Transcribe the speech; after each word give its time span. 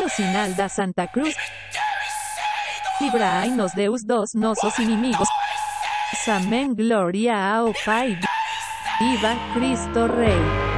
Lucinalda 0.00 0.68
Santa 0.68 1.06
Cruz. 1.08 1.34
Libra 3.00 3.44
nos 3.50 3.72
Deus 3.74 4.02
dos 4.04 4.34
nosos 4.34 4.78
inimigos. 4.78 5.28
Amén, 6.26 6.74
gloria 6.74 7.54
a 7.54 7.64
Opai. 7.64 8.18
Viva 8.98 9.36
Cristo 9.54 10.06
Rey. 10.06 10.70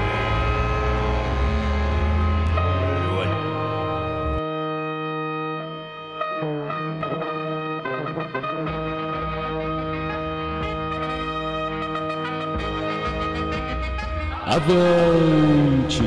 Avante! 14.46 16.02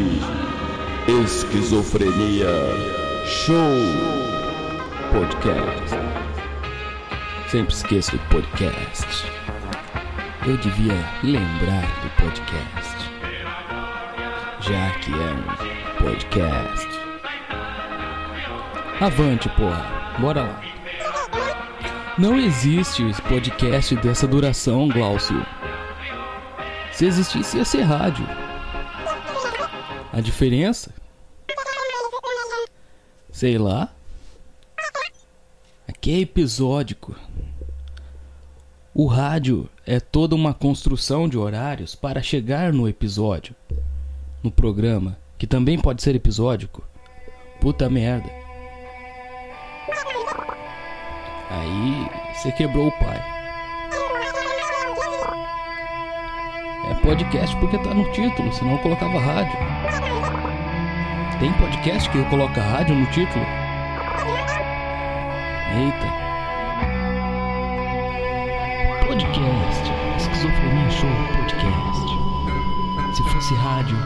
Esquizofrenia! 1.08 3.05
Show 3.26 3.56
Podcast. 5.12 5.96
Sempre 7.50 7.74
esqueço 7.74 8.12
do 8.12 8.20
podcast. 8.30 9.06
Eu 10.46 10.56
devia 10.58 10.94
lembrar 11.24 11.82
do 12.02 12.10
podcast. 12.22 13.12
Já 14.62 14.92
que 15.00 15.12
é 15.12 15.32
um 15.34 16.04
podcast. 16.04 16.88
Avante, 19.02 19.50
porra. 19.50 19.86
Bora 20.20 20.44
lá. 20.44 20.62
Não 22.18 22.38
existe 22.38 23.04
podcast 23.28 23.96
dessa 23.98 24.28
duração, 24.28 24.88
Glaucio. 24.88 25.46
Se 26.92 27.06
existisse, 27.08 27.58
ia 27.58 27.66
ser 27.66 27.82
rádio. 27.82 28.26
A 30.14 30.22
diferença? 30.22 30.95
Sei 33.36 33.58
lá. 33.58 33.90
Aqui 35.86 36.14
é 36.14 36.20
episódico. 36.22 37.14
O 38.94 39.08
rádio 39.08 39.70
é 39.86 40.00
toda 40.00 40.34
uma 40.34 40.54
construção 40.54 41.28
de 41.28 41.38
horários 41.38 41.96
para 41.96 42.24
chegar 42.24 42.72
no 42.72 42.88
episódio. 42.88 43.54
No 44.42 44.50
programa, 44.50 45.18
que 45.38 45.46
também 45.46 45.78
pode 45.78 46.02
ser 46.02 46.16
episódico. 46.16 46.82
Puta 47.60 47.90
merda. 47.90 48.30
Aí 51.50 52.10
você 52.38 52.54
quebrou 52.54 52.88
o 52.88 53.00
pai. 53.00 53.22
É 56.90 56.94
podcast 57.02 57.54
porque 57.58 57.78
tá 57.80 57.94
no 57.94 58.10
título, 58.14 58.54
senão 58.54 58.72
eu 58.72 58.80
colocava 58.80 59.20
rádio. 59.20 59.75
Tem 61.40 61.52
podcast 61.54 62.10
que 62.12 62.24
coloca 62.30 62.62
rádio 62.62 62.96
no 62.96 63.06
título? 63.08 63.44
Eita. 65.76 66.08
Podcast. 69.06 69.92
Esquizofrenia 70.16 70.90
Show 70.90 71.10
Podcast. 71.36 72.08
Se 73.18 73.24
fosse 73.24 73.54
rádio, 73.56 73.98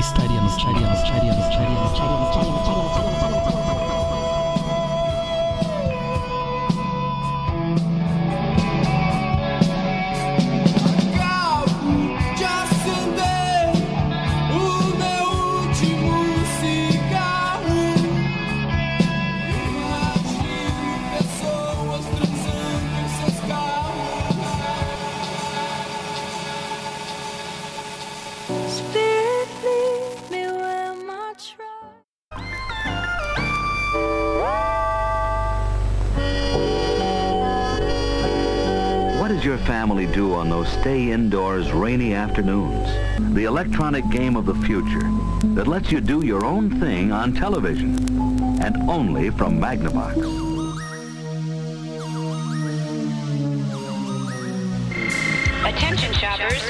estaríamos, 0.00 0.56
estaríamos, 0.56 0.98
estaríamos, 0.98 1.44
estaríamos, 1.44 1.92
estaríamos, 1.92 1.92
estaríamos, 1.92 2.58
estaríamos, 2.58 2.96
estaríamos. 2.96 3.29
Stay 40.80 41.12
indoors 41.12 41.70
rainy 41.72 42.14
afternoons. 42.14 42.88
The 43.34 43.44
electronic 43.44 44.08
game 44.08 44.34
of 44.34 44.46
the 44.46 44.54
future 44.54 45.10
that 45.54 45.66
lets 45.66 45.92
you 45.92 46.00
do 46.00 46.24
your 46.24 46.46
own 46.46 46.80
thing 46.80 47.12
on 47.12 47.34
television 47.34 47.92
and 48.62 48.88
only 48.88 49.28
from 49.28 49.60
Magnavox. 49.60 50.16
Attention 55.68 56.14
shoppers, 56.14 56.62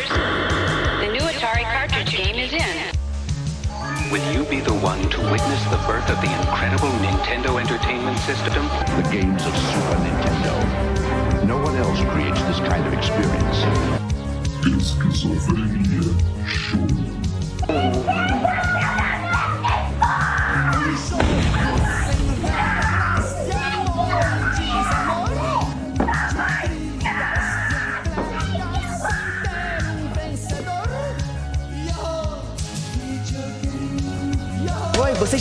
the 0.99 1.12
new 1.12 1.22
Atari 1.31 1.62
cartridge 1.62 2.10
game 2.10 2.34
is 2.34 2.53
in. 2.53 3.00
Will 4.10 4.34
you 4.34 4.44
be 4.50 4.59
the 4.59 4.75
one 4.75 5.09
to 5.09 5.20
witness 5.31 5.65
the 5.70 5.78
birth 5.87 6.10
of 6.10 6.20
the 6.20 6.32
incredible 6.41 6.91
Nintendo 6.99 7.60
Entertainment 7.60 8.19
System? 8.19 8.66
The 9.00 9.09
games 9.12 9.47
of 9.47 9.56
Super 9.56 9.94
Nintendo 10.03 10.30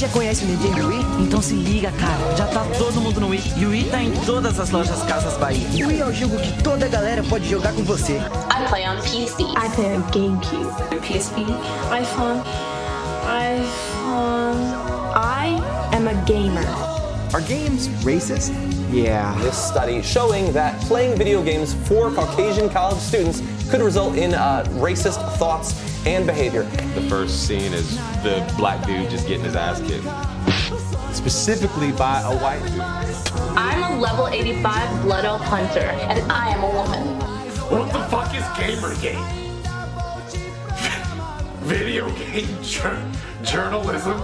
conhece 0.10 0.44
o 0.44 0.48
Nintendo 0.48 0.88
Wii? 0.88 1.06
Então 1.20 1.42
se 1.42 1.54
liga, 1.54 1.92
cara. 1.92 2.36
Já 2.36 2.46
tá 2.48 2.66
todo 2.78 3.02
mundo 3.02 3.20
no 3.20 3.30
Wii. 3.30 3.54
E 3.58 3.66
o 3.66 3.70
Wii 3.70 3.84
tá 3.86 4.02
em 4.02 4.12
todas 4.26 4.60
as 4.60 4.70
lojas 4.70 5.02
Casas 5.04 5.38
Bahia. 5.38 5.86
O 5.86 5.90
Wii 5.90 6.02
é 6.02 6.06
o 6.06 6.14
jogo 6.14 6.38
que 6.38 6.64
toda 6.64 6.86
a 6.86 6.90
galera 6.90 7.24
pode 7.24 7.50
jogar 7.50 7.74
com 7.74 7.84
você. 7.84 8.14
I 8.14 8.68
play 8.70 8.88
on 8.88 8.96
PC. 9.02 9.44
I 9.44 9.70
play 9.76 9.98
on 9.98 10.02
GameCube. 10.12 10.70
PSP. 11.02 11.42
iPhone. 11.92 12.42
iPhone. 13.26 14.60
I 15.16 15.60
am 15.94 16.08
a 16.08 16.14
gamer. 16.26 16.66
Are 17.34 17.42
games 17.42 17.88
racist? 18.04 18.52
Yeah. 18.92 19.36
This 19.42 19.56
study 19.56 20.02
showing 20.02 20.52
that 20.54 20.80
playing 20.88 21.16
video 21.16 21.44
games 21.44 21.76
for 21.88 22.12
Caucasian 22.12 22.70
college 22.70 23.00
students 23.00 23.42
could 23.70 23.82
result 23.82 24.16
in 24.16 24.34
uh, 24.34 24.66
racist 24.80 25.22
thoughts 25.38 25.89
and 26.06 26.26
behavior. 26.26 26.64
The 26.96 27.02
first 27.10 27.48
scene 27.48 27.74
is 27.74 27.96
the 28.24 28.52
black 28.58 28.86
dude 28.86 29.10
just 29.10 29.28
getting 29.28 29.46
his 29.46 29.56
ass 29.56 29.80
kicked. 29.82 30.06
Specifically 31.16 31.92
by 31.92 32.22
a 32.22 32.38
white 32.38 32.62
dude. 32.68 32.80
I'm 33.58 33.94
a 33.94 34.00
level 34.00 34.28
85 34.28 35.04
Blood 35.04 35.26
Elf 35.26 35.42
Hunter, 35.42 35.80
and 35.80 36.32
I 36.32 36.50
am 36.50 36.64
a 36.64 36.70
woman. 36.70 37.20
What 37.70 37.92
the 37.92 38.04
fuck 38.06 38.34
is 38.36 38.44
Gamergate? 38.58 39.20
Video 41.64 42.10
game 42.16 42.48
journalism? 43.44 44.24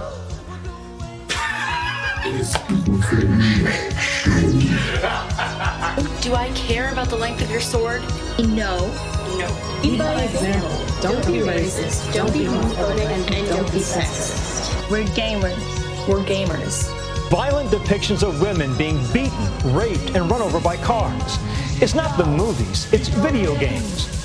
Do 6.20 6.34
I 6.34 6.50
care 6.56 6.90
about 6.90 7.08
the 7.08 7.16
length 7.16 7.42
of 7.42 7.50
your 7.50 7.60
sword? 7.60 8.02
No. 8.38 8.90
No. 9.38 9.80
Lead 9.82 9.98
by 9.98 10.22
example. 10.22 10.70
Don't 11.02 11.26
be 11.26 11.40
racist. 11.40 12.12
Don't 12.14 12.32
be 12.32 12.44
homophobic. 12.44 13.32
And 13.32 13.48
don't 13.48 13.70
be 13.70 13.80
sexist. 13.80 14.90
We're 14.90 15.04
gamers. 15.04 16.08
We're 16.08 16.24
gamers. 16.24 16.90
Violent 17.28 17.70
depictions 17.70 18.26
of 18.26 18.40
women 18.40 18.74
being 18.78 18.96
beaten, 19.12 19.74
raped, 19.74 20.16
and 20.16 20.30
run 20.30 20.40
over 20.40 20.60
by 20.60 20.76
cars. 20.76 21.38
It's 21.82 21.94
not 21.94 22.16
the 22.16 22.24
movies, 22.24 22.90
it's 22.92 23.08
video 23.08 23.58
games. 23.58 24.15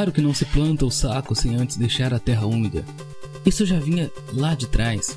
Claro 0.00 0.12
que 0.12 0.22
não 0.22 0.32
se 0.32 0.46
planta 0.46 0.86
o 0.86 0.90
saco 0.90 1.34
sem 1.34 1.56
antes 1.56 1.76
deixar 1.76 2.14
a 2.14 2.18
terra 2.18 2.46
úmida. 2.46 2.82
Isso 3.44 3.66
já 3.66 3.78
vinha 3.78 4.10
lá 4.32 4.54
de 4.54 4.66
trás. 4.66 5.14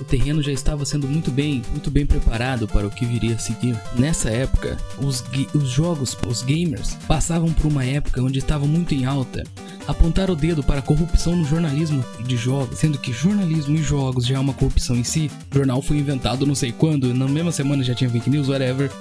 O 0.00 0.04
terreno 0.04 0.40
já 0.40 0.52
estava 0.52 0.84
sendo 0.84 1.08
muito 1.08 1.32
bem, 1.32 1.64
muito 1.72 1.90
bem 1.90 2.06
preparado 2.06 2.68
para 2.68 2.86
o 2.86 2.90
que 2.90 3.04
viria 3.04 3.34
a 3.34 3.38
seguir. 3.40 3.76
Nessa 3.98 4.30
época, 4.30 4.76
os, 4.98 5.24
os 5.52 5.68
jogos, 5.68 6.16
os 6.28 6.42
gamers, 6.42 6.94
passavam 7.08 7.52
por 7.52 7.66
uma 7.66 7.84
época 7.84 8.22
onde 8.22 8.38
estavam 8.38 8.68
muito 8.68 8.94
em 8.94 9.04
alta. 9.04 9.42
Apontar 9.88 10.30
o 10.30 10.36
dedo 10.36 10.62
para 10.62 10.78
a 10.78 10.82
corrupção 10.82 11.34
no 11.34 11.44
jornalismo 11.44 12.04
de 12.24 12.36
jogos, 12.36 12.78
sendo 12.78 12.98
que 12.98 13.12
jornalismo 13.12 13.74
e 13.74 13.82
jogos 13.82 14.24
já 14.24 14.36
é 14.36 14.38
uma 14.38 14.54
corrupção 14.54 14.94
em 14.94 15.02
si. 15.02 15.28
O 15.50 15.56
jornal 15.56 15.82
foi 15.82 15.96
inventado 15.96 16.46
não 16.46 16.54
sei 16.54 16.70
quando, 16.70 17.12
na 17.12 17.26
mesma 17.26 17.50
semana 17.50 17.82
já 17.82 17.96
tinha 17.96 18.08
fake 18.08 18.30
news, 18.30 18.48
whatever. 18.48 18.92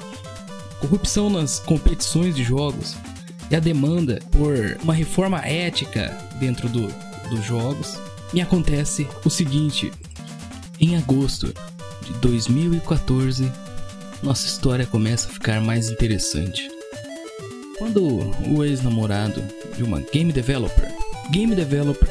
corrupção 0.79 1.29
nas 1.29 1.59
competições 1.59 2.35
de 2.35 2.43
jogos 2.43 2.97
e 3.49 3.55
a 3.55 3.59
demanda 3.59 4.19
por 4.31 4.77
uma 4.83 4.93
reforma 4.93 5.39
ética 5.39 6.15
dentro 6.39 6.69
do, 6.69 6.87
dos 7.29 7.43
jogos, 7.43 7.97
me 8.33 8.41
acontece 8.41 9.07
o 9.25 9.29
seguinte: 9.29 9.91
em 10.79 10.95
agosto 10.95 11.53
de 12.01 12.13
2014, 12.19 13.51
nossa 14.21 14.45
história 14.45 14.85
começa 14.85 15.27
a 15.27 15.31
ficar 15.31 15.61
mais 15.61 15.89
interessante. 15.89 16.69
Quando 17.77 18.03
o 18.49 18.63
ex-namorado 18.63 19.41
de 19.75 19.83
uma 19.83 20.01
game 20.11 20.33
developer, 20.33 20.93
game 21.31 21.55
developer, 21.55 22.09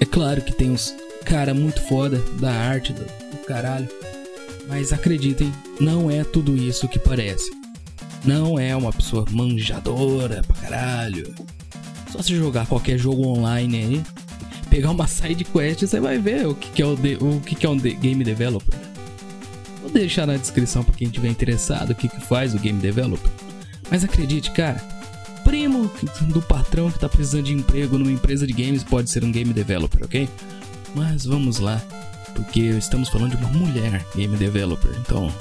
é 0.00 0.04
claro 0.04 0.42
que 0.42 0.52
tem 0.52 0.70
uns 0.70 0.94
cara 1.24 1.52
muito 1.52 1.82
foda 1.82 2.18
da 2.40 2.50
arte 2.50 2.92
do, 2.92 3.04
do 3.04 3.38
caralho, 3.46 3.88
mas 4.66 4.92
acreditem, 4.92 5.52
não 5.80 6.10
é 6.10 6.24
tudo 6.24 6.56
isso 6.56 6.88
que 6.88 6.98
parece. 6.98 7.57
Não 8.24 8.58
é 8.58 8.74
uma 8.76 8.92
pessoa 8.92 9.24
manjadora 9.30 10.42
pra 10.46 10.56
caralho. 10.56 11.34
Só 12.10 12.22
se 12.22 12.34
jogar 12.34 12.66
qualquer 12.66 12.98
jogo 12.98 13.26
online 13.26 13.76
aí, 13.76 14.02
pegar 14.68 14.90
uma 14.90 15.06
side 15.06 15.44
quest, 15.44 15.80
você 15.80 16.00
vai 16.00 16.18
ver 16.18 16.46
o 16.46 16.54
que, 16.54 16.70
que 16.70 16.82
é 16.82 16.86
o, 16.86 16.96
de, 16.96 17.18
o 17.20 17.40
que, 17.40 17.54
que 17.54 17.66
é 17.66 17.68
um 17.68 17.76
de, 17.76 17.94
game 17.94 18.24
developer. 18.24 18.78
Vou 19.82 19.90
deixar 19.90 20.26
na 20.26 20.36
descrição 20.36 20.82
para 20.82 20.94
quem 20.94 21.08
tiver 21.08 21.28
interessado 21.28 21.90
o 21.90 21.94
que, 21.94 22.08
que 22.08 22.20
faz 22.20 22.54
o 22.54 22.58
game 22.58 22.80
developer. 22.80 23.30
Mas 23.90 24.04
acredite, 24.04 24.50
cara, 24.50 24.82
primo 25.44 25.90
do 26.28 26.42
patrão 26.42 26.90
que 26.90 26.98
tá 26.98 27.08
precisando 27.08 27.44
de 27.44 27.54
emprego 27.54 27.98
numa 27.98 28.10
empresa 28.10 28.46
de 28.46 28.52
games 28.52 28.84
pode 28.84 29.10
ser 29.10 29.24
um 29.24 29.32
game 29.32 29.52
developer, 29.52 30.04
ok? 30.04 30.28
Mas 30.94 31.24
vamos 31.24 31.58
lá, 31.58 31.82
porque 32.34 32.60
estamos 32.60 33.08
falando 33.08 33.36
de 33.36 33.44
uma 33.44 33.52
mulher 33.52 34.04
game 34.14 34.36
developer, 34.36 34.90
então 35.00 35.32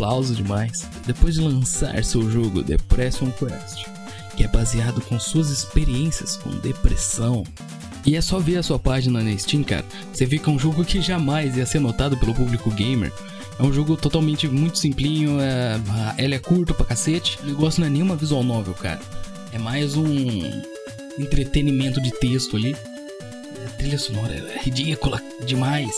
aplauso 0.00 0.34
demais. 0.34 0.88
Depois 1.06 1.34
de 1.34 1.42
lançar 1.42 2.02
seu 2.02 2.30
jogo 2.30 2.62
Depression 2.62 3.30
Quest, 3.32 3.84
que 4.34 4.44
é 4.44 4.48
baseado 4.48 5.00
com 5.02 5.20
suas 5.20 5.50
experiências 5.50 6.36
com 6.38 6.48
depressão, 6.50 7.44
e 8.06 8.16
é 8.16 8.20
só 8.22 8.38
ver 8.38 8.56
a 8.56 8.62
sua 8.62 8.78
página 8.78 9.22
na 9.22 9.36
Steam, 9.36 9.62
cara, 9.62 9.84
você 10.10 10.24
vê 10.24 10.38
que 10.38 10.48
é 10.48 10.52
um 10.52 10.58
jogo 10.58 10.82
que 10.86 11.02
jamais 11.02 11.54
ia 11.58 11.66
ser 11.66 11.80
notado 11.80 12.16
pelo 12.16 12.34
público 12.34 12.70
gamer. 12.70 13.12
É 13.58 13.62
um 13.62 13.70
jogo 13.70 13.94
totalmente 13.94 14.48
muito 14.48 14.78
simplinho, 14.78 15.38
é... 15.38 15.78
ele 16.16 16.34
é 16.34 16.38
curto 16.38 16.72
pra 16.72 16.86
cacete. 16.86 17.38
O 17.42 17.46
negócio 17.46 17.80
não 17.80 17.88
é 17.88 17.90
nenhuma 17.90 18.16
visual 18.16 18.42
novel, 18.42 18.72
cara. 18.72 19.00
É 19.52 19.58
mais 19.58 19.96
um 19.96 20.62
entretenimento 21.18 22.00
de 22.00 22.10
texto 22.12 22.56
ali. 22.56 22.74
A 23.66 23.70
trilha 23.76 23.98
sonora 23.98 24.32
é 24.32 24.62
ridícula 24.62 25.22
demais. 25.44 25.92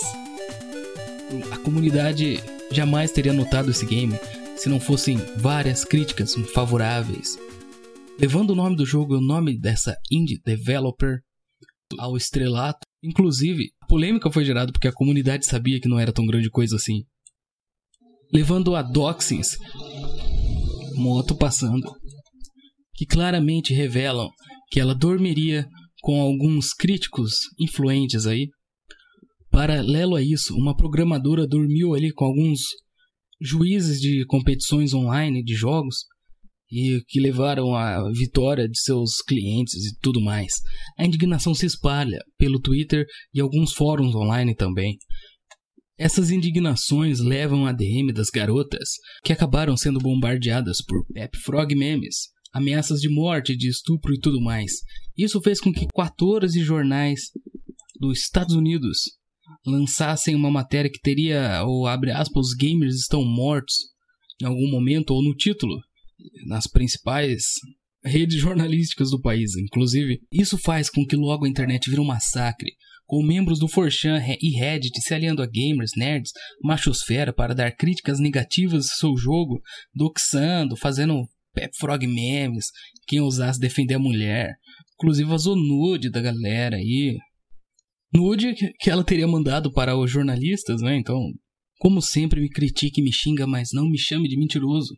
A 1.53 1.57
comunidade 1.59 2.43
jamais 2.75 3.13
teria 3.13 3.33
notado 3.33 3.71
esse 3.71 3.87
game 3.87 4.15
se 4.57 4.69
não 4.69 4.81
fossem 4.81 5.17
várias 5.37 5.85
críticas 5.85 6.35
favoráveis. 6.55 7.39
Levando 8.19 8.51
o 8.51 8.55
nome 8.55 8.77
do 8.77 8.87
jogo 8.87 9.15
e 9.15 9.19
o 9.19 9.21
nome 9.21 9.59
dessa 9.59 9.97
indie 10.11 10.41
developer 10.45 11.21
ao 11.99 12.17
estrelato. 12.17 12.87
Inclusive, 13.03 13.71
a 13.83 13.87
polêmica 13.87 14.31
foi 14.31 14.45
gerada 14.45 14.73
porque 14.73 14.89
a 14.89 14.93
comunidade 14.93 15.47
sabia 15.47 15.81
que 15.81 15.89
não 15.89 15.99
era 15.99 16.13
tão 16.13 16.27
grande 16.27 16.51
coisa 16.51 16.77
assim. 16.77 17.05
Levando 18.33 18.75
a 18.75 18.83
doxings, 18.83 19.57
moto 20.95 21.35
passando, 21.35 21.93
que 22.95 23.05
claramente 23.05 23.75
revelam 23.75 24.31
que 24.71 24.81
ela 24.81 24.95
dormiria 24.95 25.67
com 26.01 26.21
alguns 26.21 26.73
críticos 26.73 27.33
influentes 27.61 28.27
aí. 28.27 28.49
Paralelo 29.53 30.17
a 30.17 30.23
isso, 30.23 30.57
uma 30.57 30.75
programadora 30.75 31.47
dormiu 31.47 31.95
ali 31.95 32.11
com 32.11 32.25
alguns 32.25 32.63
juízes 33.39 34.01
de 34.01 34.25
competições 34.25 34.95
online 34.95 35.45
de 35.45 35.55
jogos 35.55 36.07
e 36.71 37.03
que 37.07 37.21
levaram 37.21 37.75
à 37.75 38.11
vitória 38.13 38.67
de 38.67 38.81
seus 38.81 39.21
clientes 39.21 39.75
e 39.75 39.95
tudo 40.01 40.23
mais. 40.23 40.55
A 40.99 41.05
indignação 41.05 41.55
se 41.55 41.67
espalha 41.67 42.19
pelo 42.39 42.59
Twitter 42.59 43.05
e 43.35 43.43
alguns 43.43 43.75
fóruns 43.75 44.15
online 44.15 44.55
também. 44.55 44.97
Essas 45.99 46.31
indignações 46.31 47.21
levam 47.21 47.67
a 47.67 47.73
DM 47.73 48.11
das 48.11 48.31
garotas, 48.31 48.89
que 49.23 49.35
acabaram 49.35 49.77
sendo 49.77 50.01
bombardeadas 50.01 50.79
por 50.83 51.05
Pep 51.13 51.37
Frog 51.45 51.75
memes, 51.75 52.31
ameaças 52.55 53.01
de 53.01 53.11
morte, 53.11 53.55
de 53.55 53.69
estupro 53.69 54.15
e 54.15 54.19
tudo 54.19 54.41
mais. 54.41 54.73
Isso 55.15 55.43
fez 55.43 55.61
com 55.61 55.71
que 55.71 55.87
14 55.95 56.59
jornais 56.63 57.21
dos 58.01 58.21
Estados 58.21 58.57
Unidos 58.57 59.21
lançassem 59.67 60.35
uma 60.35 60.51
matéria 60.51 60.91
que 60.91 61.01
teria, 61.01 61.63
ou 61.65 61.87
abre 61.87 62.11
aspas, 62.11 62.49
os 62.49 62.55
gamers 62.55 62.97
estão 62.97 63.25
mortos 63.25 63.75
em 64.41 64.47
algum 64.47 64.71
momento, 64.71 65.13
ou 65.13 65.23
no 65.23 65.35
título, 65.35 65.81
nas 66.47 66.67
principais 66.67 67.45
redes 68.05 68.41
jornalísticas 68.41 69.11
do 69.11 69.21
país. 69.21 69.57
Inclusive, 69.57 70.21
isso 70.33 70.59
faz 70.59 70.91
com 70.91 71.07
que 71.07 71.17
logo 71.17 71.45
a 71.45 71.49
internet 71.49 71.89
vire 71.89 72.01
um 72.01 72.05
massacre, 72.05 72.73
com 73.07 73.23
membros 73.23 73.59
do 73.59 73.69
Forchan 73.69 74.21
e 74.41 74.57
Reddit 74.57 75.01
se 75.01 75.15
aliando 75.15 75.43
a 75.43 75.47
gamers, 75.47 75.93
nerds, 75.97 76.33
machosfera 76.63 77.33
para 77.33 77.55
dar 77.55 77.71
críticas 77.73 78.19
negativas 78.19 78.89
ao 78.89 78.97
seu 78.97 79.17
jogo, 79.17 79.61
doxando, 79.95 80.77
fazendo 80.77 81.29
Pep 81.55 81.71
Frog 81.77 82.07
memes, 82.07 82.67
quem 83.07 83.21
ousasse 83.21 83.61
defender 83.61 83.95
a 83.95 83.99
mulher. 83.99 84.55
Inclusive 84.95 85.29
vazou 85.29 85.57
nude 85.57 86.11
da 86.11 86.21
galera 86.21 86.77
aí. 86.77 87.19
Nude 88.13 88.55
que 88.79 88.91
ela 88.91 89.05
teria 89.05 89.27
mandado 89.27 89.73
para 89.73 89.97
os 89.97 90.11
jornalistas, 90.11 90.81
né? 90.83 90.97
Então, 90.97 91.19
como 91.79 92.03
sempre, 92.03 92.41
me 92.41 92.51
critique 92.51 93.01
e 93.01 93.05
me 93.05 93.13
xinga, 93.13 93.47
mas 93.47 93.71
não 93.73 93.89
me 93.89 93.99
chame 93.99 94.29
de 94.29 94.37
mentiroso. 94.37 94.95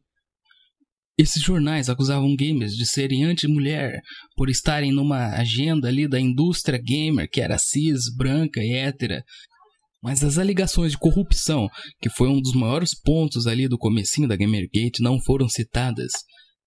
Esses 1.17 1.41
jornais 1.41 1.89
acusavam 1.89 2.35
gamers 2.35 2.73
de 2.73 2.85
serem 2.85 3.23
anti-mulher 3.23 4.01
por 4.37 4.51
estarem 4.51 4.93
numa 4.93 5.29
agenda 5.37 5.87
ali 5.87 6.09
da 6.09 6.21
indústria 6.21 6.77
gamer 6.77 7.29
que 7.31 7.41
era 7.41 7.57
cis, 7.57 8.13
branca 8.17 8.61
e 8.61 8.73
hétera. 8.73 9.23
Mas 10.03 10.25
as 10.25 10.37
alegações 10.37 10.93
de 10.93 10.99
corrupção, 10.99 11.69
que 12.03 12.11
foi 12.11 12.29
um 12.29 12.41
dos 12.41 12.53
maiores 12.53 12.99
pontos 13.01 13.47
ali 13.47 13.69
do 13.69 13.79
comecinho 13.79 14.29
da 14.29 14.37
Gamergate, 14.37 15.01
não 15.01 15.19
foram 15.21 15.49
citadas 15.49 16.13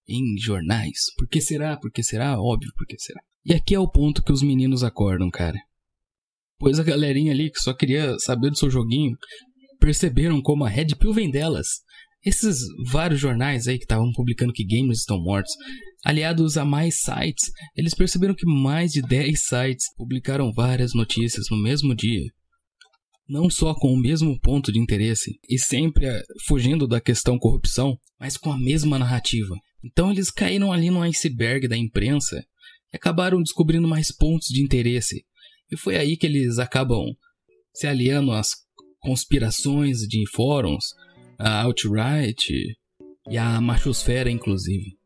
em 0.08 0.36
jornais. 0.40 0.98
Por 1.16 1.28
que 1.28 1.40
será? 1.40 1.76
Por 1.76 1.92
que 1.92 2.02
será? 2.02 2.40
Óbvio, 2.40 2.72
por 2.76 2.86
que 2.86 2.98
será? 2.98 3.20
E 3.44 3.52
aqui 3.52 3.74
é 3.74 3.78
o 3.78 3.88
ponto 3.88 4.24
que 4.24 4.32
os 4.32 4.42
meninos 4.42 4.82
acordam, 4.82 5.30
cara. 5.30 5.58
Pois 6.58 6.78
a 6.78 6.82
galerinha 6.82 7.32
ali 7.32 7.50
que 7.50 7.60
só 7.60 7.72
queria 7.72 8.18
saber 8.18 8.50
do 8.50 8.58
seu 8.58 8.70
joguinho 8.70 9.16
perceberam 9.78 10.42
como 10.42 10.64
a 10.64 10.68
Red 10.68 10.96
Pill 10.98 11.12
vem 11.12 11.30
delas 11.30 11.68
esses 12.24 12.58
vários 12.90 13.20
jornais 13.20 13.68
aí 13.68 13.78
que 13.78 13.84
estavam 13.84 14.10
publicando 14.12 14.52
que 14.52 14.64
gamers 14.64 15.00
estão 15.00 15.20
mortos, 15.20 15.52
aliados 16.04 16.56
a 16.56 16.64
mais 16.64 17.00
sites, 17.00 17.50
eles 17.76 17.94
perceberam 17.94 18.34
que 18.34 18.46
mais 18.46 18.92
de 18.92 19.02
10 19.02 19.40
sites 19.40 19.86
publicaram 19.96 20.52
várias 20.52 20.94
notícias 20.94 21.46
no 21.50 21.60
mesmo 21.62 21.94
dia. 21.94 22.30
Não 23.28 23.50
só 23.50 23.74
com 23.74 23.92
o 23.92 24.00
mesmo 24.00 24.38
ponto 24.40 24.72
de 24.72 24.78
interesse 24.78 25.38
e 25.48 25.58
sempre 25.58 26.06
eh, 26.06 26.22
fugindo 26.46 26.86
da 26.86 27.00
questão 27.00 27.38
corrupção, 27.38 27.98
mas 28.18 28.38
com 28.38 28.50
a 28.50 28.58
mesma 28.58 28.98
narrativa. 28.98 29.54
Então 29.84 30.10
eles 30.10 30.30
caíram 30.30 30.72
ali 30.72 30.90
no 30.90 31.02
iceberg 31.02 31.68
da 31.68 31.76
imprensa 31.76 32.42
e 32.92 32.96
acabaram 32.96 33.42
descobrindo 33.42 33.86
mais 33.86 34.10
pontos 34.10 34.48
de 34.48 34.62
interesse. 34.62 35.24
E 35.70 35.76
foi 35.76 35.96
aí 35.96 36.16
que 36.16 36.26
eles 36.26 36.58
acabam 36.58 37.04
se 37.74 37.86
aliando 37.86 38.32
às 38.32 38.50
conspirações 39.00 39.98
de 40.00 40.24
fóruns, 40.34 40.86
a 41.38 41.62
Outright 41.62 42.52
e 43.30 43.38
a 43.38 43.60
Machosfera, 43.60 44.30
inclusive. 44.30 44.96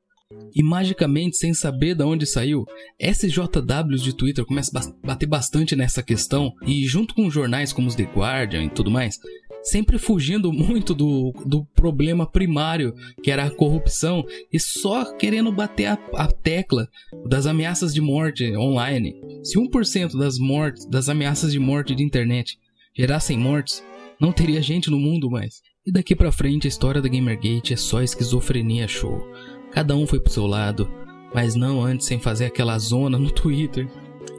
E 0.55 0.63
magicamente, 0.63 1.37
sem 1.37 1.53
saber 1.53 1.95
de 1.95 2.05
onde 2.05 2.27
saiu, 2.27 2.65
SJWs 2.99 4.03
de 4.03 4.15
Twitter 4.15 4.45
começam 4.45 4.81
a 4.81 5.07
bater 5.07 5.27
bastante 5.27 5.77
nessa 5.77 6.03
questão 6.03 6.53
e, 6.67 6.87
junto 6.87 7.15
com 7.15 7.31
jornais 7.31 7.73
como 7.73 7.89
os 7.89 7.95
The 7.95 8.05
Guardian 8.05 8.65
e 8.65 8.71
tudo 8.71 8.91
mais, 8.91 9.19
sempre 9.63 9.99
fugindo 9.99 10.53
muito 10.53 10.95
do, 10.95 11.33
do 11.47 11.65
problema 11.75 12.27
primário, 12.27 12.95
que 13.23 13.31
era 13.31 13.45
a 13.45 13.51
corrupção, 13.51 14.25
e 14.53 14.59
só 14.59 15.13
querendo 15.17 15.53
bater 15.53 15.87
a, 15.87 15.99
a 16.15 16.27
tecla 16.27 16.89
das 17.27 17.47
ameaças 17.47 17.95
de 17.95 18.01
morte 18.01 18.57
online. 18.57 19.15
Se 19.43 19.59
1% 19.59 20.19
das 20.19 20.39
mortes, 20.39 20.87
das 20.87 21.09
ameaças 21.09 21.53
de 21.53 21.59
morte 21.59 21.95
de 21.95 22.03
internet 22.03 22.59
gerassem 22.95 23.39
mortes, 23.39 23.83
não 24.21 24.33
teria 24.33 24.63
gente 24.63 24.91
no 24.91 24.99
mundo 24.99 25.31
mais. 25.31 25.63
E 25.85 25.91
daqui 25.91 26.15
pra 26.15 26.31
frente 26.31 26.67
a 26.67 26.69
história 26.69 27.03
da 27.03 27.09
Gamergate 27.09 27.73
é 27.73 27.77
só 27.77 28.03
esquizofrenia 28.03 28.87
show. 28.87 29.27
Cada 29.73 29.97
um 29.97 30.07
foi 30.07 30.21
pro 30.21 30.33
seu 30.33 30.47
lado, 30.47 30.89
mas 31.35 31.55
não 31.55 31.83
antes 31.83 32.07
sem 32.07 32.21
fazer 32.21 32.47
aquela 32.47 32.79
zona 32.79 33.19
no 33.19 33.31
Twitter. 33.31 33.89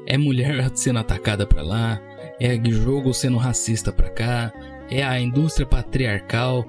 É 0.06 0.18
mulher 0.18 0.72
sendo 0.75 1.00
atacada 1.00 1.46
pra 1.46 1.62
lá, 1.62 2.01
é 2.39 2.60
jogo 2.72 3.13
sendo 3.13 3.38
racista 3.38 3.92
pra 3.92 4.10
cá, 4.10 4.53
é 4.90 5.04
a 5.04 5.20
indústria 5.20 5.66
patriarcal, 5.66 6.66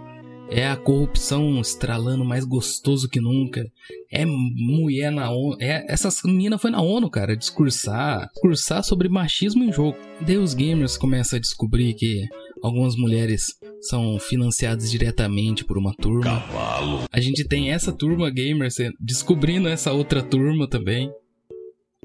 é 0.50 0.66
a 0.66 0.76
corrupção 0.76 1.60
estralando 1.60 2.24
mais 2.24 2.44
gostoso 2.44 3.08
que 3.08 3.20
nunca. 3.20 3.64
É 4.10 4.24
mulher 4.24 5.10
na 5.10 5.30
ONU. 5.30 5.56
É, 5.60 5.84
essas 5.92 6.20
meninas 6.24 6.60
foi 6.60 6.70
na 6.70 6.80
ONU, 6.80 7.10
cara, 7.10 7.36
discursar, 7.36 8.28
discursar 8.32 8.84
sobre 8.84 9.08
machismo 9.08 9.64
em 9.64 9.72
jogo. 9.72 9.96
Daí 10.20 10.36
os 10.36 10.54
gamers 10.54 10.96
começam 10.96 11.36
a 11.36 11.40
descobrir 11.40 11.94
que 11.94 12.26
algumas 12.62 12.96
mulheres 12.96 13.54
são 13.80 14.18
financiados 14.18 14.90
diretamente 14.90 15.64
por 15.64 15.76
uma 15.76 15.94
turma. 15.94 16.40
Cavalo. 16.40 17.04
A 17.10 17.20
gente 17.20 17.46
tem 17.46 17.70
essa 17.70 17.92
turma 17.92 18.30
gamer 18.30 18.68
descobrindo 19.00 19.68
essa 19.68 19.92
outra 19.92 20.22
turma 20.22 20.68
também. 20.68 21.10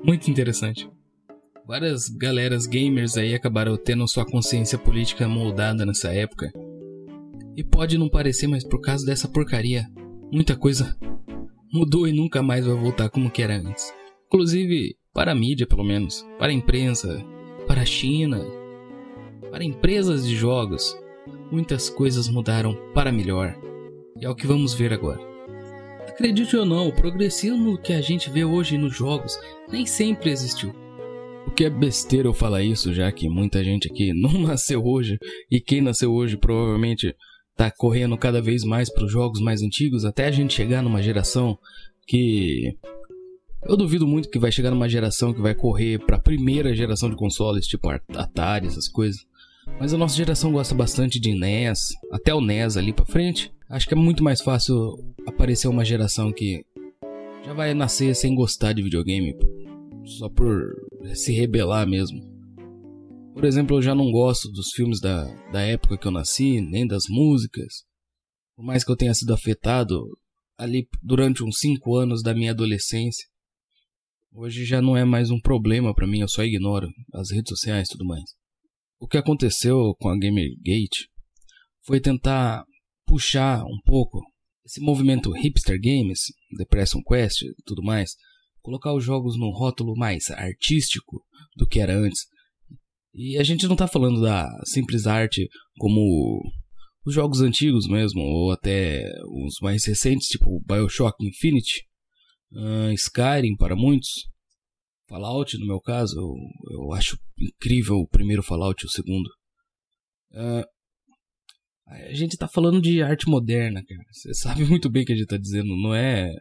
Muito 0.04 0.30
interessante. 0.32 0.90
Várias 1.70 2.10
galeras 2.10 2.66
gamers 2.66 3.16
aí 3.16 3.36
acabaram 3.36 3.78
tendo 3.78 4.08
sua 4.08 4.26
consciência 4.26 4.76
política 4.76 5.28
moldada 5.28 5.86
nessa 5.86 6.12
época. 6.12 6.52
E 7.56 7.64
pode 7.64 7.96
não 7.96 8.10
parecer, 8.10 8.48
mas 8.48 8.64
por 8.64 8.82
causa 8.82 9.06
dessa 9.06 9.28
porcaria, 9.28 9.86
muita 10.32 10.56
coisa 10.56 10.98
mudou 11.72 12.08
e 12.08 12.12
nunca 12.12 12.42
mais 12.42 12.66
vai 12.66 12.76
voltar 12.76 13.08
como 13.12 13.32
era 13.38 13.56
antes. 13.56 13.94
Inclusive, 14.26 14.98
para 15.14 15.32
a 15.32 15.36
mídia, 15.36 15.68
pelo 15.68 15.84
menos, 15.84 16.26
para 16.40 16.48
a 16.48 16.56
imprensa, 16.56 17.24
para 17.68 17.82
a 17.82 17.86
China, 17.86 18.44
para 19.52 19.64
empresas 19.64 20.26
de 20.26 20.36
jogos, 20.36 20.98
muitas 21.52 21.88
coisas 21.88 22.28
mudaram 22.28 22.76
para 22.96 23.12
melhor. 23.12 23.56
E 24.20 24.26
é 24.26 24.30
o 24.30 24.34
que 24.34 24.48
vamos 24.48 24.74
ver 24.74 24.92
agora. 24.92 25.22
Acredite 26.08 26.58
ou 26.58 26.66
não, 26.66 26.88
o 26.88 26.96
progressismo 26.96 27.78
que 27.78 27.94
a 27.94 28.02
gente 28.02 28.28
vê 28.28 28.44
hoje 28.44 28.76
nos 28.76 28.96
jogos 28.96 29.40
nem 29.72 29.86
sempre 29.86 30.32
existiu. 30.32 30.74
O 31.48 31.52
que 31.52 31.66
é 31.66 31.70
besteira 31.70 32.28
eu 32.28 32.34
falar 32.34 32.64
isso, 32.64 32.94
já 32.94 33.12
que 33.12 33.30
muita 33.30 33.64
gente 33.64 33.88
aqui 33.92 34.14
não 34.20 34.34
nasceu 34.42 34.84
hoje, 34.86 35.18
e 35.52 35.60
quem 35.60 35.82
nasceu 35.82 36.14
hoje 36.14 36.38
provavelmente 36.38 37.16
tá 37.56 37.70
correndo 37.70 38.18
cada 38.18 38.42
vez 38.42 38.64
mais 38.64 38.92
para 38.92 39.04
os 39.04 39.12
jogos 39.12 39.42
mais 39.42 39.62
antigos, 39.62 40.06
até 40.06 40.28
a 40.28 40.32
gente 40.32 40.54
chegar 40.54 40.82
numa 40.82 41.02
geração 41.02 41.58
que 42.08 42.78
eu 43.64 43.76
duvido 43.76 44.08
muito 44.08 44.30
que 44.30 44.40
vai 44.40 44.52
chegar 44.52 44.72
numa 44.72 44.88
geração 44.88 45.34
que 45.34 45.42
vai 45.42 45.54
correr 45.54 46.00
para 46.00 46.16
a 46.16 46.22
primeira 46.22 46.74
geração 46.74 47.10
de 47.10 47.16
consoles, 47.16 47.68
tipo 47.68 47.90
Atari, 47.90 48.68
essas 48.68 48.88
coisas. 48.88 49.26
Mas 49.80 49.94
a 49.94 49.98
nossa 49.98 50.16
geração 50.16 50.52
gosta 50.52 50.74
bastante 50.74 51.20
de 51.20 51.34
NES, 51.34 51.90
até 52.12 52.34
o 52.34 52.42
NES 52.42 52.78
ali 52.78 52.94
para 52.94 53.06
frente. 53.06 53.52
Acho 53.70 53.88
que 53.88 53.94
é 53.94 53.98
muito 53.98 54.24
mais 54.24 54.42
fácil 54.42 54.98
aparecer 55.28 55.68
uma 55.68 55.86
geração 55.86 56.32
que 56.32 56.66
já 57.46 57.54
vai 57.54 57.74
nascer 57.74 58.16
sem 58.16 58.34
gostar 58.34 58.74
de 58.74 58.82
videogame, 58.82 59.36
só 60.06 60.30
por 60.30 60.74
se 61.14 61.32
rebelar 61.34 61.88
mesmo. 61.88 62.20
Por 63.34 63.46
exemplo, 63.46 63.78
eu 63.78 63.82
já 63.82 63.96
não 63.96 64.12
gosto 64.12 64.52
dos 64.52 64.72
filmes 64.76 65.00
da, 65.00 65.24
da 65.52 65.62
época 65.62 65.98
que 65.98 66.06
eu 66.06 66.12
nasci, 66.12 66.60
nem 66.62 66.86
das 66.86 67.04
músicas. 67.08 67.86
Por 68.56 68.66
mais 68.66 68.84
que 68.84 68.92
eu 68.92 68.98
tenha 68.98 69.14
sido 69.14 69.34
afetado 69.34 70.04
ali 70.58 70.88
durante 71.02 71.44
uns 71.44 71.60
5 71.60 71.96
anos 71.96 72.22
da 72.22 72.34
minha 72.34 72.52
adolescência, 72.52 73.26
hoje 74.34 74.66
já 74.66 74.82
não 74.82 74.98
é 74.98 75.06
mais 75.06 75.32
um 75.32 75.40
problema 75.40 75.96
para 75.96 76.06
mim, 76.06 76.20
eu 76.20 76.28
só 76.28 76.44
ignoro 76.44 76.90
as 77.14 77.32
redes 77.32 77.50
sociais 77.50 77.88
e 77.88 77.92
tudo 77.92 78.06
mais. 78.06 78.30
O 79.00 79.08
que 79.08 79.18
aconteceu 79.18 79.96
com 80.00 80.10
a 80.10 80.18
Gamergate 80.18 81.08
foi 81.86 82.02
tentar 82.02 82.66
puxar 83.06 83.64
um 83.64 83.80
pouco 83.86 84.22
esse 84.66 84.82
movimento 84.82 85.32
hipster 85.32 85.80
games, 85.82 86.26
Depression 86.58 87.02
Quest 87.02 87.42
e 87.44 87.64
tudo 87.66 87.82
mais, 87.82 88.12
colocar 88.70 88.94
os 88.94 89.04
jogos 89.04 89.38
num 89.38 89.50
rótulo 89.50 89.96
mais 89.98 90.30
artístico 90.30 91.26
do 91.56 91.68
que 91.68 91.80
era 91.80 91.98
antes. 91.98 92.28
E 93.16 93.36
a 93.38 93.44
gente 93.44 93.66
não 93.66 93.74
está 93.74 93.88
falando 93.88 94.22
da 94.22 94.48
simples 94.66 95.08
arte 95.08 95.50
como 95.80 96.40
os 97.04 97.14
jogos 97.14 97.42
antigos 97.42 97.88
mesmo, 97.88 98.22
ou 98.22 98.52
até 98.52 99.04
os 99.26 99.56
mais 99.62 99.84
recentes, 99.86 100.28
tipo 100.28 100.64
Bioshock 100.68 101.16
Infinite, 101.26 101.84
uh, 102.52 102.92
Skyrim 102.94 103.56
para 103.58 103.76
muitos, 103.76 104.28
Fallout 105.08 105.58
no 105.58 105.66
meu 105.66 105.82
caso, 105.82 106.16
eu, 106.20 106.36
eu 106.72 106.94
acho 106.94 107.18
incrível 107.40 107.96
o 107.96 108.08
primeiro 108.08 108.44
Fallout 108.44 108.84
e 108.84 108.86
o 108.86 108.92
segundo. 108.92 109.28
Uh, 110.32 110.64
a 111.88 112.14
gente 112.14 112.38
tá 112.38 112.48
falando 112.48 112.80
de 112.80 113.02
arte 113.02 113.28
moderna, 113.28 113.84
cara. 113.84 114.04
Você 114.12 114.32
sabe 114.36 114.64
muito 114.70 114.88
bem 114.88 115.02
o 115.02 115.06
que 115.08 115.14
a 115.14 115.16
gente 115.16 115.28
tá 115.28 115.38
dizendo. 115.38 115.76
Não 115.76 115.96
é, 115.96 116.32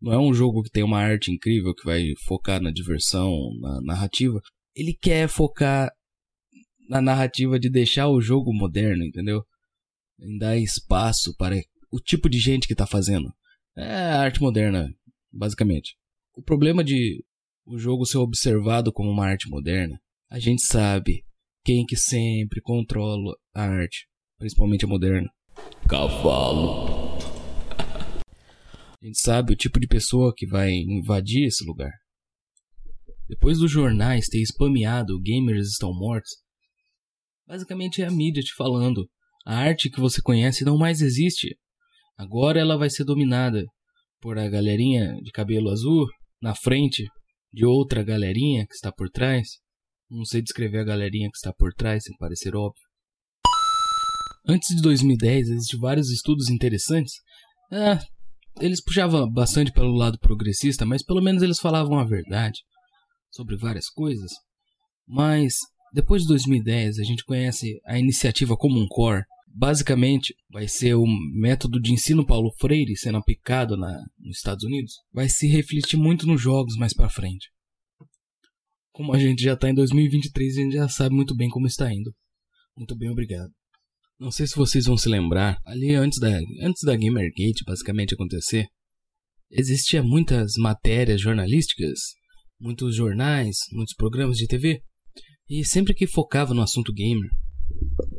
não 0.00 0.12
é 0.12 0.18
um 0.18 0.32
jogo 0.32 0.62
que 0.62 0.70
tem 0.70 0.82
uma 0.82 0.98
arte 0.98 1.30
incrível 1.30 1.74
que 1.74 1.84
vai 1.84 2.04
focar 2.26 2.60
na 2.60 2.70
diversão, 2.70 3.32
na 3.60 3.80
narrativa. 3.82 4.40
Ele 4.74 4.94
quer 4.94 5.28
focar 5.28 5.90
na 6.88 7.00
narrativa 7.00 7.58
de 7.58 7.68
deixar 7.68 8.08
o 8.08 8.20
jogo 8.20 8.52
moderno, 8.52 9.04
entendeu? 9.04 9.42
Em 10.20 10.38
dar 10.38 10.56
espaço 10.56 11.34
para 11.36 11.56
o 11.90 12.00
tipo 12.00 12.28
de 12.28 12.38
gente 12.38 12.66
que 12.66 12.74
tá 12.74 12.86
fazendo. 12.86 13.32
É 13.76 13.84
arte 13.84 14.40
moderna, 14.40 14.88
basicamente. 15.32 15.96
O 16.34 16.42
problema 16.42 16.82
de 16.82 17.24
o 17.66 17.78
jogo 17.78 18.06
ser 18.06 18.18
observado 18.18 18.92
como 18.92 19.10
uma 19.10 19.26
arte 19.26 19.48
moderna, 19.48 20.00
a 20.30 20.38
gente 20.38 20.62
sabe 20.62 21.24
quem 21.64 21.84
que 21.84 21.96
sempre 21.96 22.60
controla 22.62 23.36
a 23.54 23.62
arte 23.62 24.08
principalmente 24.38 24.84
a 24.84 24.88
moderna. 24.88 25.28
Cavalo. 25.88 26.97
A 29.00 29.06
gente 29.06 29.20
sabe 29.20 29.52
o 29.52 29.56
tipo 29.56 29.78
de 29.78 29.86
pessoa 29.86 30.32
que 30.36 30.46
vai 30.46 30.70
invadir 30.70 31.46
esse 31.46 31.64
lugar. 31.64 31.92
Depois 33.28 33.58
dos 33.58 33.70
jornais 33.70 34.26
ter 34.26 34.44
spameado 34.44 35.20
gamers 35.20 35.68
estão 35.68 35.92
mortos, 35.92 36.30
basicamente 37.46 38.02
é 38.02 38.06
a 38.06 38.10
mídia 38.10 38.42
te 38.42 38.54
falando. 38.54 39.08
A 39.46 39.56
arte 39.56 39.90
que 39.90 40.00
você 40.00 40.20
conhece 40.20 40.64
não 40.64 40.76
mais 40.76 41.00
existe. 41.00 41.56
Agora 42.16 42.58
ela 42.58 42.76
vai 42.76 42.90
ser 42.90 43.04
dominada 43.04 43.64
por 44.20 44.38
a 44.38 44.48
galerinha 44.48 45.14
de 45.22 45.30
cabelo 45.30 45.70
azul 45.70 46.06
na 46.42 46.54
frente 46.54 47.06
de 47.52 47.64
outra 47.64 48.02
galerinha 48.02 48.66
que 48.66 48.74
está 48.74 48.90
por 48.90 49.08
trás. 49.08 49.48
Não 50.10 50.24
sei 50.24 50.42
descrever 50.42 50.80
a 50.80 50.84
galerinha 50.84 51.30
que 51.30 51.36
está 51.36 51.52
por 51.52 51.72
trás 51.72 52.04
sem 52.04 52.16
parecer 52.16 52.56
óbvio. 52.56 52.82
Antes 54.46 54.74
de 54.74 54.82
2010, 54.82 55.48
existem 55.48 55.78
vários 55.78 56.10
estudos 56.10 56.48
interessantes. 56.48 57.14
É, 57.70 57.98
eles 58.60 58.82
puxavam 58.82 59.30
bastante 59.30 59.72
pelo 59.72 59.94
lado 59.94 60.18
progressista, 60.18 60.84
mas 60.84 61.02
pelo 61.02 61.22
menos 61.22 61.42
eles 61.42 61.58
falavam 61.58 61.98
a 61.98 62.04
verdade 62.04 62.60
sobre 63.30 63.56
várias 63.56 63.88
coisas. 63.88 64.30
Mas 65.06 65.54
depois 65.92 66.22
de 66.22 66.28
2010, 66.28 66.98
a 66.98 67.02
gente 67.04 67.24
conhece 67.24 67.80
a 67.86 67.98
iniciativa 67.98 68.56
Common 68.56 68.86
Core. 68.88 69.24
Basicamente, 69.46 70.34
vai 70.50 70.68
ser 70.68 70.94
o 70.94 71.06
método 71.32 71.80
de 71.80 71.92
ensino 71.92 72.26
Paulo 72.26 72.52
Freire 72.58 72.96
sendo 72.96 73.18
aplicado 73.18 73.76
na, 73.76 74.04
nos 74.18 74.36
Estados 74.36 74.64
Unidos. 74.64 74.94
Vai 75.12 75.28
se 75.28 75.48
refletir 75.48 75.96
muito 75.96 76.26
nos 76.26 76.40
jogos 76.40 76.76
mais 76.76 76.92
para 76.92 77.08
frente. 77.08 77.50
Como 78.92 79.14
a 79.14 79.18
gente 79.18 79.42
já 79.42 79.54
está 79.54 79.70
em 79.70 79.74
2023, 79.74 80.56
a 80.56 80.60
gente 80.60 80.74
já 80.74 80.88
sabe 80.88 81.14
muito 81.14 81.34
bem 81.34 81.48
como 81.48 81.66
está 81.66 81.92
indo. 81.92 82.14
Muito 82.76 82.96
bem, 82.96 83.10
obrigado. 83.10 83.50
Não 84.20 84.32
sei 84.32 84.48
se 84.48 84.56
vocês 84.56 84.86
vão 84.86 84.96
se 84.96 85.08
lembrar, 85.08 85.60
ali 85.64 85.94
antes 85.94 86.18
da, 86.18 86.28
antes 86.60 86.82
da 86.82 86.96
Gamergate 86.96 87.62
basicamente 87.64 88.14
acontecer, 88.14 88.66
existia 89.48 90.02
muitas 90.02 90.54
matérias 90.58 91.20
jornalísticas, 91.20 92.00
muitos 92.60 92.96
jornais, 92.96 93.58
muitos 93.70 93.94
programas 93.94 94.36
de 94.36 94.48
TV, 94.48 94.82
e 95.48 95.64
sempre 95.64 95.94
que 95.94 96.04
focava 96.04 96.52
no 96.52 96.62
assunto 96.62 96.92
gamer, 96.92 97.30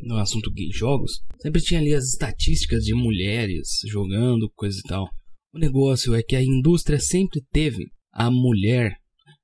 no 0.04 0.16
assunto 0.16 0.50
jogos, 0.72 1.20
sempre 1.42 1.62
tinha 1.62 1.82
ali 1.82 1.94
as 1.94 2.06
estatísticas 2.06 2.84
de 2.86 2.94
mulheres 2.94 3.80
jogando, 3.86 4.50
coisa 4.56 4.80
e 4.80 4.88
tal. 4.88 5.06
O 5.54 5.60
negócio 5.60 6.16
é 6.16 6.24
que 6.24 6.36
a 6.38 6.42
indústria 6.42 7.00
sempre 7.00 7.42
teve 7.52 7.92
a 8.14 8.32
mulher 8.32 8.96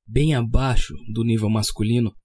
bem 0.08 0.34
abaixo 0.34 0.94
do 1.12 1.26
nível 1.26 1.50
masculino 1.50 2.16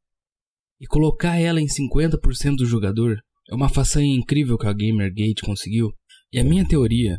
e 0.81 0.87
colocar 0.87 1.37
ela 1.37 1.61
em 1.61 1.67
50% 1.67 2.57
do 2.57 2.65
jogador 2.65 3.21
é 3.50 3.54
uma 3.54 3.69
façanha 3.69 4.14
incrível 4.14 4.57
que 4.57 4.66
a 4.66 4.73
Gamergate 4.73 5.42
conseguiu. 5.42 5.92
E 6.33 6.38
a 6.38 6.45
minha 6.45 6.66
teoria 6.66 7.19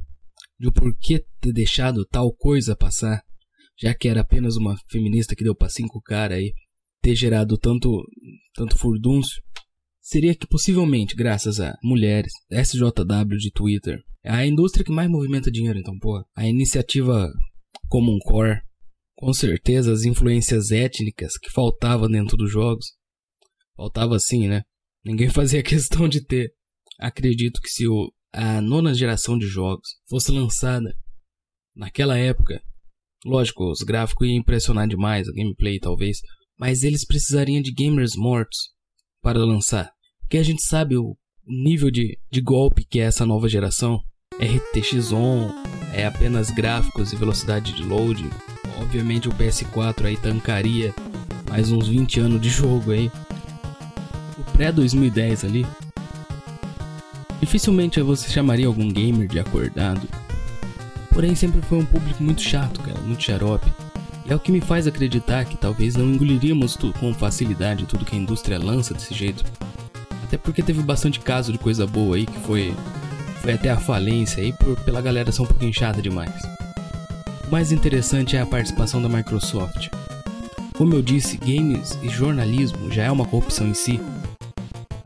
de 0.58 0.68
o 0.68 0.72
porquê 0.72 1.26
ter 1.42 1.52
deixado 1.52 2.06
tal 2.06 2.32
coisa 2.34 2.76
passar, 2.76 3.22
já 3.78 3.94
que 3.94 4.08
era 4.08 4.22
apenas 4.22 4.56
uma 4.56 4.78
feminista 4.90 5.36
que 5.36 5.44
deu 5.44 5.56
para 5.56 5.70
cinco 5.70 6.00
cara 6.02 6.36
aí, 6.36 6.54
ter 7.02 7.16
gerado 7.16 7.58
tanto, 7.58 7.90
tanto 8.54 8.78
furdúncio, 8.78 9.42
seria 10.00 10.36
que 10.36 10.48
possivelmente, 10.48 11.16
graças 11.16 11.60
a 11.60 11.76
mulheres, 11.84 12.32
SJW 12.50 13.38
de 13.38 13.52
Twitter, 13.52 14.00
é 14.24 14.32
a 14.32 14.46
indústria 14.46 14.86
que 14.86 14.92
mais 14.92 15.10
movimenta 15.10 15.52
dinheiro, 15.52 15.80
então, 15.80 15.98
pô, 16.00 16.24
a 16.36 16.48
iniciativa 16.48 17.28
Common 17.90 18.20
Core, 18.20 18.62
com 19.16 19.34
certeza 19.34 19.92
as 19.92 20.04
influências 20.04 20.72
étnicas 20.72 21.38
que 21.38 21.52
faltavam 21.52 22.08
dentro 22.08 22.38
dos 22.38 22.52
jogos, 22.52 22.94
faltava 23.76 24.16
assim, 24.16 24.48
né? 24.48 24.62
Ninguém 25.04 25.30
fazia 25.30 25.62
questão 25.64 26.08
de 26.08 26.26
ter. 26.26 26.52
Acredito 27.00 27.60
que 27.62 27.70
se 27.70 27.88
o, 27.88 28.12
a 28.34 28.62
nona 28.62 28.94
geração 28.94 29.38
de 29.38 29.48
jogos 29.48 29.88
fosse 30.08 30.32
lançada 30.32 30.94
naquela 31.76 32.18
época, 32.18 32.62
lógico, 33.26 33.72
os 33.72 33.82
gráficos 33.82 34.28
iam 34.28 34.38
impressionar 34.38 34.88
demais, 34.88 35.28
a 35.28 35.32
gameplay 35.32 35.80
talvez, 35.80 36.20
mas 36.60 36.84
eles 36.84 37.06
precisariam 37.06 37.62
de 37.62 37.74
gamers 37.74 38.16
mortos 38.16 38.70
para 39.22 39.40
lançar. 39.40 39.92
Porque 40.22 40.38
a 40.38 40.44
gente 40.44 40.64
sabe 40.64 40.96
o 40.96 41.18
nível 41.46 41.90
de, 41.90 42.20
de 42.32 42.42
golpe 42.42 42.86
que 42.86 43.00
é 43.00 43.04
essa 43.04 43.26
nova 43.26 43.50
geração. 43.50 44.00
RTX 44.36 45.12
on, 45.12 45.50
é 45.94 46.06
apenas 46.06 46.50
gráficos 46.52 47.12
e 47.12 47.16
velocidade 47.16 47.74
de 47.74 47.84
load. 47.84 48.24
Obviamente 48.80 49.28
o 49.28 49.32
PS4 49.32 50.06
aí 50.06 50.18
tancaria 50.18 50.94
mais 51.50 51.72
uns 51.72 51.88
20 51.88 52.20
anos 52.20 52.42
de 52.42 52.50
jogo 52.50 52.92
aí 52.92 53.12
pré-2010 54.54 55.46
ali. 55.46 55.66
Dificilmente 57.40 58.02
você 58.02 58.30
chamaria 58.30 58.68
algum 58.68 58.88
gamer 58.88 59.28
de 59.28 59.40
acordado. 59.40 60.08
Porém, 61.10 61.36
sempre 61.36 61.62
foi 61.62 61.80
um 61.80 61.86
público 61.86 62.24
muito 62.24 62.42
chato, 62.42 62.80
cara, 62.82 63.00
muito 63.02 63.24
xarope. 63.24 63.72
E 64.26 64.32
é 64.32 64.36
o 64.36 64.40
que 64.40 64.52
me 64.52 64.62
faz 64.62 64.88
acreditar 64.88 65.46
que 65.46 65.58
talvez 65.58 65.96
não 65.96 66.06
engoliríamos 66.06 66.78
com 67.00 67.14
facilidade 67.14 67.86
tudo 67.86 68.06
que 68.06 68.16
a 68.16 68.20
indústria 68.20 68.60
lança 68.60 68.94
desse 68.94 69.14
jeito. 69.14 69.44
Até 70.24 70.38
porque 70.38 70.62
teve 70.62 70.82
bastante 70.82 71.20
caso 71.20 71.52
de 71.52 71.58
coisa 71.58 71.86
boa 71.86 72.16
aí 72.16 72.26
que 72.26 72.40
foi, 72.40 72.74
foi 73.42 73.54
até 73.54 73.70
a 73.70 73.78
falência 73.78 74.42
aí 74.42 74.54
por, 74.54 74.78
pela 74.82 75.02
galera 75.02 75.32
ser 75.32 75.42
um 75.42 75.46
pouco 75.46 75.66
inchada 75.66 76.02
demais. 76.02 76.42
O 77.48 77.52
mais 77.52 77.72
interessante 77.72 78.38
é 78.38 78.42
a 78.42 78.46
participação 78.46 79.02
da 79.02 79.10
Microsoft. 79.10 79.90
Como 80.78 80.96
eu 80.96 81.02
disse, 81.02 81.38
games 81.38 82.00
e 82.02 82.08
jornalismo 82.08 82.90
já 82.92 83.04
é 83.04 83.12
uma 83.12 83.26
corrupção 83.26 83.68
em 83.68 83.74
si. 83.74 84.00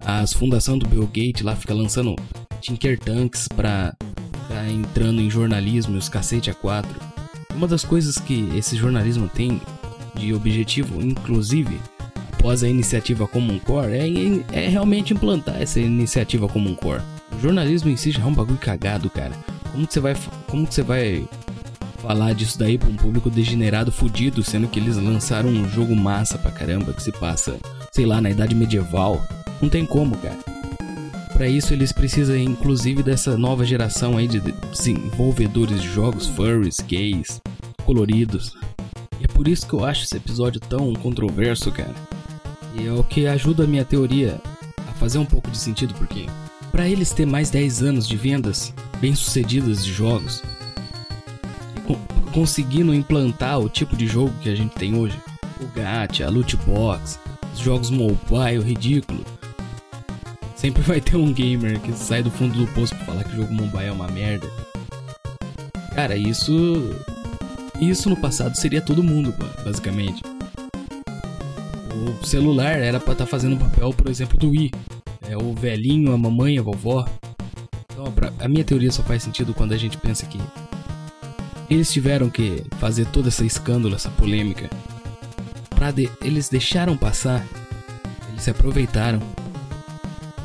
As 0.05 0.31
fundação 0.31 0.77
do 0.77 0.87
Bill 0.87 1.07
Gates 1.07 1.41
lá 1.41 1.55
fica 1.55 1.73
lançando 1.73 2.15
Tinker 2.61 2.99
Tanks 2.99 3.47
pra, 3.47 3.95
pra 4.47 4.69
entrando 4.69 5.19
em 5.19 5.29
jornalismo 5.29 5.95
e 5.95 5.97
os 5.97 6.07
cacete 6.07 6.51
a 6.51 6.53
quatro. 6.53 6.93
Uma 7.55 7.67
das 7.67 7.83
coisas 7.83 8.17
que 8.17 8.47
esse 8.55 8.75
jornalismo 8.75 9.27
tem 9.27 9.59
de 10.13 10.31
objetivo, 10.33 11.01
inclusive, 11.01 11.79
após 12.33 12.63
a 12.63 12.69
iniciativa 12.69 13.27
Common 13.27 13.57
Core, 13.57 13.93
é, 13.93 14.65
é 14.65 14.67
realmente 14.67 15.13
implantar 15.13 15.59
essa 15.59 15.79
iniciativa 15.79 16.47
Common 16.47 16.75
Core. 16.75 17.01
O 17.35 17.41
jornalismo 17.41 17.89
em 17.89 17.97
si 17.97 18.11
já 18.11 18.21
é 18.21 18.25
um 18.25 18.33
bagulho 18.33 18.59
cagado, 18.59 19.09
cara. 19.09 19.33
Como 19.71 19.87
que 19.87 19.93
você 19.93 19.99
vai, 19.99 20.15
como 20.47 20.67
que 20.67 20.75
você 20.75 20.83
vai 20.83 21.27
falar 21.97 22.33
disso 22.33 22.59
daí 22.59 22.77
pra 22.77 22.87
um 22.87 22.95
público 22.95 23.29
degenerado 23.31 23.91
fudido, 23.91 24.43
sendo 24.43 24.67
que 24.67 24.79
eles 24.79 24.97
lançaram 24.97 25.49
um 25.49 25.67
jogo 25.67 25.95
massa 25.95 26.37
pra 26.37 26.51
caramba 26.51 26.93
que 26.93 27.01
se 27.01 27.11
passa, 27.11 27.57
sei 27.91 28.05
lá, 28.05 28.21
na 28.21 28.29
idade 28.29 28.53
medieval? 28.53 29.25
Não 29.61 29.69
tem 29.69 29.85
como, 29.85 30.17
cara. 30.17 30.37
Para 31.33 31.47
isso 31.47 31.73
eles 31.73 31.91
precisam 31.91 32.37
inclusive 32.37 33.03
dessa 33.03 33.37
nova 33.37 33.65
geração 33.65 34.17
aí 34.17 34.27
de 34.27 34.39
desenvolvedores 34.39 35.81
de 35.81 35.89
jogos 35.89 36.27
furries, 36.27 36.77
gays, 36.87 37.41
coloridos. 37.85 38.55
E 39.19 39.25
é 39.25 39.27
por 39.27 39.47
isso 39.47 39.67
que 39.67 39.73
eu 39.73 39.83
acho 39.83 40.03
esse 40.03 40.15
episódio 40.15 40.61
tão 40.61 40.93
controverso, 40.93 41.71
cara. 41.71 41.93
E 42.77 42.87
é 42.87 42.91
o 42.91 43.03
que 43.03 43.27
ajuda 43.27 43.63
a 43.63 43.67
minha 43.67 43.83
teoria 43.83 44.39
a 44.87 44.93
fazer 44.93 45.17
um 45.17 45.25
pouco 45.25 45.49
de 45.51 45.57
sentido, 45.57 45.93
porque 45.95 46.25
para 46.71 46.87
eles 46.89 47.11
ter 47.11 47.25
mais 47.25 47.49
10 47.49 47.83
anos 47.83 48.07
de 48.07 48.17
vendas 48.17 48.73
bem-sucedidas 48.99 49.83
de 49.83 49.93
jogos, 49.93 50.43
e 51.75 52.31
conseguindo 52.31 52.93
implantar 52.93 53.59
o 53.59 53.69
tipo 53.69 53.95
de 53.95 54.07
jogo 54.07 54.33
que 54.41 54.49
a 54.49 54.55
gente 54.55 54.75
tem 54.75 54.97
hoje, 54.97 55.17
o 55.61 55.67
gacha, 55.67 56.25
a 56.25 56.29
loot 56.29 56.57
box, 56.57 57.19
os 57.53 57.59
jogos 57.59 57.89
mobile 57.89 58.61
ridículo, 58.61 59.23
Sempre 60.65 60.81
vai 60.81 60.99
ter 60.99 61.15
um 61.15 61.31
gamer 61.31 61.79
que 61.79 61.93
sai 61.93 62.23
do 62.23 62.31
fundo 62.31 62.57
do 62.57 62.65
poço 62.73 62.95
pra 62.95 63.05
falar 63.05 63.23
que 63.23 63.33
o 63.33 63.35
jogo 63.35 63.53
mobile 63.53 63.85
é 63.85 63.91
uma 63.91 64.07
merda. 64.07 64.49
Cara, 65.93 66.17
isso. 66.17 66.51
Isso 67.79 68.09
no 68.09 68.17
passado 68.17 68.55
seria 68.57 68.81
todo 68.81 69.03
mundo, 69.03 69.31
basicamente. 69.63 70.23
O 72.19 72.25
celular 72.25 72.79
era 72.79 72.99
pra 72.99 73.13
estar 73.13 73.25
tá 73.25 73.29
fazendo 73.29 73.57
o 73.57 73.59
papel, 73.59 73.93
por 73.93 74.09
exemplo, 74.09 74.39
do 74.39 74.49
Wii. 74.49 74.71
É 75.29 75.37
o 75.37 75.53
velhinho, 75.53 76.11
a 76.11 76.17
mamãe, 76.17 76.57
a 76.57 76.63
vovó. 76.63 77.05
Então, 77.91 78.11
a 78.39 78.47
minha 78.47 78.63
teoria 78.63 78.91
só 78.91 79.03
faz 79.03 79.21
sentido 79.21 79.53
quando 79.53 79.73
a 79.73 79.77
gente 79.77 79.99
pensa 79.99 80.25
que 80.25 80.39
eles 81.69 81.93
tiveram 81.93 82.27
que 82.27 82.63
fazer 82.79 83.05
todo 83.09 83.29
esse 83.29 83.45
escândalo, 83.45 83.93
essa 83.93 84.09
polêmica. 84.09 84.67
Pra 85.69 85.91
de... 85.91 86.09
Eles 86.23 86.49
deixaram 86.49 86.97
passar. 86.97 87.45
Eles 88.31 88.41
se 88.41 88.49
aproveitaram 88.49 89.21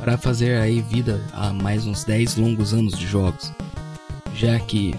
para 0.01 0.17
fazer 0.17 0.57
aí 0.57 0.81
vida 0.81 1.23
a 1.31 1.53
mais 1.53 1.85
uns 1.85 2.03
10 2.03 2.37
longos 2.37 2.73
anos 2.73 2.97
de 2.97 3.05
jogos, 3.05 3.53
já 4.35 4.59
que 4.59 4.95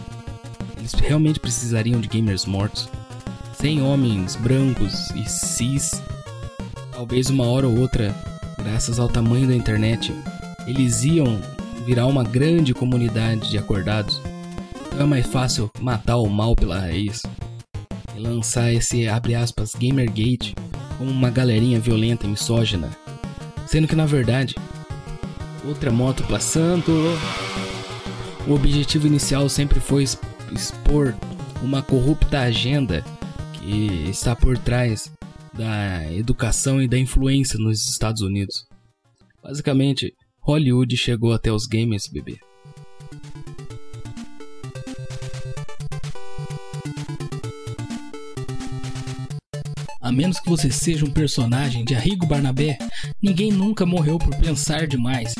eles 0.79 0.95
realmente 0.95 1.41
precisariam 1.41 2.01
de 2.01 2.07
gamers 2.07 2.47
mortos, 2.47 2.89
sem 3.59 3.83
homens 3.83 4.37
brancos 4.37 5.11
e 5.11 5.29
cis. 5.29 6.01
Talvez 6.93 7.29
uma 7.31 7.45
hora 7.45 7.67
ou 7.67 7.81
outra, 7.81 8.15
graças 8.57 9.01
ao 9.01 9.09
tamanho 9.09 9.49
da 9.49 9.57
internet, 9.57 10.15
eles 10.69 11.03
iam 11.03 11.41
virar 11.85 12.07
uma 12.07 12.23
grande 12.23 12.73
comunidade 12.73 13.51
de 13.51 13.59
acordados. 13.59 14.23
Então 14.87 15.01
é 15.01 15.05
mais 15.05 15.27
fácil 15.27 15.69
matar 15.81 16.19
o 16.19 16.29
mal 16.29 16.55
pela 16.55 16.79
raiz 16.79 17.23
e 18.17 18.21
lançar 18.21 18.73
esse 18.73 19.09
abre 19.09 19.35
aspas 19.35 19.75
Gamergate 19.75 20.55
como 20.97 21.11
uma 21.11 21.29
galerinha 21.29 21.81
violenta 21.81 22.25
e 22.25 22.31
misógina, 22.31 22.89
sendo 23.67 23.89
que 23.89 23.97
na 23.97 24.07
verdade 24.07 24.55
outra 25.65 25.91
moto 25.91 26.25
passando. 26.25 26.93
O 28.47 28.55
objetivo 28.55 29.07
inicial 29.07 29.49
sempre 29.49 29.81
foi 29.81 30.05
expor 30.53 31.15
uma 31.63 31.83
corrupta 31.83 32.41
agenda 32.41 33.05
que 33.55 34.09
está 34.11 34.35
por 34.35 34.59
trás 34.59 35.13
da 35.53 36.13
educação 36.13 36.83
e 36.83 36.89
da 36.89 36.99
influência 36.99 37.59
nos 37.59 37.89
Estados 37.89 38.23
Unidos. 38.23 38.67
Basicamente, 39.43 40.15
Hollywood 40.41 40.97
chegou 40.97 41.33
até 41.33 41.53
os 41.53 41.67
games, 41.67 42.09
bebê. 42.09 42.39
A 50.01 50.11
menos 50.11 50.41
que 50.41 50.51
você 50.51 50.71
seja 50.71 51.05
um 51.05 51.11
personagem 51.11 51.85
de 51.85 51.95
Arrigo 51.95 52.27
Barnabé, 52.27 52.77
ninguém 53.23 53.53
nunca 53.53 53.87
morreu 53.87 54.19
por 54.19 54.37
pensar 54.37 54.87
demais. 54.87 55.33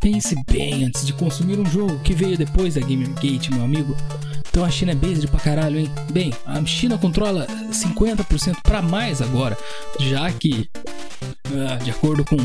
Pense 0.00 0.34
bem 0.50 0.84
antes 0.84 1.06
de 1.06 1.12
consumir 1.12 1.58
um 1.58 1.66
jogo 1.66 1.98
que 2.00 2.14
veio 2.14 2.38
depois 2.38 2.74
da 2.74 2.80
Gamergate, 2.80 3.52
meu 3.52 3.62
amigo. 3.62 3.94
Então 4.48 4.64
a 4.64 4.70
China 4.70 4.92
é 4.92 4.94
based 4.94 5.28
pra 5.28 5.38
caralho, 5.38 5.78
hein? 5.78 5.90
Bem, 6.10 6.32
a 6.46 6.64
China 6.64 6.96
controla 6.96 7.46
50% 7.70 8.62
para 8.62 8.80
mais 8.80 9.20
agora, 9.20 9.56
já 9.98 10.30
que, 10.32 10.68
uh, 11.48 11.84
de 11.84 11.90
acordo 11.90 12.24
com 12.24 12.36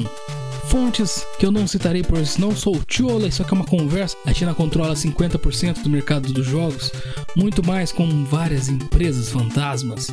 fontes 0.67 1.25
que 1.39 1.45
eu 1.45 1.51
não 1.51 1.65
citarei 1.65 2.03
por 2.03 2.19
não 2.37 2.55
sou 2.55 2.83
tiola, 2.83 3.27
isso 3.27 3.41
aqui 3.41 3.53
é 3.53 3.55
uma 3.55 3.65
conversa. 3.65 4.17
A 4.25 4.33
China 4.33 4.53
controla 4.53 4.93
50% 4.93 5.81
do 5.81 5.89
mercado 5.89 6.33
dos 6.33 6.45
jogos, 6.45 6.91
muito 7.35 7.65
mais 7.65 7.91
com 7.91 8.25
várias 8.25 8.67
empresas 8.67 9.29
fantasmas. 9.29 10.11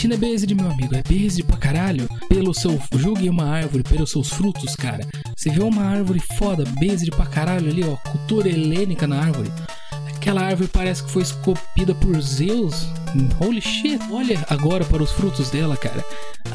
China 0.00 0.14
é 0.14 0.16
based, 0.16 0.54
meu 0.54 0.70
amigo, 0.70 0.94
é 0.96 1.02
based 1.02 1.42
pra 1.44 1.58
caralho. 1.58 2.08
Pelo 2.26 2.54
seu. 2.54 2.80
Julgue 2.96 3.28
uma 3.28 3.44
árvore 3.44 3.82
pelos 3.82 4.10
seus 4.10 4.30
frutos, 4.30 4.74
cara. 4.74 5.06
Você 5.36 5.50
vê 5.50 5.62
uma 5.62 5.82
árvore 5.82 6.20
foda, 6.38 6.64
based 6.80 7.10
pra 7.10 7.26
caralho 7.26 7.68
ali, 7.68 7.84
ó. 7.84 7.96
Cultura 8.10 8.48
helênica 8.48 9.06
na 9.06 9.20
árvore. 9.20 9.50
Aquela 10.16 10.40
árvore 10.40 10.70
parece 10.72 11.04
que 11.04 11.10
foi 11.10 11.20
esculpida 11.20 11.94
por 11.94 12.18
Zeus. 12.18 12.86
Holy 13.44 13.60
shit, 13.60 14.00
olha 14.10 14.42
agora 14.48 14.86
para 14.86 15.02
os 15.02 15.12
frutos 15.12 15.50
dela, 15.50 15.76
cara. 15.76 16.02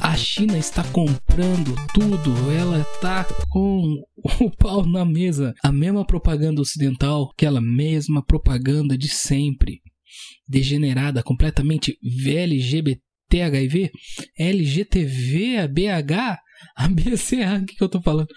A 0.02 0.18
China 0.18 0.58
está 0.58 0.84
comprando 0.86 1.76
tudo, 1.94 2.52
ela 2.52 2.84
tá 3.00 3.28
com 3.52 4.02
o 4.42 4.50
pau 4.58 4.88
na 4.88 5.06
mesa. 5.06 5.54
A 5.62 5.72
mesma 5.72 6.04
propaganda 6.04 6.62
ocidental, 6.62 7.30
aquela 7.32 7.62
mesma 7.62 8.26
propaganda 8.26 8.98
de 8.98 9.08
sempre. 9.08 9.82
Degenerada, 10.48 11.22
completamente 11.22 11.96
VLGBT 12.02 13.06
THIV, 13.36 13.92
LGTV, 14.38 15.68
BH, 15.68 16.40
ABCA, 16.76 17.58
o 17.62 17.66
que, 17.66 17.76
que 17.76 17.84
eu 17.84 17.90
tô 17.90 18.02
falando? 18.02 18.28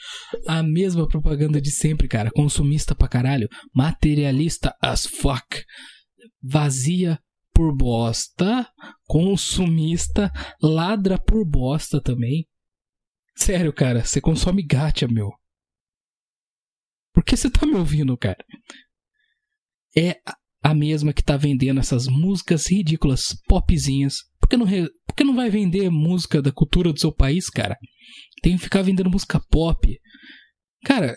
A 0.46 0.62
mesma 0.62 1.06
propaganda 1.06 1.60
de 1.60 1.70
sempre, 1.70 2.08
cara. 2.08 2.30
Consumista 2.30 2.94
pra 2.94 3.08
caralho. 3.08 3.48
Materialista 3.74 4.74
as 4.82 5.06
fuck. 5.06 5.62
Vazia 6.42 7.18
por 7.52 7.74
bosta. 7.76 8.68
Consumista. 9.06 10.32
Ladra 10.62 11.18
por 11.18 11.44
bosta 11.44 12.00
também. 12.00 12.46
Sério, 13.36 13.72
cara. 13.72 14.04
Você 14.04 14.20
consome 14.20 14.62
gacha, 14.62 15.06
meu. 15.06 15.30
Por 17.12 17.24
que 17.24 17.36
você 17.36 17.50
tá 17.50 17.66
me 17.66 17.74
ouvindo, 17.74 18.16
cara? 18.16 18.44
É 19.96 20.20
a 20.62 20.74
mesma 20.74 21.12
que 21.12 21.22
tá 21.22 21.36
vendendo 21.36 21.80
essas 21.80 22.06
músicas 22.06 22.70
ridículas, 22.70 23.36
popzinhas. 23.48 24.18
Que 24.48 24.56
não, 24.56 24.66
re... 24.66 24.88
Por 25.06 25.14
que 25.14 25.24
não 25.24 25.34
vai 25.34 25.50
vender 25.50 25.90
música 25.90 26.40
da 26.40 26.52
cultura 26.52 26.92
do 26.92 27.00
seu 27.00 27.12
país, 27.12 27.48
cara? 27.48 27.76
Tem 28.42 28.56
que 28.56 28.62
ficar 28.62 28.82
vendendo 28.82 29.10
música 29.10 29.40
pop. 29.50 29.98
Cara, 30.84 31.16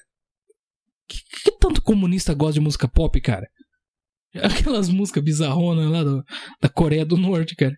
que, 1.08 1.18
que 1.44 1.58
tanto 1.60 1.82
comunista 1.82 2.34
gosta 2.34 2.54
de 2.54 2.60
música 2.60 2.88
pop, 2.88 3.20
cara? 3.22 3.48
Aquelas 4.36 4.90
músicas 4.90 5.24
bizarronas 5.24 5.90
lá 5.90 6.04
do, 6.04 6.24
da 6.62 6.70
Coreia 6.70 7.06
do 7.06 7.18
Norte, 7.18 7.56
cara. 7.56 7.76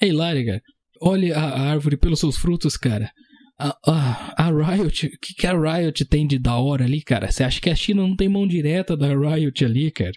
É 0.00 0.06
hilário, 0.06 0.44
cara. 0.46 0.62
Olhe 1.00 1.32
a 1.32 1.40
árvore 1.40 1.96
pelos 1.96 2.20
seus 2.20 2.36
frutos, 2.36 2.76
cara. 2.76 3.10
A, 3.58 3.76
a, 3.86 4.46
a 4.46 4.50
Riot, 4.50 5.06
o 5.06 5.10
que, 5.18 5.34
que 5.34 5.46
a 5.46 5.52
Riot 5.52 6.04
tem 6.06 6.26
de 6.26 6.38
da 6.38 6.56
hora 6.56 6.84
ali, 6.84 7.02
cara? 7.02 7.30
Você 7.30 7.42
acha 7.42 7.60
que 7.60 7.70
a 7.70 7.74
China 7.74 8.02
não 8.02 8.16
tem 8.16 8.28
mão 8.28 8.46
direta 8.46 8.96
da 8.96 9.08
Riot 9.08 9.64
ali, 9.64 9.90
cara? 9.90 10.12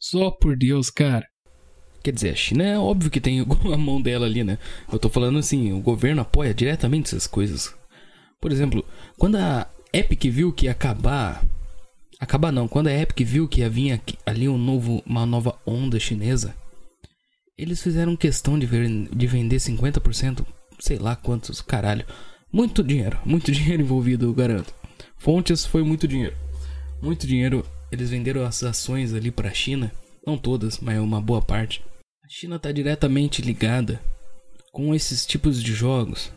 Só 0.00 0.30
por 0.30 0.56
Deus, 0.56 0.90
cara. 0.90 1.26
Quer 2.02 2.12
dizer, 2.12 2.30
a 2.30 2.34
China 2.36 2.64
é 2.64 2.78
óbvio 2.78 3.10
que 3.10 3.20
tem 3.20 3.40
a 3.72 3.76
mão 3.76 4.00
dela 4.00 4.26
ali, 4.26 4.42
né? 4.42 4.58
Eu 4.92 4.98
tô 4.98 5.08
falando 5.08 5.38
assim, 5.38 5.72
o 5.72 5.80
governo 5.80 6.22
apoia 6.22 6.52
diretamente 6.54 7.06
essas 7.08 7.26
coisas. 7.26 7.74
Por 8.40 8.50
exemplo, 8.50 8.84
quando 9.18 9.36
a 9.36 9.68
Epic 9.92 10.24
viu 10.24 10.52
que 10.52 10.66
ia 10.66 10.72
acabar 10.72 11.44
Acabar 12.20 12.52
não, 12.52 12.68
quando 12.68 12.86
a 12.86 12.92
Epic 12.96 13.26
viu 13.26 13.48
que 13.48 13.62
ia 13.62 13.68
vir 13.68 13.90
aqui- 13.90 14.16
ali 14.24 14.48
um 14.48 14.56
novo, 14.56 15.02
uma 15.04 15.26
nova 15.26 15.58
onda 15.66 15.98
chinesa, 15.98 16.54
eles 17.58 17.82
fizeram 17.82 18.14
questão 18.14 18.56
de, 18.56 18.64
ver, 18.64 18.88
de 18.88 19.26
vender 19.26 19.56
50%, 19.56 20.46
sei 20.78 20.98
lá 20.98 21.16
quantos, 21.16 21.60
caralho. 21.60 22.04
Muito 22.52 22.80
dinheiro, 22.84 23.18
muito 23.24 23.50
dinheiro 23.52 23.82
envolvido, 23.82 24.26
eu 24.26 24.32
garanto. 24.32 24.72
Fontes 25.18 25.66
foi 25.66 25.82
muito 25.82 26.06
dinheiro. 26.06 26.36
Muito 27.02 27.26
dinheiro. 27.26 27.66
Eles 27.90 28.10
venderam 28.10 28.44
as 28.44 28.62
ações 28.62 29.12
ali 29.12 29.32
pra 29.32 29.52
China. 29.52 29.90
Não 30.24 30.38
todas, 30.38 30.78
mas 30.78 31.00
uma 31.00 31.20
boa 31.20 31.42
parte. 31.42 31.82
A 32.32 32.34
China 32.34 32.58
tá 32.58 32.72
diretamente 32.72 33.42
ligada 33.42 34.02
com 34.72 34.94
esses 34.94 35.26
tipos 35.26 35.62
de 35.62 35.74
jogos 35.74 36.32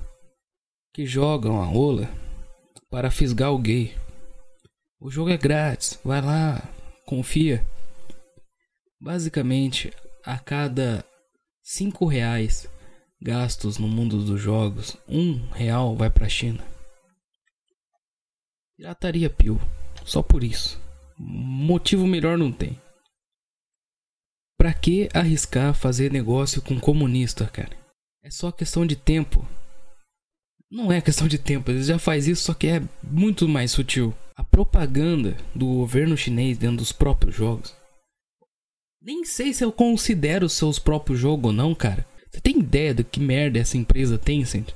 que 0.94 1.06
jogam 1.06 1.62
a 1.62 1.66
rola 1.66 2.10
para 2.92 3.10
fisgar 3.10 3.54
o 3.54 3.58
gay. 3.58 3.96
O 5.00 5.10
jogo 5.10 5.30
é 5.30 5.38
grátis, 5.38 5.98
vai 6.04 6.22
lá, 6.22 6.62
confia. 7.06 7.66
Basicamente, 9.00 9.94
a 10.26 10.38
cada 10.38 11.06
5 11.64 12.06
reais 12.06 12.68
gastos 13.22 13.78
no 13.78 13.88
mundo 13.88 14.22
dos 14.22 14.42
jogos, 14.42 14.98
um 15.08 15.48
real 15.52 15.96
vai 15.96 16.10
pra 16.10 16.28
China. 16.28 16.62
Pirataria 18.76 19.30
pio, 19.30 19.62
só 20.04 20.22
por 20.22 20.44
isso. 20.44 20.78
Motivo 21.18 22.06
melhor 22.06 22.38
não 22.38 22.52
tem. 22.52 22.78
Pra 24.66 24.74
que 24.74 25.08
arriscar 25.14 25.76
fazer 25.76 26.12
negócio 26.12 26.60
com 26.60 26.80
comunista, 26.80 27.46
cara? 27.46 27.70
É 28.24 28.32
só 28.32 28.52
questão 28.52 28.84
de 28.84 28.96
tempo. 28.96 29.48
Não 30.72 30.92
é 30.92 31.00
questão 31.00 31.28
de 31.28 31.38
tempo, 31.38 31.70
eles 31.70 31.86
já 31.86 32.00
faz 32.00 32.28
isso, 32.28 32.46
só 32.46 32.54
que 32.56 32.66
é 32.66 32.82
muito 33.04 33.48
mais 33.48 33.70
sutil. 33.70 34.12
A 34.36 34.44
propaganda 34.44 35.38
do 35.54 35.68
governo 35.68 36.18
chinês 36.18 36.58
dentro 36.58 36.78
dos 36.78 36.92
próprios 36.92 37.36
jogos. 37.36 37.76
Nem 39.00 39.24
sei 39.24 39.54
se 39.54 39.64
eu 39.64 39.72
considero 39.72 40.50
seus 40.50 40.80
próprios 40.80 41.20
jogos 41.20 41.46
ou 41.46 41.54
não, 41.54 41.76
cara. 41.76 42.04
Você 42.32 42.42
tem 42.42 42.58
ideia 42.58 42.92
do 42.92 43.04
que 43.04 43.20
merda 43.20 43.60
essa 43.60 43.78
empresa 43.78 44.18
Tencent? 44.18 44.70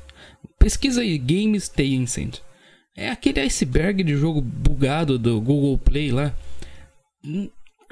Pesquisa 0.60 1.02
aí, 1.02 1.18
Games 1.18 1.68
Tencent. 1.68 2.42
É 2.96 3.10
aquele 3.10 3.40
iceberg 3.40 4.04
de 4.04 4.16
jogo 4.16 4.40
bugado 4.40 5.18
do 5.18 5.42
Google 5.42 5.80
Play 5.80 6.12
lá. 6.12 6.32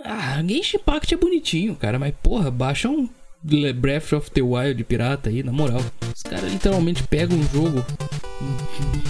Ah, 0.03 0.41
Genshin 0.47 0.77
Impact 0.77 1.13
é 1.13 1.17
bonitinho, 1.17 1.75
cara, 1.75 1.97
mas 1.97 2.13
porra, 2.21 2.51
baixa 2.51 2.88
um 2.88 3.10
Breath 3.75 4.13
of 4.13 4.31
the 4.31 4.41
Wild 4.41 4.83
pirata 4.83 5.29
aí, 5.29 5.43
na 5.43 5.51
moral. 5.51 5.81
Os 6.15 6.23
caras 6.23 6.51
literalmente 6.51 7.03
pegam 7.03 7.38
um 7.38 7.43
jogo, 7.49 7.83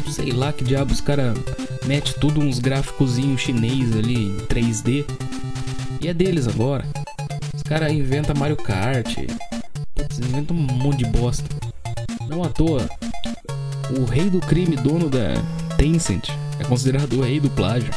sei 0.10 0.32
lá 0.32 0.54
que 0.54 0.64
diabo, 0.64 0.94
os 0.94 1.02
caras 1.02 1.38
metem 1.86 2.14
tudo 2.20 2.40
uns 2.40 2.60
gráficozinhos 2.60 3.42
chinês 3.42 3.96
ali 3.96 4.28
em 4.28 4.38
3D. 4.48 5.06
E 6.02 6.08
é 6.08 6.14
deles 6.14 6.48
agora. 6.48 6.86
Os 7.54 7.64
caras 7.64 7.92
inventam 7.92 8.36
Mario 8.38 8.58
Kart, 8.58 9.16
putz, 9.96 10.20
inventam 10.20 10.56
um 10.56 10.60
monte 10.60 11.00
de 11.00 11.06
bosta. 11.06 11.48
Não 12.30 12.44
à 12.44 12.50
toa, 12.50 12.88
o 13.98 14.06
rei 14.06 14.30
do 14.30 14.40
crime, 14.40 14.76
dono 14.76 15.10
da 15.10 15.34
Tencent, 15.78 16.30
é 16.60 16.64
considerado 16.64 17.14
o 17.14 17.22
rei 17.22 17.40
do 17.40 17.50
plágio. 17.50 17.92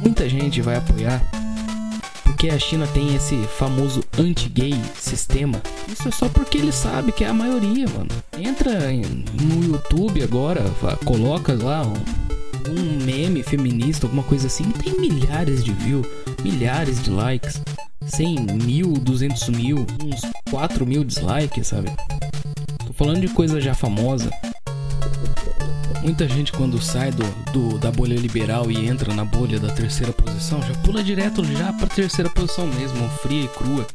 Muita 0.00 0.28
gente 0.28 0.62
vai 0.62 0.76
apoiar 0.76 1.20
porque 2.38 2.50
a 2.50 2.58
China 2.60 2.86
tem 2.94 3.16
esse 3.16 3.36
famoso 3.58 4.00
anti-gay 4.16 4.80
sistema. 4.94 5.60
Isso 5.88 6.06
é 6.06 6.10
só 6.12 6.28
porque 6.28 6.56
ele 6.56 6.70
sabe 6.70 7.10
que 7.10 7.24
é 7.24 7.26
a 7.26 7.32
maioria, 7.32 7.84
mano. 7.88 8.08
Entra 8.38 8.92
no 8.92 9.64
YouTube 9.64 10.22
agora, 10.22 10.62
coloca 11.04 11.52
lá 11.60 11.82
um, 11.82 12.70
um 12.70 13.04
meme 13.04 13.42
feminista, 13.42 14.06
alguma 14.06 14.22
coisa 14.22 14.46
assim, 14.46 14.70
tem 14.70 15.00
milhares 15.00 15.64
de 15.64 15.72
views, 15.72 16.06
milhares 16.40 17.02
de 17.02 17.10
likes, 17.10 17.60
100 18.06 18.36
mil, 18.64 18.92
200 18.92 19.48
mil, 19.48 19.84
uns 20.00 20.20
4 20.48 20.86
mil 20.86 21.02
dislikes, 21.02 21.66
sabe? 21.66 21.90
Tô 22.86 22.92
falando 22.92 23.20
de 23.20 23.28
coisa 23.28 23.60
já 23.60 23.74
famosa. 23.74 24.30
Muita 26.02 26.28
gente 26.28 26.52
quando 26.52 26.80
sai 26.80 27.10
do, 27.10 27.24
do- 27.52 27.78
da 27.78 27.90
bolha 27.90 28.14
liberal 28.14 28.70
e 28.70 28.86
entra 28.86 29.12
na 29.14 29.24
bolha 29.24 29.58
da 29.58 29.72
terceira 29.72 30.12
posição, 30.12 30.60
já 30.62 30.72
pula 30.82 31.02
direto 31.02 31.44
já 31.44 31.72
pra 31.72 31.86
terceira 31.86 32.30
posição 32.30 32.66
mesmo, 32.66 33.08
fria 33.20 33.44
e 33.44 33.48
crua. 33.48 33.86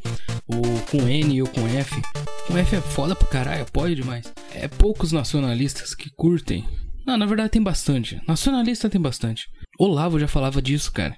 Ou 0.47 0.61
com 0.91 1.07
N 1.07 1.41
ou 1.41 1.47
com 1.47 1.67
F. 1.67 2.01
Com 2.47 2.57
F 2.57 2.75
é 2.75 2.81
foda 2.81 3.15
pra 3.15 3.27
caralho, 3.27 3.65
pode 3.71 3.95
demais. 3.95 4.31
É 4.53 4.67
poucos 4.67 5.11
nacionalistas 5.11 5.95
que 5.95 6.09
curtem. 6.15 6.65
Não, 7.05 7.17
na 7.17 7.25
verdade 7.25 7.49
tem 7.51 7.63
bastante. 7.63 8.21
Nacionalista 8.27 8.89
tem 8.89 9.01
bastante. 9.01 9.45
Olavo 9.79 10.19
já 10.19 10.27
falava 10.27 10.61
disso, 10.61 10.91
cara. 10.91 11.15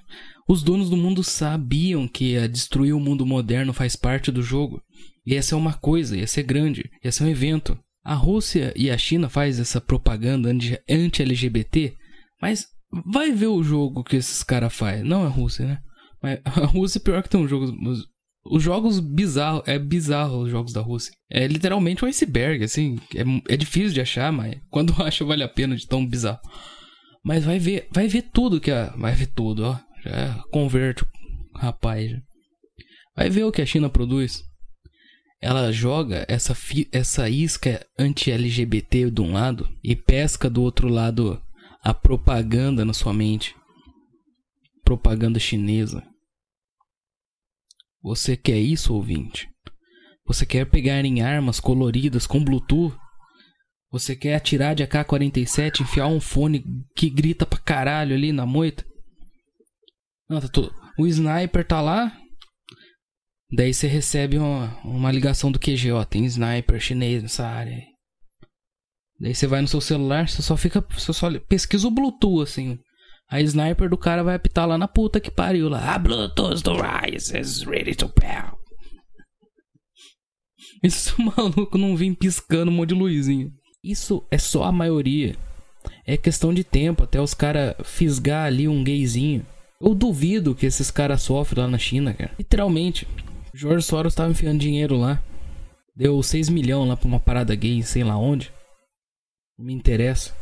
Os 0.48 0.62
donos 0.62 0.88
do 0.88 0.96
mundo 0.96 1.22
sabiam 1.22 2.06
que 2.08 2.36
a 2.38 2.46
destruir 2.46 2.92
o 2.94 3.00
mundo 3.00 3.26
moderno 3.26 3.72
faz 3.72 3.96
parte 3.96 4.30
do 4.30 4.42
jogo. 4.42 4.80
Ia 5.26 5.42
ser 5.42 5.56
uma 5.56 5.74
coisa, 5.74 6.16
ia 6.16 6.26
ser 6.26 6.44
grande, 6.44 6.88
ia 7.04 7.10
ser 7.12 7.24
um 7.24 7.28
evento. 7.28 7.76
A 8.06 8.14
Rússia 8.14 8.72
e 8.76 8.88
a 8.88 8.96
China 8.96 9.28
faz 9.28 9.58
essa 9.58 9.80
propaganda 9.80 10.48
anti- 10.48 10.78
anti-LGBT, 10.88 11.92
mas 12.40 12.66
vai 13.04 13.32
ver 13.32 13.48
o 13.48 13.64
jogo 13.64 14.04
que 14.04 14.14
esses 14.14 14.44
caras 14.44 14.72
fazem. 14.72 15.02
Não 15.02 15.24
a 15.24 15.28
Rússia, 15.28 15.66
né? 15.66 15.78
Mas 16.22 16.40
a 16.46 16.64
Rússia 16.66 17.00
pior 17.00 17.20
que 17.20 17.28
tem 17.28 17.40
um 17.40 17.48
jogo. 17.48 17.64
Os, 17.88 18.04
os 18.48 18.62
jogos 18.62 19.00
bizarros, 19.00 19.64
é 19.66 19.76
bizarro 19.76 20.42
os 20.42 20.50
jogos 20.52 20.72
da 20.72 20.80
Rússia. 20.80 21.12
É 21.28 21.48
literalmente 21.48 22.04
um 22.04 22.08
iceberg, 22.08 22.62
assim. 22.62 22.96
É, 23.12 23.54
é 23.54 23.56
difícil 23.56 23.92
de 23.92 24.00
achar, 24.00 24.30
mas 24.30 24.56
quando 24.70 24.94
acha 25.02 25.24
vale 25.24 25.42
a 25.42 25.48
pena 25.48 25.74
de 25.74 25.84
tão 25.84 26.06
bizarro. 26.06 26.38
Mas 27.24 27.44
vai 27.44 27.58
ver, 27.58 27.88
vai 27.92 28.06
ver 28.06 28.22
tudo 28.32 28.60
que 28.60 28.70
a. 28.70 28.94
Vai 28.96 29.16
ver 29.16 29.26
tudo, 29.34 29.64
ó. 29.64 29.78
Já 30.04 30.44
converte 30.52 31.04
rapaz. 31.56 32.12
Vai 33.16 33.30
ver 33.30 33.42
o 33.42 33.50
que 33.50 33.62
a 33.62 33.66
China 33.66 33.88
produz. 33.88 34.44
Ela 35.40 35.70
joga 35.70 36.24
essa, 36.28 36.56
essa 36.90 37.28
isca 37.28 37.86
anti-LGBT 37.98 39.10
de 39.10 39.20
um 39.20 39.32
lado 39.32 39.68
e 39.82 39.94
pesca 39.94 40.48
do 40.48 40.62
outro 40.62 40.88
lado 40.88 41.40
a 41.82 41.92
propaganda 41.92 42.84
na 42.84 42.92
sua 42.92 43.12
mente. 43.12 43.54
Propaganda 44.82 45.38
chinesa. 45.38 46.02
Você 48.02 48.36
quer 48.36 48.58
isso, 48.58 48.94
ouvinte? 48.94 49.48
Você 50.26 50.44
quer 50.44 50.68
pegar 50.68 51.04
em 51.04 51.22
armas 51.22 51.60
coloridas 51.60 52.26
com 52.26 52.42
Bluetooth? 52.42 52.96
Você 53.90 54.16
quer 54.16 54.34
atirar 54.34 54.74
de 54.74 54.82
AK-47, 54.82 55.80
enfiar 55.80 56.08
um 56.08 56.20
fone 56.20 56.64
que 56.96 57.08
grita 57.08 57.46
pra 57.46 57.58
caralho 57.58 58.14
ali 58.14 58.32
na 58.32 58.44
moita? 58.44 58.84
Não, 60.28 60.40
tá 60.40 60.48
tudo. 60.48 60.74
O 60.98 61.06
sniper 61.06 61.66
tá 61.66 61.80
lá. 61.80 62.16
Daí 63.52 63.72
você 63.72 63.86
recebe 63.86 64.38
uma, 64.38 64.76
uma 64.84 65.12
ligação 65.12 65.52
do 65.52 65.58
QG, 65.58 65.92
ó. 65.92 66.04
Tem 66.04 66.24
sniper 66.24 66.80
chinês 66.80 67.22
nessa 67.22 67.46
área 67.46 67.72
aí. 67.72 67.84
Daí 69.20 69.34
você 69.34 69.46
vai 69.46 69.60
no 69.62 69.68
seu 69.68 69.80
celular, 69.80 70.28
você 70.28 70.42
só 70.42 70.56
fica. 70.56 70.84
Você 70.90 71.12
só 71.12 71.30
pesquisa 71.40 71.86
o 71.86 71.90
Bluetooth, 71.90 72.42
assim. 72.42 72.78
A 73.28 73.40
sniper 73.40 73.88
do 73.88 73.96
cara 73.96 74.22
vai 74.22 74.36
apitar 74.36 74.68
lá 74.68 74.76
na 74.76 74.86
puta 74.86 75.20
que 75.20 75.30
pariu 75.30 75.68
lá. 75.68 75.94
Ah, 75.94 75.98
Bluetooth 75.98 76.62
do 76.62 76.74
Rise 76.74 77.36
is 77.36 77.62
ready 77.62 77.94
to 77.94 78.08
pell. 78.08 78.58
Isso 80.82 81.14
maluco 81.22 81.78
não 81.78 81.96
vem 81.96 82.14
piscando 82.14 82.70
um 82.70 82.74
monte 82.74 82.90
de 82.90 82.94
luzinha. 82.94 83.50
Isso 83.82 84.24
é 84.30 84.38
só 84.38 84.64
a 84.64 84.72
maioria. 84.72 85.36
É 86.04 86.16
questão 86.16 86.52
de 86.52 86.64
tempo 86.64 87.04
até 87.04 87.20
os 87.20 87.34
caras 87.34 87.74
fisgar 87.84 88.46
ali 88.46 88.66
um 88.68 88.82
gayzinho. 88.82 89.46
Eu 89.80 89.94
duvido 89.94 90.54
que 90.54 90.66
esses 90.66 90.90
caras 90.90 91.22
sofrem 91.22 91.64
lá 91.64 91.70
na 91.70 91.78
China, 91.78 92.14
cara. 92.14 92.32
Literalmente. 92.38 93.06
George 93.56 93.86
Soros 93.86 94.14
tava 94.14 94.30
enfiando 94.30 94.58
dinheiro 94.58 94.98
lá. 94.98 95.22
Deu 95.94 96.22
6 96.22 96.50
milhões 96.50 96.86
lá 96.86 96.94
pra 96.94 97.08
uma 97.08 97.18
parada 97.18 97.54
gay, 97.54 97.82
sei 97.82 98.04
lá 98.04 98.14
onde. 98.18 98.52
Não 99.56 99.64
me 99.64 99.72
interessa. 99.72 100.36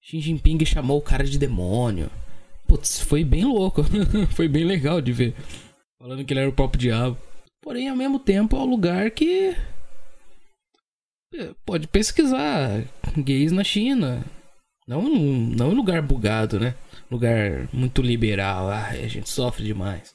Xi 0.00 0.20
Jinping 0.20 0.64
chamou 0.64 0.98
o 0.98 1.02
cara 1.02 1.24
de 1.24 1.36
demônio. 1.36 2.08
Putz, 2.68 3.00
foi 3.00 3.24
bem 3.24 3.44
louco. 3.44 3.82
foi 4.30 4.46
bem 4.46 4.62
legal 4.64 5.00
de 5.00 5.12
ver. 5.12 5.34
Falando 5.98 6.24
que 6.24 6.32
ele 6.32 6.40
era 6.40 6.48
o 6.48 6.52
próprio 6.52 6.78
diabo. 6.78 7.18
Porém, 7.60 7.88
ao 7.88 7.96
mesmo 7.96 8.20
tempo, 8.20 8.54
é 8.54 8.60
um 8.60 8.70
lugar 8.70 9.10
que. 9.10 9.56
é, 11.34 11.50
Pode 11.66 11.88
pesquisar 11.88 12.84
gays 13.16 13.50
na 13.50 13.64
China. 13.64 14.24
Não, 14.86 15.02
não 15.02 15.72
em 15.72 15.74
lugar 15.74 16.00
bugado, 16.00 16.60
né? 16.60 16.76
Lugar 17.10 17.68
muito 17.72 18.02
liberal. 18.02 18.68
Ah, 18.68 18.90
a 18.90 19.08
gente 19.08 19.28
sofre 19.28 19.64
demais. 19.64 20.14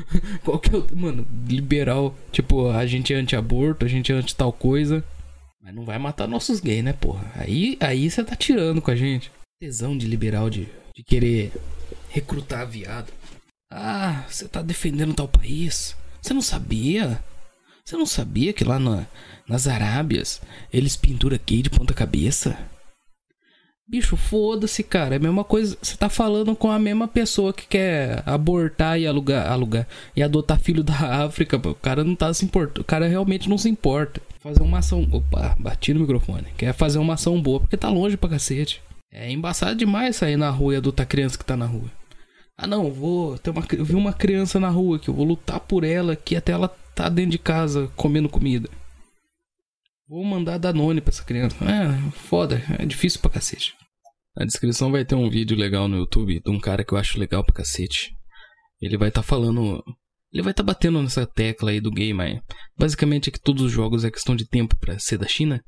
Qual 0.44 0.58
que 0.58 0.74
é 0.74 0.78
o. 0.78 0.86
Mano, 0.96 1.26
liberal. 1.46 2.14
Tipo, 2.30 2.70
a 2.70 2.86
gente 2.86 3.12
é 3.12 3.16
anti-aborto, 3.16 3.84
a 3.84 3.88
gente 3.88 4.12
é 4.12 4.14
anti-tal 4.14 4.52
coisa. 4.52 5.04
Mas 5.62 5.74
não 5.74 5.84
vai 5.84 5.98
matar 5.98 6.26
nossos 6.26 6.60
gays, 6.60 6.82
né, 6.82 6.92
porra? 6.92 7.30
Aí 7.36 7.76
aí 7.80 8.10
você 8.10 8.24
tá 8.24 8.34
tirando 8.34 8.82
com 8.82 8.90
a 8.90 8.96
gente. 8.96 9.30
Tesão 9.60 9.96
de 9.96 10.06
liberal 10.06 10.50
de, 10.50 10.68
de 10.94 11.04
querer 11.04 11.52
recrutar 12.08 12.66
viado. 12.66 13.12
Ah, 13.70 14.24
você 14.28 14.48
tá 14.48 14.60
defendendo 14.60 15.14
tal 15.14 15.28
país? 15.28 15.96
Você 16.20 16.34
não 16.34 16.42
sabia? 16.42 17.22
Você 17.84 17.96
não 17.96 18.06
sabia 18.06 18.52
que 18.52 18.64
lá 18.64 18.78
na, 18.78 19.06
nas 19.48 19.66
Arábias 19.66 20.40
eles 20.72 20.96
pinturam 20.96 21.38
gay 21.46 21.62
de 21.62 21.70
ponta 21.70 21.94
cabeça? 21.94 22.58
Bicho, 23.88 24.16
foda-se, 24.16 24.82
cara. 24.82 25.14
É 25.14 25.18
a 25.18 25.20
mesma 25.20 25.44
coisa. 25.44 25.76
Você 25.82 25.96
tá 25.96 26.08
falando 26.08 26.54
com 26.54 26.70
a 26.70 26.78
mesma 26.78 27.08
pessoa 27.08 27.52
que 27.52 27.66
quer 27.66 28.22
abortar 28.24 28.98
e 28.98 29.06
alugar, 29.06 29.50
alugar 29.50 29.86
e 30.16 30.22
adotar 30.22 30.58
filho 30.60 30.82
da 30.82 30.94
África. 31.24 31.56
O 31.56 31.74
cara 31.74 32.04
não 32.04 32.14
tá 32.14 32.32
se 32.32 32.44
importando. 32.44 32.80
O 32.80 32.84
cara 32.84 33.06
realmente 33.08 33.48
não 33.48 33.58
se 33.58 33.68
importa. 33.68 34.20
Fazer 34.40 34.62
uma 34.62 34.78
ação. 34.78 35.06
Opa, 35.10 35.56
bati 35.58 35.92
no 35.92 36.00
microfone. 36.00 36.46
Quer 36.56 36.72
fazer 36.72 36.98
uma 36.98 37.14
ação 37.14 37.40
boa 37.40 37.60
porque 37.60 37.76
tá 37.76 37.90
longe 37.90 38.16
pra 38.16 38.30
cacete. 38.30 38.80
É 39.12 39.30
embaçado 39.30 39.74
demais 39.76 40.16
sair 40.16 40.36
na 40.36 40.48
rua 40.48 40.74
e 40.74 40.76
adotar 40.76 41.06
criança 41.06 41.36
que 41.36 41.44
tá 41.44 41.56
na 41.56 41.66
rua. 41.66 41.90
Ah, 42.56 42.66
não, 42.66 42.90
vou. 42.90 43.36
Ter 43.38 43.50
uma, 43.50 43.64
eu 43.72 43.84
vi 43.84 43.94
uma 43.94 44.12
criança 44.12 44.58
na 44.58 44.68
rua 44.68 44.98
que 44.98 45.10
eu 45.10 45.14
vou 45.14 45.26
lutar 45.26 45.60
por 45.60 45.84
ela 45.84 46.14
aqui 46.14 46.34
até 46.36 46.52
ela 46.52 46.68
tá 46.94 47.08
dentro 47.08 47.32
de 47.32 47.38
casa 47.38 47.90
comendo 47.96 48.28
comida. 48.28 48.70
Vou 50.12 50.22
mandar 50.24 50.58
Danone 50.58 51.00
pra 51.00 51.08
essa 51.08 51.24
criança. 51.24 51.56
É, 51.64 52.10
foda, 52.10 52.62
é 52.78 52.84
difícil 52.84 53.18
pra 53.22 53.30
cacete. 53.30 53.74
Na 54.36 54.44
descrição 54.44 54.92
vai 54.92 55.06
ter 55.06 55.14
um 55.14 55.30
vídeo 55.30 55.56
legal 55.56 55.88
no 55.88 55.96
YouTube 55.96 56.38
de 56.38 56.50
um 56.50 56.60
cara 56.60 56.84
que 56.84 56.92
eu 56.92 56.98
acho 56.98 57.18
legal 57.18 57.42
pra 57.42 57.54
cacete. 57.54 58.14
Ele 58.78 58.98
vai 58.98 59.08
estar 59.08 59.22
tá 59.22 59.26
falando. 59.26 59.82
Ele 60.30 60.42
vai 60.42 60.52
estar 60.52 60.62
tá 60.62 60.66
batendo 60.66 61.00
nessa 61.00 61.26
tecla 61.26 61.70
aí 61.70 61.80
do 61.80 61.90
game 61.90 62.20
aí. 62.20 62.38
Basicamente 62.78 63.30
é 63.30 63.32
que 63.32 63.40
todos 63.40 63.62
os 63.62 63.72
jogos 63.72 64.04
é 64.04 64.10
questão 64.10 64.36
de 64.36 64.46
tempo 64.46 64.76
para 64.78 64.98
ser 64.98 65.16
da 65.16 65.26
China. 65.26 65.64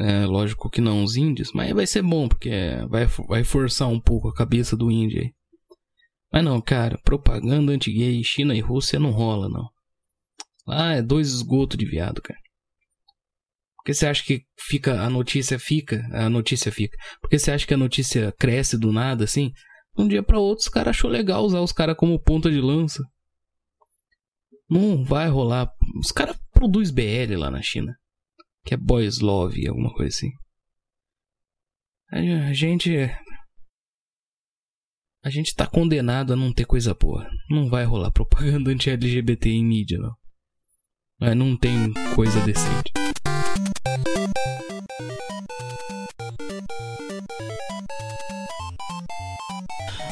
É 0.00 0.26
lógico 0.26 0.68
que 0.68 0.80
não 0.80 1.04
os 1.04 1.14
índios, 1.14 1.52
mas 1.54 1.72
vai 1.72 1.86
ser 1.86 2.02
bom, 2.02 2.28
porque 2.28 2.50
vai, 2.90 3.06
vai 3.28 3.44
forçar 3.44 3.86
um 3.86 4.00
pouco 4.00 4.30
a 4.30 4.34
cabeça 4.34 4.76
do 4.76 4.90
índio 4.90 5.20
aí. 5.20 5.30
Mas 6.32 6.42
não, 6.42 6.60
cara, 6.60 6.98
propaganda 7.04 7.70
anti-gay, 7.70 8.20
China 8.24 8.52
e 8.52 8.58
Rússia 8.58 8.98
não 8.98 9.12
rola, 9.12 9.48
não. 9.48 9.68
Lá 10.66 10.94
é 10.94 11.02
dois 11.02 11.28
esgotos 11.28 11.78
de 11.78 11.86
viado, 11.86 12.20
cara. 12.20 12.45
Porque 13.86 13.94
você 13.94 14.06
acha 14.08 14.24
que 14.24 14.42
fica 14.58 15.00
a 15.00 15.08
notícia 15.08 15.60
fica, 15.60 16.04
a 16.12 16.28
notícia 16.28 16.72
fica. 16.72 16.98
Porque 17.20 17.38
você 17.38 17.52
acha 17.52 17.64
que 17.64 17.72
a 17.72 17.76
notícia 17.76 18.34
cresce 18.36 18.76
do 18.76 18.90
nada 18.90 19.22
assim? 19.22 19.52
Um 19.96 20.08
dia 20.08 20.24
para 20.24 20.40
outro 20.40 20.62
os 20.62 20.68
caras 20.68 20.88
achou 20.88 21.08
legal 21.08 21.44
usar 21.44 21.60
os 21.60 21.70
caras 21.70 21.96
como 21.96 22.20
ponta 22.20 22.50
de 22.50 22.60
lança. 22.60 23.00
Não 24.68 25.04
vai 25.04 25.28
rolar. 25.28 25.72
Os 26.00 26.10
caras 26.10 26.36
produzem 26.52 26.92
BL 26.92 27.38
lá 27.38 27.48
na 27.48 27.62
China. 27.62 27.96
Que 28.64 28.74
é 28.74 28.76
Boys 28.76 29.20
Love, 29.20 29.68
alguma 29.68 29.94
coisa 29.94 30.08
assim. 30.08 30.32
A 32.10 32.52
gente. 32.52 32.90
A 35.22 35.30
gente 35.30 35.54
tá 35.54 35.64
condenado 35.64 36.32
a 36.32 36.36
não 36.36 36.52
ter 36.52 36.64
coisa 36.64 36.92
boa. 36.92 37.30
Não 37.48 37.68
vai 37.68 37.84
rolar 37.84 38.10
propaganda 38.10 38.68
anti-LGBT 38.72 39.48
em 39.48 39.64
mídia, 39.64 39.96
não. 39.96 40.16
Mas 41.20 41.36
não 41.36 41.56
tem 41.56 41.94
coisa 42.16 42.40
decente. 42.44 43.05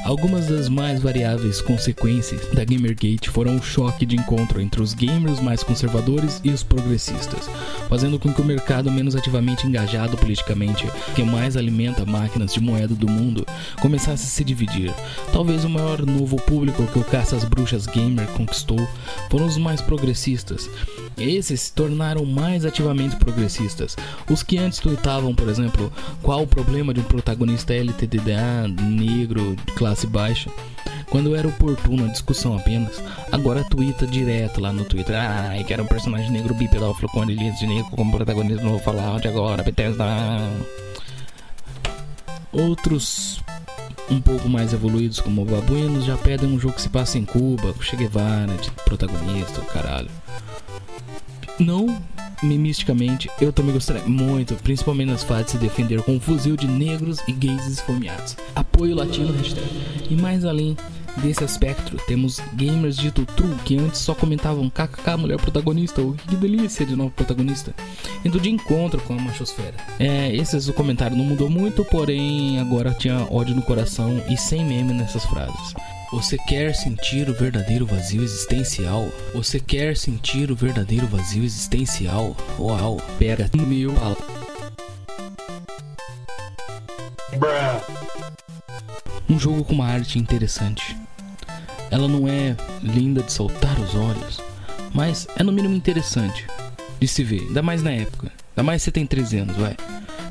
Algumas 0.05 0.47
das 0.47 0.69
mais 0.69 1.03
variáveis 1.03 1.63
consequências 1.63 2.47
da 2.53 2.63
Gamergate 2.63 3.31
foram 3.31 3.57
o 3.57 3.63
choque 3.63 4.05
de 4.05 4.15
encontro 4.15 4.61
entre 4.61 4.83
os 4.83 4.93
gamers 4.93 5.41
mais 5.41 5.63
conservadores 5.63 6.43
e 6.45 6.51
os 6.51 6.63
progressistas, 6.63 7.49
fazendo 7.89 8.19
com 8.19 8.33
que 8.33 8.41
o 8.41 8.45
mercado 8.45 8.93
menos 8.93 9.17
ativamente 9.17 9.67
engajado 9.67 10.17
politicamente, 10.19 10.87
que 11.17 11.23
mais 11.23 11.57
alimenta 11.57 12.05
máquinas 12.05 12.53
de 12.53 12.61
moeda 12.61 12.95
do 12.95 13.09
mundo, 13.09 13.47
começasse 13.81 14.25
a 14.25 14.29
se 14.29 14.45
dividir. 14.45 14.93
Talvez 15.33 15.65
o 15.65 15.71
maior 15.71 16.05
novo 16.05 16.37
público 16.37 16.87
que 16.87 16.99
o 16.99 17.05
Caça 17.05 17.35
às 17.35 17.45
Bruxas 17.45 17.87
Gamer 17.87 18.27
conquistou 18.29 18.79
foram 19.31 19.47
os 19.47 19.57
mais 19.57 19.81
progressistas. 19.81 20.69
Esses 21.17 21.61
se 21.63 21.73
tornaram 21.73 22.25
mais 22.25 22.65
ativamente 22.65 23.17
progressistas. 23.17 23.97
Os 24.29 24.43
que 24.43 24.59
antes 24.59 24.79
tweetavam, 24.79 25.35
por 25.35 25.49
exemplo, 25.49 25.93
qual 26.23 26.43
o 26.43 26.47
problema 26.47 26.93
de 26.93 27.01
um 27.01 27.05
protagonista 27.05 27.75
LTDA 27.75 28.69
negro 28.69 29.57
de 29.65 29.73
classe 29.73 30.07
baixa. 30.07 30.51
Quando 31.09 31.37
era 31.37 31.47
oportuno 31.47 32.05
a 32.07 32.09
discussão 32.09 32.57
apenas, 32.57 33.01
agora 33.31 33.63
twitta 33.65 34.07
direto 34.07 34.61
lá 34.61 34.73
no 34.73 34.85
Twitter. 34.85 35.15
Ai, 35.15 35.63
que 35.63 35.73
era 35.73 35.83
um 35.83 35.87
personagem 35.87 36.31
negro 36.31 36.55
bipedófilo 36.55 37.09
com 37.11 37.25
de 37.25 37.67
negro 37.67 37.91
como 37.93 38.11
protagonista, 38.11 38.63
não 38.63 38.73
vou 38.73 38.81
falar 38.81 39.21
de 39.21 39.29
agora, 39.29 39.63
Bethesda. 39.63 40.05
Outros 42.53 43.41
um 44.11 44.21
pouco 44.21 44.49
mais 44.49 44.73
evoluídos 44.73 45.21
como 45.21 45.45
babuínos 45.45 46.05
já 46.05 46.17
pedem 46.17 46.51
um 46.51 46.61
jogo 46.61 46.75
que 46.75 46.83
se 46.83 46.89
passa 46.89 47.19
em 47.19 47.25
Cuba, 47.25 47.73
com 47.73 47.83
Che 47.83 47.97
Guevara 47.97 48.55
de 48.55 48.71
protagonista, 48.85 49.61
caralho. 49.73 50.11
Não 51.59 51.87
mimisticamente, 52.43 53.31
eu 53.41 53.53
também 53.53 53.73
gostaria 53.73 54.03
muito, 54.07 54.55
principalmente 54.57 55.09
nas 55.11 55.25
fases 55.25 55.47
de 55.47 55.53
se 55.53 55.59
defender 55.59 56.03
com 56.03 56.13
um 56.13 56.21
fuzil 56.21 56.57
de 56.57 56.67
negros 56.67 57.19
e 57.27 57.33
gays 57.33 57.67
esfomeados. 57.67 58.37
Apoio 58.55 58.95
latino, 58.95 59.33
hashtag. 59.33 59.67
E 60.11 60.15
mais 60.15 60.45
além 60.45 60.77
desse 61.19 61.45
aspecto, 61.45 61.97
temos 62.07 62.41
gamers 62.55 62.97
dito 62.97 63.25
true 63.25 63.55
que 63.65 63.79
antes 63.79 64.01
só 64.01 64.15
comentavam 64.15 64.69
kkk 64.69 65.17
mulher 65.17 65.39
protagonista 65.39 66.03
ou 66.03 66.15
que 66.15 66.37
delícia 66.37 66.85
de 66.85 66.97
novo 66.97 67.11
protagonista, 67.11 67.75
indo 68.25 68.41
de 68.41 68.51
encontro 68.51 69.01
com 69.03 69.15
a 69.15 69.21
machosfera. 69.21 69.75
É, 69.99 70.35
esses 70.35 70.69
o 70.69 70.73
comentário 70.73 71.17
não 71.17 71.25
mudou 71.25 71.49
muito, 71.49 71.85
porém 71.85 72.59
agora 72.59 72.93
tinha 72.93 73.27
ódio 73.31 73.55
no 73.55 73.63
coração 73.63 74.23
e 74.29 74.37
sem 74.37 74.65
meme 74.65 74.93
nessas 74.93 75.25
frases. 75.25 75.75
Você 76.15 76.39
quer 76.39 76.73
sentir 76.77 77.29
o 77.29 77.35
verdadeiro 77.35 77.85
vazio 77.85 78.23
existencial? 78.23 79.09
Você 79.35 79.59
quer 79.59 79.97
sentir 79.97 80.49
o 80.49 80.55
verdadeiro 80.55 81.09
vazio 81.09 81.43
existencial? 81.43 82.37
Uau, 82.57 82.99
pega 83.19 83.51
mil 83.53 83.93
Um 89.29 89.39
jogo 89.41 89.65
com 89.65 89.73
uma 89.73 89.89
arte 89.89 90.17
interessante. 90.17 90.97
Ela 91.91 92.07
não 92.07 92.29
é 92.29 92.57
linda 92.81 93.21
de 93.21 93.33
saltar 93.33 93.77
os 93.81 93.97
olhos, 93.97 94.41
mas 94.95 95.27
é 95.37 95.43
no 95.43 95.51
mínimo 95.51 95.75
interessante 95.75 96.47
de 97.01 97.09
se 97.09 97.25
ver, 97.25 97.41
ainda 97.41 97.61
mais 97.61 97.83
na 97.83 97.91
época. 97.91 98.31
Ainda 98.53 98.63
mais 98.63 98.83
você 98.83 98.93
tem 98.93 99.05
13 99.05 99.39
anos, 99.39 99.57
vai. 99.57 99.77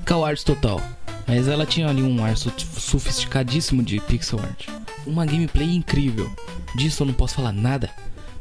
Cal 0.05 0.23
art 0.23 0.41
total. 0.43 0.81
Mas 1.27 1.47
ela 1.47 1.65
tinha 1.65 1.87
ali 1.87 2.03
um 2.03 2.23
ar 2.23 2.35
sofisticadíssimo 2.37 3.81
de 3.81 3.99
pixel 4.01 4.39
art 4.39 4.67
uma 5.05 5.25
gameplay 5.25 5.75
incrível. 5.75 6.31
Disso 6.75 7.03
eu 7.03 7.07
não 7.07 7.13
posso 7.13 7.35
falar 7.35 7.51
nada. 7.51 7.91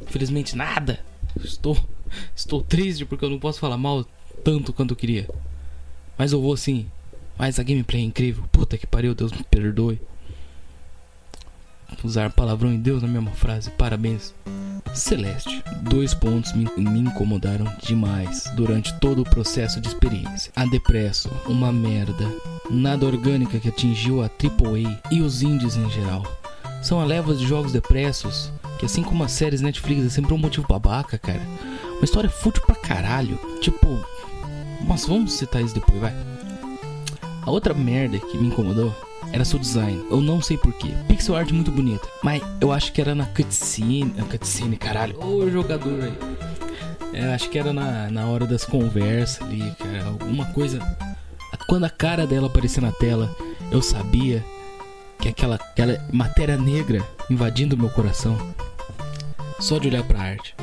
Infelizmente, 0.02 0.56
nada. 0.56 1.00
Estou, 1.42 1.76
estou 2.34 2.62
triste 2.62 3.04
porque 3.04 3.24
eu 3.24 3.30
não 3.30 3.38
posso 3.38 3.60
falar 3.60 3.76
mal 3.76 4.06
tanto 4.44 4.72
quanto 4.72 4.92
eu 4.92 4.96
queria. 4.96 5.28
Mas 6.16 6.32
eu 6.32 6.40
vou 6.40 6.56
sim. 6.56 6.86
Mas 7.38 7.58
a 7.58 7.62
gameplay 7.62 8.02
é 8.02 8.04
incrível. 8.04 8.44
Puta 8.52 8.78
que 8.78 8.86
pariu, 8.86 9.14
Deus 9.14 9.32
me 9.32 9.42
perdoe. 9.42 10.00
Usar 12.04 12.32
palavrão 12.32 12.72
em 12.72 12.78
Deus 12.78 13.02
na 13.02 13.08
mesma 13.08 13.30
frase. 13.32 13.70
Parabéns. 13.70 14.34
Celeste. 14.94 15.62
Dois 15.82 16.12
pontos 16.12 16.52
me, 16.52 16.68
me, 16.76 17.00
incomodaram 17.00 17.66
demais 17.82 18.44
durante 18.54 18.92
todo 18.98 19.22
o 19.22 19.24
processo 19.24 19.80
de 19.80 19.88
experiência. 19.88 20.52
A 20.54 20.66
Depresso, 20.66 21.30
uma 21.46 21.72
merda. 21.72 22.30
Nada 22.70 23.06
orgânica 23.06 23.58
que 23.58 23.68
atingiu 23.68 24.22
a 24.22 24.26
AAA 24.26 25.00
e 25.10 25.20
os 25.20 25.42
indies 25.42 25.76
em 25.76 25.88
geral. 25.90 26.22
São 26.82 27.00
a 27.00 27.06
de 27.06 27.46
jogos 27.46 27.72
depressos, 27.72 28.52
que 28.78 28.84
assim 28.84 29.02
como 29.02 29.24
as 29.24 29.32
séries 29.32 29.60
Netflix 29.60 30.04
é 30.04 30.10
sempre 30.10 30.34
um 30.34 30.38
motivo 30.38 30.66
babaca, 30.68 31.16
cara. 31.16 31.42
Uma 31.96 32.04
história 32.04 32.28
fútil 32.28 32.62
pra 32.66 32.74
caralho. 32.74 33.38
Tipo. 33.60 34.04
Mas 34.86 35.06
vamos 35.06 35.32
citar 35.34 35.62
isso 35.62 35.74
depois, 35.74 36.00
vai. 36.00 36.12
A 37.42 37.50
outra 37.50 37.72
merda 37.72 38.18
que 38.18 38.36
me 38.36 38.48
incomodou 38.48 38.94
era 39.32 39.44
seu 39.44 39.58
design. 39.58 40.04
Eu 40.10 40.20
não 40.20 40.40
sei 40.42 40.56
porquê. 40.58 40.88
Pixel 41.08 41.34
art 41.34 41.50
muito 41.50 41.70
bonita. 41.70 42.06
Mas 42.22 42.42
eu 42.60 42.70
acho 42.70 42.92
que 42.92 43.00
era 43.00 43.14
na 43.14 43.26
cutscene. 43.26 44.12
Na 44.16 44.24
cutscene, 44.24 44.76
caralho. 44.76 45.18
Ô 45.24 45.48
jogador 45.50 46.02
aí. 46.02 46.18
É, 47.14 47.34
acho 47.34 47.50
que 47.50 47.58
era 47.58 47.72
na, 47.72 48.10
na 48.10 48.26
hora 48.26 48.46
das 48.46 48.64
conversas 48.64 49.42
ali, 49.42 49.72
cara. 49.78 50.04
Alguma 50.04 50.46
coisa. 50.52 50.78
Quando 51.66 51.84
a 51.84 51.90
cara 51.90 52.26
dela 52.26 52.48
aparecia 52.48 52.82
na 52.82 52.92
tela, 52.92 53.34
eu 53.70 53.80
sabia 53.80 54.44
que 55.18 55.28
aquela, 55.28 55.54
aquela 55.54 55.98
matéria 56.12 56.56
negra 56.56 57.06
invadindo 57.30 57.76
meu 57.76 57.88
coração. 57.90 58.36
Só 59.58 59.78
de 59.78 59.88
olhar 59.88 60.02
pra 60.02 60.20
arte. 60.20 60.54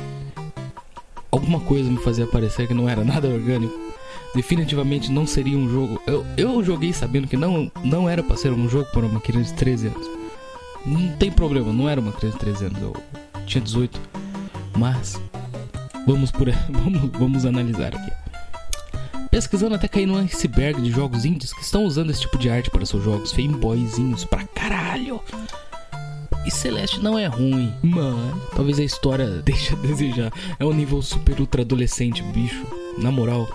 Alguma 1.32 1.60
coisa 1.60 1.90
me 1.90 1.98
fazia 1.98 2.26
parecer 2.26 2.68
que 2.68 2.74
não 2.74 2.88
era 2.88 3.02
nada 3.02 3.28
orgânico. 3.28 3.89
Definitivamente 4.34 5.10
não 5.10 5.26
seria 5.26 5.56
um 5.56 5.68
jogo. 5.68 6.00
Eu, 6.06 6.24
eu 6.36 6.64
joguei 6.64 6.92
sabendo 6.92 7.26
que 7.26 7.36
não, 7.36 7.70
não 7.84 8.08
era 8.08 8.22
pra 8.22 8.36
ser 8.36 8.52
um 8.52 8.68
jogo 8.68 8.86
para 8.92 9.06
uma 9.06 9.20
criança 9.20 9.52
de 9.52 9.58
13 9.58 9.86
anos. 9.88 10.10
Não 10.86 11.16
tem 11.16 11.30
problema, 11.30 11.72
não 11.72 11.88
era 11.88 12.00
uma 12.00 12.12
criança 12.12 12.38
de 12.38 12.44
13 12.44 12.64
anos. 12.66 12.82
Eu 12.82 12.96
tinha 13.46 13.62
18. 13.62 14.00
Mas. 14.76 15.20
Vamos 16.06 16.30
por 16.30 16.48
vamos, 16.70 17.10
vamos 17.12 17.44
analisar 17.44 17.94
aqui 17.94 18.10
pesquisando 19.30 19.76
até 19.76 19.86
cair 19.86 20.06
no 20.06 20.18
iceberg 20.18 20.82
de 20.82 20.90
jogos 20.90 21.24
indies 21.24 21.52
que 21.52 21.62
estão 21.62 21.84
usando 21.84 22.10
esse 22.10 22.22
tipo 22.22 22.36
de 22.36 22.50
arte 22.50 22.70
para 22.70 22.84
seus 22.84 23.04
jogos 23.04 23.32
fanboyzinhos 23.32 24.24
pra 24.24 24.44
caralho. 24.44 25.20
E 26.44 26.50
Celeste 26.50 27.00
não 27.00 27.18
é 27.18 27.26
ruim, 27.26 27.72
mas 27.82 28.50
talvez 28.54 28.78
a 28.80 28.84
história 28.84 29.26
deixe 29.44 29.72
a 29.72 29.76
desejar. 29.76 30.32
É 30.58 30.64
um 30.64 30.72
nível 30.72 31.00
super 31.00 31.38
ultra 31.38 31.62
adolescente, 31.62 32.22
bicho. 32.22 32.66
Na 32.98 33.10
moral, 33.10 33.48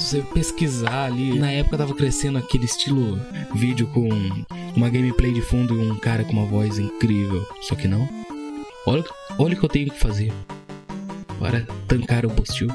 Se 0.00 0.16
você 0.16 0.22
pesquisar 0.22 1.04
ali, 1.04 1.38
na 1.38 1.50
época 1.50 1.76
tava 1.76 1.94
crescendo 1.94 2.38
aquele 2.38 2.64
estilo 2.64 3.20
vídeo 3.54 3.86
com 3.88 4.08
uma 4.74 4.88
gameplay 4.88 5.30
de 5.30 5.42
fundo 5.42 5.74
e 5.74 5.90
um 5.90 5.94
cara 5.94 6.24
com 6.24 6.32
uma 6.32 6.46
voz 6.46 6.78
incrível. 6.78 7.46
Só 7.60 7.74
que 7.74 7.86
não. 7.86 8.08
Olha, 8.86 9.04
olha 9.38 9.54
o 9.54 9.58
que 9.58 9.64
eu 9.64 9.68
tenho 9.68 9.90
que 9.90 10.00
fazer 10.00 10.32
para 11.38 11.66
tancar 11.86 12.24
o 12.24 12.30
Bostil. 12.30 12.68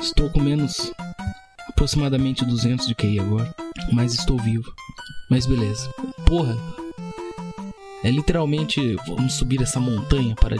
Estou 0.00 0.28
com 0.28 0.40
menos 0.40 0.92
aproximadamente 1.68 2.44
200 2.44 2.84
de 2.84 2.96
QI 2.96 3.20
agora, 3.20 3.54
mas 3.92 4.12
estou 4.14 4.36
vivo. 4.36 4.74
Mas 5.30 5.46
beleza. 5.46 5.88
Porra. 6.26 6.58
É 8.02 8.10
literalmente 8.10 8.96
vamos 9.06 9.34
subir 9.34 9.62
essa 9.62 9.78
montanha 9.78 10.34
para 10.34 10.56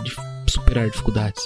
superar 0.46 0.88
dificuldades. 0.88 1.42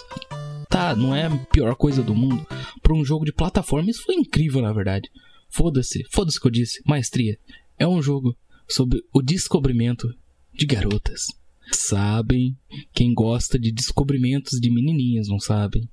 Tá, 0.74 0.92
não 0.92 1.14
é 1.14 1.26
a 1.26 1.38
pior 1.52 1.76
coisa 1.76 2.02
do 2.02 2.16
mundo. 2.16 2.44
Para 2.82 2.96
um 2.96 3.04
jogo 3.04 3.24
de 3.24 3.32
plataforma, 3.32 3.88
isso 3.88 4.02
foi 4.02 4.16
incrível, 4.16 4.60
na 4.60 4.72
verdade. 4.72 5.08
Foda-se, 5.48 6.04
foda-se 6.10 6.40
que 6.40 6.48
eu 6.48 6.50
disse. 6.50 6.82
Maestria. 6.84 7.38
É 7.78 7.86
um 7.86 8.02
jogo 8.02 8.36
sobre 8.68 9.00
o 9.12 9.22
descobrimento 9.22 10.12
de 10.52 10.66
garotas. 10.66 11.26
Sabem 11.70 12.58
quem 12.92 13.14
gosta 13.14 13.56
de 13.56 13.70
descobrimentos 13.70 14.58
de 14.58 14.68
menininhas, 14.68 15.28
não 15.28 15.38
sabem? 15.38 15.88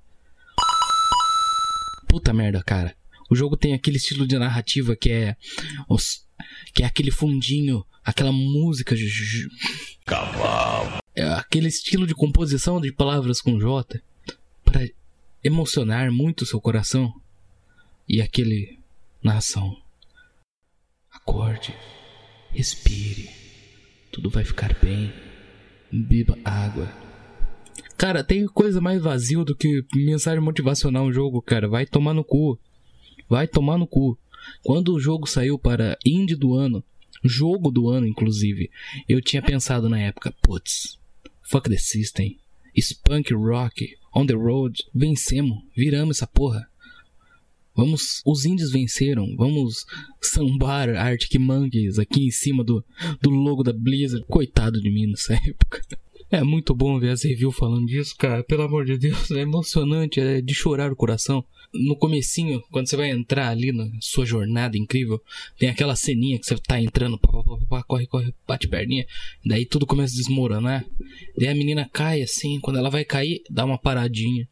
Puta 2.09 2.33
merda, 2.33 2.63
cara. 2.63 2.95
O 3.29 3.35
jogo 3.35 3.55
tem 3.55 3.75
aquele 3.75 3.97
estilo 3.97 4.25
de 4.25 4.39
narrativa 4.39 4.95
que 4.95 5.11
é. 5.11 5.37
Os, 5.87 6.25
que 6.73 6.81
é 6.81 6.87
aquele 6.87 7.11
fundinho, 7.11 7.85
aquela 8.03 8.31
música. 8.31 8.95
Cavalo. 10.07 10.97
É 11.15 11.21
aquele 11.21 11.67
estilo 11.67 12.07
de 12.07 12.15
composição 12.15 12.81
de 12.81 12.91
palavras 12.91 13.39
com 13.41 13.59
J 13.59 14.01
para 14.71 14.89
emocionar 15.43 16.11
muito 16.11 16.45
seu 16.45 16.61
coração. 16.61 17.13
E 18.07 18.21
aquele 18.21 18.79
narração. 19.21 19.77
Acorde, 21.11 21.75
respire, 22.51 23.29
tudo 24.11 24.29
vai 24.29 24.45
ficar 24.45 24.73
bem. 24.81 25.11
Beba 25.91 26.37
água. 26.45 26.89
Cara, 27.97 28.23
tem 28.23 28.47
coisa 28.47 28.79
mais 28.79 29.01
vazio 29.01 29.43
do 29.43 29.55
que 29.55 29.85
mensagem 29.93 30.39
motivacional 30.39 31.05
no 31.05 31.13
jogo, 31.13 31.41
cara. 31.41 31.67
Vai 31.67 31.85
tomar 31.85 32.13
no 32.13 32.23
cu. 32.23 32.57
Vai 33.29 33.47
tomar 33.47 33.77
no 33.77 33.85
cu. 33.85 34.17
Quando 34.63 34.93
o 34.93 34.99
jogo 34.99 35.27
saiu 35.27 35.59
para 35.59 35.97
indie 36.05 36.35
do 36.35 36.55
ano, 36.55 36.83
jogo 37.23 37.69
do 37.69 37.89
ano 37.89 38.07
inclusive, 38.07 38.71
eu 39.07 39.21
tinha 39.21 39.41
pensado 39.41 39.87
na 39.87 39.99
época, 39.99 40.33
putz, 40.41 40.97
fuck 41.43 41.69
the 41.69 41.77
system, 41.77 42.39
spunk 42.75 43.33
rock, 43.33 43.95
on 44.13 44.25
the 44.25 44.33
road, 44.33 44.83
vencemos, 44.93 45.59
viramos 45.75 46.17
essa 46.17 46.27
porra. 46.27 46.67
Vamos, 47.75 48.21
os 48.25 48.45
índios 48.45 48.71
venceram. 48.71 49.33
Vamos 49.37 49.85
sambar 50.21 50.89
Arctic 50.89 51.39
Monkeys 51.39 51.97
aqui 51.97 52.27
em 52.27 52.31
cima 52.31 52.63
do, 52.63 52.83
do 53.21 53.29
logo 53.29 53.63
da 53.63 53.71
Blizzard. 53.71 54.25
Coitado 54.27 54.81
de 54.81 54.91
mim 54.91 55.07
nessa 55.07 55.33
época. 55.47 55.81
É 56.29 56.43
muito 56.43 56.75
bom 56.75 56.99
ver 56.99 57.09
as 57.09 57.23
reviews 57.23 57.55
falando 57.55 57.85
disso, 57.85 58.15
cara. 58.17 58.43
Pelo 58.43 58.63
amor 58.63 58.85
de 58.85 58.97
Deus, 58.97 59.31
é 59.31 59.41
emocionante, 59.41 60.19
é 60.19 60.41
de 60.41 60.53
chorar 60.53 60.91
o 60.91 60.95
coração. 60.95 61.45
No 61.73 61.95
comecinho, 61.95 62.61
quando 62.69 62.89
você 62.89 62.97
vai 62.97 63.09
entrar 63.09 63.49
ali 63.49 63.71
na 63.71 63.89
sua 64.01 64.25
jornada 64.25 64.77
incrível, 64.77 65.21
tem 65.57 65.69
aquela 65.69 65.95
ceninha 65.95 66.37
que 66.37 66.45
você 66.45 66.57
tá 66.57 66.81
entrando, 66.81 67.17
pá, 67.17 67.31
pá, 67.31 67.43
pá, 67.43 67.57
pá, 67.69 67.83
corre, 67.83 68.05
corre, 68.07 68.33
bate 68.45 68.67
perninha, 68.67 69.07
daí 69.45 69.65
tudo 69.65 69.85
começa 69.85 70.13
a 70.13 70.17
desmoronar. 70.17 70.85
Daí 71.37 71.47
a 71.47 71.55
menina 71.55 71.89
cai 71.91 72.21
assim, 72.21 72.59
quando 72.59 72.77
ela 72.77 72.89
vai 72.89 73.05
cair, 73.05 73.41
dá 73.49 73.63
uma 73.63 73.77
paradinha. 73.77 74.47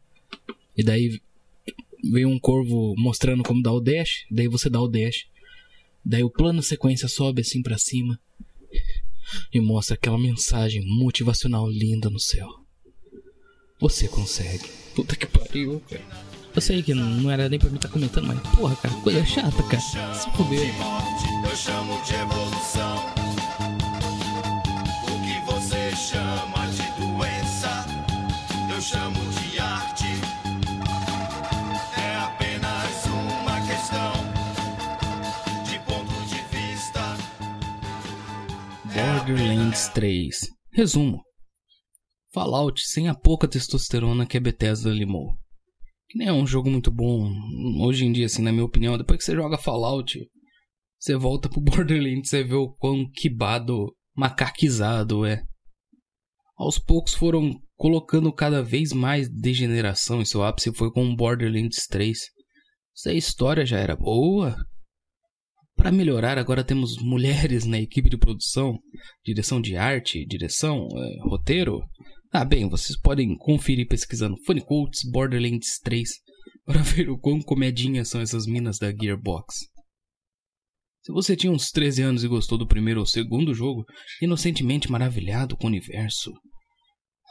E 0.76 0.82
daí 0.82 1.20
vem 2.10 2.24
um 2.24 2.38
corvo 2.38 2.94
mostrando 2.96 3.42
como 3.42 3.62
dar 3.62 3.72
o 3.72 3.80
dash, 3.80 4.24
daí 4.30 4.48
você 4.48 4.70
dá 4.70 4.80
o 4.80 4.88
dash. 4.88 5.26
Daí 6.04 6.24
o 6.24 6.30
plano 6.30 6.62
sequência 6.62 7.06
sobe 7.06 7.42
assim 7.42 7.60
para 7.60 7.76
cima 7.76 8.18
e 9.52 9.60
mostra 9.60 9.94
aquela 9.94 10.18
mensagem 10.18 10.82
motivacional 10.86 11.68
linda 11.68 12.08
no 12.08 12.18
céu. 12.18 12.48
Você 13.78 14.08
consegue. 14.08 14.68
Puta 14.94 15.16
que 15.16 15.26
pariu, 15.26 15.80
cara. 15.88 16.29
Eu 16.54 16.60
sei 16.60 16.82
que 16.82 16.92
não 16.92 17.30
era 17.30 17.48
nem 17.48 17.60
pra 17.60 17.70
mim 17.70 17.76
estar 17.76 17.88
tá 17.88 17.94
comentando, 17.94 18.26
mas 18.26 18.40
porra, 18.56 18.74
cara, 18.76 18.94
coisa 19.02 19.24
chata, 19.24 19.62
cara. 19.62 19.80
Se 19.80 20.28
fuder. 20.32 20.74
Eu 21.48 21.56
chamo 21.56 22.02
de 22.02 22.14
evolução. 22.14 22.96
O 25.04 25.22
que 25.22 25.52
você 25.52 25.94
chama 25.94 26.66
de 26.72 26.82
doença, 27.00 27.86
eu 28.68 28.80
chamo 28.82 29.20
de 29.30 29.60
arte. 29.60 30.06
É 31.96 32.16
apenas 32.16 33.06
uma 33.06 33.60
questão 33.60 34.12
de 35.64 35.78
ponto 35.86 36.12
de 36.26 36.42
vista. 36.56 37.16
Borderlands 38.92 39.88
3. 39.90 40.36
Resumo. 40.72 41.22
Fallout 42.34 42.80
sem 42.84 43.08
a 43.08 43.14
pouca 43.14 43.46
testosterona 43.46 44.26
que 44.26 44.36
a 44.36 44.40
Bethesda 44.40 44.90
limou 44.90 45.40
que 46.10 46.18
nem 46.18 46.26
é 46.26 46.32
um 46.32 46.44
jogo 46.44 46.68
muito 46.68 46.90
bom 46.90 47.30
hoje 47.80 48.04
em 48.04 48.10
dia, 48.10 48.26
assim, 48.26 48.42
na 48.42 48.50
minha 48.50 48.64
opinião. 48.64 48.98
Depois 48.98 49.16
que 49.18 49.24
você 49.24 49.32
joga 49.32 49.56
Fallout, 49.56 50.18
você 50.98 51.16
volta 51.16 51.48
pro 51.48 51.60
Borderlands, 51.62 52.28
você 52.28 52.42
vê 52.42 52.54
o 52.54 52.72
quão 52.72 53.08
quibado, 53.14 53.94
macaquizado 54.16 55.24
é. 55.24 55.40
Aos 56.58 56.80
poucos 56.80 57.14
foram 57.14 57.52
colocando 57.76 58.32
cada 58.32 58.60
vez 58.60 58.92
mais 58.92 59.28
degeneração 59.30 60.20
em 60.20 60.24
seu 60.24 60.42
ápice 60.42 60.74
foi 60.74 60.90
com 60.90 61.14
Borderlands 61.14 61.86
3. 61.86 62.18
Se 62.92 63.08
a 63.08 63.14
história 63.14 63.64
já 63.64 63.78
era 63.78 63.94
boa, 63.94 64.56
para 65.76 65.92
melhorar, 65.92 66.38
agora 66.38 66.64
temos 66.64 67.00
mulheres 67.00 67.64
na 67.64 67.80
equipe 67.80 68.10
de 68.10 68.18
produção, 68.18 68.76
direção 69.24 69.60
de 69.60 69.76
arte, 69.76 70.26
direção, 70.26 70.88
é, 70.92 71.28
roteiro, 71.28 71.80
ah, 72.32 72.44
bem, 72.44 72.68
vocês 72.68 72.96
podem 72.96 73.36
conferir 73.36 73.88
pesquisando 73.88 74.36
Funny 74.46 74.62
Borderlands 75.10 75.80
3 75.82 76.08
para 76.64 76.78
ver 76.82 77.10
o 77.10 77.18
quão 77.18 77.40
comedinhas 77.40 78.08
são 78.08 78.20
essas 78.20 78.46
minas 78.46 78.78
da 78.78 78.92
Gearbox. 78.92 79.56
Se 81.02 81.10
você 81.10 81.34
tinha 81.34 81.52
uns 81.52 81.70
13 81.70 82.02
anos 82.02 82.22
e 82.22 82.28
gostou 82.28 82.56
do 82.56 82.68
primeiro 82.68 83.00
ou 83.00 83.06
segundo 83.06 83.52
jogo, 83.52 83.84
inocentemente 84.22 84.88
maravilhado 84.88 85.56
com 85.56 85.64
o 85.64 85.66
universo, 85.70 86.32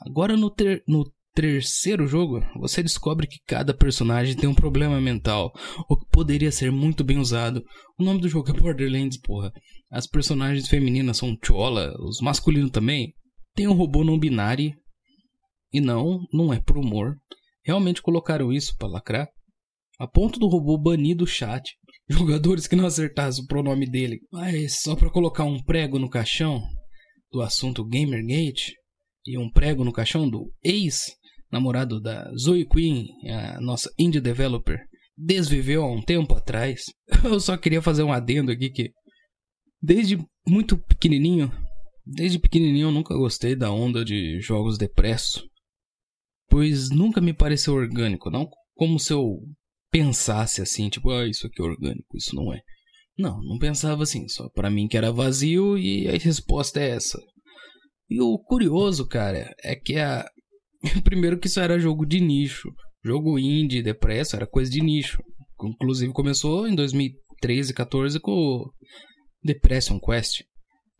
agora 0.05 0.35
no, 0.35 0.49
ter 0.49 0.83
no 0.85 1.09
terceiro 1.33 2.05
jogo, 2.05 2.41
você 2.59 2.83
descobre 2.83 3.25
que 3.25 3.39
cada 3.47 3.73
personagem 3.73 4.35
tem 4.35 4.49
um 4.49 4.55
problema 4.55 4.99
mental, 4.99 5.49
o 5.89 5.95
que 5.95 6.09
poderia 6.11 6.51
ser 6.51 6.73
muito 6.73 7.05
bem 7.05 7.19
usado. 7.19 7.63
O 7.97 8.03
nome 8.03 8.19
do 8.19 8.27
jogo 8.27 8.49
é 8.49 8.53
Borderlands, 8.53 9.17
porra. 9.17 9.49
As 9.89 10.05
personagens 10.05 10.67
femininas 10.67 11.15
são 11.15 11.37
chola, 11.41 11.93
os 12.01 12.19
masculinos 12.19 12.71
também. 12.71 13.13
Tem 13.55 13.65
um 13.65 13.73
robô 13.73 14.03
não 14.03 14.19
binário 14.19 14.73
e 15.71 15.79
não, 15.79 16.19
não 16.33 16.53
é 16.53 16.59
por 16.59 16.77
humor. 16.77 17.15
Realmente 17.63 18.01
colocaram 18.01 18.51
isso 18.51 18.75
para 18.77 18.87
lacrar. 18.87 19.27
A 19.99 20.07
ponto 20.07 20.39
do 20.39 20.47
robô 20.47 20.77
banir 20.77 21.15
do 21.15 21.27
chat 21.27 21.75
jogadores 22.09 22.67
que 22.67 22.75
não 22.75 22.85
acertassem 22.85 23.43
o 23.43 23.47
pronome 23.47 23.89
dele. 23.89 24.19
Mas 24.31 24.81
só 24.81 24.95
para 24.95 25.11
colocar 25.11 25.43
um 25.43 25.61
prego 25.61 25.99
no 25.99 26.09
caixão 26.09 26.61
do 27.31 27.41
assunto 27.41 27.85
Gamergate 27.85 28.73
e 29.25 29.37
um 29.37 29.51
prego 29.51 29.83
no 29.83 29.91
caixão 29.91 30.27
do 30.27 30.51
ex-namorado 30.63 32.01
da 32.01 32.31
Zoe 32.35 32.67
Queen, 32.67 33.07
a 33.27 33.61
nossa 33.61 33.91
indie 33.99 34.21
developer, 34.21 34.79
desviveu 35.15 35.83
há 35.83 35.91
um 35.91 36.01
tempo 36.01 36.33
atrás. 36.33 36.81
Eu 37.23 37.39
só 37.39 37.57
queria 37.57 37.81
fazer 37.81 38.03
um 38.03 38.13
adendo 38.13 38.51
aqui 38.51 38.69
que 38.71 38.91
desde 39.81 40.17
muito 40.47 40.77
pequenininho, 40.77 41.51
desde 42.05 42.39
pequenininho 42.39 42.87
eu 42.87 42.91
nunca 42.91 43.15
gostei 43.15 43.55
da 43.55 43.71
onda 43.71 44.03
de 44.03 44.39
jogos 44.41 44.77
depresso 44.77 45.48
pois 46.49 46.89
nunca 46.89 47.21
me 47.21 47.33
pareceu 47.33 47.73
orgânico, 47.73 48.29
não 48.29 48.49
como 48.79 48.97
se 48.97 49.11
eu 49.11 49.41
pensasse 49.91 50.61
assim, 50.61 50.87
tipo, 50.87 51.11
ah, 51.11 51.27
isso 51.27 51.45
aqui 51.45 51.61
é 51.61 51.65
orgânico, 51.65 52.15
isso 52.15 52.33
não 52.33 52.53
é. 52.53 52.61
Não, 53.17 53.41
não 53.41 53.57
pensava 53.57 54.03
assim, 54.03 54.25
só 54.29 54.47
para 54.49 54.69
mim 54.69 54.87
que 54.87 54.95
era 54.95 55.11
vazio 55.11 55.77
e 55.77 56.07
a 56.07 56.17
resposta 56.17 56.79
é 56.79 56.91
essa. 56.91 57.19
E 58.09 58.21
o 58.21 58.39
curioso, 58.39 59.05
cara, 59.05 59.53
é 59.61 59.75
que 59.75 59.97
a 59.97 60.25
primeiro 61.03 61.37
que 61.37 61.47
isso 61.47 61.59
era 61.59 61.77
jogo 61.77 62.05
de 62.05 62.21
nicho, 62.21 62.73
jogo 63.03 63.37
indie, 63.37 63.83
depresso, 63.83 64.37
era 64.37 64.47
coisa 64.47 64.71
de 64.71 64.81
nicho. 64.81 65.21
Inclusive 65.61 66.13
começou 66.13 66.65
em 66.65 66.73
2013, 66.73 67.73
14 67.73 68.17
com 68.21 68.63
Depression 69.43 69.99
Quest. 69.99 70.43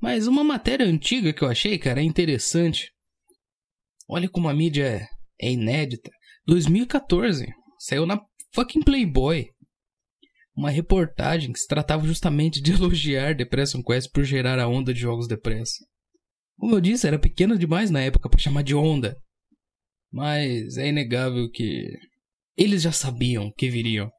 Mas 0.02 0.28
uma 0.28 0.43
matéria 0.43 0.86
antiga 0.86 1.32
que 1.32 1.41
eu 1.41 1.47
achei, 1.47 1.78
cara, 1.78 2.02
é 2.02 2.04
interessante. 2.04 2.91
Olha 4.10 4.28
como 4.28 4.50
a 4.50 4.54
mídia 4.54 4.84
é 4.86 5.08
é 5.42 5.52
inédita. 5.52 6.12
2014, 6.46 7.48
saiu 7.78 8.06
na 8.06 8.20
fucking 8.54 8.82
Playboy. 8.82 9.48
Uma 10.56 10.70
reportagem 10.70 11.54
que 11.54 11.60
se 11.60 11.68
tratava 11.68 12.06
justamente 12.06 12.62
de 12.62 12.74
elogiar 12.74 13.36
Depression 13.36 13.82
Quest 13.82 14.12
por 14.12 14.24
gerar 14.24 14.60
a 14.60 14.68
onda 14.68 14.94
de 14.94 15.00
jogos 15.00 15.28
depressa. 15.28 15.86
Como 16.58 16.76
eu 16.76 16.82
disse, 16.82 17.08
era 17.08 17.18
pequena 17.18 17.58
demais 17.58 17.90
na 17.90 18.02
época 18.02 18.30
para 18.30 18.40
chamar 18.40 18.64
de 18.64 18.76
onda. 18.76 19.16
Mas 20.12 20.76
é 20.78 20.88
inegável 20.88 21.50
que 21.50 21.88
eles 22.58 22.82
já 22.82 22.92
sabiam 22.92 23.52
que 23.58 23.70
viriam. 23.70 24.12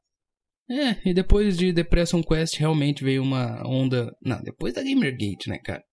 É, 0.69 1.09
e 1.09 1.13
depois 1.13 1.57
de 1.57 1.73
Depression 1.73 2.23
Quest 2.23 2.57
realmente 2.57 3.03
veio 3.03 3.21
uma 3.21 3.61
onda. 3.67 4.11
Não, 4.21 4.41
depois 4.41 4.73
da 4.73 4.81
Gamergate, 4.81 5.49
né, 5.49 5.59
cara? 5.59 5.83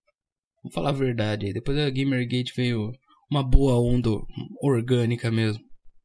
Vou 0.62 0.72
falar 0.72 0.90
a 0.90 0.92
verdade 0.92 1.46
aí. 1.46 1.52
Depois 1.52 1.76
da 1.76 1.90
Gamergate 1.90 2.52
veio 2.56 2.92
uma 3.30 3.42
boa 3.42 3.78
onda 3.78 4.10
orgânica 4.62 5.30
mesmo. 5.30 5.62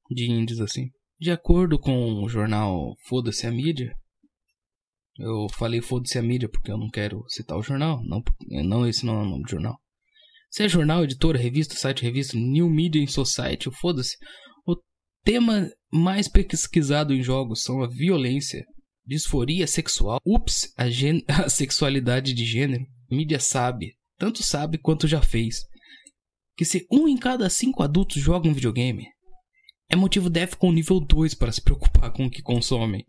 De 0.09 0.30
indies 0.30 0.59
assim. 0.59 0.89
De 1.19 1.32
acordo 1.32 1.80
com 1.80 2.24
o 2.24 2.30
jornal 2.30 2.95
Foda-se 3.07 3.47
a 3.47 3.51
Mídia. 3.51 3.95
Eu 5.17 5.47
falei 5.53 5.82
foda-se 5.82 6.17
a 6.17 6.24
mídia 6.24 6.49
porque 6.49 6.71
eu 6.71 6.78
não 6.78 6.89
quero 6.89 7.24
citar 7.28 7.57
o 7.57 7.61
jornal. 7.61 8.01
Não, 8.03 8.21
não 8.63 8.88
esse 8.88 9.05
não 9.05 9.19
é 9.19 9.21
o 9.21 9.30
nome 9.30 9.43
do 9.43 9.49
jornal. 9.49 9.78
Se 10.49 10.63
é 10.63 10.69
jornal, 10.69 11.03
editora, 11.03 11.38
revista, 11.38 11.76
site, 11.76 12.03
revista, 12.03 12.38
New 12.38 12.69
Media 12.69 13.01
in 13.01 13.07
Society, 13.07 13.69
foda-se. 13.71 14.15
O 14.65 14.76
tema 15.24 15.69
mais 15.91 16.28
pesquisado 16.28 17.13
em 17.13 17.24
jogos 17.24 17.63
são 17.63 17.84
a 17.84 17.88
violência, 17.88 18.63
disforia 19.05 19.65
sexual, 19.65 20.19
ups, 20.26 20.71
a, 20.78 20.86
a 21.43 21.49
sexualidade 21.49 22.34
de 22.34 22.45
gênero. 22.45 22.86
A 23.11 23.15
mídia 23.15 23.39
sabe, 23.39 23.95
tanto 24.17 24.43
sabe 24.43 24.78
quanto 24.78 25.07
já 25.07 25.21
fez, 25.21 25.63
que 26.55 26.65
se 26.65 26.85
um 26.91 27.07
em 27.07 27.17
cada 27.17 27.49
cinco 27.49 27.83
adultos 27.83 28.21
jogam 28.21 28.53
videogame, 28.53 29.07
é 29.89 29.95
motivo 29.95 30.29
com 30.57 30.71
nível 30.71 30.99
2 30.99 31.35
para 31.35 31.51
se 31.51 31.61
preocupar 31.61 32.11
com 32.11 32.25
o 32.25 32.29
que 32.29 32.41
consomem. 32.41 33.05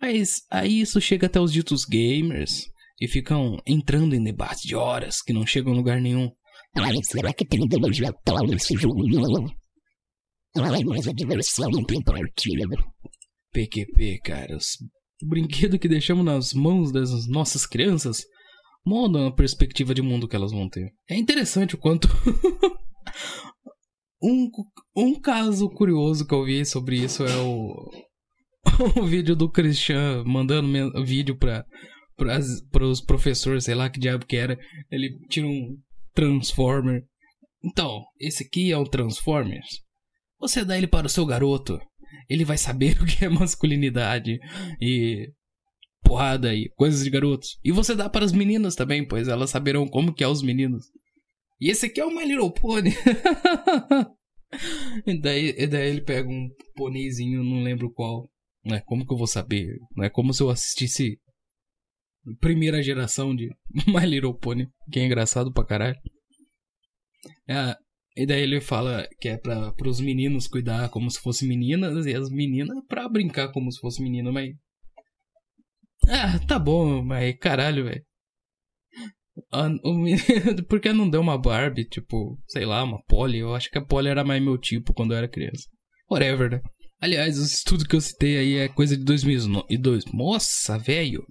Mas 0.00 0.42
aí 0.50 0.80
isso 0.80 1.00
chega 1.00 1.26
até 1.26 1.40
os 1.40 1.52
ditos 1.52 1.84
gamers 1.84 2.64
e 3.00 3.08
ficam 3.08 3.56
entrando 3.66 4.14
em 4.14 4.22
debates 4.22 4.62
de 4.62 4.74
horas 4.74 5.22
que 5.22 5.32
não 5.32 5.46
chegam 5.46 5.72
a 5.72 5.76
lugar 5.76 6.00
nenhum. 6.00 6.30
Ai, 6.76 6.96
será 7.02 7.32
que 7.32 7.44
tem 7.44 7.64
ideologia 7.64 8.10
atual 8.10 8.46
nesse 8.46 8.76
jogo? 8.76 9.02
Ai, 10.56 10.84
mas 10.84 11.06
a 11.06 11.12
diversão 11.12 11.70
não 11.70 11.84
tem 11.84 12.02
partido. 12.02 12.76
PQP, 13.52 14.20
cara. 14.24 14.56
O 15.22 15.26
brinquedo 15.26 15.78
que 15.78 15.88
deixamos 15.88 16.24
nas 16.24 16.52
mãos 16.52 16.92
das 16.92 17.26
nossas 17.28 17.66
crianças 17.66 18.24
moldam 18.88 19.26
a 19.26 19.32
perspectiva 19.32 19.94
de 19.94 20.00
mundo 20.00 20.26
que 20.26 20.34
elas 20.34 20.50
vão 20.50 20.68
ter. 20.68 20.92
É 21.08 21.16
interessante 21.16 21.74
o 21.74 21.78
quanto. 21.78 22.08
um, 24.22 24.50
um 24.96 25.20
caso 25.20 25.68
curioso 25.68 26.26
que 26.26 26.34
eu 26.34 26.44
vi 26.44 26.64
sobre 26.64 26.96
isso 26.96 27.24
é 27.24 27.36
o. 27.36 27.90
o 28.96 29.04
vídeo 29.04 29.36
do 29.36 29.50
Christian 29.50 30.24
mandando 30.24 31.04
vídeo 31.04 31.36
pra, 31.36 31.64
para 32.16 32.84
os 32.84 33.00
professores, 33.00 33.64
sei 33.64 33.74
lá 33.74 33.90
que 33.90 34.00
diabo 34.00 34.26
que 34.26 34.36
era. 34.36 34.58
Ele 34.90 35.10
tira 35.28 35.46
um 35.46 35.76
Transformer. 36.14 37.04
Então, 37.62 38.02
esse 38.18 38.44
aqui 38.44 38.72
é 38.72 38.78
um 38.78 38.84
Transformers. 38.84 39.82
Você 40.40 40.64
dá 40.64 40.78
ele 40.78 40.86
para 40.86 41.06
o 41.06 41.10
seu 41.10 41.26
garoto, 41.26 41.78
ele 42.28 42.44
vai 42.44 42.56
saber 42.56 42.96
o 43.02 43.06
que 43.06 43.24
é 43.24 43.28
masculinidade 43.28 44.38
e 44.80 45.30
porrada 46.08 46.54
e 46.54 46.68
coisas 46.70 47.04
de 47.04 47.10
garotos. 47.10 47.58
E 47.62 47.70
você 47.70 47.94
dá 47.94 48.08
para 48.08 48.24
as 48.24 48.32
meninas 48.32 48.74
também, 48.74 49.06
pois 49.06 49.28
elas 49.28 49.50
saberão 49.50 49.86
como 49.86 50.12
que 50.12 50.24
é 50.24 50.28
os 50.28 50.42
meninos. 50.42 50.86
E 51.60 51.70
esse 51.70 51.86
aqui 51.86 52.00
é 52.00 52.04
o 52.04 52.14
My 52.14 52.24
Little 52.24 52.52
Pony. 52.52 52.90
e, 55.06 55.20
daí, 55.20 55.54
e 55.58 55.66
daí 55.66 55.90
ele 55.90 56.00
pega 56.00 56.28
um 56.28 56.48
pôneizinho, 56.74 57.44
não 57.44 57.62
lembro 57.62 57.92
qual. 57.92 58.28
Não 58.64 58.76
é 58.76 58.80
como 58.80 59.06
que 59.06 59.12
eu 59.12 59.18
vou 59.18 59.26
saber? 59.26 59.78
Não 59.96 60.04
é 60.04 60.10
como 60.10 60.32
se 60.32 60.42
eu 60.42 60.50
assistisse 60.50 61.18
primeira 62.40 62.82
geração 62.82 63.34
de 63.34 63.50
My 63.86 64.06
Little 64.06 64.34
Pony, 64.34 64.68
que 64.90 65.00
é 65.00 65.04
engraçado 65.04 65.52
pra 65.52 65.64
caralho. 65.64 65.96
É, 67.48 67.74
e 68.16 68.26
daí 68.26 68.42
ele 68.42 68.60
fala 68.60 69.06
que 69.20 69.28
é 69.28 69.36
pra, 69.36 69.72
pros 69.72 70.00
meninos 70.00 70.46
cuidar 70.46 70.88
como 70.90 71.10
se 71.10 71.20
fossem 71.20 71.48
meninas 71.48 72.06
e 72.06 72.14
as 72.14 72.30
meninas 72.30 72.76
pra 72.86 73.08
brincar 73.08 73.52
como 73.52 73.70
se 73.70 73.80
fosse 73.80 74.02
menino, 74.02 74.32
mas. 74.32 74.50
Ah, 76.08 76.38
tá 76.46 76.58
bom, 76.58 77.02
mas 77.02 77.36
caralho, 77.38 77.84
velho. 77.84 78.02
Por 80.68 80.80
que 80.80 80.92
não 80.92 81.08
deu 81.08 81.20
uma 81.20 81.38
Barbie, 81.38 81.84
tipo, 81.84 82.38
sei 82.46 82.64
lá, 82.64 82.82
uma 82.82 83.02
Polly? 83.04 83.38
Eu 83.38 83.54
acho 83.54 83.70
que 83.70 83.78
a 83.78 83.84
Polly 83.84 84.08
era 84.08 84.24
mais 84.24 84.42
meu 84.42 84.58
tipo 84.58 84.92
quando 84.92 85.12
eu 85.12 85.18
era 85.18 85.28
criança. 85.28 85.68
Whatever, 86.10 86.50
né? 86.50 86.60
Aliás, 87.00 87.38
os 87.38 87.52
estudos 87.52 87.84
que 87.86 87.94
eu 87.94 88.00
citei 88.00 88.38
aí 88.38 88.54
é 88.56 88.68
coisa 88.68 88.96
de 88.96 89.04
2002. 89.04 90.06
Nossa, 90.12 90.78
velho. 90.78 91.24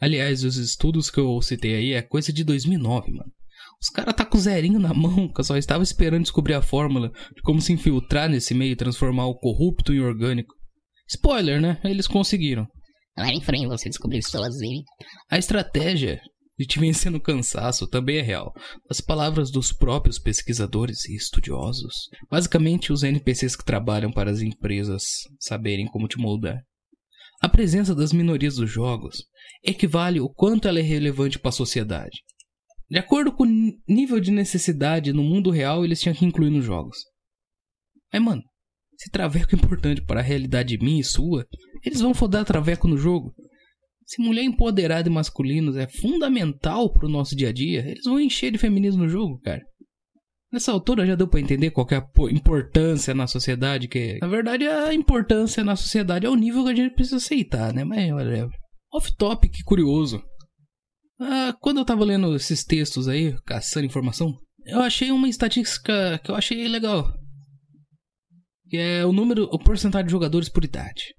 Aliás, 0.00 0.44
os 0.44 0.56
estudos 0.56 1.10
que 1.10 1.18
eu 1.18 1.40
citei 1.40 1.74
aí 1.74 1.92
é 1.92 2.02
coisa 2.02 2.32
de 2.32 2.44
2009, 2.44 3.10
mano. 3.12 3.32
Os 3.80 3.88
caras 3.88 4.14
tá 4.14 4.24
com 4.24 4.36
o 4.36 4.40
zerinho 4.40 4.78
na 4.78 4.92
mão, 4.92 5.32
só 5.40 5.56
estava 5.56 5.82
esperando 5.82 6.22
descobrir 6.22 6.54
a 6.54 6.62
fórmula 6.62 7.10
de 7.34 7.42
como 7.42 7.60
se 7.60 7.72
infiltrar 7.72 8.28
nesse 8.28 8.52
meio 8.52 8.72
e 8.72 8.76
transformar 8.76 9.26
o 9.26 9.36
corrupto 9.36 9.94
em 9.94 10.00
orgânico. 10.00 10.52
Spoiler, 11.08 11.60
né? 11.60 11.80
Eles 11.84 12.06
conseguiram. 12.06 12.66
Lá 13.18 13.28
em 13.32 13.40
frente 13.40 13.66
você 13.66 13.88
descobriu 13.88 14.22
sozinho. 14.22 14.84
A 15.28 15.36
estratégia 15.36 16.20
de 16.56 16.64
te 16.64 16.78
vencer 16.78 17.10
no 17.10 17.20
cansaço 17.20 17.88
também 17.88 18.18
é 18.18 18.22
real. 18.22 18.52
As 18.88 19.00
palavras 19.00 19.50
dos 19.50 19.72
próprios 19.72 20.20
pesquisadores 20.20 21.04
e 21.06 21.16
estudiosos. 21.16 22.08
Basicamente, 22.30 22.92
os 22.92 23.02
NPCs 23.02 23.56
que 23.56 23.64
trabalham 23.64 24.12
para 24.12 24.30
as 24.30 24.40
empresas 24.40 25.02
saberem 25.40 25.86
como 25.86 26.06
te 26.06 26.16
moldar. 26.16 26.62
A 27.40 27.48
presença 27.48 27.92
das 27.92 28.12
minorias 28.12 28.54
dos 28.54 28.70
jogos 28.70 29.24
equivale 29.64 30.20
o 30.20 30.28
quanto 30.28 30.68
ela 30.68 30.78
é 30.78 30.82
relevante 30.82 31.40
para 31.40 31.48
a 31.48 31.52
sociedade. 31.52 32.18
De 32.88 32.98
acordo 32.98 33.32
com 33.32 33.44
o 33.44 33.72
nível 33.88 34.20
de 34.20 34.30
necessidade 34.30 35.12
no 35.12 35.24
mundo 35.24 35.50
real, 35.50 35.84
eles 35.84 36.00
tinham 36.00 36.14
que 36.14 36.24
incluir 36.24 36.50
nos 36.50 36.64
jogos. 36.64 36.98
Mas, 38.12 38.22
mano, 38.22 38.42
se 38.98 39.10
traveco 39.10 39.54
é 39.54 39.58
importante 39.58 40.02
para 40.02 40.18
a 40.18 40.22
realidade 40.22 40.76
minha 40.78 41.00
e 41.00 41.04
sua, 41.04 41.46
eles 41.84 42.00
vão 42.00 42.12
fodar 42.12 42.44
traveco 42.44 42.88
no 42.88 42.98
jogo. 42.98 43.32
Se 44.04 44.20
mulher 44.20 44.42
empoderada 44.42 45.08
e 45.08 45.12
masculinos 45.12 45.76
é 45.76 45.86
fundamental 45.86 46.92
pro 46.92 47.08
nosso 47.08 47.36
dia 47.36 47.50
a 47.50 47.52
dia, 47.52 47.88
eles 47.88 48.04
vão 48.04 48.18
encher 48.18 48.50
de 48.50 48.58
feminismo 48.58 49.04
no 49.04 49.08
jogo, 49.08 49.38
cara. 49.40 49.62
Nessa 50.50 50.72
altura 50.72 51.06
já 51.06 51.14
deu 51.14 51.28
para 51.28 51.40
entender 51.40 51.70
qual 51.70 51.86
é 51.90 51.96
a 51.96 52.32
importância 52.32 53.14
na 53.14 53.26
sociedade, 53.26 53.86
que 53.86 54.18
na 54.20 54.26
verdade 54.26 54.66
a 54.66 54.94
importância 54.94 55.62
na 55.62 55.76
sociedade 55.76 56.26
é 56.26 56.30
o 56.30 56.34
nível 56.34 56.64
que 56.64 56.70
a 56.70 56.74
gente 56.74 56.94
precisa 56.94 57.16
aceitar, 57.16 57.72
né? 57.72 57.84
Mas 57.84 58.10
olha, 58.10 58.48
off 58.92 59.14
topic 59.16 59.52
curioso. 59.64 60.22
Ah, 61.20 61.54
quando 61.60 61.78
eu 61.78 61.84
tava 61.84 62.04
lendo 62.04 62.34
esses 62.34 62.64
textos 62.64 63.08
aí, 63.08 63.36
caçando 63.44 63.86
informação, 63.86 64.38
eu 64.64 64.80
achei 64.80 65.10
uma 65.10 65.28
estatística 65.28 66.18
que 66.24 66.30
eu 66.30 66.34
achei 66.34 66.66
legal. 66.66 67.12
É 68.72 69.04
o 69.04 69.12
número, 69.12 69.44
o 69.44 69.58
porcentagem 69.58 70.06
de 70.06 70.12
jogadores 70.12 70.48
por 70.48 70.64
idade. 70.64 71.18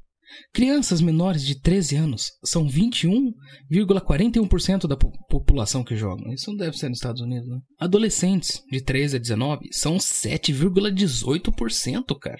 Crianças 0.53 1.01
menores 1.01 1.43
de 1.43 1.59
13 1.59 1.95
anos 1.95 2.27
são 2.43 2.67
21,41% 2.67 4.85
da 4.87 4.95
população 4.95 5.83
que 5.83 5.95
joga. 5.95 6.31
Isso 6.33 6.51
não 6.51 6.57
deve 6.57 6.77
ser 6.77 6.89
nos 6.89 6.99
Estados 6.99 7.21
Unidos, 7.21 7.47
né? 7.47 7.57
Adolescentes 7.79 8.61
de 8.71 8.79
13 8.81 9.15
a 9.15 9.19
19 9.19 9.69
são 9.71 9.97
7,18%, 9.97 12.15
cara. 12.19 12.37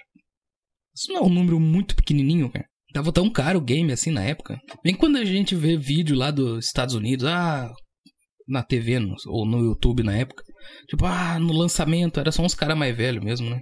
Isso 0.96 1.12
não 1.12 1.18
é 1.18 1.24
um 1.24 1.30
número 1.30 1.60
muito 1.60 1.96
pequenininho, 1.96 2.52
cara. 2.52 2.68
Tava 2.94 3.12
tão 3.12 3.30
caro 3.30 3.60
o 3.60 3.64
game 3.64 3.92
assim 3.92 4.12
na 4.12 4.24
época. 4.24 4.58
Bem 4.84 4.96
quando 4.96 5.18
a 5.18 5.26
gente 5.26 5.56
vê 5.56 5.78
vídeo 5.78 6.16
lá 6.16 6.32
dos 6.32 6.66
Estados 6.66 6.96
Unidos, 6.96 7.26
ah, 7.26 7.70
na 8.48 8.64
TV 8.64 8.98
ou 9.28 9.46
no 9.46 9.64
YouTube 9.64 10.02
na 10.04 10.18
época. 10.18 10.44
Tipo, 10.90 11.06
ah, 11.06 11.38
no 11.40 11.54
lançamento 11.54 12.20
era 12.20 12.32
só 12.32 12.44
uns 12.44 12.56
caras 12.56 12.78
mais 12.78 12.96
velhos 12.96 13.24
mesmo, 13.24 13.50
né? 13.50 13.62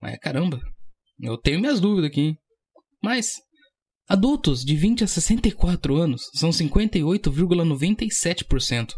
Mas 0.00 0.18
caramba, 0.18 0.60
eu 1.20 1.36
tenho 1.36 1.60
minhas 1.60 1.80
dúvidas 1.80 2.10
aqui. 2.10 2.20
Hein? 2.20 2.38
Mas 3.02 3.32
adultos 4.08 4.64
de 4.64 4.76
20 4.76 5.04
a 5.04 5.06
64 5.06 5.94
anos 5.96 6.22
são 6.34 6.50
58,97%. 6.50 8.94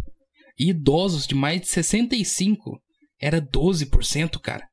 E 0.59 0.71
idosos 0.71 1.27
de 1.27 1.35
mais 1.35 1.63
de 1.63 1.69
65 1.69 2.79
era 3.21 3.41
12%, 3.41 4.39
cara. 4.41 4.67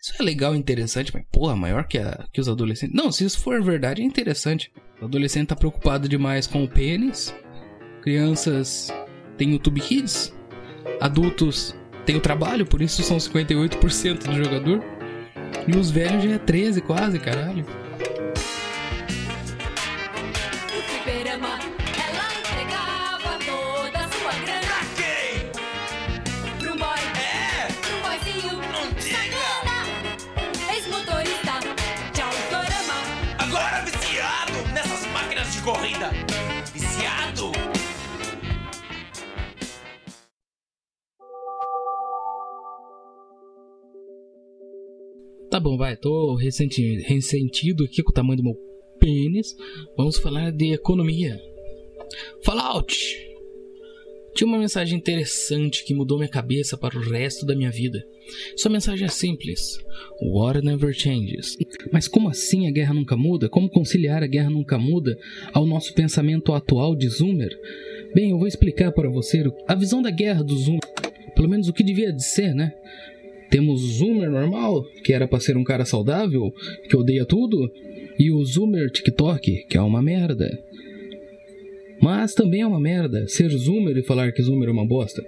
Isso 0.00 0.14
é 0.18 0.24
legal 0.24 0.54
e 0.54 0.58
interessante, 0.58 1.12
mas 1.12 1.24
porra, 1.30 1.56
maior 1.56 1.86
que, 1.86 1.98
a, 1.98 2.26
que 2.32 2.40
os 2.40 2.48
adolescentes. 2.48 2.94
Não, 2.94 3.10
se 3.10 3.24
isso 3.24 3.40
for 3.40 3.62
verdade, 3.62 4.00
é 4.00 4.04
interessante. 4.04 4.70
O 5.00 5.04
adolescente 5.04 5.48
tá 5.48 5.56
preocupado 5.56 6.08
demais 6.08 6.46
com 6.46 6.64
o 6.64 6.68
pênis. 6.68 7.34
Crianças 8.02 8.92
têm 9.36 9.52
YouTube 9.52 9.80
Kids. 9.80 10.34
Adultos 11.00 11.74
têm 12.06 12.16
o 12.16 12.20
trabalho, 12.20 12.64
por 12.64 12.80
isso 12.80 13.02
são 13.02 13.18
58% 13.18 14.24
do 14.24 14.44
jogador. 14.44 14.97
E 15.66 15.76
os 15.76 15.90
velhos 15.90 16.24
já 16.24 16.32
é 16.32 16.38
13 16.38 16.80
quase, 16.80 17.18
caralho. 17.18 17.64
Tá 45.58 45.62
bom, 45.64 45.76
vai. 45.76 45.96
Tô 45.96 46.36
ressentido, 46.36 47.82
aqui 47.82 48.00
com 48.00 48.12
o 48.12 48.14
tamanho 48.14 48.36
do 48.36 48.44
meu 48.44 48.54
pênis, 49.00 49.56
vamos 49.96 50.16
falar 50.16 50.52
de 50.52 50.72
economia. 50.72 51.36
Fallout! 52.44 52.96
Tinha 54.36 54.46
uma 54.46 54.60
mensagem 54.60 54.96
interessante 54.96 55.84
que 55.84 55.92
mudou 55.92 56.16
minha 56.16 56.30
cabeça 56.30 56.78
para 56.78 56.96
o 56.96 57.00
resto 57.00 57.44
da 57.44 57.56
minha 57.56 57.72
vida. 57.72 58.06
Sua 58.56 58.70
mensagem 58.70 59.04
é 59.04 59.08
simples: 59.08 59.80
War 60.22 60.62
never 60.62 60.94
changes. 60.94 61.56
Mas 61.90 62.06
como 62.06 62.28
assim 62.28 62.68
a 62.68 62.70
guerra 62.70 62.94
nunca 62.94 63.16
muda? 63.16 63.48
Como 63.48 63.68
conciliar 63.68 64.22
a 64.22 64.28
guerra 64.28 64.50
nunca 64.50 64.78
muda 64.78 65.18
ao 65.52 65.66
nosso 65.66 65.92
pensamento 65.92 66.52
atual 66.52 66.94
de 66.94 67.08
Zoomer? 67.08 67.50
Bem, 68.14 68.30
eu 68.30 68.38
vou 68.38 68.46
explicar 68.46 68.92
para 68.92 69.10
você 69.10 69.42
a 69.66 69.74
visão 69.74 70.00
da 70.00 70.10
guerra 70.12 70.44
do 70.44 70.56
Zoomer. 70.56 70.82
Pelo 71.34 71.48
menos 71.48 71.66
o 71.66 71.72
que 71.72 71.82
devia 71.82 72.12
de 72.12 72.24
ser, 72.24 72.54
né? 72.54 72.72
Temos 73.50 73.82
o 73.82 73.86
Zoomer 73.86 74.30
normal, 74.30 74.84
que 75.02 75.12
era 75.12 75.26
para 75.26 75.40
ser 75.40 75.56
um 75.56 75.64
cara 75.64 75.84
saudável, 75.84 76.52
que 76.88 76.96
odeia 76.96 77.24
tudo, 77.24 77.70
e 78.18 78.30
o 78.30 78.44
Zoomer 78.44 78.90
TikTok, 78.90 79.66
que 79.68 79.76
é 79.76 79.80
uma 79.80 80.02
merda. 80.02 80.58
Mas 82.00 82.34
também 82.34 82.60
é 82.60 82.66
uma 82.66 82.80
merda 82.80 83.26
ser 83.26 83.50
Zoomer 83.50 83.96
e 83.96 84.02
falar 84.02 84.32
que 84.32 84.42
Zoomer 84.42 84.68
é 84.68 84.72
uma 84.72 84.86
bosta, 84.86 85.24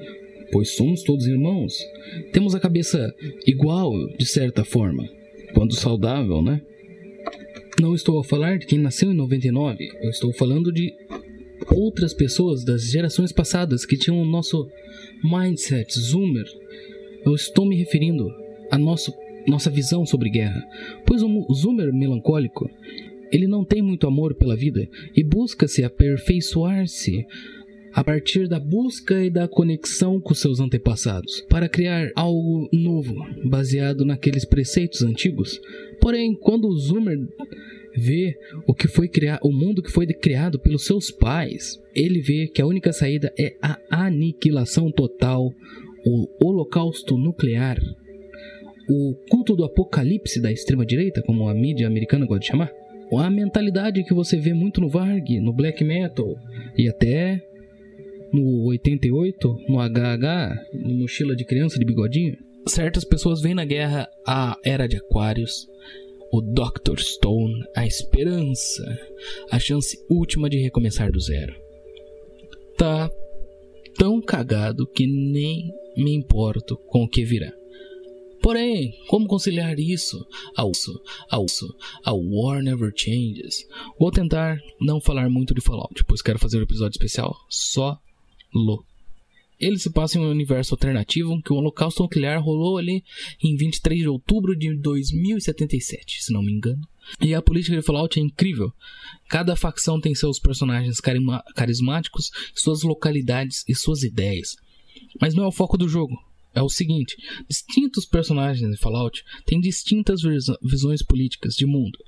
pois 0.53 0.71
somos 0.71 1.03
todos 1.03 1.27
irmãos. 1.27 1.79
Temos 2.33 2.55
a 2.55 2.61
cabeça 2.61 3.15
igual, 3.47 3.93
de 4.17 4.27
certa 4.27 4.65
forma, 4.65 5.09
quando 5.55 5.75
saudável, 5.75 6.43
né? 6.43 6.61
Não 7.81 7.95
estou 7.95 8.19
a 8.19 8.25
falar 8.25 8.59
de 8.59 8.67
quem 8.67 8.79
nasceu 8.79 9.11
em 9.11 9.15
99, 9.15 9.89
eu 10.03 10.11
estou 10.11 10.33
falando 10.33 10.71
de 10.71 10.93
outras 11.75 12.13
pessoas 12.13 12.65
das 12.65 12.91
gerações 12.91 13.33
passadas 13.33 13.87
que 13.87 13.97
tinham 13.97 14.21
o 14.21 14.27
nosso 14.27 14.69
mindset 15.23 15.99
Zoomer. 15.99 16.47
Eu 17.25 17.35
estou 17.35 17.67
me 17.67 17.77
referindo 17.77 18.31
à 18.71 18.79
nossa 18.79 19.71
visão 19.71 20.07
sobre 20.07 20.31
guerra, 20.31 20.67
pois 21.07 21.23
o 21.23 21.55
Zoomer 21.55 21.93
melancólico 21.93 22.71
ele 23.33 23.47
não 23.47 23.65
tem 23.65 23.81
muito 23.81 24.07
amor 24.07 24.35
pela 24.35 24.57
vida 24.57 24.89
e 25.17 25.23
busca 25.23 25.69
se 25.69 25.85
aperfeiçoar-se 25.85 27.25
a 27.93 28.05
partir 28.05 28.49
da 28.49 28.59
busca 28.59 29.25
e 29.25 29.31
da 29.31 29.49
conexão 29.49 30.21
com 30.21 30.33
seus 30.33 30.61
antepassados, 30.61 31.41
para 31.49 31.69
criar 31.69 32.11
algo 32.15 32.69
novo, 32.73 33.15
baseado 33.45 34.05
naqueles 34.05 34.45
preceitos 34.45 35.03
antigos. 35.03 35.61
Porém, 36.01 36.35
quando 36.35 36.69
o 36.69 36.77
Zoomer 36.77 37.19
vê 37.97 38.37
o 38.67 38.73
que 38.73 38.87
foi 38.87 39.09
criado, 39.09 39.41
o 39.43 39.53
mundo 39.53 39.83
que 39.83 39.91
foi 39.91 40.07
criado 40.07 40.59
pelos 40.59 40.85
seus 40.85 41.11
pais, 41.11 41.83
ele 41.95 42.21
vê 42.21 42.47
que 42.47 42.63
a 42.63 42.67
única 42.67 42.93
saída 42.93 43.33
é 43.39 43.57
a 43.61 43.79
aniquilação 43.91 44.93
total, 44.93 45.53
o 46.07 46.29
holocausto 46.45 47.17
nuclear, 47.17 47.79
o 48.89 49.15
culto 49.29 49.55
do 49.55 49.65
apocalipse 49.65 50.41
da 50.41 50.51
extrema 50.51 50.85
direita, 50.85 51.23
como 51.23 51.49
a 51.49 51.55
mídia 51.55 51.87
americana 51.87 52.27
gosta 52.27 52.41
de 52.41 52.47
chamar 52.47 52.73
a 53.19 53.31
mentalidade 53.31 54.05
que 54.05 54.15
você 54.15 54.37
vê 54.37 54.53
muito 54.53 54.81
no 54.81 54.89
Varg, 54.89 55.41
no 55.41 55.53
black 55.53 55.83
metal 55.83 56.37
e 56.77 56.89
até 56.89 57.43
no 58.33 58.67
88, 58.67 59.57
no 59.69 59.81
HH, 59.81 60.67
no 60.75 60.95
mochila 60.95 61.35
de 61.35 61.45
criança 61.45 61.79
de 61.79 61.85
bigodinho. 61.85 62.37
Certas 62.67 63.05
pessoas 63.05 63.41
veem 63.41 63.55
na 63.55 63.65
guerra 63.65 64.09
a 64.27 64.57
Era 64.65 64.87
de 64.87 64.97
Aquários, 64.97 65.67
o 66.33 66.41
Dr. 66.41 66.99
Stone, 66.99 67.65
a 67.75 67.85
esperança, 67.85 68.85
a 69.51 69.59
chance 69.59 69.99
última 70.09 70.49
de 70.49 70.59
recomeçar 70.59 71.11
do 71.11 71.19
zero. 71.19 71.55
Tá 72.77 73.11
tão 73.99 74.21
cagado 74.21 74.87
que 74.87 75.07
nem 75.07 75.73
me 76.03 76.15
importo 76.15 76.77
com 76.89 77.05
o 77.05 77.09
que 77.09 77.25
virá. 77.25 77.53
Porém, 78.43 78.95
como 79.07 79.27
conciliar 79.27 79.79
isso 79.79 80.27
ao, 80.57 80.73
ao, 81.31 81.47
ao 82.05 82.21
War 82.21 82.63
Never 82.63 82.91
Changes? 82.97 83.67
Vou 83.99 84.11
tentar 84.11 84.59
não 84.81 85.01
falar 85.01 85.29
muito 85.29 85.55
de 85.55 85.61
Fallout, 85.61 86.03
pois 86.05 86.23
quero 86.23 86.39
fazer 86.39 86.59
um 86.59 86.63
episódio 86.63 86.97
especial 86.97 87.37
só 87.51 87.99
lo. 88.55 88.85
Ele 89.61 89.79
se 89.79 89.91
passa 89.91 90.17
em 90.17 90.23
um 90.23 90.31
universo 90.31 90.73
alternativo 90.73 91.41
que 91.43 91.53
o 91.53 91.57
holocausto 91.57 92.03
nuclear 92.03 92.43
rolou 92.43 92.79
ali 92.79 93.05
em 93.45 93.57
23 93.57 94.01
de 94.01 94.09
outubro 94.09 94.57
de 94.57 94.75
2077, 94.75 96.25
se 96.25 96.33
não 96.33 96.43
me 96.43 96.51
engano. 96.51 96.81
E 97.21 97.35
a 97.35 97.43
política 97.43 97.77
de 97.77 97.83
Fallout 97.83 98.19
é 98.19 98.23
incrível. 98.23 98.73
Cada 99.29 99.55
facção 99.55 100.01
tem 100.01 100.15
seus 100.15 100.39
personagens 100.39 100.99
carismáticos, 101.55 102.31
suas 102.55 102.83
localidades 102.83 103.63
e 103.69 103.75
suas 103.75 104.03
ideias. 104.03 104.57
Mas 105.21 105.35
não 105.35 105.45
é 105.45 105.47
o 105.47 105.53
foco 105.53 105.77
do 105.77 105.89
jogo 105.89 106.17
é 106.55 106.63
o 106.63 106.69
seguinte: 106.69 107.17
distintos 107.49 108.05
personagens 108.05 108.71
de 108.71 108.77
Fallout 108.77 109.25
têm 109.47 109.61
distintas 109.61 110.21
visões 110.63 111.03
políticas 111.03 111.55
de 111.55 111.67
mundo 111.67 111.99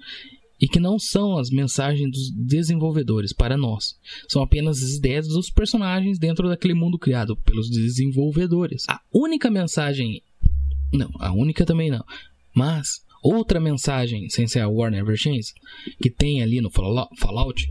e 0.61 0.69
que 0.69 0.79
não 0.79 0.97
são 0.97 1.37
as 1.39 1.51
mensagens 1.51 2.09
dos 2.11 2.31
desenvolvedores 2.31 3.33
para 3.33 3.57
nós. 3.57 3.97
São 4.29 4.43
apenas 4.43 4.81
as 4.81 4.93
ideias 4.93 5.27
dos 5.27 5.51
personagens 5.51 6.21
dentro 6.21 6.49
daquele 6.49 6.75
mundo 6.75 6.99
criado 6.99 7.37
pelos 7.37 7.69
desenvolvedores. 7.69 8.85
A 8.89 9.01
única 9.13 9.51
mensagem. 9.51 10.23
Não, 10.93 11.11
a 11.19 11.33
única 11.33 11.67
também 11.67 11.91
não. 11.91 12.05
Mas 12.55 13.03
outra 13.25 13.59
mensagem, 13.59 14.29
sem 14.29 14.47
ser 14.47 14.61
a 14.61 14.69
Warner 14.69 15.01
Evershanes, 15.01 15.53
que 16.01 16.11
tem 16.11 16.43
ali 16.43 16.61
no 16.61 16.71
Fallout, 16.71 17.69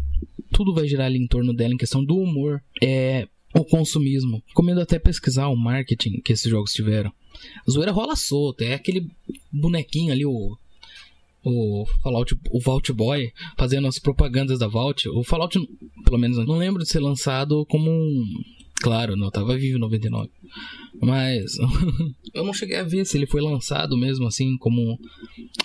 tudo 0.51 0.73
vai 0.73 0.85
girar 0.85 1.05
ali 1.05 1.19
em 1.19 1.27
torno 1.27 1.53
dela 1.53 1.73
em 1.73 1.77
questão 1.77 2.03
do 2.03 2.17
humor. 2.17 2.61
É 2.83 3.25
o 3.53 3.65
consumismo. 3.65 4.43
Recomendo 4.47 4.81
até 4.81 4.99
pesquisar 4.99 5.47
o 5.47 5.55
marketing 5.55 6.21
que 6.21 6.33
esses 6.33 6.49
jogos 6.49 6.73
tiveram. 6.73 7.11
A 7.67 7.71
zoeira 7.71 7.91
rola 7.91 8.15
solta, 8.15 8.63
é 8.63 8.73
aquele 8.73 9.09
bonequinho 9.51 10.11
ali, 10.11 10.25
o. 10.25 10.57
O 11.43 11.87
Fallout, 12.03 12.37
o 12.51 12.59
Vault 12.59 12.93
Boy, 12.93 13.31
fazendo 13.57 13.87
as 13.87 13.97
propagandas 13.97 14.59
da 14.59 14.67
Vault. 14.67 15.09
O 15.09 15.23
Fallout, 15.23 15.57
pelo 16.05 16.19
menos, 16.19 16.37
não 16.45 16.55
lembro 16.55 16.83
de 16.83 16.89
ser 16.89 16.99
lançado 16.99 17.65
como 17.65 17.89
um. 17.89 18.23
Claro, 18.75 19.15
não 19.15 19.31
tava 19.31 19.57
vivo 19.57 19.77
em 19.77 19.79
99. 19.79 20.29
Mas 21.01 21.57
eu 22.33 22.43
não 22.43 22.53
cheguei 22.53 22.77
a 22.77 22.83
ver 22.83 23.05
se 23.05 23.17
ele 23.17 23.25
foi 23.25 23.41
lançado 23.41 23.97
mesmo 23.97 24.27
assim 24.27 24.55
como 24.57 24.99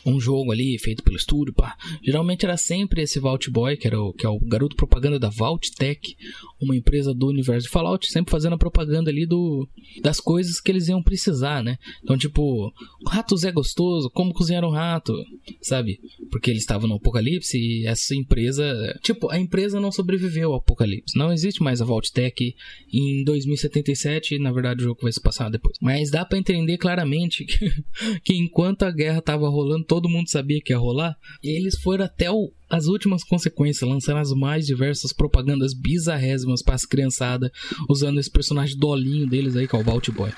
um 0.04 0.18
jogo 0.20 0.52
ali 0.52 0.78
feito 0.78 1.02
pelo 1.02 1.16
estúdio, 1.16 1.52
pá. 1.52 1.76
Geralmente 2.02 2.44
era 2.44 2.56
sempre 2.56 3.02
esse 3.02 3.20
Vault 3.20 3.50
Boy, 3.50 3.76
que 3.76 3.86
era 3.86 4.00
o, 4.00 4.12
que 4.12 4.24
é 4.24 4.28
o 4.28 4.38
garoto 4.38 4.76
propaganda 4.76 5.18
da 5.18 5.28
Vault 5.28 5.72
Tech, 5.72 6.16
uma 6.60 6.76
empresa 6.76 7.12
do 7.12 7.26
universo 7.26 7.66
de 7.66 7.72
Fallout, 7.72 8.10
sempre 8.10 8.30
fazendo 8.30 8.54
a 8.54 8.58
propaganda 8.58 9.10
ali 9.10 9.26
do 9.26 9.68
das 10.02 10.20
coisas 10.20 10.60
que 10.60 10.70
eles 10.70 10.88
iam 10.88 11.02
precisar, 11.02 11.62
né? 11.62 11.76
Então, 12.02 12.16
tipo, 12.16 12.72
o 13.04 13.08
rato 13.08 13.36
Zé 13.36 13.52
gostoso, 13.52 14.10
como 14.10 14.32
cozinhar 14.32 14.64
um 14.64 14.70
rato, 14.70 15.12
sabe? 15.60 16.00
Porque 16.30 16.50
eles 16.50 16.62
estavam 16.62 16.88
no 16.88 16.96
apocalipse 16.96 17.58
e 17.58 17.86
essa 17.86 18.14
empresa, 18.14 18.64
tipo, 19.02 19.30
a 19.30 19.38
empresa 19.38 19.80
não 19.80 19.92
sobreviveu 19.92 20.52
ao 20.52 20.58
apocalipse. 20.58 21.18
Não 21.18 21.32
existe 21.32 21.62
mais 21.62 21.82
a 21.82 21.84
Vault 21.84 22.12
Tech 22.12 22.54
em 22.92 23.24
2077, 23.24 24.38
na 24.38 24.52
verdade 24.52 24.80
o 24.80 24.84
jogo 24.84 25.00
vai 25.02 25.12
se 25.12 25.20
passar 25.26 25.50
depois. 25.50 25.76
Mas 25.80 26.10
dá 26.10 26.24
para 26.24 26.38
entender 26.38 26.78
claramente 26.78 27.44
que, 27.44 27.70
que 28.22 28.34
enquanto 28.36 28.84
a 28.84 28.90
guerra 28.90 29.20
tava 29.20 29.48
rolando, 29.48 29.84
todo 29.84 30.08
mundo 30.08 30.30
sabia 30.30 30.60
que 30.60 30.72
ia 30.72 30.78
rolar, 30.78 31.16
e 31.42 31.48
eles 31.48 31.78
foram 31.80 32.04
até 32.04 32.30
o, 32.30 32.52
as 32.70 32.86
últimas 32.86 33.24
consequências, 33.24 33.88
lançando 33.88 34.18
as 34.18 34.30
mais 34.30 34.66
diversas 34.66 35.12
propagandas 35.12 35.74
bizarrésimas 35.74 36.62
para 36.62 36.76
as 36.76 36.86
criançadas, 36.86 37.50
usando 37.88 38.20
esse 38.20 38.30
personagem 38.30 38.78
dolinho 38.78 39.26
deles 39.26 39.56
aí, 39.56 39.66
que 39.66 39.74
é 39.74 39.78
o 39.78 39.84
Vault 39.84 40.10
Boy. 40.12 40.30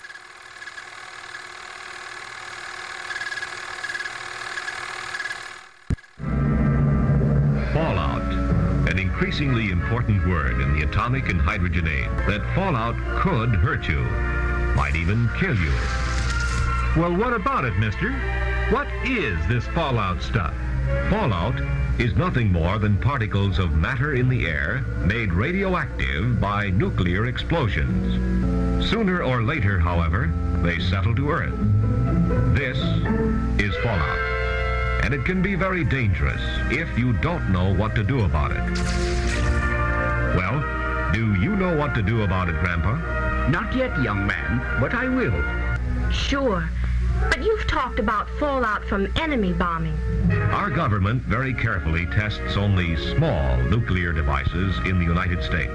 Increasingly 9.18 9.70
important 9.70 10.26
word 10.28 10.60
in 10.60 10.78
the 10.78 10.86
atomic 10.86 11.28
and 11.28 11.40
hydrogen 11.40 11.88
age. 11.88 12.08
That 12.28 12.40
fallout 12.54 12.94
could 13.20 13.50
hurt 13.50 13.88
you, 13.88 13.98
might 14.78 14.94
even 14.94 15.28
kill 15.36 15.56
you. 15.56 15.72
Well, 16.96 17.12
what 17.12 17.32
about 17.32 17.64
it, 17.64 17.76
mister? 17.78 18.12
What 18.70 18.86
is 19.04 19.36
this 19.48 19.66
fallout 19.74 20.22
stuff? 20.22 20.54
Fallout 21.10 21.60
is 21.98 22.14
nothing 22.14 22.52
more 22.52 22.78
than 22.78 22.96
particles 22.96 23.58
of 23.58 23.72
matter 23.72 24.14
in 24.14 24.28
the 24.28 24.46
air 24.46 24.84
made 25.04 25.32
radioactive 25.32 26.40
by 26.40 26.70
nuclear 26.70 27.26
explosions. 27.26 28.88
Sooner 28.88 29.20
or 29.20 29.42
later, 29.42 29.80
however, 29.80 30.32
they 30.62 30.78
settle 30.78 31.16
to 31.16 31.28
Earth. 31.28 31.58
This 32.54 32.78
is 33.60 33.74
fallout. 33.82 34.18
And 35.02 35.12
it 35.12 35.24
can 35.24 35.42
be 35.42 35.56
very 35.56 35.82
dangerous 35.82 36.40
if 36.70 36.96
you 36.96 37.14
don't 37.14 37.50
know 37.50 37.74
what 37.74 37.96
to 37.96 38.04
do 38.04 38.20
about 38.20 38.52
it. 38.52 38.78
Well, 40.36 40.77
do 41.12 41.34
you 41.34 41.56
know 41.56 41.76
what 41.76 41.94
to 41.94 42.02
do 42.02 42.22
about 42.22 42.48
it, 42.48 42.58
Grandpa? 42.60 43.48
Not 43.48 43.74
yet, 43.74 44.00
young 44.02 44.26
man, 44.26 44.80
but 44.80 44.94
I 44.94 45.08
will. 45.08 46.12
Sure. 46.12 46.68
But 47.28 47.42
you've 47.42 47.66
talked 47.66 47.98
about 47.98 48.28
fallout 48.38 48.84
from 48.84 49.08
enemy 49.16 49.52
bombing. 49.52 49.98
Our 50.52 50.70
government 50.70 51.22
very 51.22 51.54
carefully 51.54 52.06
tests 52.06 52.56
only 52.56 52.96
small 53.14 53.56
nuclear 53.64 54.12
devices 54.12 54.78
in 54.84 54.98
the 54.98 55.04
United 55.04 55.42
States. 55.42 55.72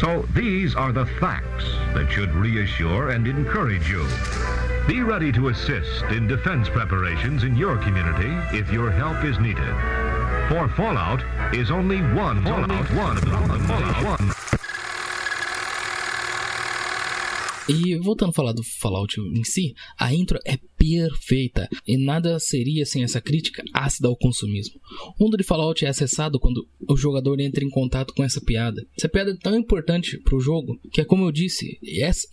So 0.00 0.26
these 0.34 0.74
are 0.74 0.92
the 0.92 1.06
facts 1.06 1.64
that 1.94 2.10
should 2.10 2.34
reassure 2.34 3.10
and 3.10 3.26
encourage 3.26 3.88
you. 3.88 4.06
Be 4.86 5.02
ready 5.02 5.32
to 5.32 5.48
assist 5.48 6.04
in 6.10 6.26
defense 6.26 6.68
preparations 6.68 7.42
in 7.42 7.56
your 7.56 7.78
community 7.78 8.30
if 8.56 8.70
your 8.70 8.90
help 8.90 9.24
is 9.24 9.38
needed. 9.38 9.74
For 10.48 10.68
Fallout 10.76 11.22
is 11.54 11.70
only 11.70 12.02
one 12.02 12.44
Fallout, 12.44 12.90
one, 12.92 13.16
Fallout, 13.16 14.20
one. 14.20 14.33
E 17.66 17.96
voltando 17.96 18.28
a 18.28 18.34
falar 18.34 18.52
do 18.52 18.62
Fallout 18.62 19.18
em 19.18 19.42
si, 19.42 19.74
a 19.98 20.12
intro 20.12 20.38
é 20.44 20.58
perfeita 20.84 21.68
e 21.86 21.96
nada 21.96 22.38
seria 22.38 22.84
sem 22.84 23.02
essa 23.02 23.20
crítica 23.20 23.62
ácida 23.72 24.08
ao 24.08 24.16
consumismo. 24.16 24.80
O 25.18 25.24
mundo 25.24 25.36
de 25.36 25.44
Fallout 25.44 25.84
é 25.84 25.88
acessado 25.88 26.38
quando 26.38 26.66
o 26.88 26.96
jogador 26.96 27.40
entra 27.40 27.64
em 27.64 27.70
contato 27.70 28.12
com 28.14 28.22
essa 28.22 28.40
piada. 28.40 28.84
Essa 28.96 29.08
piada 29.08 29.30
é 29.30 29.36
tão 29.36 29.56
importante 29.56 30.18
para 30.18 30.36
o 30.36 30.40
jogo 30.40 30.78
que 30.92 31.00
é 31.00 31.04
como 31.04 31.24
eu 31.24 31.32
disse, 31.32 31.78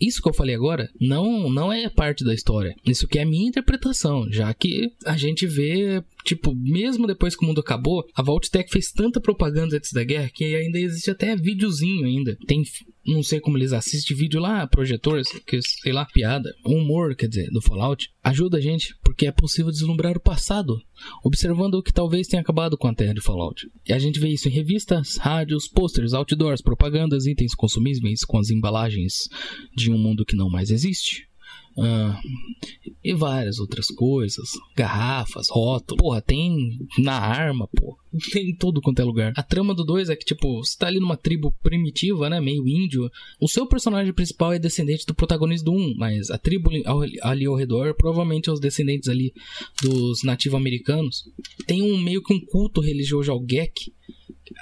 isso 0.00 0.22
que 0.22 0.28
eu 0.28 0.34
falei 0.34 0.54
agora 0.54 0.88
não 1.00 1.50
não 1.50 1.72
é 1.72 1.88
parte 1.88 2.24
da 2.24 2.34
história. 2.34 2.74
Isso 2.86 3.08
que 3.08 3.18
é 3.18 3.24
minha 3.24 3.48
interpretação, 3.48 4.30
já 4.30 4.52
que 4.52 4.92
a 5.04 5.16
gente 5.16 5.46
vê 5.46 6.02
tipo, 6.24 6.54
mesmo 6.54 7.06
depois 7.06 7.34
que 7.34 7.44
o 7.44 7.48
mundo 7.48 7.60
acabou, 7.60 8.06
a 8.14 8.22
Vault-Tec 8.22 8.70
fez 8.70 8.92
tanta 8.92 9.20
propaganda 9.20 9.76
antes 9.76 9.92
da 9.92 10.04
guerra 10.04 10.30
que 10.32 10.54
ainda 10.54 10.78
existe 10.78 11.10
até 11.10 11.34
videozinho 11.34 12.06
ainda. 12.06 12.36
Tem 12.46 12.62
não 13.04 13.22
sei 13.22 13.40
como 13.40 13.58
eles 13.58 13.72
assistem 13.72 14.16
vídeo 14.16 14.40
lá, 14.40 14.66
projetor, 14.66 15.20
que 15.46 15.60
sei 15.60 15.92
lá, 15.92 16.04
piada, 16.06 16.54
humor, 16.64 17.16
quer 17.16 17.28
dizer, 17.28 17.50
do 17.50 17.60
Fallout, 17.60 18.08
ajuda 18.42 18.58
a 18.58 18.60
gente 18.60 18.96
porque 19.02 19.26
é 19.26 19.32
possível 19.32 19.70
deslumbrar 19.70 20.16
o 20.16 20.20
passado, 20.20 20.80
observando 21.24 21.74
o 21.74 21.82
que 21.82 21.92
talvez 21.92 22.26
tenha 22.26 22.42
acabado 22.42 22.76
com 22.76 22.88
a 22.88 22.94
terra 22.94 23.14
de 23.14 23.20
Fallout. 23.20 23.68
E 23.88 23.92
a 23.92 23.98
gente 23.98 24.18
vê 24.18 24.28
isso 24.28 24.48
em 24.48 24.52
revistas, 24.52 25.16
rádios, 25.16 25.68
posters, 25.68 26.12
outdoors, 26.12 26.60
propagandas, 26.60 27.26
itens 27.26 27.54
consumíveis 27.54 28.24
com 28.24 28.38
as 28.38 28.50
embalagens 28.50 29.28
de 29.76 29.90
um 29.90 29.98
mundo 29.98 30.24
que 30.24 30.36
não 30.36 30.50
mais 30.50 30.70
existe. 30.70 31.28
Uh, 31.76 32.14
e 33.02 33.14
várias 33.14 33.58
outras 33.58 33.86
coisas. 33.88 34.50
Garrafas, 34.76 35.48
rótulos. 35.50 36.00
Porra, 36.00 36.20
tem 36.20 36.78
na 36.98 37.18
arma, 37.18 37.68
pô. 37.68 37.96
Tem 38.30 38.50
em 38.50 38.54
todo 38.54 38.82
quanto 38.82 39.00
é 39.00 39.04
lugar. 39.04 39.32
A 39.36 39.42
trama 39.42 39.74
do 39.74 39.84
2 39.84 40.10
é 40.10 40.16
que, 40.16 40.24
tipo, 40.24 40.62
você 40.62 40.76
tá 40.76 40.86
ali 40.86 41.00
numa 41.00 41.16
tribo 41.16 41.50
primitiva, 41.62 42.28
né? 42.28 42.40
Meio 42.40 42.68
índio. 42.68 43.10
O 43.40 43.48
seu 43.48 43.66
personagem 43.66 44.12
principal 44.12 44.52
é 44.52 44.58
descendente 44.58 45.06
do 45.06 45.14
protagonista 45.14 45.64
do 45.64 45.72
1, 45.72 45.74
um, 45.74 45.94
mas 45.96 46.30
a 46.30 46.36
tribo 46.36 46.70
ali 47.22 47.46
ao 47.46 47.56
redor 47.56 47.94
provavelmente 47.94 48.50
é 48.50 48.52
os 48.52 48.60
descendentes 48.60 49.08
ali 49.08 49.32
dos 49.82 50.22
nativo-americanos. 50.22 51.24
Tem 51.66 51.82
um 51.82 51.98
meio 51.98 52.22
que 52.22 52.34
um 52.34 52.40
culto 52.40 52.82
religioso 52.82 53.32
ao 53.32 53.40
Gek 53.40 53.92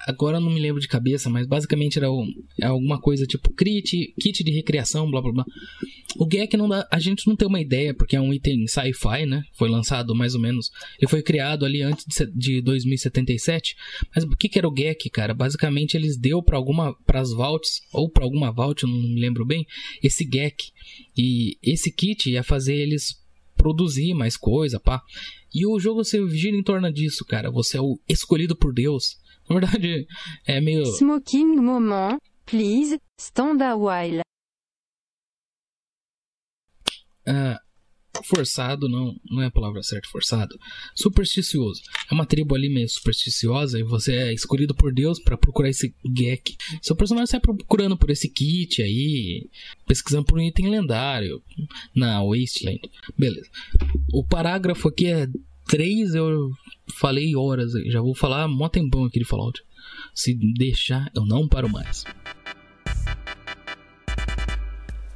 Agora 0.07 0.41
não 0.41 0.51
me 0.51 0.61
lembro 0.61 0.81
de 0.81 0.89
cabeça, 0.89 1.29
mas 1.31 1.47
basicamente 1.47 1.99
era 1.99 2.11
um, 2.11 2.27
é 2.61 2.67
alguma 2.67 3.01
coisa 3.01 3.27
tipo 3.27 3.53
kit, 3.55 4.15
kit 4.21 4.45
de 4.45 4.51
recriação, 4.51 5.11
blá 5.11 5.21
blá 5.21 5.33
blá. 5.33 5.45
O 6.17 6.27
Gek 6.27 6.57
não 6.57 6.69
dá, 6.69 6.87
a 6.91 6.99
gente 6.99 7.27
não 7.27 7.37
tem 7.37 7.47
uma 7.47 7.61
ideia, 7.61 7.95
porque 7.95 8.17
é 8.17 8.21
um 8.21 8.33
item 8.33 8.67
sci-fi, 8.67 9.27
né? 9.27 9.43
Foi 9.55 9.69
lançado 9.69 10.15
mais 10.15 10.35
ou 10.35 10.41
menos. 10.41 10.71
Ele 10.99 11.09
foi 11.09 11.23
criado 11.23 11.65
ali 11.65 11.83
antes 11.83 12.05
de, 12.35 12.61
2077. 12.61 13.77
Mas 14.15 14.25
o 14.25 14.31
que, 14.31 14.49
que 14.49 14.59
era 14.59 14.69
o 14.69 14.73
Gek, 14.73 15.09
cara? 15.11 15.33
Basicamente 15.33 15.97
eles 15.97 16.19
deu 16.19 16.43
para 16.43 16.57
alguma 16.57 16.95
para 17.07 17.21
as 17.21 17.31
vaults 17.31 17.81
ou 17.93 18.11
para 18.11 18.25
alguma 18.25 18.51
vault, 18.51 18.85
não 18.85 18.93
me 18.93 19.21
lembro 19.21 19.47
bem, 19.47 19.65
esse 20.03 20.25
Gek. 20.25 20.73
E 21.17 21.57
esse 21.63 21.93
kit 21.93 22.31
ia 22.31 22.43
fazer 22.43 22.75
eles 22.75 23.21
produzir 23.57 24.15
mais 24.15 24.37
coisa, 24.37 24.81
pá. 24.81 25.03
E 25.55 25.67
o 25.67 25.79
jogo 25.79 26.05
se 26.05 26.27
gira 26.31 26.57
em 26.57 26.63
torno 26.63 26.93
disso, 26.93 27.25
cara. 27.25 27.51
Você 27.51 27.77
é 27.77 27.81
o 27.81 27.99
escolhido 28.09 28.57
por 28.57 28.73
Deus. 28.73 29.17
Na 29.51 29.59
verdade, 29.59 30.07
é 30.47 30.61
meio. 30.61 30.87
Smoking 30.87 31.57
moment, 31.57 32.19
please, 32.47 33.01
stand 33.19 33.61
a 33.61 33.75
while. 33.75 34.21
Uh, 37.27 37.59
forçado 38.25 38.89
não, 38.89 39.17
não 39.29 39.43
é 39.43 39.47
a 39.47 39.51
palavra 39.51 39.83
certa, 39.83 40.09
forçado. 40.09 40.57
Supersticioso. 40.95 41.83
É 42.09 42.15
uma 42.15 42.25
tribo 42.25 42.55
ali 42.55 42.69
meio 42.69 42.89
supersticiosa 42.89 43.81
e 43.81 43.83
você 43.83 44.15
é 44.15 44.33
escolhido 44.33 44.73
por 44.73 44.93
Deus 44.93 45.19
para 45.19 45.37
procurar 45.37 45.69
esse 45.69 45.93
Gek. 46.15 46.57
Seu 46.81 46.95
personagem 46.95 47.27
sai 47.27 47.41
procurando 47.41 47.97
por 47.97 48.11
esse 48.11 48.29
kit 48.29 48.81
aí, 48.81 49.51
pesquisando 49.85 50.27
por 50.27 50.39
um 50.39 50.43
item 50.43 50.71
lendário 50.71 51.43
na 51.93 52.23
Wasteland. 52.23 52.81
Beleza. 53.19 53.51
O 54.13 54.25
parágrafo 54.25 54.89
aqui 54.89 55.07
é 55.07 55.27
3, 55.69 56.15
eu 56.15 56.51
falei 56.91 57.35
horas, 57.37 57.73
já 57.87 58.01
vou 58.01 58.15
falar 58.15 58.47
mó 58.49 58.69
tempão 58.69 59.05
aqui 59.05 59.19
de 59.19 59.25
Fallout. 59.25 59.63
Se 60.15 60.35
deixar, 60.35 61.11
eu 61.15 61.25
não 61.25 61.49
paro 61.49 61.69
mais. 61.69 62.05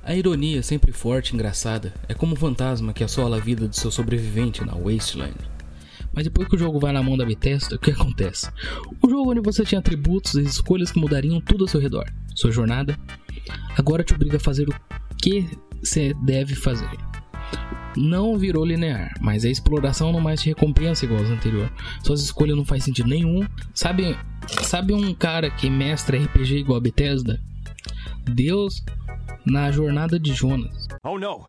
A 0.02 0.14
ironia, 0.14 0.62
sempre 0.62 0.92
forte 0.92 1.30
e 1.30 1.34
engraçada, 1.34 1.94
é 2.08 2.14
como 2.14 2.34
um 2.34 2.36
fantasma 2.36 2.92
que 2.92 3.02
assola 3.02 3.38
a 3.38 3.40
vida 3.40 3.66
de 3.66 3.76
seu 3.76 3.90
sobrevivente 3.90 4.64
na 4.64 4.74
Wasteland. 4.74 5.36
Mas 6.12 6.24
depois 6.24 6.46
que 6.46 6.56
o 6.56 6.58
jogo 6.58 6.78
vai 6.78 6.92
na 6.92 7.02
mão 7.02 7.16
da 7.16 7.24
Bethesda, 7.24 7.76
o 7.76 7.78
que 7.78 7.90
acontece? 7.90 8.50
O 9.02 9.08
jogo 9.08 9.30
onde 9.30 9.40
você 9.40 9.64
tinha 9.64 9.78
atributos 9.78 10.34
e 10.34 10.42
escolhas 10.42 10.92
que 10.92 11.00
mudariam 11.00 11.40
tudo 11.40 11.64
ao 11.64 11.68
seu 11.68 11.80
redor, 11.80 12.04
sua 12.34 12.52
jornada, 12.52 12.98
agora 13.76 14.04
te 14.04 14.14
obriga 14.14 14.36
a 14.36 14.40
fazer 14.40 14.68
o 14.68 14.74
que 15.16 15.48
você 15.82 16.14
deve 16.22 16.54
fazer 16.54 17.13
não 17.96 18.36
virou 18.38 18.64
linear, 18.64 19.14
mas 19.20 19.44
a 19.44 19.48
exploração 19.48 20.12
não 20.12 20.20
mais 20.20 20.40
te 20.40 20.48
recompensa 20.48 21.04
igual 21.04 21.20
aos 21.20 21.30
anteriores. 21.30 21.72
Suas 22.02 22.20
escolhas 22.20 22.56
não 22.56 22.64
faz 22.64 22.84
sentido 22.84 23.08
nenhum. 23.08 23.46
Sabe, 23.72 24.16
sabe 24.62 24.92
um 24.92 25.14
cara 25.14 25.50
que 25.50 25.70
mestra 25.70 26.18
RPG 26.18 26.58
igual 26.58 26.78
a 26.78 26.80
Bethesda? 26.80 27.40
Deus 28.24 28.82
na 29.44 29.70
jornada 29.70 30.18
de 30.18 30.32
Jonas. 30.32 30.88
Oh 31.04 31.18
não. 31.18 31.46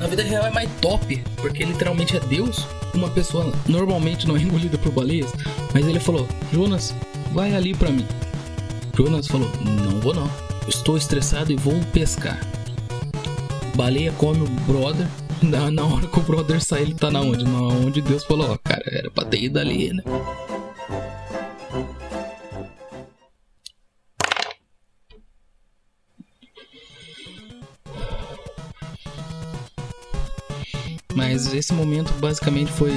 Na 0.00 0.08
vida 0.08 0.22
real 0.22 0.46
é 0.46 0.50
mais 0.50 0.70
top, 0.80 1.22
porque 1.36 1.64
literalmente 1.64 2.16
é 2.16 2.20
Deus. 2.20 2.66
Uma 2.92 3.10
pessoa 3.10 3.52
normalmente 3.66 4.26
não 4.28 4.36
é 4.36 4.40
engolida 4.40 4.76
por 4.76 4.92
baleias, 4.92 5.32
mas 5.72 5.86
ele 5.86 5.98
falou: 5.98 6.28
"Jonas, 6.52 6.94
vai 7.32 7.54
ali 7.54 7.74
para 7.74 7.90
mim". 7.90 8.06
Jonas 8.96 9.26
falou: 9.26 9.50
"Não 9.64 10.00
vou 10.00 10.14
não. 10.14 10.30
Estou 10.68 10.96
estressado 10.96 11.52
e 11.52 11.56
vou 11.56 11.80
pescar". 11.92 12.38
Baleia 13.74 14.12
come 14.12 14.42
o 14.42 14.48
brother. 14.72 15.06
Na, 15.42 15.70
na 15.70 15.84
hora 15.84 16.06
que 16.06 16.18
o 16.18 16.22
brother 16.22 16.62
sai, 16.62 16.82
ele 16.82 16.94
tá 16.94 17.10
na 17.10 17.20
onde? 17.20 17.44
Na 17.44 17.60
onde 17.60 18.00
Deus 18.00 18.24
falou, 18.24 18.52
ó, 18.52 18.58
cara, 18.64 18.82
era 18.86 19.10
pra 19.10 19.24
ter 19.26 19.42
ido 19.42 19.58
ali, 19.58 19.92
né? 19.92 20.02
Mas 31.14 31.52
esse 31.52 31.74
momento 31.74 32.12
basicamente 32.14 32.72
foi 32.72 32.92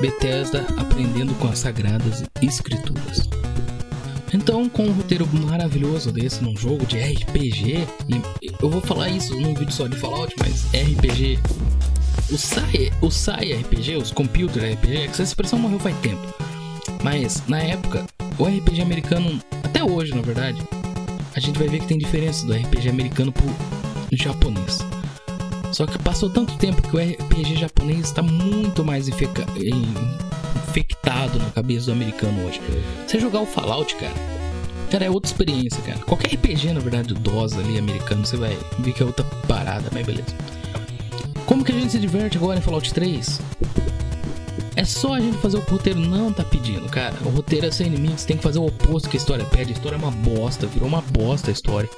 Bethesda 0.00 0.64
aprendendo 0.78 1.34
com 1.34 1.48
as 1.48 1.58
sagradas 1.58 2.22
escrituras. 2.40 3.28
Então, 4.32 4.68
com 4.68 4.86
um 4.86 4.92
roteiro 4.92 5.26
maravilhoso 5.32 6.10
desse 6.10 6.42
num 6.42 6.56
jogo 6.56 6.84
de 6.84 6.98
RPG, 6.98 7.86
eu 8.60 8.68
vou 8.70 8.80
falar 8.80 9.08
isso 9.08 9.34
num 9.38 9.54
vídeo 9.54 9.72
só 9.72 9.86
de 9.86 9.96
Fallout, 9.96 10.34
mas 10.38 10.64
RPG. 10.66 11.38
O 12.30 12.36
SAI, 12.36 12.92
o 13.00 13.10
SAI 13.10 13.52
RPG, 13.52 13.96
os 13.96 14.10
Computer 14.10 14.72
RPG, 14.72 15.04
essa 15.04 15.22
expressão 15.22 15.58
morreu 15.58 15.78
faz 15.78 15.96
tempo. 15.98 16.26
Mas 17.02 17.42
na 17.46 17.60
época, 17.60 18.04
o 18.38 18.44
RPG 18.44 18.82
americano, 18.82 19.40
até 19.62 19.84
hoje 19.84 20.14
na 20.14 20.22
verdade, 20.22 20.60
a 21.34 21.40
gente 21.40 21.58
vai 21.58 21.68
ver 21.68 21.80
que 21.80 21.86
tem 21.86 21.98
diferença 21.98 22.44
do 22.46 22.52
RPG 22.52 22.88
americano 22.88 23.30
pro 23.30 23.44
japonês. 24.12 24.78
Só 25.72 25.86
que 25.86 25.98
passou 25.98 26.30
tanto 26.30 26.56
tempo 26.56 26.82
que 26.82 26.96
o 26.96 26.98
RPG 26.98 27.56
japonês 27.56 28.06
está 28.06 28.22
muito 28.22 28.84
mais 28.84 29.08
infectado 29.08 29.52
infectado 30.76 31.38
na 31.38 31.50
cabeça 31.50 31.86
do 31.86 31.92
americano 31.92 32.46
hoje. 32.46 32.60
Você 33.06 33.18
jogar 33.18 33.40
o 33.40 33.46
Fallout, 33.46 33.94
cara, 33.96 34.14
cara, 34.90 35.06
é 35.06 35.10
outra 35.10 35.30
experiência, 35.30 35.80
cara. 35.82 35.98
Qualquer 36.00 36.34
RPG, 36.34 36.72
na 36.74 36.80
verdade, 36.80 37.14
DOS 37.14 37.54
ali, 37.54 37.78
americano, 37.78 38.26
você 38.26 38.36
vai 38.36 38.56
ver 38.78 38.92
que 38.92 39.02
é 39.02 39.06
outra 39.06 39.24
parada, 39.48 39.88
mas 39.92 40.04
beleza. 40.04 40.36
Como 41.46 41.64
que 41.64 41.72
a 41.72 41.74
gente 41.74 41.92
se 41.92 41.98
diverte 41.98 42.36
agora 42.36 42.58
em 42.58 42.62
Fallout 42.62 42.92
3? 42.92 43.40
É 44.74 44.84
só 44.84 45.14
a 45.14 45.20
gente 45.20 45.38
fazer 45.38 45.56
o 45.56 45.62
que 45.62 45.70
o 45.70 45.76
roteiro 45.76 46.00
não 46.00 46.30
tá 46.30 46.44
pedindo, 46.44 46.86
cara. 46.90 47.14
O 47.24 47.30
roteiro 47.30 47.64
é 47.64 47.70
sem 47.70 47.88
limites, 47.88 48.26
tem 48.26 48.36
que 48.36 48.42
fazer 48.42 48.58
o 48.58 48.66
oposto 48.66 49.08
que 49.08 49.16
a 49.16 49.20
história 49.20 49.44
pede. 49.46 49.72
A 49.72 49.74
história 49.74 49.96
é 49.96 49.98
uma 49.98 50.10
bosta, 50.10 50.66
virou 50.66 50.86
uma 50.86 51.00
bosta 51.00 51.50
a 51.50 51.52
história. 51.52 51.88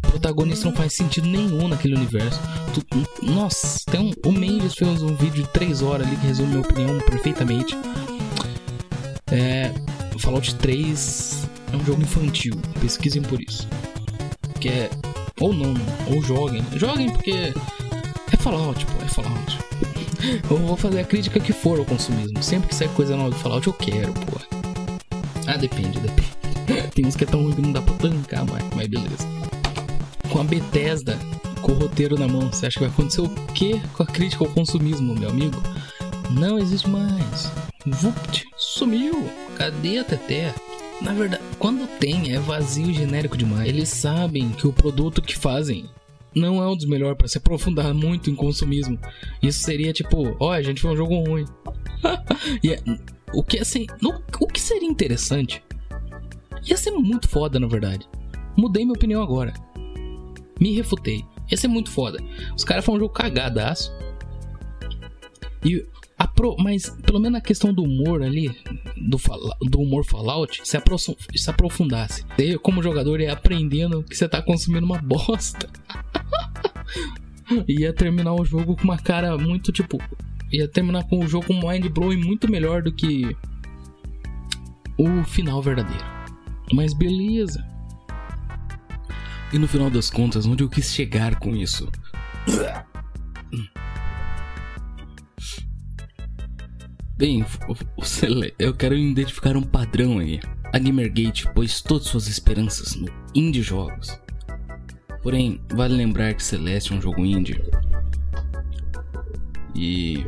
Protagonista 0.00 0.66
não 0.66 0.74
faz 0.74 0.94
sentido 0.94 1.28
nenhum 1.28 1.68
naquele 1.68 1.94
universo. 1.94 2.40
Tu, 2.74 2.82
nossa, 3.22 3.78
tem 3.90 4.00
um, 4.00 4.28
o 4.28 4.32
Mendes 4.32 4.74
fez 4.74 5.02
um 5.02 5.14
vídeo 5.14 5.42
de 5.42 5.48
3 5.50 5.82
horas 5.82 6.06
ali 6.06 6.16
que 6.16 6.26
resume 6.26 6.48
minha 6.48 6.60
opinião 6.60 6.98
perfeitamente. 7.00 7.76
É, 9.30 9.72
Fallout 10.18 10.54
3 10.56 11.48
é 11.72 11.76
um 11.76 11.84
jogo 11.84 12.02
infantil, 12.02 12.54
pesquisem 12.80 13.22
por 13.22 13.40
isso. 13.40 13.68
Que 14.60 14.68
é. 14.68 14.90
Ou 15.40 15.52
não, 15.52 15.74
ou 16.10 16.22
joguem. 16.22 16.64
Joguem 16.74 17.10
porque 17.10 17.52
é 18.32 18.36
Fallout, 18.38 18.84
pô, 18.86 19.04
é 19.04 19.08
Fallout. 19.08 19.58
Eu 20.50 20.56
vou 20.56 20.76
fazer 20.76 21.00
a 21.00 21.04
crítica 21.04 21.38
que 21.38 21.52
for 21.52 21.78
ao 21.78 21.84
consumismo. 21.84 22.42
Sempre 22.42 22.68
que 22.68 22.74
sair 22.74 22.88
coisa 22.90 23.16
nova 23.16 23.30
do 23.30 23.36
Fallout, 23.36 23.66
eu 23.66 23.72
quero, 23.72 24.12
pô. 24.12 24.40
Ah, 25.46 25.56
depende, 25.56 26.00
depende. 26.00 26.90
Tem 26.94 27.06
uns 27.06 27.14
que 27.14 27.24
é 27.24 27.26
tão 27.26 27.42
ruim 27.42 27.52
que 27.54 27.62
não 27.62 27.72
dá 27.72 27.80
pra 27.80 27.94
tancar, 27.94 28.44
mas, 28.46 28.64
mas 28.74 28.88
beleza. 28.88 29.28
Com 30.30 30.40
a 30.40 30.44
Bethesda, 30.44 31.18
com 31.62 31.72
o 31.72 31.74
roteiro 31.74 32.18
na 32.18 32.28
mão, 32.28 32.52
você 32.52 32.66
acha 32.66 32.78
que 32.78 32.84
vai 32.84 32.92
acontecer 32.92 33.20
o 33.20 33.28
quê 33.54 33.80
com 33.94 34.02
a 34.02 34.06
crítica 34.06 34.44
ao 34.44 34.50
consumismo, 34.50 35.14
meu 35.14 35.30
amigo? 35.30 35.56
Não 36.30 36.58
existe 36.58 36.88
mais. 36.88 37.52
vupt, 37.86 38.44
sumiu. 38.56 39.28
Cadê 39.56 39.98
a 39.98 40.04
Teté? 40.04 40.54
Na 41.00 41.12
verdade, 41.12 41.42
quando 41.58 41.86
tem, 41.98 42.34
é 42.34 42.38
vazio 42.38 42.92
genérico 42.92 43.36
demais. 43.36 43.68
Eles 43.68 43.88
sabem 43.88 44.50
que 44.50 44.66
o 44.66 44.72
produto 44.72 45.22
que 45.22 45.36
fazem 45.36 45.88
não 46.34 46.62
é 46.62 46.68
um 46.68 46.76
dos 46.76 46.86
melhores 46.86 47.16
para 47.16 47.28
se 47.28 47.38
aprofundar 47.38 47.92
muito 47.94 48.30
em 48.30 48.34
consumismo. 48.34 48.98
Isso 49.42 49.60
seria 49.60 49.92
tipo, 49.92 50.36
ó, 50.40 50.48
oh, 50.48 50.50
a 50.50 50.62
gente 50.62 50.80
foi 50.80 50.92
um 50.92 50.96
jogo 50.96 51.14
ruim. 51.24 51.44
e 52.62 52.72
é, 52.72 52.82
o 53.32 53.42
que 53.42 53.58
assim, 53.58 53.86
no, 54.00 54.22
o 54.40 54.46
que 54.46 54.60
seria 54.60 54.88
interessante? 54.88 55.62
Ia 56.64 56.76
ser 56.76 56.90
muito 56.90 57.28
foda, 57.28 57.60
na 57.60 57.66
verdade. 57.66 58.08
Mudei 58.56 58.84
minha 58.84 58.96
opinião 58.96 59.22
agora. 59.22 59.52
Me 60.60 60.74
refutei. 60.74 61.24
Ia 61.50 61.56
ser 61.56 61.68
muito 61.68 61.90
foda. 61.90 62.18
Os 62.54 62.64
caras 62.64 62.84
foram 62.84 62.96
um 62.96 63.00
jogo 63.00 63.14
cagadaço. 63.14 63.92
E 65.64 65.84
pro, 66.36 66.54
mas 66.58 66.90
pelo 66.90 67.18
menos 67.18 67.32
na 67.32 67.40
questão 67.40 67.72
do 67.72 67.82
humor 67.82 68.22
ali, 68.22 68.54
do, 68.96 69.18
do 69.62 69.80
humor 69.80 70.04
Fallout, 70.04 70.60
se, 70.62 70.78
se 71.34 71.50
aprofundasse. 71.50 72.24
Você, 72.36 72.58
como 72.58 72.82
jogador, 72.82 73.20
ia 73.20 73.32
aprendendo 73.32 74.02
que 74.02 74.14
você 74.16 74.28
tá 74.28 74.40
consumindo 74.42 74.86
uma 74.86 74.98
bosta. 75.02 75.68
ia 77.66 77.92
terminar 77.92 78.34
o 78.34 78.44
jogo 78.44 78.76
com 78.76 78.84
uma 78.84 78.98
cara 78.98 79.36
muito 79.38 79.72
tipo. 79.72 79.98
Ia 80.52 80.68
terminar 80.68 81.04
com 81.08 81.24
o 81.24 81.26
jogo 81.26 81.46
com 81.46 81.54
um 81.54 81.68
mind 81.68 81.86
blowing 81.86 82.18
muito 82.24 82.48
melhor 82.48 82.82
do 82.82 82.92
que 82.92 83.36
o 84.96 85.24
final 85.24 85.60
verdadeiro. 85.60 86.04
Mas 86.72 86.94
beleza. 86.94 87.64
E 89.52 89.58
no 89.58 89.68
final 89.68 89.88
das 89.88 90.10
contas, 90.10 90.44
onde 90.44 90.62
eu 90.64 90.68
quis 90.68 90.92
chegar 90.92 91.38
com 91.38 91.54
isso? 91.54 91.90
Bem, 97.16 97.46
eu 98.58 98.74
quero 98.74 98.94
identificar 98.94 99.56
um 99.56 99.62
padrão 99.62 100.18
aí. 100.18 100.40
A 100.72 100.78
Gamergate 100.78 101.50
pôs 101.54 101.80
todas 101.80 102.08
suas 102.08 102.28
esperanças 102.28 102.94
no 102.94 103.10
indie 103.34 103.62
jogos. 103.62 104.20
Porém, 105.22 105.60
vale 105.70 105.94
lembrar 105.94 106.34
que 106.34 106.42
Celeste 106.42 106.92
é 106.92 106.96
um 106.96 107.00
jogo 107.00 107.24
indie. 107.24 107.62
E 109.74 110.26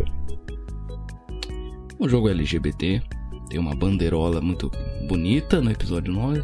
um 2.00 2.08
jogo 2.08 2.28
LGBT, 2.28 3.02
tem 3.50 3.58
uma 3.58 3.74
bandeirola 3.74 4.40
muito 4.40 4.70
bonita 5.06 5.60
no 5.60 5.70
episódio 5.70 6.12
9. 6.12 6.42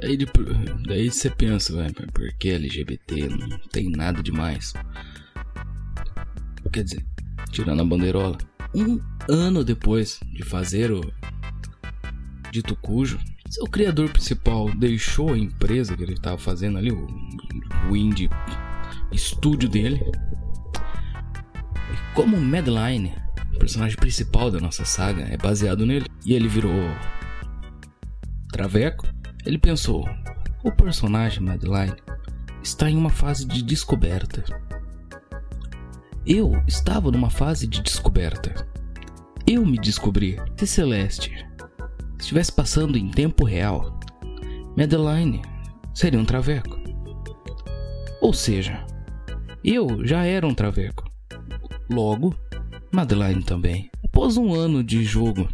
Daí, 0.00 0.16
de, 0.16 0.26
daí 0.86 1.10
você 1.10 1.30
pensa, 1.30 1.74
velho, 1.74 1.94
por 2.12 2.32
que 2.34 2.50
LGBT? 2.50 3.28
Não 3.28 3.58
tem 3.70 3.90
nada 3.90 4.22
demais. 4.22 4.74
Quer 6.72 6.84
dizer, 6.84 7.06
tirando 7.50 7.80
a 7.80 7.84
bandeirola. 7.84 8.36
Um 8.74 9.00
ano 9.28 9.64
depois 9.64 10.20
de 10.34 10.42
fazer 10.42 10.92
o 10.92 11.00
dito 12.50 12.76
cujo, 12.76 13.18
seu 13.48 13.64
criador 13.66 14.10
principal 14.10 14.70
deixou 14.74 15.32
a 15.32 15.38
empresa 15.38 15.96
que 15.96 16.02
ele 16.02 16.14
estava 16.14 16.36
fazendo 16.36 16.78
ali, 16.78 16.90
o, 16.90 17.06
o 17.88 17.96
indie 17.96 18.28
dele. 19.70 20.00
E 21.92 22.14
como 22.14 22.40
Madeline, 22.40 23.14
o 23.54 23.58
personagem 23.58 23.96
principal 23.96 24.50
da 24.50 24.60
nossa 24.60 24.84
saga, 24.84 25.22
é 25.22 25.36
baseado 25.36 25.86
nele, 25.86 26.06
e 26.24 26.34
ele 26.34 26.48
virou 26.48 26.72
traveco, 28.52 29.06
ele 29.46 29.58
pensou: 29.58 30.04
o 30.62 30.72
personagem 30.72 31.40
Madeline 31.40 31.96
está 32.62 32.90
em 32.90 32.96
uma 32.96 33.10
fase 33.10 33.46
de 33.46 33.62
descoberta 33.62 34.44
eu 36.26 36.60
estava 36.66 37.12
numa 37.12 37.30
fase 37.30 37.68
de 37.68 37.80
descoberta. 37.80 38.52
Eu 39.46 39.64
me 39.64 39.78
descobri. 39.78 40.36
Se 40.56 40.66
Celeste 40.66 41.46
estivesse 42.18 42.50
passando 42.50 42.98
em 42.98 43.08
tempo 43.08 43.44
real, 43.44 43.96
Madeline 44.76 45.40
seria 45.94 46.18
um 46.18 46.24
traveco. 46.24 46.76
Ou 48.20 48.32
seja, 48.32 48.84
eu 49.62 50.04
já 50.04 50.24
era 50.24 50.44
um 50.44 50.52
traveco. 50.52 51.08
Logo, 51.88 52.34
Madeline 52.92 53.44
também. 53.44 53.88
Após 54.04 54.36
um 54.36 54.52
ano 54.52 54.82
de 54.82 55.04
jogo, 55.04 55.48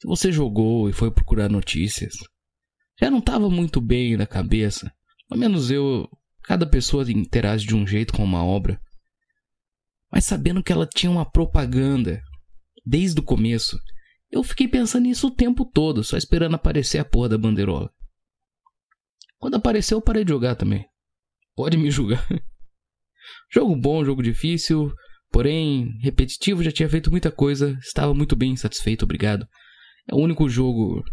se 0.00 0.06
você 0.06 0.32
jogou 0.32 0.88
e 0.88 0.94
foi 0.94 1.10
procurar 1.10 1.50
notícias, 1.50 2.14
já 3.00 3.10
não 3.10 3.18
estava 3.18 3.48
muito 3.48 3.80
bem 3.80 4.16
na 4.16 4.26
cabeça. 4.26 4.92
Ao 5.30 5.36
menos 5.38 5.70
eu. 5.70 6.08
Cada 6.42 6.66
pessoa 6.66 7.10
interage 7.10 7.66
de 7.66 7.76
um 7.76 7.86
jeito 7.86 8.14
com 8.14 8.24
uma 8.24 8.42
obra 8.42 8.80
mas 10.10 10.24
sabendo 10.24 10.62
que 10.62 10.72
ela 10.72 10.86
tinha 10.86 11.10
uma 11.10 11.30
propaganda 11.30 12.22
desde 12.84 13.20
o 13.20 13.22
começo, 13.22 13.78
eu 14.30 14.42
fiquei 14.42 14.66
pensando 14.66 15.04
nisso 15.04 15.28
o 15.28 15.34
tempo 15.34 15.64
todo, 15.64 16.02
só 16.02 16.16
esperando 16.16 16.54
aparecer 16.54 16.98
a 16.98 17.04
porra 17.04 17.30
da 17.30 17.38
bandeirola. 17.38 17.90
Quando 19.38 19.54
apareceu, 19.54 19.98
eu 19.98 20.02
parei 20.02 20.24
de 20.24 20.30
jogar 20.30 20.56
também. 20.56 20.86
Pode 21.54 21.76
me 21.76 21.90
julgar. 21.90 22.26
jogo 23.52 23.76
bom, 23.76 24.04
jogo 24.04 24.22
difícil, 24.22 24.92
porém 25.30 25.98
repetitivo, 26.00 26.62
já 26.62 26.72
tinha 26.72 26.88
feito 26.88 27.10
muita 27.10 27.30
coisa, 27.30 27.78
estava 27.80 28.14
muito 28.14 28.34
bem 28.34 28.56
satisfeito, 28.56 29.04
obrigado. 29.04 29.46
É 30.10 30.14
o 30.14 30.18
único 30.18 30.48
jogo 30.48 31.04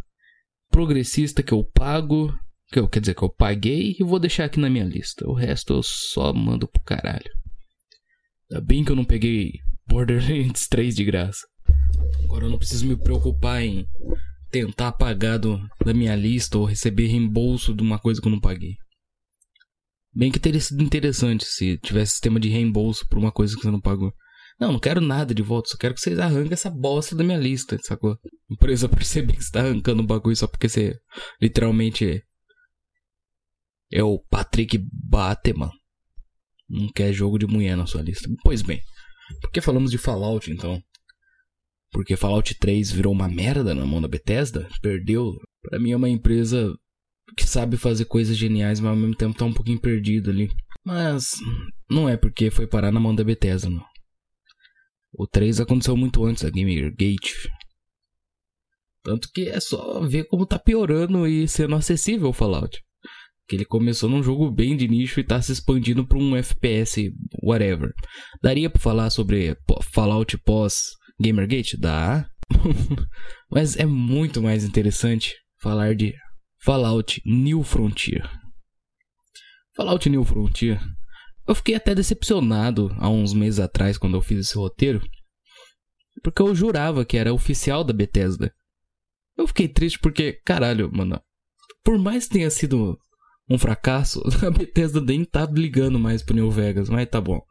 progressista 0.76 1.41
que 1.41 1.53
eu 1.53 1.63
pago, 1.63 2.38
que 2.69 2.78
eu 2.78 2.89
quer 2.89 2.99
dizer 2.99 3.15
que 3.15 3.23
eu 3.23 3.30
paguei 3.30 3.95
e 3.97 4.03
vou 4.03 4.19
deixar 4.19 4.43
aqui 4.43 4.59
na 4.59 4.69
minha 4.69 4.84
lista. 4.84 5.26
O 5.26 5.34
resto 5.34 5.71
eu 5.71 5.82
só 5.82 6.34
mando 6.34 6.67
pro 6.67 6.84
caralho. 6.84 7.32
Ainda 8.51 8.61
bem 8.61 8.84
que 8.84 8.91
eu 8.91 8.95
não 8.97 9.05
peguei 9.05 9.53
Borderlands 9.88 10.67
3 10.67 10.93
de 10.93 11.05
graça. 11.05 11.47
Agora 12.26 12.43
eu 12.43 12.49
não 12.49 12.57
preciso 12.57 12.86
me 12.86 12.97
preocupar 12.97 13.63
em 13.63 13.88
tentar 14.51 14.91
pagar 14.91 15.38
do, 15.38 15.65
da 15.86 15.93
minha 15.93 16.13
lista 16.13 16.57
ou 16.57 16.65
receber 16.65 17.07
reembolso 17.07 17.73
de 17.73 17.82
uma 17.82 17.97
coisa 17.97 18.19
que 18.19 18.28
eu 18.28 18.32
não 18.32 18.41
paguei. 18.41 18.76
Bem 20.13 20.30
que 20.30 20.39
teria 20.39 20.59
sido 20.59 20.84
interessante 20.84 21.45
se 21.45 21.78
tivesse 21.78 22.11
sistema 22.11 22.38
de 22.38 22.49
reembolso 22.49 23.07
por 23.07 23.17
uma 23.17 23.32
coisa 23.32 23.55
que 23.55 23.61
você 23.61 23.71
não 23.71 23.80
pagou. 23.80 24.13
Não, 24.59 24.71
não 24.71 24.79
quero 24.79 25.01
nada 25.01 25.33
de 25.33 25.41
volta, 25.41 25.69
só 25.69 25.77
quero 25.77 25.93
que 25.93 25.99
vocês 25.99 26.17
arranquem 26.17 26.53
essa 26.53 26.69
bosta 26.69 27.15
da 27.15 27.23
minha 27.23 27.37
lista, 27.37 27.77
sacou? 27.83 28.13
A 28.13 28.53
empresa 28.53 28.87
perceber 28.87 29.33
que 29.33 29.43
você 29.43 29.51
tá 29.51 29.59
arrancando 29.59 30.01
o 30.01 30.05
bagulho 30.05 30.35
só 30.35 30.47
porque 30.47 30.69
você 30.69 30.97
literalmente 31.41 32.23
é 33.91 34.03
o 34.03 34.19
Patrick 34.29 34.77
Bateman. 34.91 35.71
Não 36.69 36.89
quer 36.93 37.13
jogo 37.13 37.37
de 37.37 37.45
mulher 37.45 37.75
na 37.75 37.85
sua 37.85 38.01
lista. 38.01 38.29
Pois 38.43 38.61
bem, 38.61 38.81
por 39.41 39.51
que 39.51 39.61
falamos 39.61 39.91
de 39.91 39.97
Fallout 39.97 40.49
então? 40.49 40.81
Porque 41.91 42.15
Fallout 42.15 42.55
3 42.55 42.91
virou 42.91 43.13
uma 43.13 43.27
merda 43.27 43.75
na 43.75 43.85
mão 43.85 44.01
da 44.01 44.07
Bethesda? 44.07 44.67
Perdeu? 44.81 45.33
Para 45.61 45.79
mim 45.79 45.91
é 45.91 45.95
uma 45.95 46.09
empresa 46.09 46.73
que 47.37 47.45
sabe 47.45 47.77
fazer 47.77 48.05
coisas 48.05 48.35
geniais, 48.35 48.79
mas 48.79 48.91
ao 48.91 48.97
mesmo 48.97 49.15
tempo 49.15 49.37
tá 49.37 49.45
um 49.45 49.53
pouquinho 49.53 49.79
perdido 49.79 50.29
ali. 50.29 50.49
Mas 50.83 51.35
não 51.89 52.07
é 52.07 52.17
porque 52.17 52.51
foi 52.51 52.67
parar 52.67 52.91
na 52.91 52.99
mão 52.99 53.15
da 53.15 53.23
Bethesda, 53.23 53.69
não. 53.69 53.83
O 55.18 55.26
3 55.26 55.61
aconteceu 55.61 55.95
muito 55.95 56.26
antes 56.26 56.43
da 56.43 56.49
Gamergate. 56.49 57.49
Tanto 59.03 59.30
que 59.32 59.47
é 59.47 59.59
só 59.59 60.01
ver 60.01 60.26
como 60.26 60.45
tá 60.45 60.59
piorando 60.59 61.28
e 61.28 61.47
sendo 61.47 61.76
acessível 61.76 62.30
o 62.30 62.34
Fallout. 62.34 62.82
Que 63.47 63.55
ele 63.55 63.66
começou 63.66 64.09
num 64.09 64.24
jogo 64.24 64.51
bem 64.51 64.76
de 64.76 64.88
nicho 64.88 65.20
e 65.20 65.24
tá 65.24 65.41
se 65.41 65.51
expandindo 65.51 66.05
para 66.05 66.18
um 66.18 66.36
FPS, 66.36 67.13
whatever. 67.43 67.93
Daria 68.41 68.70
para 68.70 68.82
falar 68.82 69.09
sobre 69.09 69.55
Fallout 69.93 70.38
pós 70.39 70.91
Gamergate? 71.20 71.78
Dá. 71.78 72.28
Mas 73.49 73.78
é 73.78 73.86
muito 73.86 74.41
mais 74.41 74.63
interessante 74.63 75.36
falar 75.61 75.95
de 75.95 76.13
Fallout 76.63 77.22
New 77.26 77.63
Frontier. 77.63 78.28
Fallout 79.76 80.09
New 80.09 80.24
Frontier. 80.24 80.82
Eu 81.47 81.53
fiquei 81.53 81.75
até 81.75 81.93
decepcionado 81.93 82.95
há 82.97 83.09
uns 83.09 83.33
meses 83.33 83.59
atrás 83.59 83.97
quando 83.97 84.15
eu 84.15 84.21
fiz 84.21 84.39
esse 84.39 84.55
roteiro, 84.55 85.01
porque 86.23 86.41
eu 86.41 86.55
jurava 86.55 87.05
que 87.05 87.17
era 87.17 87.33
oficial 87.33 87.83
da 87.83 87.93
Bethesda. 87.93 88.53
Eu 89.37 89.47
fiquei 89.47 89.67
triste 89.67 89.99
porque, 89.99 90.33
caralho, 90.45 90.89
mano, 90.91 91.21
por 91.83 91.99
mais 91.99 92.25
que 92.25 92.33
tenha 92.33 92.49
sido 92.49 92.97
um 93.49 93.57
fracasso, 93.57 94.23
a 94.45 94.49
Bethesda 94.49 94.99
nem 95.01 95.23
tá 95.23 95.45
ligando 95.45 95.99
mais 95.99 96.23
pro 96.23 96.35
New 96.35 96.49
Vegas, 96.49 96.89
mas 96.89 97.09
tá 97.09 97.21
bom. 97.21 97.41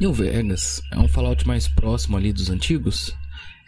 New 0.00 0.12
Vegas 0.12 0.80
é 0.92 0.98
um 0.98 1.08
Fallout 1.08 1.46
mais 1.46 1.68
próximo 1.68 2.16
ali 2.16 2.32
dos 2.32 2.48
antigos. 2.48 3.14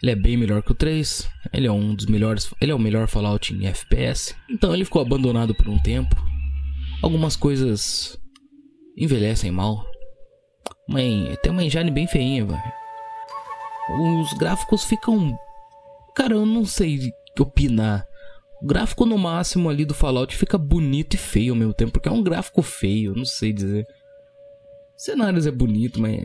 Ele 0.01 0.11
é 0.11 0.15
bem 0.15 0.35
melhor 0.35 0.63
que 0.63 0.71
o 0.71 0.75
3. 0.75 1.29
Ele 1.53 1.67
é 1.67 1.71
um 1.71 1.93
dos 1.93 2.07
melhores. 2.07 2.51
Ele 2.59 2.71
é 2.71 2.75
o 2.75 2.79
melhor 2.79 3.07
Fallout 3.07 3.53
em 3.53 3.67
FPS. 3.67 4.35
Então 4.49 4.73
ele 4.73 4.83
ficou 4.83 5.01
abandonado 5.01 5.53
por 5.53 5.69
um 5.69 5.77
tempo. 5.77 6.15
Algumas 7.03 7.35
coisas 7.35 8.17
envelhecem 8.97 9.51
mal. 9.51 9.85
Mãe, 10.87 11.37
tem 11.43 11.51
uma 11.51 11.63
engine 11.63 11.91
bem 11.91 12.07
feinha, 12.07 12.45
velho. 12.45 12.61
Os 14.21 14.31
gráficos 14.33 14.85
ficam. 14.85 15.37
Cara, 16.15 16.33
eu 16.33 16.45
não 16.45 16.65
sei 16.65 17.11
opinar. 17.37 18.05
O 18.61 18.65
gráfico 18.65 19.05
no 19.05 19.17
máximo 19.17 19.69
ali 19.69 19.83
do 19.83 19.93
Fallout 19.93 20.33
fica 20.33 20.57
bonito 20.57 21.15
e 21.15 21.17
feio 21.17 21.51
ao 21.51 21.59
mesmo 21.59 21.73
tempo, 21.73 21.91
porque 21.91 22.07
é 22.07 22.11
um 22.11 22.23
gráfico 22.23 22.61
feio, 22.61 23.13
não 23.13 23.25
sei 23.25 23.51
dizer. 23.51 23.85
Cenários 24.95 25.45
é 25.45 25.51
bonito, 25.51 25.99
mas 25.99 26.23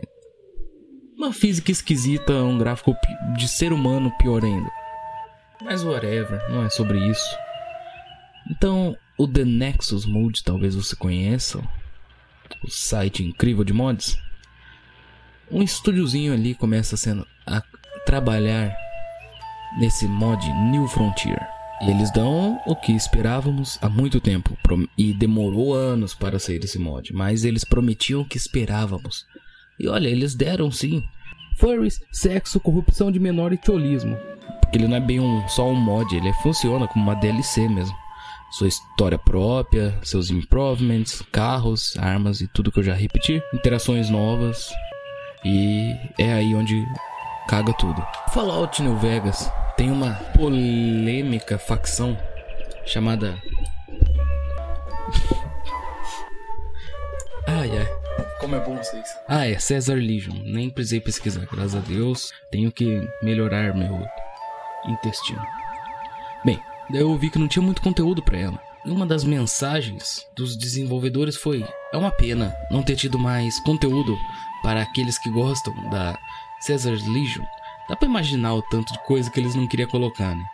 Uma 1.17 1.33
física 1.33 1.69
esquisita, 1.69 2.31
um 2.31 2.57
gráfico 2.57 2.95
de 3.35 3.49
ser 3.49 3.73
humano 3.73 4.09
pior 4.17 4.45
ainda. 4.45 4.71
Mas 5.61 5.83
whatever, 5.83 6.41
não 6.49 6.63
é 6.63 6.69
sobre 6.69 6.99
isso. 7.09 7.37
Então, 8.49 8.95
o 9.19 9.27
The 9.27 9.43
Nexus 9.43 10.05
Mode 10.05 10.45
talvez 10.45 10.75
você 10.75 10.95
conheça, 10.95 11.61
o 12.63 12.71
site 12.71 13.21
incrível 13.21 13.65
de 13.65 13.73
mods. 13.73 14.17
Um 15.51 15.61
estúdiozinho 15.61 16.31
ali 16.33 16.55
começa 16.55 16.95
sendo 16.95 17.27
a 17.45 17.61
trabalhar 18.05 18.73
nesse 19.77 20.07
mod 20.07 20.47
New 20.71 20.87
Frontier. 20.87 21.45
E 21.81 21.89
eles 21.89 22.11
dão 22.11 22.61
o 22.65 22.75
que 22.75 22.93
esperávamos 22.93 23.77
há 23.81 23.89
muito 23.89 24.21
tempo. 24.21 24.57
E 24.97 25.13
demorou 25.13 25.73
anos 25.73 26.13
para 26.13 26.39
sair 26.39 26.63
esse 26.63 26.79
mod. 26.79 27.13
Mas 27.13 27.43
eles 27.43 27.65
prometiam 27.65 28.21
o 28.21 28.25
que 28.25 28.37
esperávamos. 28.37 29.25
E 29.77 29.87
olha, 29.87 30.07
eles 30.07 30.33
deram 30.33 30.71
sim. 30.71 31.03
Furries, 31.57 31.99
sexo, 32.11 32.59
corrupção 32.59 33.11
de 33.11 33.19
menor 33.19 33.51
e 33.51 33.57
trollismo. 33.57 34.17
Porque 34.61 34.77
ele 34.77 34.87
não 34.87 34.95
é 34.95 35.01
bem 35.01 35.19
um, 35.19 35.45
só 35.49 35.69
um 35.69 35.75
mod, 35.75 36.15
ele 36.15 36.31
funciona 36.41 36.87
como 36.87 37.03
uma 37.03 37.15
DLC 37.15 37.67
mesmo. 37.67 37.95
Sua 38.51 38.67
história 38.67 39.17
própria, 39.17 39.97
seus 40.03 40.29
improvements, 40.29 41.23
carros, 41.31 41.95
armas 41.97 42.41
e 42.41 42.47
tudo 42.47 42.71
que 42.71 42.79
eu 42.79 42.83
já 42.83 42.93
repeti. 42.93 43.41
Interações 43.53 44.09
novas. 44.09 44.69
E 45.45 45.95
é 46.17 46.33
aí 46.33 46.53
onde 46.55 46.83
caga 47.47 47.71
tudo. 47.73 48.05
Fallout 48.33 48.81
New 48.81 48.97
Vegas 48.97 49.49
tem 49.77 49.91
uma 49.91 50.13
polêmica 50.35 51.57
facção 51.57 52.17
chamada. 52.85 53.37
ai 57.47 57.77
ai. 57.77 57.87
Como 58.39 58.55
é 58.55 58.59
bom 58.59 58.75
vocês. 58.77 59.07
Ah, 59.27 59.47
é 59.47 59.59
Cesar 59.59 59.97
Legion. 59.97 60.35
Nem 60.43 60.69
precisei 60.69 60.99
pesquisar, 60.99 61.45
graças 61.45 61.75
a 61.75 61.79
Deus. 61.79 62.31
Tenho 62.51 62.71
que 62.71 63.07
melhorar 63.21 63.75
meu 63.75 64.03
intestino. 64.87 65.41
Bem, 66.43 66.59
eu 66.91 67.15
vi 67.17 67.29
que 67.29 67.39
não 67.39 67.47
tinha 67.47 67.63
muito 67.63 67.81
conteúdo 67.81 68.21
para 68.21 68.37
ela. 68.37 68.61
E 68.85 68.89
uma 68.89 69.05
das 69.05 69.23
mensagens 69.23 70.25
dos 70.35 70.57
desenvolvedores 70.57 71.35
foi: 71.35 71.65
é 71.93 71.97
uma 71.97 72.11
pena 72.11 72.53
não 72.71 72.83
ter 72.83 72.95
tido 72.95 73.19
mais 73.19 73.59
conteúdo 73.59 74.17
para 74.61 74.81
aqueles 74.81 75.17
que 75.17 75.29
gostam 75.29 75.73
da 75.89 76.17
Cesar 76.59 76.93
Legion 76.93 77.45
Dá 77.89 77.95
pra 77.95 78.07
imaginar 78.07 78.53
o 78.53 78.61
tanto 78.61 78.93
de 78.93 78.99
coisa 78.99 79.31
que 79.31 79.39
eles 79.39 79.55
não 79.55 79.67
queriam 79.67 79.89
colocar, 79.89 80.35
né? 80.35 80.45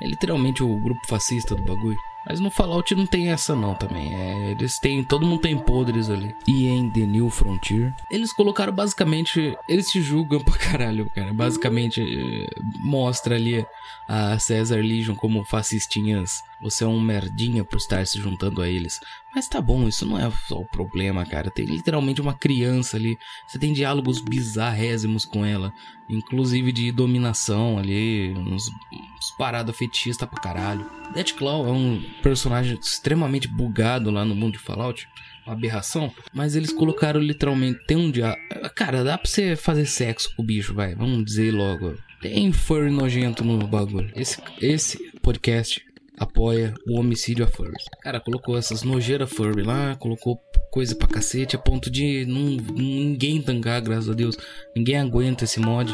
É 0.00 0.06
literalmente 0.06 0.62
o 0.62 0.78
grupo 0.78 1.04
fascista 1.08 1.56
do 1.56 1.62
bagulho. 1.62 1.98
Mas 2.28 2.40
no 2.40 2.50
Fallout 2.50 2.92
não 2.94 3.06
tem 3.06 3.30
essa 3.30 3.54
não 3.54 3.74
também. 3.74 4.12
É, 4.14 4.50
eles 4.50 4.78
têm. 4.78 5.04
Todo 5.04 5.24
mundo 5.24 5.40
tem 5.40 5.56
podres 5.56 6.10
ali. 6.10 6.34
E 6.46 6.66
em 6.66 6.90
The 6.90 7.06
New 7.06 7.30
Frontier, 7.30 7.94
eles 8.10 8.32
colocaram 8.32 8.72
basicamente. 8.72 9.56
Eles 9.68 9.88
te 9.88 10.00
julgam 10.00 10.40
pra 10.40 10.58
caralho, 10.58 11.08
cara. 11.14 11.32
Basicamente 11.32 12.00
eh, 12.00 12.46
mostra 12.80 13.36
ali 13.36 13.64
a 14.08 14.38
Cesar 14.38 14.80
Legion 14.80 15.14
como 15.14 15.44
fascistinhas. 15.44 16.42
Você 16.60 16.84
é 16.84 16.86
um 16.86 17.00
merdinha 17.00 17.64
por 17.64 17.76
estar 17.76 18.04
se 18.06 18.18
juntando 18.18 18.60
a 18.60 18.68
eles. 18.68 18.98
Mas 19.34 19.48
tá 19.48 19.60
bom, 19.60 19.86
isso 19.86 20.06
não 20.06 20.18
é 20.18 20.30
só 20.48 20.58
o 20.58 20.66
problema, 20.66 21.24
cara. 21.26 21.50
Tem 21.50 21.66
literalmente 21.66 22.20
uma 22.20 22.32
criança 22.32 22.96
ali. 22.96 23.18
Você 23.46 23.58
tem 23.58 23.72
diálogos 23.72 24.20
bizarrésimos 24.20 25.24
com 25.24 25.44
ela. 25.44 25.72
Inclusive 26.08 26.72
de 26.72 26.92
dominação 26.92 27.78
ali. 27.78 28.32
Uns, 28.32 28.68
uns 28.68 29.30
parada 29.36 29.72
fetista 29.72 30.26
pra 30.26 30.40
caralho. 30.40 30.86
Deathclaw 31.14 31.66
é 31.66 31.72
um 31.72 32.02
personagem 32.22 32.78
extremamente 32.80 33.48
bugado 33.48 34.10
lá 34.10 34.24
no 34.24 34.34
mundo 34.34 34.54
de 34.54 34.58
Fallout. 34.58 35.08
Uma 35.46 35.54
aberração. 35.54 36.12
Mas 36.32 36.56
eles 36.56 36.72
colocaram 36.72 37.20
literalmente. 37.20 37.84
Tem 37.86 37.96
um 37.96 38.10
dia. 38.10 38.36
Cara, 38.74 39.04
dá 39.04 39.16
pra 39.16 39.28
você 39.28 39.54
fazer 39.54 39.86
sexo 39.86 40.34
com 40.34 40.42
o 40.42 40.46
bicho, 40.46 40.74
vai. 40.74 40.94
Vamos 40.94 41.24
dizer 41.24 41.52
logo. 41.52 41.94
Tem 42.20 42.50
furry 42.52 42.90
nojento 42.90 43.44
no 43.44 43.66
bagulho. 43.66 44.10
Esse, 44.16 44.42
esse 44.60 45.12
podcast 45.20 45.85
apoia 46.18 46.74
o 46.86 46.98
homicídio 46.98 47.44
a 47.44 47.48
furry. 47.48 47.74
Cara, 48.02 48.20
colocou 48.20 48.56
essas 48.56 48.82
nojeiras 48.82 49.30
furry 49.30 49.62
lá, 49.62 49.96
colocou 49.96 50.38
coisa 50.70 50.94
pra 50.94 51.08
cacete, 51.08 51.56
a 51.56 51.58
ponto 51.58 51.90
de 51.90 52.24
não, 52.26 52.56
ninguém 52.74 53.42
tancar, 53.42 53.80
graças 53.80 54.08
a 54.08 54.14
Deus. 54.14 54.36
Ninguém 54.74 54.98
aguenta 54.98 55.44
esse 55.44 55.60
mod. 55.60 55.92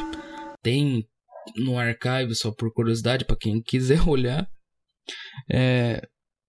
Tem 0.63 1.05
no 1.57 1.79
archive, 1.79 2.35
só 2.35 2.53
por 2.53 2.73
curiosidade, 2.73 3.25
para 3.25 3.37
quem 3.37 3.61
quiser 3.63 4.09
olhar. 4.09 4.47
É, 5.51 6.03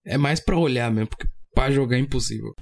é 0.06 0.16
mais 0.16 0.40
para 0.40 0.58
olhar 0.58 0.90
mesmo, 0.90 1.08
porque 1.08 1.26
para 1.54 1.72
jogar 1.72 1.96
é 1.96 2.00
impossível. 2.00 2.52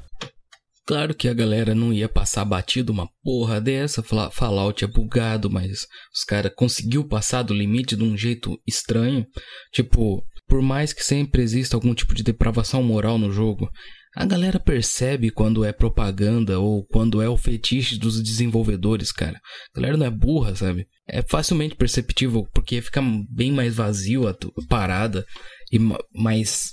Claro 0.84 1.14
que 1.14 1.28
a 1.28 1.34
galera 1.34 1.74
não 1.76 1.92
ia 1.92 2.08
passar 2.08 2.44
batido 2.44 2.92
uma 2.92 3.08
porra 3.22 3.60
dessa, 3.60 4.02
Fallout 4.02 4.84
é 4.84 4.88
bugado, 4.88 5.48
mas 5.48 5.86
os 6.12 6.24
caras 6.26 6.52
conseguiu 6.56 7.06
passar 7.06 7.42
do 7.42 7.54
limite 7.54 7.94
de 7.94 8.02
um 8.02 8.16
jeito 8.16 8.60
estranho. 8.66 9.24
Tipo, 9.72 10.24
por 10.52 10.60
mais 10.60 10.92
que 10.92 11.02
sempre 11.02 11.40
exista 11.40 11.78
algum 11.78 11.94
tipo 11.94 12.14
de 12.14 12.22
depravação 12.22 12.82
moral 12.82 13.16
no 13.16 13.32
jogo, 13.32 13.70
a 14.14 14.26
galera 14.26 14.60
percebe 14.60 15.30
quando 15.30 15.64
é 15.64 15.72
propaganda 15.72 16.60
ou 16.60 16.84
quando 16.84 17.22
é 17.22 17.28
o 17.30 17.38
fetiche 17.38 17.98
dos 17.98 18.22
desenvolvedores, 18.22 19.10
cara. 19.10 19.40
A 19.74 19.80
galera 19.80 19.96
não 19.96 20.04
é 20.04 20.10
burra, 20.10 20.54
sabe? 20.54 20.86
É 21.08 21.22
facilmente 21.22 21.74
perceptível 21.74 22.46
porque 22.52 22.82
fica 22.82 23.00
bem 23.30 23.50
mais 23.50 23.76
vazio 23.76 24.28
a 24.28 24.36
parada 24.68 25.24
e 25.72 25.78
mais 26.14 26.72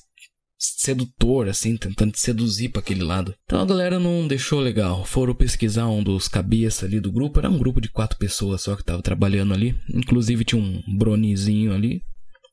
sedutor, 0.57 1.47
assim, 1.47 1.77
tentando 1.77 2.11
te 2.11 2.19
seduzir 2.19 2.67
para 2.67 2.81
aquele 2.81 3.01
lado. 3.01 3.33
Então 3.45 3.61
a 3.61 3.65
galera 3.65 3.97
não 3.97 4.27
deixou 4.27 4.59
legal. 4.59 5.05
Foram 5.05 5.33
pesquisar 5.33 5.87
um 5.87 6.03
dos 6.03 6.27
cabeças 6.27 6.83
ali 6.83 6.99
do 6.99 7.13
grupo. 7.13 7.39
Era 7.39 7.49
um 7.49 7.57
grupo 7.57 7.79
de 7.79 7.87
quatro 7.87 8.17
pessoas 8.17 8.61
só 8.61 8.75
que 8.75 8.83
tava 8.83 9.01
trabalhando 9.01 9.53
ali. 9.53 9.73
Inclusive 9.93 10.43
tinha 10.43 10.61
um 10.61 10.83
bronizinho 10.97 11.73
ali 11.73 12.01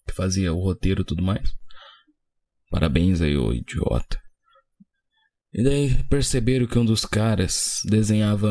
que 0.07 0.15
fazia 0.15 0.53
o 0.53 0.61
roteiro 0.61 1.03
e 1.03 1.05
tudo 1.05 1.23
mais. 1.23 1.49
Parabéns 2.71 3.21
aí, 3.21 3.37
ô 3.37 3.53
idiota. 3.53 4.21
E 5.53 5.63
daí 5.63 6.05
perceberam 6.11 6.67
que 6.67 6.79
um 6.79 6.85
dos 6.85 7.07
caras 7.07 7.81
desenhava 7.87 8.51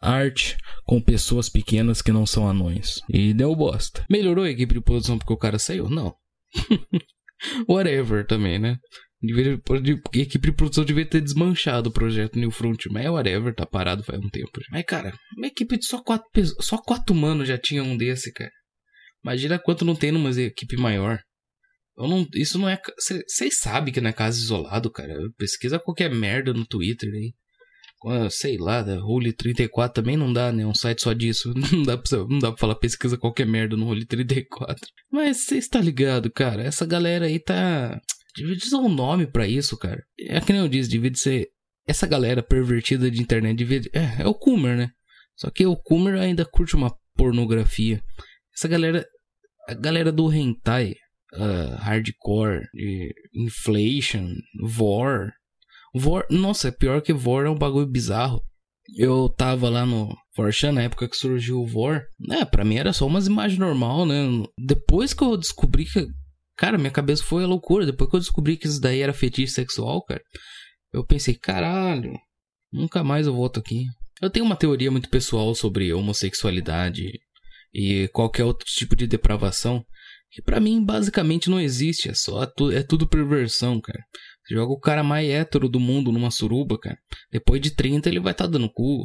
arte 0.00 0.56
com 0.84 1.02
pessoas 1.02 1.50
pequenas 1.50 2.00
que 2.00 2.10
não 2.10 2.24
são 2.24 2.48
anões. 2.48 3.00
E 3.10 3.34
deu 3.34 3.54
bosta. 3.54 4.04
Melhorou 4.10 4.44
a 4.44 4.50
equipe 4.50 4.74
de 4.74 4.80
produção 4.80 5.18
porque 5.18 5.34
o 5.34 5.38
cara 5.38 5.58
saiu? 5.58 5.90
Não. 5.90 6.14
Whatever 7.68 8.26
também, 8.26 8.58
né? 8.58 8.78
Deveria, 9.22 9.54
a 9.54 10.18
equipe 10.18 10.50
de 10.50 10.56
produção 10.56 10.84
devia 10.84 11.06
ter 11.06 11.20
desmanchado 11.20 11.90
o 11.90 11.92
projeto 11.92 12.38
New 12.38 12.50
Front, 12.50 12.86
mas 12.90 13.06
whatever, 13.06 13.54
tá 13.54 13.64
parado 13.64 14.02
faz 14.02 14.18
um 14.18 14.28
tempo. 14.28 14.50
Mas, 14.70 14.84
cara, 14.84 15.12
uma 15.36 15.46
equipe 15.46 15.78
de 15.78 15.86
só 15.86 16.02
quatro 16.02 16.28
pessoas, 16.32 16.66
só 16.66 16.76
quatro 16.76 17.14
humanos 17.14 17.46
já 17.46 17.56
tinha 17.56 17.84
um 17.84 17.96
desse, 17.96 18.32
cara. 18.32 18.50
Imagina 19.24 19.58
quanto 19.58 19.84
não 19.84 19.94
tem 19.94 20.10
numa 20.10 20.30
equipe 20.30 20.76
maior. 20.76 21.20
Não, 21.96 22.26
isso 22.34 22.58
não 22.58 22.68
é. 22.68 22.80
Vocês 22.98 23.58
sabem 23.58 23.92
que 23.92 24.00
não 24.00 24.10
é 24.10 24.12
caso 24.12 24.40
isolado, 24.40 24.90
cara. 24.90 25.14
Pesquisa 25.36 25.78
qualquer 25.78 26.10
merda 26.10 26.52
no 26.52 26.66
Twitter 26.66 27.10
aí. 27.12 27.34
Sei 28.30 28.58
lá, 28.58 28.82
da 28.82 28.98
Rule 28.98 29.32
34 29.32 30.02
também 30.02 30.16
não 30.16 30.32
dá, 30.32 30.50
né? 30.50 30.66
Um 30.66 30.74
site 30.74 31.02
só 31.02 31.12
disso. 31.12 31.52
Não 31.72 31.84
dá 31.84 31.96
pra, 31.96 32.18
não 32.18 32.38
dá 32.40 32.50
pra 32.50 32.58
falar 32.58 32.74
pesquisa 32.74 33.16
qualquer 33.16 33.46
merda 33.46 33.76
no 33.76 33.84
Rule 33.84 34.04
34. 34.04 34.76
Mas 35.08 35.44
você 35.44 35.56
está 35.56 35.80
ligado, 35.80 36.28
cara. 36.28 36.64
Essa 36.64 36.84
galera 36.84 37.26
aí 37.26 37.38
tá. 37.38 38.00
Devia 38.34 38.58
ser 38.58 38.74
um 38.74 38.88
nome 38.88 39.26
para 39.28 39.46
isso, 39.46 39.76
cara. 39.78 40.02
É 40.18 40.40
que 40.40 40.52
nem 40.52 40.62
eu 40.62 40.68
disse, 40.68 40.90
devia 40.90 41.14
ser. 41.14 41.48
Essa 41.86 42.06
galera 42.06 42.42
pervertida 42.42 43.08
de 43.08 43.22
internet 43.22 43.56
devia. 43.56 43.82
É, 43.92 44.22
é 44.22 44.26
o 44.26 44.34
Coomer, 44.34 44.76
né? 44.76 44.90
Só 45.36 45.48
que 45.48 45.64
o 45.64 45.76
Coomer 45.76 46.20
ainda 46.20 46.44
curte 46.44 46.74
uma 46.74 46.92
pornografia. 47.14 48.02
Essa 48.56 48.68
galera. 48.68 49.06
A 49.68 49.74
galera 49.74 50.10
do 50.10 50.32
hentai 50.32 50.94
uh, 51.34 51.76
hardcore, 51.76 52.62
inflation, 53.34 54.34
vor. 54.60 55.32
Vor, 55.94 56.26
nossa, 56.30 56.68
é 56.68 56.72
pior 56.72 57.00
que 57.02 57.12
vor 57.12 57.46
é 57.46 57.50
um 57.50 57.58
bagulho 57.58 57.86
bizarro. 57.86 58.42
Eu 58.96 59.28
tava 59.28 59.68
lá 59.68 59.86
no 59.86 60.14
Forchan 60.34 60.72
na 60.72 60.82
época 60.82 61.08
que 61.08 61.16
surgiu 61.16 61.60
o 61.60 61.66
Vor. 61.66 62.02
É, 62.30 62.44
pra 62.44 62.64
mim 62.64 62.76
era 62.76 62.92
só 62.92 63.06
umas 63.06 63.26
imagens 63.26 63.58
normal, 63.58 64.04
né? 64.04 64.24
Depois 64.58 65.14
que 65.14 65.22
eu 65.22 65.36
descobri 65.36 65.84
que. 65.84 66.06
Cara, 66.56 66.78
minha 66.78 66.90
cabeça 66.90 67.22
foi 67.22 67.44
a 67.44 67.46
loucura. 67.46 67.86
Depois 67.86 68.10
que 68.10 68.16
eu 68.16 68.20
descobri 68.20 68.56
que 68.56 68.66
isso 68.66 68.80
daí 68.80 69.00
era 69.00 69.12
fetiche 69.12 69.52
sexual, 69.52 70.02
cara. 70.04 70.20
Eu 70.92 71.06
pensei, 71.06 71.34
caralho, 71.34 72.12
nunca 72.72 73.04
mais 73.04 73.26
eu 73.26 73.34
volto 73.34 73.60
aqui. 73.60 73.86
Eu 74.20 74.30
tenho 74.30 74.44
uma 74.44 74.56
teoria 74.56 74.90
muito 74.90 75.08
pessoal 75.08 75.54
sobre 75.54 75.92
homossexualidade 75.92 77.02
e 77.72 78.08
qualquer 78.08 78.44
outro 78.44 78.66
tipo 78.66 78.94
de 78.94 79.06
depravação 79.06 79.84
que 80.32 80.40
para 80.40 80.58
mim 80.58 80.82
basicamente 80.82 81.50
não 81.50 81.60
existe, 81.60 82.08
é 82.08 82.14
só 82.14 82.42
é 82.72 82.82
tudo 82.82 83.06
perversão, 83.06 83.80
cara. 83.80 84.02
Você 84.42 84.54
joga 84.54 84.72
o 84.72 84.80
cara 84.80 85.04
mais 85.04 85.28
hétero 85.28 85.68
do 85.68 85.78
mundo 85.78 86.10
numa 86.10 86.30
suruba, 86.30 86.78
cara. 86.78 86.98
Depois 87.30 87.60
de 87.60 87.70
30 87.70 88.08
ele 88.08 88.18
vai 88.18 88.32
estar 88.32 88.44
tá 88.44 88.50
dando 88.50 88.72
cu. 88.72 89.04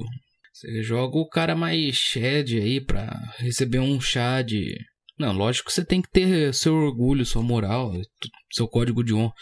Você 0.53 0.81
joga 0.81 1.17
o 1.17 1.27
cara 1.27 1.55
mais 1.55 1.95
shed 1.95 2.57
aí 2.57 2.81
pra 2.81 3.13
receber 3.37 3.79
um 3.79 3.99
chá 3.99 4.41
de. 4.41 4.75
Não, 5.19 5.33
lógico 5.33 5.67
que 5.67 5.73
você 5.73 5.83
tem 5.83 6.01
que 6.01 6.09
ter 6.09 6.53
seu 6.53 6.73
orgulho, 6.73 7.25
sua 7.25 7.43
moral, 7.43 7.91
seu 8.51 8.67
código 8.67 9.03
de 9.03 9.13
honra. 9.13 9.33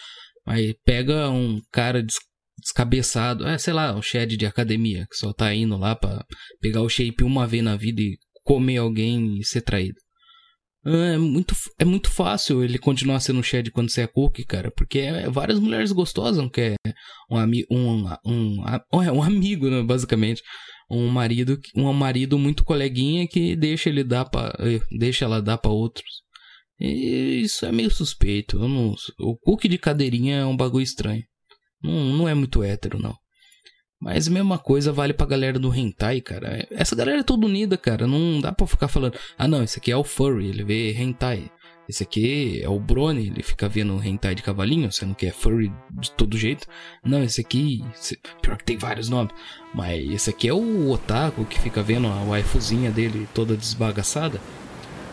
Mas 0.45 0.73
pega 0.83 1.29
um 1.29 1.61
cara 1.71 2.03
descabeçado. 2.59 3.47
É, 3.47 3.57
sei 3.57 3.73
lá, 3.73 3.95
o 3.95 4.01
Shed 4.01 4.37
de 4.37 4.45
academia, 4.45 5.07
que 5.09 5.15
só 5.15 5.31
tá 5.31 5.53
indo 5.53 5.77
lá 5.77 5.95
pra 5.95 6.25
pegar 6.59 6.81
o 6.81 6.89
shape 6.89 7.23
uma 7.23 7.47
vez 7.47 7.63
na 7.63 7.75
vida 7.75 8.01
e 8.01 8.17
comer 8.45 8.77
alguém 8.77 9.39
e 9.39 9.43
ser 9.43 9.61
traído. 9.61 9.97
É 10.85 11.17
muito, 11.17 11.55
é 11.79 11.83
muito 11.83 12.11
fácil 12.11 12.63
ele 12.63 12.77
continuar 12.77 13.19
sendo 13.19 13.41
Shed 13.41 13.71
quando 13.71 13.89
você 13.89 14.01
é 14.01 14.07
cookie, 14.07 14.45
cara, 14.45 14.69
porque 14.69 14.99
é, 14.99 15.27
várias 15.27 15.59
mulheres 15.59 15.91
gostosas 15.91 16.37
não 16.37 16.47
quer 16.47 16.75
um, 17.29 17.37
ami, 17.37 17.65
um, 17.71 18.05
um, 18.23 18.63
um, 18.93 19.01
é, 19.01 19.11
um 19.11 19.23
amigo, 19.23 19.67
né, 19.67 19.81
basicamente. 19.81 20.43
Um 20.87 21.07
marido, 21.07 21.59
um 21.75 21.91
marido 21.91 22.37
muito 22.37 22.63
coleguinha 22.63 23.27
que 23.27 23.55
deixa 23.55 23.89
ele 23.89 24.03
dar 24.03 24.25
para 24.25 24.55
deixa 24.91 25.25
ela 25.25 25.41
dar 25.41 25.57
para 25.57 25.71
outros. 25.71 26.05
E 26.79 27.41
isso 27.41 27.65
é 27.65 27.71
meio 27.71 27.89
suspeito. 27.89 28.59
Não, 28.59 28.93
o 29.19 29.35
cookie 29.37 29.67
de 29.67 29.79
cadeirinha 29.79 30.37
é 30.37 30.45
um 30.45 30.55
bagulho 30.55 30.83
estranho. 30.83 31.23
Não, 31.81 32.13
não 32.17 32.29
é 32.29 32.35
muito 32.35 32.61
hétero, 32.61 32.99
não. 32.99 33.15
Mas 34.05 34.27
a 34.27 34.31
mesma 34.31 34.59
coisa 34.59 34.93
vale 34.93 35.13
pra 35.13 35.25
galera 35.25 35.57
do 35.57 35.73
hentai, 35.73 36.21
cara. 36.21 36.67
Essa 36.69 36.95
galera 36.95 37.21
é 37.21 37.23
toda 37.23 37.47
unida, 37.47 37.75
cara. 37.75 38.05
Não 38.05 38.39
dá 38.39 38.51
pra 38.51 38.67
ficar 38.67 38.87
falando, 38.87 39.17
ah 39.35 39.47
não, 39.47 39.63
esse 39.63 39.79
aqui 39.79 39.91
é 39.91 39.97
o 39.97 40.03
furry, 40.03 40.45
ele 40.49 40.63
vê 40.63 40.93
hentai. 40.93 41.49
Esse 41.89 42.03
aqui 42.03 42.61
é 42.61 42.69
o 42.69 42.79
Brony, 42.79 43.27
ele 43.27 43.41
fica 43.41 43.67
vendo 43.67 43.99
hentai 44.03 44.35
de 44.35 44.43
cavalinho, 44.43 44.91
sendo 44.91 45.15
que 45.15 45.25
é 45.25 45.31
furry 45.31 45.73
de 45.89 46.11
todo 46.11 46.37
jeito. 46.37 46.67
Não, 47.03 47.23
esse 47.23 47.41
aqui, 47.41 47.83
pior 48.43 48.57
que 48.57 48.63
tem 48.63 48.77
vários 48.77 49.09
nomes. 49.09 49.33
Mas 49.73 50.07
esse 50.11 50.29
aqui 50.29 50.47
é 50.47 50.53
o 50.53 50.91
otaku 50.91 51.43
que 51.43 51.59
fica 51.59 51.81
vendo 51.81 52.05
a 52.05 52.23
waifuzinha 52.25 52.91
dele 52.91 53.27
toda 53.33 53.57
desbagaçada. 53.57 54.39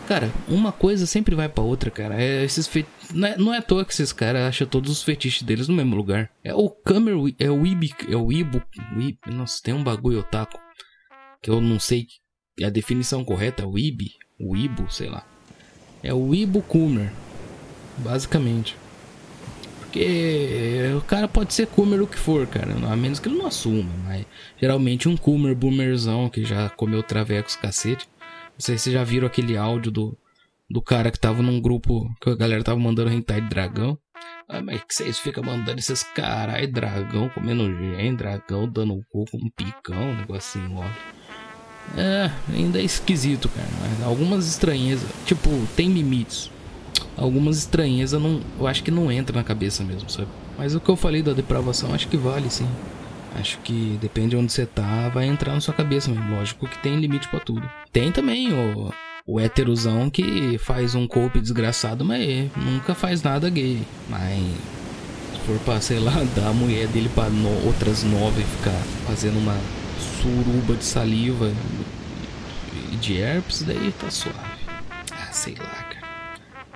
Cara, 0.07 0.31
uma 0.47 0.71
coisa 0.71 1.07
sempre 1.07 1.33
vai 1.33 1.49
para 1.49 1.63
outra, 1.63 1.89
cara. 1.89 2.21
É 2.21 2.43
esses. 2.43 2.69
Não, 3.13 3.27
é, 3.27 3.37
não 3.37 3.53
é 3.53 3.57
à 3.57 3.61
toa 3.61 3.85
que 3.85 3.91
esses 3.91 4.11
caras 4.11 4.41
acham 4.43 4.67
todos 4.67 4.91
os 4.91 5.03
fetiches 5.03 5.43
deles 5.43 5.67
no 5.67 5.75
mesmo 5.75 5.95
lugar. 5.95 6.29
É 6.43 6.53
o 6.53 6.69
Kamer, 6.69 7.15
é 7.39 7.49
o 7.49 7.65
Ibi, 7.65 7.93
é 8.09 8.15
o 8.15 8.31
Ibo, 8.31 8.61
Ibi, 8.97 9.19
nossa, 9.27 9.61
tem 9.61 9.73
um 9.73 9.83
bagulho 9.83 10.19
otaku 10.19 10.59
que 11.41 11.49
eu 11.49 11.59
não 11.61 11.79
sei 11.79 12.07
a 12.63 12.69
definição 12.69 13.23
correta, 13.23 13.63
é 13.63 13.65
o 13.65 13.77
Ibi, 13.77 14.11
o 14.39 14.55
Ibo, 14.55 14.89
sei 14.89 15.09
lá. 15.09 15.25
É 16.01 16.13
o 16.13 16.33
Ibo 16.33 16.61
Kumer, 16.61 17.11
basicamente. 17.97 18.75
Porque 19.79 20.91
o 20.97 21.01
cara 21.01 21.27
pode 21.27 21.53
ser 21.53 21.67
Kumer 21.67 22.01
o 22.01 22.07
que 22.07 22.17
for, 22.17 22.47
cara, 22.47 22.73
a 22.73 22.95
menos 22.95 23.19
que 23.19 23.27
ele 23.27 23.37
não 23.37 23.45
assuma, 23.45 23.91
mas 24.05 24.25
geralmente 24.59 25.07
um 25.07 25.15
Kumer 25.15 25.55
boomerzão 25.55 26.29
que 26.29 26.43
já 26.43 26.69
comeu 26.69 27.03
travecos 27.03 27.55
cacete 27.55 28.07
não 28.53 28.59
sei 28.59 28.77
se 28.77 28.85
vocês 28.85 28.93
já 28.93 29.03
viram 29.03 29.27
aquele 29.27 29.57
áudio 29.57 29.91
do, 29.91 30.17
do 30.73 30.81
cara 30.81 31.11
que 31.11 31.19
tava 31.19 31.43
num 31.43 31.61
grupo 31.61 32.11
que 32.19 32.31
a 32.31 32.35
galera 32.35 32.63
tava 32.63 32.79
mandando 32.79 33.11
hentai 33.11 33.39
de 33.39 33.47
dragão. 33.47 33.95
Ah, 34.49 34.59
mas 34.59 34.81
que 34.83 34.95
vocês 34.95 35.19
ficam 35.19 35.43
mandando 35.43 35.77
esses 35.77 36.01
carai 36.01 36.65
dragão 36.65 37.29
comendo 37.29 37.65
gen, 37.65 38.15
dragão 38.15 38.67
dando 38.67 38.95
o 38.95 39.03
cu 39.03 39.25
com 39.29 39.37
um 39.37 39.49
picão, 39.55 40.09
um 40.09 40.17
negocinho, 40.17 40.77
ó. 40.77 41.99
É, 41.99 42.31
ainda 42.51 42.79
é 42.79 42.83
esquisito, 42.83 43.47
cara. 43.49 43.67
Mas 43.81 44.07
algumas 44.07 44.47
estranhezas, 44.47 45.07
tipo, 45.25 45.49
tem 45.75 45.93
limites. 45.93 46.49
Algumas 47.15 47.59
estranhezas 47.59 48.19
não, 48.19 48.41
eu 48.59 48.65
acho 48.65 48.83
que 48.83 48.89
não 48.89 49.11
entra 49.11 49.35
na 49.35 49.43
cabeça 49.43 49.83
mesmo, 49.83 50.09
sabe? 50.09 50.29
Mas 50.57 50.73
o 50.73 50.79
que 50.79 50.89
eu 50.89 50.95
falei 50.95 51.21
da 51.21 51.33
depravação, 51.33 51.93
acho 51.93 52.07
que 52.07 52.17
vale 52.17 52.49
sim. 52.49 52.67
Acho 53.39 53.59
que 53.59 53.97
depende 54.01 54.29
de 54.29 54.37
onde 54.37 54.51
você 54.51 54.65
tá, 54.65 55.09
vai 55.09 55.25
entrar 55.25 55.53
na 55.53 55.61
sua 55.61 55.73
cabeça 55.73 56.09
mesmo. 56.09 56.35
Lógico 56.35 56.67
que 56.67 56.79
tem 56.79 56.99
limite 56.99 57.27
para 57.27 57.39
tudo. 57.39 57.69
Tem 57.91 58.11
também 58.11 58.51
o, 58.53 58.91
o 59.25 59.39
héterozão 59.39 60.09
que 60.09 60.57
faz 60.57 60.95
um 60.95 61.07
corpo 61.07 61.39
desgraçado, 61.39 62.03
mas 62.03 62.51
nunca 62.55 62.93
faz 62.93 63.23
nada 63.23 63.49
gay. 63.49 63.81
Mas 64.09 64.39
se 65.33 65.39
for 65.45 65.59
pra, 65.59 65.81
sei 65.81 65.99
lá, 65.99 66.13
dar 66.35 66.49
a 66.49 66.53
mulher 66.53 66.87
dele 66.87 67.09
pra 67.13 67.29
no, 67.29 67.65
outras 67.65 68.03
nove 68.03 68.41
e 68.41 68.45
ficar 68.45 68.81
fazendo 69.07 69.37
uma 69.37 69.57
suruba 70.21 70.75
de 70.75 70.83
saliva 70.83 71.51
e 72.91 72.95
de 72.97 73.17
herpes, 73.17 73.63
daí 73.63 73.93
tá 73.99 74.09
suave. 74.09 74.37
Ah, 75.11 75.31
sei 75.31 75.55
lá, 75.55 75.65
cara. 75.65 76.03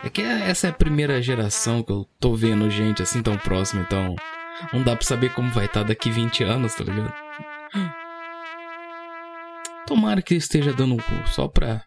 É 0.03 0.09
que 0.09 0.21
essa 0.21 0.67
é 0.67 0.69
a 0.69 0.73
primeira 0.73 1.21
geração 1.21 1.83
que 1.83 1.91
eu 1.91 2.07
tô 2.19 2.35
vendo 2.35 2.69
gente 2.69 3.01
assim 3.01 3.21
tão 3.21 3.37
próxima, 3.37 3.81
então 3.81 4.15
não 4.71 4.83
dá 4.83 4.95
pra 4.95 5.05
saber 5.05 5.33
como 5.33 5.51
vai 5.51 5.65
estar 5.65 5.81
tá 5.81 5.87
daqui 5.87 6.09
20 6.09 6.43
anos, 6.43 6.75
tá 6.75 6.83
ligado? 6.83 7.13
Tomara 9.85 10.21
que 10.21 10.35
esteja 10.35 10.73
dando 10.73 10.95
um 10.95 10.97
cu, 10.97 11.27
só 11.27 11.47
pra 11.47 11.83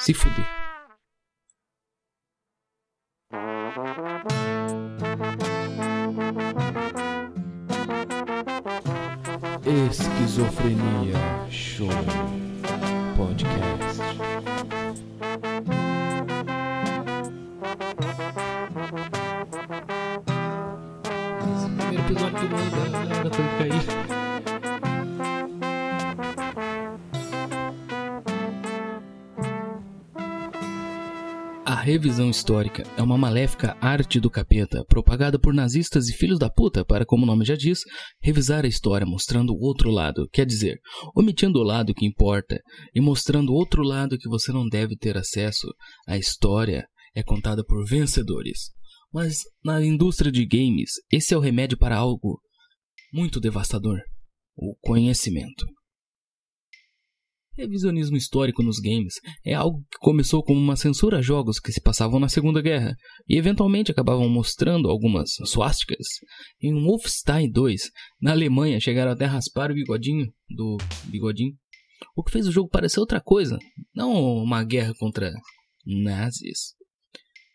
se 0.00 0.14
fuder. 0.14 0.46
Esquizofrenia 9.66 11.16
Show 11.50 11.88
Podcast. 13.16 14.00
episódio 21.92 22.48
do 22.48 22.56
mundo 22.56 22.92
da 22.92 22.98
galera 22.98 23.30
foi 23.30 24.19
revisão 31.80 32.28
histórica 32.30 32.82
é 32.96 33.02
uma 33.02 33.16
maléfica 33.16 33.76
arte 33.80 34.20
do 34.20 34.30
capeta, 34.30 34.84
propagada 34.84 35.38
por 35.38 35.54
nazistas 35.54 36.08
e 36.08 36.12
filhos 36.12 36.38
da 36.38 36.50
puta 36.50 36.84
para, 36.84 37.06
como 37.06 37.24
o 37.24 37.26
nome 37.26 37.44
já 37.44 37.56
diz, 37.56 37.80
revisar 38.22 38.64
a 38.64 38.68
história 38.68 39.06
mostrando 39.06 39.52
o 39.52 39.60
outro 39.60 39.90
lado, 39.90 40.28
quer 40.32 40.44
dizer, 40.44 40.78
omitindo 41.16 41.58
o 41.58 41.62
lado 41.62 41.94
que 41.94 42.06
importa 42.06 42.60
e 42.94 43.00
mostrando 43.00 43.52
outro 43.52 43.82
lado 43.82 44.18
que 44.18 44.28
você 44.28 44.52
não 44.52 44.68
deve 44.68 44.96
ter 44.96 45.16
acesso. 45.16 45.68
A 46.06 46.18
história 46.18 46.86
é 47.14 47.22
contada 47.22 47.64
por 47.64 47.84
vencedores. 47.86 48.70
Mas 49.12 49.38
na 49.64 49.84
indústria 49.84 50.30
de 50.30 50.46
games, 50.46 50.92
esse 51.10 51.34
é 51.34 51.36
o 51.36 51.40
remédio 51.40 51.78
para 51.78 51.96
algo 51.96 52.40
muito 53.12 53.40
devastador: 53.40 53.98
o 54.56 54.76
conhecimento. 54.80 55.66
Revisionismo 57.60 58.16
histórico 58.16 58.62
nos 58.62 58.78
games 58.78 59.16
é 59.44 59.52
algo 59.52 59.82
que 59.90 59.98
começou 60.00 60.42
como 60.42 60.58
uma 60.58 60.76
censura 60.76 61.18
a 61.18 61.22
jogos 61.22 61.60
que 61.60 61.70
se 61.70 61.80
passavam 61.82 62.18
na 62.18 62.26
Segunda 62.26 62.62
Guerra 62.62 62.96
e 63.28 63.36
eventualmente 63.36 63.90
acabavam 63.90 64.26
mostrando 64.30 64.88
algumas 64.88 65.32
suásticas. 65.44 66.06
Em 66.62 66.72
Wolfenstein 66.72 67.50
2, 67.50 67.82
na 68.18 68.30
Alemanha, 68.30 68.80
chegaram 68.80 69.12
até 69.12 69.26
raspar 69.26 69.70
o 69.70 69.74
bigodinho 69.74 70.26
do 70.48 70.78
bigodinho, 71.04 71.52
o 72.16 72.24
que 72.24 72.32
fez 72.32 72.46
o 72.46 72.52
jogo 72.52 72.70
parecer 72.70 72.98
outra 72.98 73.20
coisa, 73.20 73.58
não 73.94 74.10
uma 74.36 74.64
guerra 74.64 74.94
contra 74.98 75.30
nazis. 75.84 76.74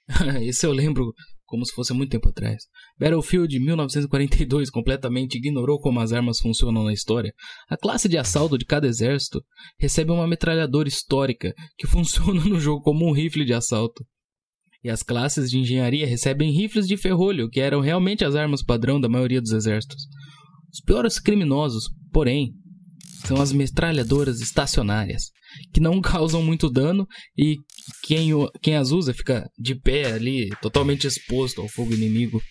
Esse 0.46 0.68
eu 0.68 0.72
lembro 0.72 1.12
como 1.46 1.66
se 1.66 1.74
fosse 1.74 1.94
muito 1.94 2.12
tempo 2.12 2.30
atrás. 2.30 2.64
Battlefield 3.00 3.60
1942 3.60 4.70
completamente 4.70 5.38
ignorou 5.38 5.80
como 5.80 6.00
as 6.00 6.12
armas 6.12 6.40
funcionam 6.40 6.84
na 6.84 6.94
história. 6.94 7.34
A 7.70 7.78
classe 7.78 8.10
de 8.10 8.18
assalto 8.18 8.58
de 8.58 8.66
cada 8.66 8.88
exército 8.88 9.44
recebe 9.80 10.12
uma 10.12 10.28
metralhadora 10.28 10.88
histórica 10.88 11.54
que 11.78 11.88
funciona 11.88 12.44
no 12.44 12.60
jogo 12.60 12.82
como 12.82 13.08
um 13.08 13.12
rifle 13.12 13.46
de 13.46 13.54
assalto. 13.54 14.06
E 14.84 14.90
as 14.90 15.02
classes 15.02 15.50
de 15.50 15.58
engenharia 15.58 16.06
recebem 16.06 16.52
rifles 16.52 16.88
de 16.88 16.96
ferrolho, 16.96 17.50
que 17.50 17.60
eram 17.60 17.80
realmente 17.80 18.24
as 18.24 18.36
armas 18.36 18.64
padrão 18.64 19.02
da 19.02 19.10
maioria 19.10 19.42
dos 19.42 19.52
exércitos. 19.52 20.04
Os 20.72 20.80
piores 20.82 21.18
criminosos, 21.18 21.86
porém, 22.12 22.54
são 23.26 23.42
as 23.42 23.52
metralhadoras 23.52 24.40
estacionárias, 24.42 25.32
que 25.74 25.80
não 25.80 26.00
causam 26.02 26.42
muito 26.42 26.70
dano 26.70 27.08
e 27.38 27.58
quem, 28.04 28.30
quem 28.62 28.76
as 28.76 28.92
usa 28.92 29.14
fica 29.14 29.50
de 29.58 29.76
pé 29.76 30.12
ali, 30.14 30.50
totalmente 30.62 31.08
exposto 31.08 31.62
ao 31.62 31.68
fogo 31.68 31.94
inimigo. 31.94 32.42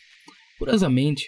Curiosamente, 0.58 1.26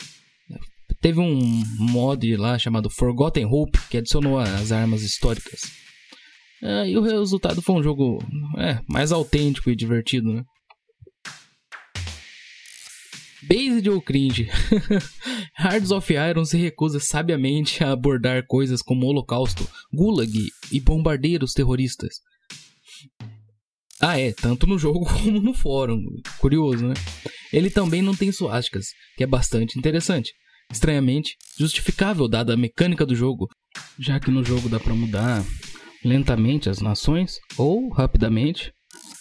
teve 1.01 1.21
um 1.21 1.63
mod 1.79 2.37
lá 2.37 2.59
chamado 2.59 2.91
Forgotten 2.91 3.47
Hope 3.47 3.79
que 3.89 3.99
adicionou 3.99 4.39
as 4.39 4.73
armas 4.73 5.03
históricas. 5.03 5.61
É, 6.63 6.89
e 6.89 6.97
o 6.97 7.03
resultado 7.03 7.61
foi 7.61 7.77
um 7.77 7.83
jogo 7.83 8.19
é, 8.57 8.81
mais 8.89 9.13
autêntico 9.13 9.71
e 9.71 9.77
divertido, 9.77 10.33
né? 10.33 10.43
Based 13.49 13.89
ou 13.89 14.01
cringe? 14.01 14.49
Hearts 15.59 15.91
of 15.91 16.13
Iron 16.13 16.45
se 16.45 16.57
recusa 16.57 16.99
sabiamente 17.01 17.83
a 17.85 17.93
abordar 17.93 18.45
coisas 18.47 18.83
como 18.83 19.07
Holocausto, 19.07 19.69
Gulag 19.93 20.33
e 20.73 20.81
bombardeiros 20.81 21.53
terroristas. 21.53 22.17
Ah, 24.01 24.19
é, 24.19 24.33
tanto 24.33 24.67
no 24.67 24.79
jogo 24.79 25.07
como 25.07 25.41
no 25.41 25.55
fórum. 25.55 25.99
Curioso, 26.39 26.87
né? 26.87 26.95
Ele 27.53 27.71
também 27.71 28.03
não 28.03 28.15
tem 28.15 28.33
suásticas, 28.33 28.87
que 29.17 29.23
é 29.23 29.27
bastante 29.27 29.79
interessante. 29.79 30.33
Estranhamente, 30.71 31.37
justificável 31.59 32.29
dada 32.29 32.55
a 32.55 32.57
mecânica 32.57 33.07
do 33.07 33.15
jogo, 33.15 33.49
já 33.99 34.19
que 34.19 34.31
no 34.31 34.45
jogo 34.45 34.69
dá 34.69 34.81
para 34.81 34.95
mudar 34.95 35.45
lentamente 36.05 36.69
as 36.69 36.81
nações 36.81 37.39
ou 37.57 37.89
rapidamente 37.91 38.73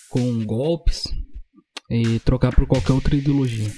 com 0.09 0.43
golpes 0.43 1.03
e 1.89 2.19
trocar 2.19 2.53
por 2.53 2.67
qualquer 2.67 2.93
outra 2.93 3.15
ideologia. 3.15 3.71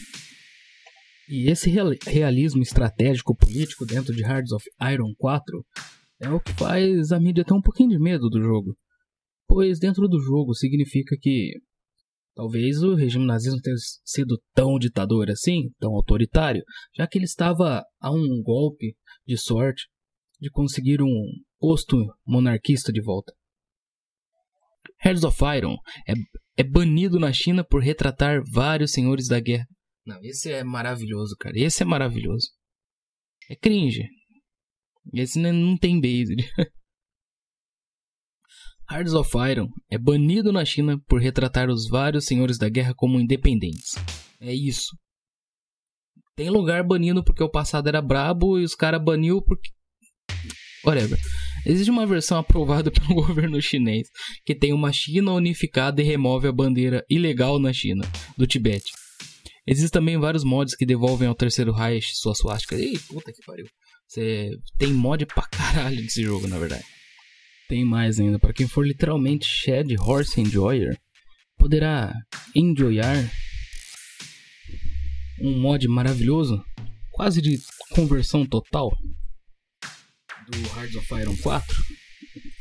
E 1.29 1.49
esse 1.51 1.69
realismo 2.05 2.61
estratégico 2.61 3.35
político 3.35 3.85
dentro 3.85 4.13
de 4.13 4.23
Hearts 4.23 4.51
of 4.51 4.63
Iron 4.93 5.13
4 5.17 5.65
é 6.21 6.29
o 6.29 6.39
que 6.39 6.53
faz 6.53 7.11
a 7.11 7.19
mídia 7.19 7.43
ter 7.43 7.53
um 7.53 7.61
pouquinho 7.61 7.89
de 7.89 7.99
medo 7.99 8.29
do 8.29 8.41
jogo. 8.41 8.77
Pois 9.47 9.79
dentro 9.79 10.07
do 10.07 10.19
jogo 10.19 10.53
significa 10.53 11.17
que 11.19 11.53
talvez 12.33 12.81
o 12.81 12.95
regime 12.95 13.25
nazismo 13.25 13.59
tenha 13.61 13.75
sido 14.05 14.41
tão 14.53 14.77
ditador 14.79 15.29
assim, 15.29 15.69
tão 15.79 15.93
autoritário, 15.93 16.63
já 16.95 17.05
que 17.05 17.17
ele 17.17 17.25
estava 17.25 17.83
a 17.99 18.11
um 18.11 18.41
golpe 18.41 18.95
de 19.25 19.37
sorte 19.37 19.87
de 20.39 20.49
conseguir 20.49 21.01
um 21.01 21.25
posto 21.59 21.97
monarquista 22.25 22.91
de 22.91 23.01
volta. 23.01 23.33
Hearts 25.03 25.23
of 25.23 25.37
Iron 25.57 25.75
é, 26.07 26.13
é 26.57 26.63
banido 26.63 27.19
na 27.19 27.33
China 27.33 27.63
por 27.63 27.81
retratar 27.81 28.41
vários 28.51 28.91
senhores 28.91 29.27
da 29.27 29.39
guerra. 29.39 29.67
Não, 30.07 30.23
esse 30.23 30.49
é 30.49 30.63
maravilhoso, 30.63 31.35
cara. 31.37 31.59
Esse 31.59 31.83
é 31.83 31.85
maravilhoso. 31.85 32.47
É 33.49 33.57
cringe. 33.57 34.07
Esse 35.13 35.37
não 35.37 35.77
tem 35.77 35.99
base. 35.99 36.33
Hearts 38.89 39.13
of 39.13 39.29
Iron 39.51 39.67
é 39.91 39.97
banido 39.97 40.53
na 40.53 40.63
China 40.63 40.97
por 41.09 41.19
retratar 41.19 41.69
os 41.69 41.89
vários 41.89 42.23
senhores 42.23 42.57
da 42.57 42.69
guerra 42.69 42.93
como 42.95 43.19
independentes. 43.19 43.95
É 44.39 44.53
isso. 44.53 44.97
Tem 46.37 46.49
lugar 46.49 46.85
banido 46.85 47.21
porque 47.21 47.43
o 47.43 47.51
passado 47.51 47.89
era 47.89 48.01
brabo 48.01 48.57
e 48.57 48.63
os 48.63 48.75
caras 48.75 49.03
baniu 49.03 49.41
porque. 49.41 49.69
Whatever. 50.85 51.19
Existe 51.65 51.91
uma 51.91 52.05
versão 52.05 52.37
aprovada 52.39 52.89
pelo 52.89 53.13
governo 53.27 53.61
chinês 53.61 54.07
que 54.45 54.55
tem 54.55 54.71
uma 54.71 54.93
China 54.93 55.33
unificada 55.33 56.01
e 56.01 56.05
remove 56.05 56.47
a 56.47 56.51
bandeira 56.53 57.05
ilegal 57.09 57.59
na 57.59 57.73
China, 57.73 58.09
do 58.37 58.47
Tibete. 58.47 58.93
Existem 59.67 59.99
também 59.99 60.17
vários 60.17 60.45
mods 60.45 60.75
que 60.75 60.85
devolvem 60.85 61.27
ao 61.27 61.35
terceiro 61.35 61.73
Reich 61.73 62.15
sua 62.15 62.33
suástica. 62.33 62.75
Ih, 62.75 62.97
puta 62.99 63.33
que 63.33 63.43
pariu. 63.45 63.67
Você 64.07 64.51
tem 64.77 64.93
mod 64.93 65.25
pra 65.25 65.43
caralho 65.51 66.01
nesse 66.01 66.23
jogo, 66.23 66.47
na 66.47 66.57
verdade. 66.57 66.85
Tem 67.67 67.83
mais 67.83 68.17
ainda. 68.17 68.39
Para 68.39 68.53
quem 68.53 68.65
for 68.65 68.87
literalmente 68.87 69.45
Shed 69.45 69.93
Horse 69.99 70.39
Enjoyer, 70.39 70.97
poderá 71.57 72.13
enjoyar 72.55 73.29
um 75.41 75.59
mod 75.59 75.85
maravilhoso, 75.89 76.63
quase 77.11 77.41
de 77.41 77.59
conversão 77.91 78.45
total, 78.45 78.89
do 80.49 80.57
Hearts 80.79 80.95
of 80.95 81.13
Iron 81.15 81.35
4, 81.37 81.83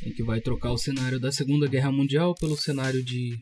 em 0.04 0.12
que 0.12 0.24
vai 0.24 0.40
trocar 0.40 0.72
o 0.72 0.78
cenário 0.78 1.20
da 1.20 1.30
Segunda 1.30 1.68
Guerra 1.68 1.92
Mundial 1.92 2.34
pelo 2.34 2.56
cenário 2.56 3.04
de. 3.04 3.38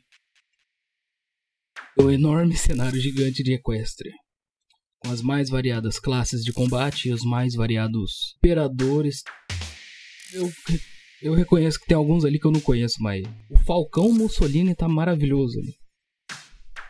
O 1.99 2.11
enorme 2.11 2.57
cenário 2.57 3.01
gigante 3.01 3.43
de 3.43 3.55
Equestria. 3.55 4.12
Com 4.99 5.11
as 5.11 5.22
mais 5.22 5.51
variadas 5.51 5.99
classes 5.99 6.43
de 6.43 6.53
combate 6.53 7.09
e 7.09 7.12
os 7.12 7.22
mais 7.22 7.55
variados 7.55 8.35
imperadores. 8.39 9.22
Eu, 10.33 10.51
eu 11.22 11.35
reconheço 11.35 11.79
que 11.79 11.87
tem 11.87 11.97
alguns 11.97 12.25
ali 12.25 12.39
que 12.39 12.47
eu 12.47 12.53
não 12.53 12.61
conheço, 12.61 12.97
mas 13.01 13.22
o 13.51 13.59
Falcão 13.64 14.12
Mussolini 14.12 14.75
tá 14.75 14.89
maravilhoso 14.89 15.59
ali. 15.59 15.75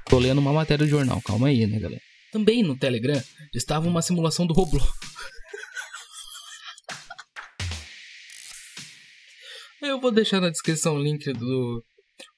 Tô 0.09 0.18
lendo 0.18 0.39
uma 0.39 0.53
matéria 0.53 0.85
do 0.85 0.91
jornal, 0.91 1.20
calma 1.22 1.49
aí, 1.49 1.66
né, 1.66 1.78
galera? 1.78 2.03
Também 2.30 2.62
no 2.62 2.76
Telegram 2.76 3.20
estava 3.55 3.89
uma 3.89 4.03
simulação 4.03 4.47
do 4.47 4.55
Roblox. 4.55 4.87
Eu 9.82 10.01
vou 10.01 10.11
deixar 10.11 10.41
na 10.41 10.51
descrição 10.51 10.95
o 10.97 11.03
link 11.03 11.32
do 11.32 11.85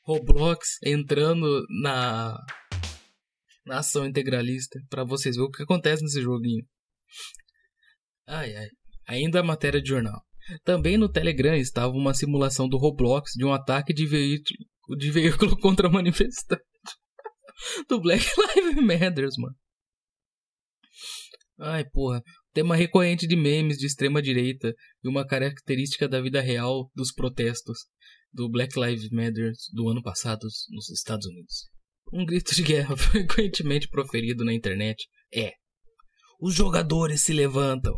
Roblox 0.06 0.78
entrando 0.84 1.66
na, 1.82 2.38
na 3.64 3.78
ação 3.78 4.06
integralista 4.06 4.78
para 4.88 5.04
vocês 5.04 5.34
verem 5.34 5.48
o 5.48 5.50
que 5.50 5.64
acontece 5.64 6.02
nesse 6.02 6.22
joguinho. 6.22 6.64
Ai 8.26 8.54
ai. 8.54 8.68
Ainda 9.08 9.40
a 9.40 9.42
matéria 9.42 9.82
de 9.82 9.88
jornal. 9.88 10.20
Também 10.64 10.96
no 10.96 11.10
Telegram 11.10 11.56
estava 11.56 11.92
uma 11.92 12.14
simulação 12.14 12.68
do 12.68 12.76
Roblox 12.76 13.32
de 13.34 13.44
um 13.44 13.52
ataque 13.52 13.92
de 13.92 14.06
veículo, 14.06 14.58
de 14.96 15.10
veículo 15.10 15.56
contra 15.60 15.90
manifestante. 15.90 16.62
do 17.88 18.00
Black 18.00 18.24
Lives 18.54 18.84
Matter, 18.84 19.28
mano. 19.38 19.56
Ai, 21.58 21.84
porra. 21.90 22.22
Tema 22.52 22.76
recorrente 22.76 23.26
de 23.26 23.34
memes 23.34 23.76
de 23.76 23.86
extrema 23.86 24.22
direita 24.22 24.72
e 25.02 25.08
uma 25.08 25.26
característica 25.26 26.08
da 26.08 26.20
vida 26.20 26.40
real 26.40 26.90
dos 26.94 27.12
protestos 27.12 27.86
do 28.32 28.48
Black 28.48 28.78
Lives 28.78 29.10
Matter 29.10 29.52
do 29.72 29.88
ano 29.88 30.02
passado 30.02 30.46
nos 30.70 30.90
Estados 30.90 31.26
Unidos. 31.26 31.68
Um 32.12 32.24
grito 32.24 32.54
de 32.54 32.62
guerra 32.62 32.96
frequentemente 32.96 33.88
proferido 33.88 34.44
na 34.44 34.52
internet 34.52 35.08
é: 35.32 35.52
Os 36.40 36.54
jogadores 36.54 37.22
se 37.22 37.32
levantam. 37.32 37.94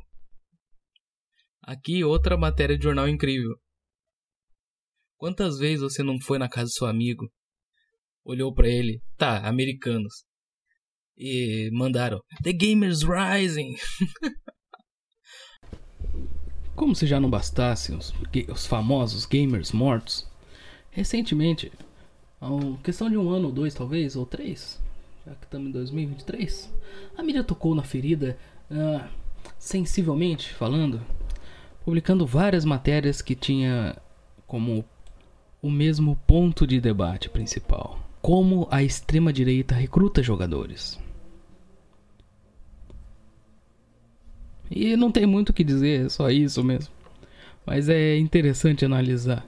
Aqui 1.62 2.03
outra 2.03 2.37
matéria 2.37 2.79
de 2.79 2.85
jornal 2.85 3.09
incrível. 3.09 3.55
Quantas 5.16 5.59
vezes 5.59 5.81
você 5.81 6.03
não 6.03 6.18
foi 6.20 6.39
na 6.39 6.49
casa 6.49 6.66
do 6.66 6.72
seu 6.72 6.87
amigo, 6.87 7.31
olhou 8.24 8.55
para 8.55 8.68
ele, 8.68 9.03
tá, 9.16 9.47
americanos, 9.47 10.24
e 11.16 11.68
mandaram 11.72 12.20
The 12.43 12.53
Gamers 12.53 13.03
Rising. 13.03 13.74
Como 16.79 16.95
se 16.95 17.09
já 17.09 17.18
não 17.18 17.29
bastassem 17.29 17.97
os, 17.97 18.14
os 18.53 18.64
famosos 18.64 19.26
gamers 19.26 19.72
mortos, 19.72 20.24
recentemente, 20.93 21.72
há 22.41 22.49
uma 22.49 22.79
questão 22.79 23.11
de 23.11 23.16
um 23.16 23.31
ano 23.31 23.47
ou 23.47 23.53
dois 23.53 23.74
talvez, 23.74 24.14
ou 24.14 24.24
três, 24.24 24.81
já 25.26 25.35
que 25.35 25.45
estamos 25.45 25.70
em 25.70 25.72
2023, 25.72 26.72
a 27.16 27.22
mídia 27.24 27.43
tocou 27.43 27.74
na 27.74 27.83
ferida 27.83 28.39
uh, 28.70 29.05
sensivelmente 29.59 30.55
falando, 30.55 31.01
publicando 31.85 32.24
várias 32.24 32.64
matérias 32.64 33.20
que 33.20 33.35
tinha 33.35 33.97
como 34.47 34.85
o 35.61 35.72
mesmo 35.72 36.14
ponto 36.29 36.64
de 36.64 36.81
debate 36.81 37.29
principal. 37.29 37.99
Como 38.22 38.68
a 38.70 38.85
extrema 38.85 39.33
direita 39.33 39.74
recruta 39.74 40.22
jogadores. 40.22 40.97
E 44.70 44.96
não 44.96 45.10
tem 45.10 45.26
muito 45.26 45.50
o 45.50 45.52
que 45.52 45.64
dizer, 45.64 46.06
é 46.06 46.08
só 46.08 46.30
isso 46.30 46.62
mesmo. 46.62 46.92
Mas 47.64 47.88
é 47.88 48.16
interessante 48.18 48.84
analisar. 48.84 49.46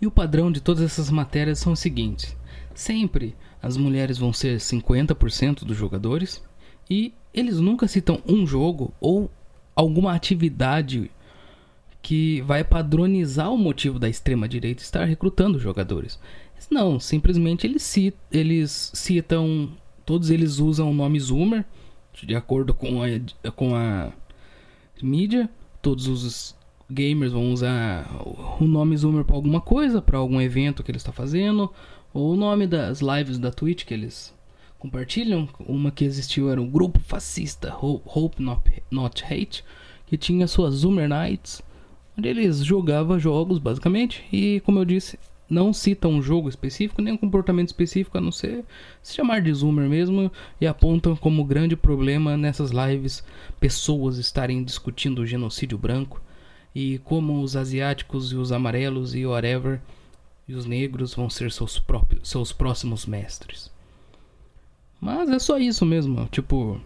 E 0.00 0.06
o 0.06 0.10
padrão 0.10 0.50
de 0.50 0.60
todas 0.60 0.82
essas 0.82 1.10
matérias 1.10 1.58
são 1.58 1.72
os 1.72 1.80
seguintes: 1.80 2.36
sempre 2.74 3.34
as 3.62 3.76
mulheres 3.76 4.18
vão 4.18 4.32
ser 4.32 4.56
50% 4.58 5.64
dos 5.64 5.76
jogadores 5.76 6.42
e 6.88 7.12
eles 7.32 7.60
nunca 7.60 7.86
citam 7.86 8.20
um 8.26 8.46
jogo 8.46 8.92
ou 9.00 9.30
alguma 9.74 10.14
atividade 10.14 11.10
que 12.02 12.40
vai 12.42 12.64
padronizar 12.64 13.52
o 13.52 13.58
motivo 13.58 13.98
da 13.98 14.08
extrema 14.08 14.48
direita 14.48 14.82
estar 14.82 15.04
recrutando 15.04 15.58
jogadores. 15.58 16.18
Não, 16.70 16.98
simplesmente 16.98 17.66
eles, 17.66 17.96
eles 18.30 18.90
citam, 18.94 19.70
todos 20.04 20.30
eles 20.30 20.58
usam 20.58 20.90
o 20.90 20.94
nome 20.94 21.20
Zoomer, 21.20 21.64
de 22.22 22.34
acordo 22.34 22.74
com 22.74 23.02
a, 23.02 23.50
com 23.52 23.74
a 23.74 24.12
mídia, 25.04 25.48
todos 25.80 26.06
os 26.06 26.56
gamers 26.90 27.32
vão 27.32 27.52
usar 27.52 28.08
o 28.60 28.66
nome 28.66 28.96
Zoomer 28.96 29.24
para 29.24 29.36
alguma 29.36 29.60
coisa, 29.60 30.02
para 30.02 30.18
algum 30.18 30.40
evento 30.40 30.82
que 30.82 30.90
ele 30.90 30.98
está 30.98 31.12
fazendo, 31.12 31.72
ou 32.12 32.32
o 32.32 32.36
nome 32.36 32.66
das 32.66 33.00
lives 33.00 33.38
da 33.38 33.50
Twitch 33.50 33.84
que 33.84 33.94
eles 33.94 34.34
compartilham. 34.78 35.48
Uma 35.60 35.90
que 35.90 36.04
existiu 36.04 36.50
era 36.50 36.60
um 36.60 36.68
grupo 36.68 36.98
fascista, 36.98 37.74
Hope 37.80 38.42
Not 38.90 39.24
Hate, 39.24 39.64
que 40.06 40.16
tinha 40.16 40.48
suas 40.48 40.74
Zoomer 40.74 41.08
Nights, 41.08 41.62
onde 42.18 42.28
eles 42.28 42.64
jogavam 42.64 43.18
jogos 43.18 43.58
basicamente, 43.58 44.24
e 44.32 44.60
como 44.60 44.78
eu 44.80 44.84
disse, 44.84 45.18
não 45.50 45.72
cita 45.72 46.06
um 46.06 46.22
jogo 46.22 46.48
específico, 46.48 47.02
nem 47.02 47.12
um 47.12 47.18
comportamento 47.18 47.66
específico, 47.66 48.16
a 48.16 48.20
não 48.20 48.30
ser 48.30 48.64
se 49.02 49.14
chamar 49.14 49.42
de 49.42 49.52
zoomer 49.52 49.88
mesmo, 49.88 50.30
e 50.60 50.66
apontam 50.66 51.16
como 51.16 51.44
grande 51.44 51.74
problema 51.74 52.36
nessas 52.36 52.70
lives 52.70 53.24
pessoas 53.58 54.16
estarem 54.16 54.62
discutindo 54.62 55.22
o 55.22 55.26
genocídio 55.26 55.76
branco 55.76 56.22
e 56.72 56.98
como 56.98 57.42
os 57.42 57.56
asiáticos 57.56 58.30
e 58.30 58.36
os 58.36 58.52
amarelos 58.52 59.14
e 59.14 59.26
whatever 59.26 59.80
e 60.46 60.54
os 60.54 60.64
negros 60.64 61.14
vão 61.14 61.28
ser 61.28 61.50
seus 61.50 61.80
próprios 61.80 62.28
seus 62.28 62.52
próximos 62.52 63.04
mestres. 63.04 63.70
Mas 65.00 65.30
é 65.30 65.38
só 65.38 65.58
isso 65.58 65.84
mesmo, 65.84 66.28
tipo, 66.30 66.80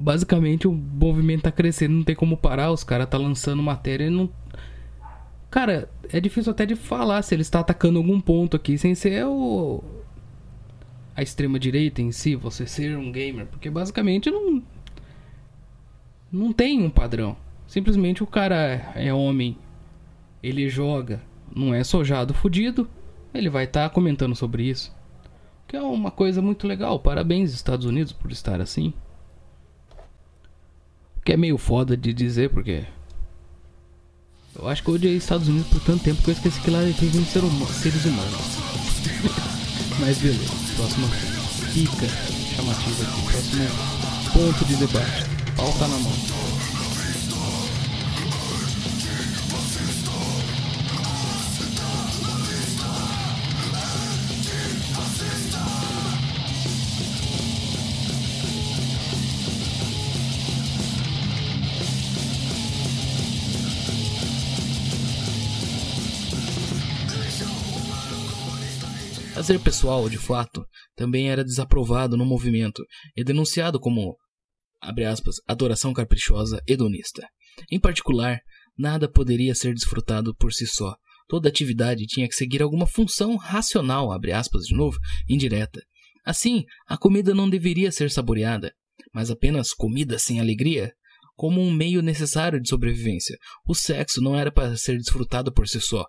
basicamente 0.00 0.68
o 0.68 0.72
movimento 0.72 1.42
tá 1.42 1.52
crescendo, 1.52 1.94
não 1.94 2.04
tem 2.04 2.14
como 2.14 2.36
parar, 2.36 2.70
os 2.70 2.84
caras 2.84 3.08
tá 3.08 3.18
lançando 3.18 3.62
matéria 3.62 4.04
e 4.04 4.10
não 4.10 4.30
Cara, 5.56 5.88
é 6.12 6.20
difícil 6.20 6.52
até 6.52 6.66
de 6.66 6.76
falar 6.76 7.22
se 7.22 7.34
ele 7.34 7.40
está 7.40 7.60
atacando 7.60 7.96
algum 7.96 8.20
ponto 8.20 8.54
aqui 8.54 8.76
sem 8.76 8.94
ser 8.94 9.24
o. 9.24 9.82
a 11.16 11.22
extrema 11.22 11.58
direita 11.58 12.02
em 12.02 12.12
si, 12.12 12.36
você 12.36 12.66
ser 12.66 12.94
um 12.98 13.10
gamer. 13.10 13.46
Porque 13.46 13.70
basicamente 13.70 14.30
não. 14.30 14.62
Não 16.30 16.52
tem 16.52 16.82
um 16.82 16.90
padrão. 16.90 17.38
Simplesmente 17.66 18.22
o 18.22 18.26
cara 18.26 18.92
é 18.94 19.14
homem, 19.14 19.56
ele 20.42 20.68
joga, 20.68 21.22
não 21.50 21.72
é 21.72 21.82
sojado 21.82 22.34
fudido, 22.34 22.86
ele 23.32 23.48
vai 23.48 23.64
estar 23.64 23.88
tá 23.88 23.94
comentando 23.94 24.36
sobre 24.36 24.64
isso. 24.64 24.94
Que 25.66 25.74
é 25.74 25.80
uma 25.80 26.10
coisa 26.10 26.42
muito 26.42 26.66
legal. 26.66 27.00
Parabéns, 27.00 27.54
Estados 27.54 27.86
Unidos, 27.86 28.12
por 28.12 28.30
estar 28.30 28.60
assim. 28.60 28.92
que 31.24 31.32
é 31.32 31.36
meio 31.38 31.56
foda 31.56 31.96
de 31.96 32.12
dizer, 32.12 32.50
porque. 32.50 32.84
Eu 34.58 34.68
acho 34.68 34.82
que 34.82 34.88
eu 34.88 34.94
odiei 34.94 35.16
Estados 35.16 35.48
Unidos 35.48 35.68
por 35.68 35.80
tanto 35.80 36.02
tempo 36.02 36.22
que 36.22 36.30
eu 36.30 36.34
esqueci 36.34 36.60
que 36.60 36.70
lá 36.70 36.80
tem 36.98 37.10
ser 37.26 37.44
hum 37.44 37.66
seres 37.68 38.04
humanos. 38.04 38.32
Mas 40.00 40.18
beleza, 40.18 40.52
próxima 40.76 41.08
dica 41.72 42.06
chamativa 42.54 43.02
aqui, 43.02 43.22
próximo 43.32 43.68
ponto 44.32 44.64
de 44.64 44.76
debate. 44.76 45.24
Pau 45.56 45.72
tá 45.78 45.88
na 45.88 45.98
mão. 45.98 46.55
Lazer 69.46 69.62
pessoal, 69.62 70.08
de 70.08 70.18
fato, 70.18 70.66
também 70.96 71.30
era 71.30 71.44
desaprovado 71.44 72.16
no 72.16 72.26
movimento 72.26 72.82
e 73.16 73.22
denunciado 73.22 73.78
como, 73.78 74.16
aspas, 74.82 75.36
adoração 75.46 75.92
caprichosa 75.92 76.60
hedonista. 76.66 77.24
Em 77.70 77.78
particular, 77.78 78.40
nada 78.76 79.08
poderia 79.08 79.54
ser 79.54 79.72
desfrutado 79.72 80.34
por 80.34 80.52
si 80.52 80.66
só. 80.66 80.96
Toda 81.28 81.48
atividade 81.48 82.06
tinha 82.06 82.26
que 82.26 82.34
seguir 82.34 82.60
alguma 82.60 82.88
função 82.88 83.36
racional, 83.36 84.08
aspas 84.34 84.64
de 84.64 84.74
novo, 84.74 84.98
indireta. 85.28 85.80
Assim, 86.24 86.64
a 86.88 86.98
comida 86.98 87.32
não 87.32 87.48
deveria 87.48 87.92
ser 87.92 88.10
saboreada, 88.10 88.74
mas 89.14 89.30
apenas 89.30 89.72
comida 89.72 90.18
sem 90.18 90.40
alegria, 90.40 90.92
como 91.36 91.60
um 91.60 91.70
meio 91.72 92.02
necessário 92.02 92.60
de 92.60 92.68
sobrevivência. 92.68 93.36
O 93.64 93.76
sexo 93.76 94.20
não 94.20 94.34
era 94.34 94.50
para 94.50 94.76
ser 94.76 94.96
desfrutado 94.96 95.52
por 95.52 95.68
si 95.68 95.80
só, 95.80 96.04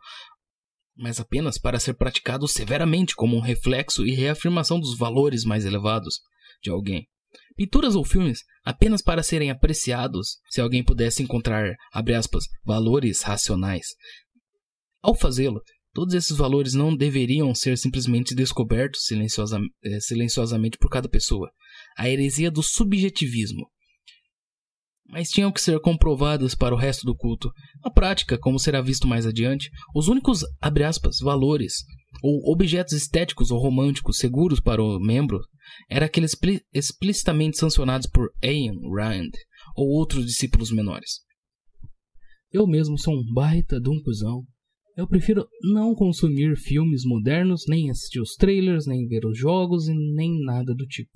mas 0.98 1.20
apenas 1.20 1.58
para 1.58 1.80
ser 1.80 1.94
praticado 1.94 2.48
severamente 2.48 3.16
como 3.16 3.36
um 3.36 3.42
reflexo 3.42 4.06
e 4.06 4.14
reafirmação 4.14 4.80
dos 4.80 4.98
valores 4.98 5.44
mais 5.44 5.66
elevados 5.66 6.20
de 6.62 6.70
alguém. 6.70 7.08
Pinturas 7.56 7.96
ou 7.96 8.04
filmes 8.04 8.40
apenas 8.64 9.02
para 9.02 9.24
serem 9.24 9.50
apreciados 9.50 10.38
se 10.50 10.62
alguém 10.62 10.84
pudesse 10.84 11.24
encontrar, 11.24 11.76
aspas, 11.92 12.46
valores 12.64 13.22
racionais. 13.22 13.88
Ao 15.02 15.16
fazê-lo, 15.16 15.62
todos 15.94 16.14
esses 16.14 16.38
valores 16.38 16.74
não 16.74 16.96
deveriam 16.96 17.54
ser 17.56 17.78
simplesmente 17.78 18.36
descobertos 18.36 19.02
eh, 19.12 20.00
silenciosamente 20.00 20.78
por 20.78 20.90
cada 20.90 21.10
pessoa. 21.10 21.52
A 21.98 22.10
heresia 22.10 22.52
do 22.52 22.62
subjetivismo, 22.62 23.68
mas 25.10 25.30
tinham 25.30 25.52
que 25.52 25.62
ser 25.62 25.80
comprovadas 25.80 26.54
para 26.54 26.76
o 26.76 26.78
resto 26.78 27.06
do 27.06 27.16
culto. 27.16 27.52
Na 27.84 27.90
prática, 27.90 28.38
como 28.38 28.60
será 28.60 28.82
visto 28.82 29.08
mais 29.08 29.26
adiante, 29.26 29.70
os 29.96 30.08
únicos, 30.08 30.42
aspas, 30.62 31.20
valores 31.20 31.76
ou 32.22 32.52
objetos 32.52 32.94
estéticos 32.94 33.52
ou 33.52 33.60
românticos 33.60 34.18
seguros 34.18 34.60
para 34.60 34.82
o 34.82 35.00
membro 35.00 35.40
eram 35.90 36.06
aqueles 36.06 36.36
explicitamente 36.74 37.58
sancionados 37.58 38.08
por 38.08 38.30
Ayn 38.44 38.74
Rand 38.96 39.32
ou 39.76 39.88
outros 39.88 40.26
discípulos 40.26 40.72
menores. 40.72 41.22
Eu 42.52 42.66
mesmo 42.66 42.98
sou 42.98 43.14
um 43.14 43.34
baita 43.34 43.80
de 43.80 43.90
um 43.90 44.02
cuzão. 44.02 44.44
Eu 44.96 45.08
prefiro 45.08 45.48
não 45.62 45.94
consumir 45.94 46.58
filmes 46.58 47.04
modernos, 47.06 47.66
nem 47.68 47.90
assistir 47.90 48.20
os 48.20 48.34
trailers, 48.36 48.88
nem 48.88 49.06
ver 49.08 49.26
os 49.26 49.38
jogos 49.38 49.88
e 49.88 49.94
nem 49.94 50.44
nada 50.44 50.74
do 50.74 50.86
tipo 50.88 51.12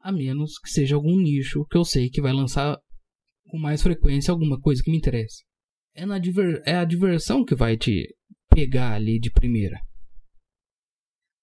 a 0.00 0.10
menos 0.10 0.58
que 0.58 0.70
seja 0.70 0.96
algum 0.96 1.16
nicho 1.16 1.64
que 1.66 1.76
eu 1.76 1.84
sei 1.84 2.08
que 2.08 2.22
vai 2.22 2.32
lançar 2.32 2.78
com 3.48 3.58
mais 3.58 3.82
frequência 3.82 4.32
alguma 4.32 4.60
coisa 4.60 4.82
que 4.82 4.90
me 4.90 4.96
interesse. 4.96 5.44
É, 5.94 6.06
na 6.06 6.18
diver... 6.18 6.62
é 6.64 6.76
a 6.76 6.84
diversão 6.84 7.44
que 7.44 7.54
vai 7.54 7.76
te 7.76 8.14
pegar 8.48 8.94
ali 8.94 9.18
de 9.18 9.30
primeira. 9.30 9.78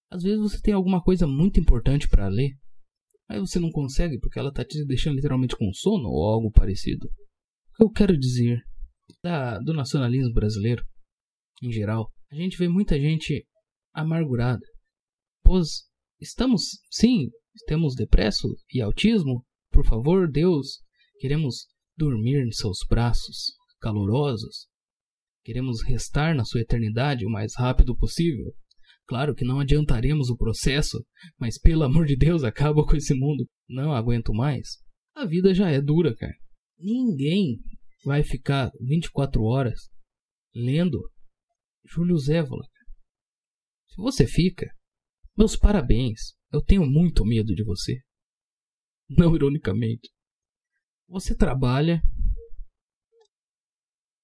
Às 0.09 0.23
vezes 0.23 0.39
você 0.39 0.61
tem 0.61 0.73
alguma 0.73 1.03
coisa 1.03 1.27
muito 1.27 1.59
importante 1.59 2.07
para 2.07 2.27
ler, 2.27 2.51
mas 3.29 3.39
você 3.41 3.59
não 3.59 3.69
consegue 3.69 4.17
porque 4.19 4.39
ela 4.39 4.53
tá 4.53 4.63
te 4.63 4.85
deixando 4.85 5.15
literalmente 5.15 5.55
com 5.55 5.71
sono 5.73 6.07
ou 6.07 6.25
algo 6.29 6.51
parecido. 6.51 7.07
O 7.07 7.75
que 7.75 7.83
eu 7.83 7.89
quero 7.89 8.17
dizer 8.17 8.61
da, 9.21 9.59
do 9.59 9.73
nacionalismo 9.73 10.33
brasileiro, 10.33 10.83
em 11.61 11.71
geral, 11.71 12.09
a 12.31 12.35
gente 12.35 12.57
vê 12.57 12.67
muita 12.67 12.99
gente 12.99 13.45
amargurada. 13.93 14.65
Pois 15.43 15.87
estamos, 16.19 16.79
sim, 16.89 17.29
temos 17.65 17.95
depresso 17.95 18.47
e 18.73 18.81
autismo? 18.81 19.45
Por 19.71 19.85
favor, 19.85 20.29
Deus, 20.29 20.81
queremos 21.19 21.67
dormir 21.95 22.45
em 22.45 22.51
seus 22.51 22.79
braços 22.89 23.53
calorosos. 23.79 24.67
Queremos 25.43 25.81
restar 25.83 26.35
na 26.35 26.43
sua 26.43 26.61
eternidade 26.61 27.25
o 27.25 27.29
mais 27.29 27.55
rápido 27.55 27.95
possível. 27.95 28.53
Claro 29.05 29.33
que 29.33 29.45
não 29.45 29.59
adiantaremos 29.59 30.29
o 30.29 30.37
processo, 30.37 31.05
mas 31.39 31.57
pelo 31.57 31.83
amor 31.83 32.05
de 32.05 32.17
Deus, 32.17 32.43
acaba 32.43 32.85
com 32.85 32.95
esse 32.95 33.13
mundo. 33.13 33.47
Não 33.67 33.93
aguento 33.93 34.33
mais. 34.33 34.79
A 35.15 35.25
vida 35.25 35.53
já 35.53 35.69
é 35.71 35.81
dura, 35.81 36.13
cara. 36.15 36.35
Ninguém 36.77 37.59
vai 38.03 38.23
ficar 38.23 38.71
24 38.81 39.41
horas 39.43 39.89
lendo 40.53 40.99
Júlio 41.85 42.17
Zévola. 42.17 42.63
Se 43.87 43.95
você 43.97 44.27
fica, 44.27 44.67
meus 45.37 45.55
parabéns. 45.55 46.36
Eu 46.51 46.61
tenho 46.61 46.85
muito 46.85 47.25
medo 47.25 47.53
de 47.53 47.63
você. 47.63 47.99
Não 49.09 49.35
ironicamente. 49.35 50.09
Você 51.07 51.35
trabalha. 51.35 52.01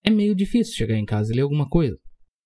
É 0.04 0.10
meio 0.10 0.36
difícil 0.36 0.76
chegar 0.76 0.98
em 0.98 1.06
casa 1.06 1.32
e 1.32 1.36
ler 1.36 1.42
alguma 1.42 1.68
coisa. 1.68 1.98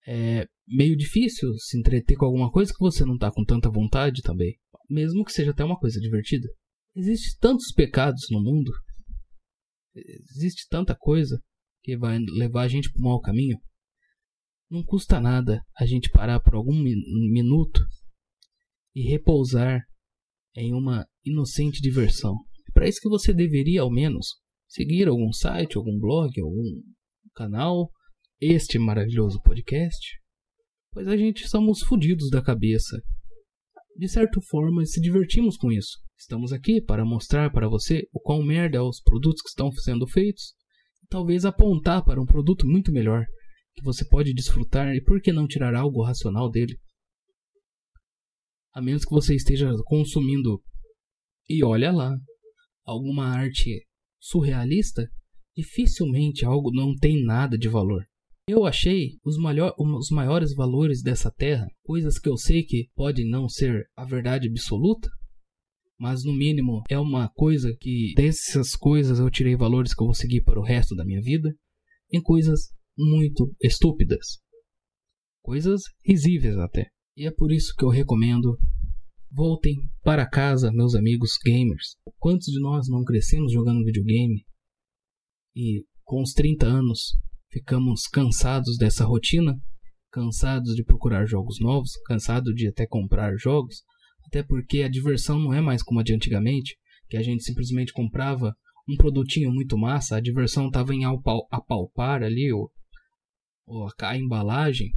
É 0.07 0.47
meio 0.67 0.95
difícil 0.95 1.53
se 1.57 1.77
entreter 1.77 2.17
com 2.17 2.25
alguma 2.25 2.51
coisa 2.51 2.71
que 2.73 2.79
você 2.79 3.05
não 3.05 3.17
tá 3.17 3.31
com 3.31 3.43
tanta 3.43 3.69
vontade 3.69 4.21
também. 4.21 4.57
Mesmo 4.89 5.23
que 5.23 5.31
seja 5.31 5.51
até 5.51 5.63
uma 5.63 5.79
coisa 5.79 5.99
divertida. 5.99 6.47
Existem 6.95 7.37
tantos 7.39 7.71
pecados 7.71 8.27
no 8.31 8.41
mundo. 8.41 8.71
Existe 9.95 10.67
tanta 10.69 10.95
coisa 10.95 11.41
que 11.83 11.97
vai 11.97 12.19
levar 12.19 12.63
a 12.63 12.67
gente 12.67 12.91
para 12.91 12.99
o 12.99 13.03
mau 13.03 13.21
caminho. 13.21 13.57
Não 14.69 14.83
custa 14.83 15.19
nada 15.19 15.63
a 15.77 15.85
gente 15.85 16.09
parar 16.09 16.39
por 16.39 16.55
algum 16.55 16.73
minuto 16.73 17.81
e 18.97 19.07
repousar 19.07 19.83
em 20.55 20.73
uma 20.73 21.05
inocente 21.23 21.79
diversão. 21.79 22.33
É 22.67 22.71
para 22.71 22.89
isso 22.89 22.99
que 22.99 23.07
você 23.07 23.31
deveria, 23.31 23.81
ao 23.81 23.91
menos, 23.91 24.37
seguir 24.67 25.07
algum 25.07 25.31
site, 25.31 25.77
algum 25.77 25.99
blog, 25.99 26.31
algum 26.41 26.81
canal, 27.35 27.91
este 28.41 28.79
maravilhoso 28.79 29.39
podcast, 29.43 30.19
pois 30.91 31.07
a 31.07 31.15
gente 31.15 31.47
somos 31.47 31.81
fodidos 31.81 32.31
da 32.31 32.41
cabeça. 32.41 32.99
De 33.95 34.07
certa 34.07 34.41
forma, 34.49 34.83
se 34.83 34.99
divertimos 34.99 35.57
com 35.57 35.71
isso. 35.71 35.99
Estamos 36.17 36.51
aqui 36.51 36.81
para 36.81 37.05
mostrar 37.05 37.51
para 37.51 37.69
você 37.69 38.01
o 38.11 38.19
quão 38.19 38.41
merda 38.43 38.79
é 38.79 38.81
os 38.81 38.99
produtos 38.99 39.43
que 39.43 39.49
estão 39.49 39.71
sendo 39.73 40.07
feitos, 40.07 40.55
e 41.03 41.07
talvez 41.07 41.45
apontar 41.45 42.03
para 42.03 42.19
um 42.19 42.25
produto 42.25 42.65
muito 42.65 42.91
melhor 42.91 43.27
que 43.75 43.83
você 43.83 44.03
pode 44.03 44.33
desfrutar 44.33 44.95
e 44.95 45.03
por 45.03 45.21
que 45.21 45.31
não 45.31 45.45
tirar 45.45 45.75
algo 45.75 46.01
racional 46.01 46.49
dele 46.49 46.79
a 48.77 48.81
menos 48.81 49.03
que 49.03 49.09
você 49.09 49.33
esteja 49.33 49.71
consumindo 49.85 50.61
e 51.49 51.63
olha 51.63 51.91
lá 51.91 52.15
alguma 52.85 53.25
arte 53.25 53.83
surrealista, 54.19 55.09
dificilmente 55.55 56.45
algo 56.45 56.71
não 56.71 56.93
tem 56.95 57.25
nada 57.25 57.57
de 57.57 57.67
valor. 57.67 58.05
Eu 58.47 58.67
achei 58.67 59.17
os, 59.25 59.35
maior, 59.35 59.73
os 59.79 60.11
maiores 60.11 60.53
valores 60.53 61.01
dessa 61.01 61.31
terra, 61.31 61.65
coisas 61.83 62.19
que 62.19 62.29
eu 62.29 62.37
sei 62.37 62.61
que 62.61 62.87
podem 62.93 63.27
não 63.27 63.49
ser 63.49 63.89
a 63.95 64.05
verdade 64.05 64.47
absoluta, 64.47 65.09
mas 65.99 66.23
no 66.23 66.31
mínimo 66.31 66.83
é 66.87 66.99
uma 66.99 67.29
coisa 67.29 67.75
que 67.81 68.13
dessas 68.15 68.75
coisas 68.75 69.17
eu 69.17 69.31
tirei 69.31 69.55
valores 69.55 69.95
que 69.95 70.03
eu 70.03 70.05
vou 70.05 70.13
seguir 70.13 70.43
para 70.43 70.59
o 70.59 70.63
resto 70.63 70.95
da 70.95 71.03
minha 71.03 71.21
vida, 71.21 71.51
em 72.13 72.21
coisas 72.21 72.69
muito 72.95 73.51
estúpidas, 73.59 74.37
coisas 75.41 75.81
risíveis 76.05 76.59
até. 76.59 76.91
E 77.17 77.25
é 77.25 77.31
por 77.31 77.51
isso 77.51 77.73
que 77.75 77.83
eu 77.83 77.89
recomendo 77.89 78.59
voltem 79.31 79.75
para 80.03 80.27
casa, 80.27 80.71
meus 80.71 80.95
amigos 80.95 81.37
gamers. 81.43 81.95
Quantos 82.19 82.47
de 82.47 82.59
nós 82.59 82.87
não 82.87 83.03
crescemos 83.03 83.51
jogando 83.51 83.83
videogame? 83.83 84.45
E 85.55 85.85
com 86.03 86.21
os 86.21 86.31
30 86.33 86.65
anos 86.65 87.17
ficamos 87.51 88.07
cansados 88.07 88.77
dessa 88.77 89.05
rotina, 89.05 89.59
cansados 90.11 90.75
de 90.75 90.83
procurar 90.83 91.25
jogos 91.25 91.59
novos, 91.59 91.91
cansados 92.05 92.53
de 92.55 92.67
até 92.67 92.85
comprar 92.87 93.35
jogos, 93.37 93.83
até 94.25 94.43
porque 94.43 94.81
a 94.81 94.89
diversão 94.89 95.39
não 95.39 95.53
é 95.53 95.61
mais 95.61 95.83
como 95.83 95.99
a 95.99 96.03
de 96.03 96.13
antigamente, 96.13 96.77
que 97.09 97.17
a 97.17 97.23
gente 97.23 97.43
simplesmente 97.43 97.93
comprava 97.93 98.55
um 98.87 98.95
produtinho 98.95 99.51
muito 99.51 99.77
massa, 99.77 100.15
a 100.15 100.21
diversão 100.21 100.67
estava 100.67 100.93
em 100.93 101.03
apalpar 101.05 102.23
ali, 102.23 102.51
ou, 102.53 102.71
ou 103.65 103.87
a 104.01 104.17
embalagem, 104.17 104.91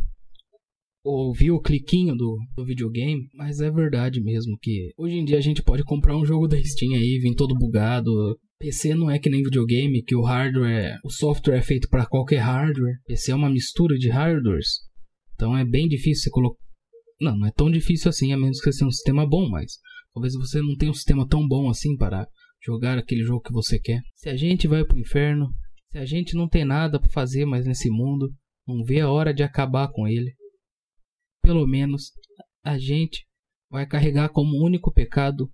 ouvir 1.03 1.51
o 1.51 1.61
cliquinho 1.61 2.15
do, 2.15 2.39
do 2.57 2.65
videogame, 2.65 3.29
mas 3.35 3.61
é 3.61 3.71
verdade 3.71 4.21
mesmo 4.21 4.59
que 4.61 4.93
hoje 4.97 5.17
em 5.17 5.25
dia 5.25 5.39
a 5.39 5.41
gente 5.41 5.63
pode 5.63 5.83
comprar 5.83 6.17
um 6.17 6.25
jogo 6.25 6.47
da 6.47 6.63
Steam 6.63 6.95
aí, 6.95 7.19
vir 7.19 7.35
todo 7.35 7.57
bugado, 7.59 8.39
PC 8.61 8.95
não 8.95 9.11
é 9.11 9.19
que 9.19 9.31
nem 9.31 9.43
videogame, 9.43 10.03
que 10.03 10.15
o 10.15 10.21
hardware, 10.21 10.99
o 11.03 11.09
software 11.09 11.57
é 11.57 11.63
feito 11.63 11.89
para 11.89 12.05
qualquer 12.05 12.41
hardware. 12.41 12.99
PC 13.07 13.33
é 13.33 13.35
uma 13.35 13.49
mistura 13.49 13.97
de 13.97 14.11
hardwares. 14.11 14.81
Então 15.35 15.57
é 15.57 15.65
bem 15.65 15.89
difícil 15.89 16.25
você 16.25 16.31
colocar. 16.31 16.61
Não, 17.19 17.39
não 17.39 17.47
é 17.47 17.51
tão 17.51 17.71
difícil 17.71 18.11
assim, 18.11 18.35
a 18.35 18.37
menos 18.37 18.61
que 18.61 18.71
você 18.71 18.81
tenha 18.81 18.89
um 18.89 18.93
sistema 18.93 19.27
bom, 19.27 19.49
mas 19.49 19.79
talvez 20.13 20.35
você 20.35 20.61
não 20.61 20.77
tenha 20.77 20.91
um 20.91 20.95
sistema 20.95 21.27
tão 21.27 21.49
bom 21.49 21.71
assim 21.71 21.97
para 21.97 22.29
jogar 22.63 22.99
aquele 22.99 23.25
jogo 23.25 23.41
que 23.41 23.53
você 23.53 23.79
quer. 23.79 24.03
Se 24.17 24.29
a 24.29 24.37
gente 24.37 24.69
vai 24.69 24.85
pro 24.85 24.99
inferno, 24.99 25.49
se 25.91 25.97
a 25.97 26.05
gente 26.05 26.35
não 26.35 26.47
tem 26.47 26.67
nada 26.67 27.01
para 27.01 27.11
fazer 27.11 27.47
mais 27.47 27.65
nesse 27.65 27.89
mundo, 27.89 28.31
não 28.69 28.85
vê 28.85 29.01
a 29.01 29.11
hora 29.11 29.33
de 29.33 29.43
acabar 29.43 29.89
com 29.91 30.07
ele. 30.07 30.35
Pelo 31.51 31.67
menos 31.67 32.13
a 32.65 32.79
gente 32.79 33.27
vai 33.69 33.85
carregar 33.85 34.29
como 34.29 34.65
único 34.65 34.93
pecado 34.93 35.51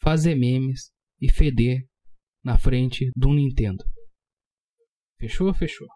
fazer 0.00 0.36
memes 0.36 0.92
e 1.20 1.28
feder 1.28 1.84
na 2.44 2.56
frente 2.56 3.10
do 3.16 3.34
Nintendo. 3.34 3.82
Fechou? 5.18 5.52
Fechou. 5.52 5.88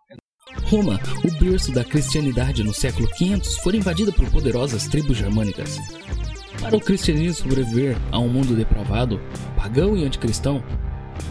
Roma, 0.65 0.99
o 1.25 1.39
berço 1.39 1.73
da 1.73 1.85
cristianidade 1.85 2.65
no 2.65 2.75
século 2.75 3.09
500, 3.09 3.59
foi 3.59 3.77
invadida 3.77 4.11
por 4.11 4.29
poderosas 4.33 4.89
tribos 4.89 5.19
germânicas. 5.19 5.77
Para 6.59 6.77
o 6.77 6.81
cristianismo 6.81 7.49
sobreviver 7.49 7.97
a 8.11 8.19
um 8.19 8.29
mundo 8.29 8.57
depravado, 8.57 9.21
pagão 9.57 9.97
e 9.97 10.05
anticristão, 10.05 10.61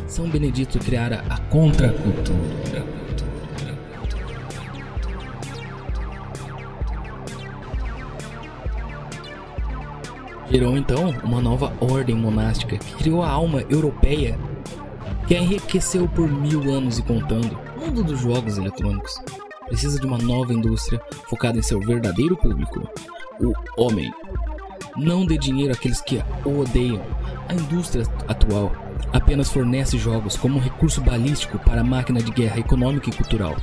São 0.07 0.29
Benedito 0.29 0.79
criara 0.79 1.19
a 1.29 1.37
contracultura. 1.49 2.98
Gerou 10.51 10.75
então 10.75 11.13
uma 11.23 11.39
nova 11.39 11.71
ordem 11.79 12.15
monástica 12.15 12.77
que 12.77 12.95
criou 12.95 13.21
a 13.21 13.29
alma 13.29 13.63
europeia 13.69 14.37
que 15.27 15.35
a 15.35 15.39
enriqueceu 15.39 16.07
por 16.07 16.27
mil 16.27 16.73
anos 16.73 16.97
e 16.97 17.03
contando. 17.03 17.55
O 17.77 17.85
mundo 17.85 18.03
dos 18.03 18.19
jogos 18.19 18.57
eletrônicos 18.57 19.21
precisa 19.67 19.99
de 19.99 20.07
uma 20.07 20.17
nova 20.17 20.51
indústria 20.51 20.99
focada 21.29 21.59
em 21.59 21.61
seu 21.61 21.79
verdadeiro 21.79 22.35
público, 22.35 22.89
o 23.39 23.53
homem. 23.77 24.11
Não 24.97 25.23
dê 25.23 25.37
dinheiro 25.37 25.71
àqueles 25.71 26.01
que 26.01 26.19
o 26.43 26.61
odeiam. 26.61 27.01
A 27.47 27.53
indústria 27.53 28.03
atual 28.27 28.71
apenas 29.11 29.49
fornece 29.49 29.97
jogos 29.97 30.37
como 30.37 30.57
um 30.57 30.61
recurso 30.61 31.01
balístico 31.01 31.59
para 31.59 31.81
a 31.81 31.83
máquina 31.83 32.21
de 32.21 32.31
guerra 32.31 32.59
econômica 32.59 33.09
e 33.09 33.13
cultural. 33.13 33.55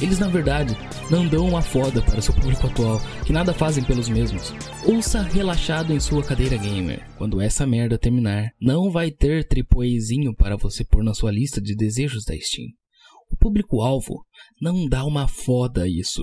Eles, 0.00 0.18
na 0.18 0.28
verdade, 0.28 0.76
não 1.10 1.26
dão 1.26 1.46
uma 1.46 1.62
foda 1.62 2.02
para 2.02 2.20
seu 2.20 2.34
público 2.34 2.66
atual, 2.66 3.00
que 3.24 3.32
nada 3.32 3.54
fazem 3.54 3.84
pelos 3.84 4.08
mesmos. 4.08 4.52
Ouça 4.84 5.22
relaxado 5.22 5.92
em 5.92 6.00
sua 6.00 6.22
cadeira 6.22 6.56
gamer. 6.56 7.06
Quando 7.16 7.40
essa 7.40 7.66
merda 7.66 7.98
terminar, 7.98 8.50
não 8.60 8.90
vai 8.90 9.10
ter 9.10 9.46
tripoezinho 9.46 10.34
para 10.34 10.56
você 10.56 10.84
pôr 10.84 11.04
na 11.04 11.14
sua 11.14 11.30
lista 11.30 11.60
de 11.60 11.74
desejos 11.74 12.24
da 12.24 12.34
Steam. 12.34 12.68
O 13.30 13.36
público-alvo 13.36 14.24
não 14.60 14.88
dá 14.88 15.04
uma 15.04 15.26
foda 15.26 15.88
isso. 15.88 16.22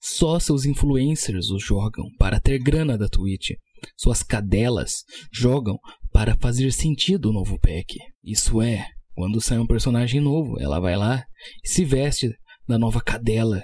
Só 0.00 0.38
seus 0.38 0.66
influencers 0.66 1.48
os 1.50 1.64
jogam 1.64 2.04
para 2.18 2.38
ter 2.38 2.58
grana 2.58 2.98
da 2.98 3.08
Twitch. 3.08 3.50
Suas 3.96 4.22
cadelas 4.22 5.04
jogam 5.32 5.78
para 6.14 6.36
fazer 6.36 6.72
sentido 6.72 7.30
o 7.30 7.32
novo 7.32 7.58
pack. 7.58 7.98
Isso 8.22 8.62
é, 8.62 8.86
quando 9.16 9.40
sai 9.40 9.58
um 9.58 9.66
personagem 9.66 10.20
novo, 10.20 10.60
ela 10.60 10.78
vai 10.78 10.96
lá 10.96 11.24
e 11.62 11.68
se 11.68 11.84
veste 11.84 12.32
da 12.68 12.78
nova 12.78 13.02
cadela 13.02 13.60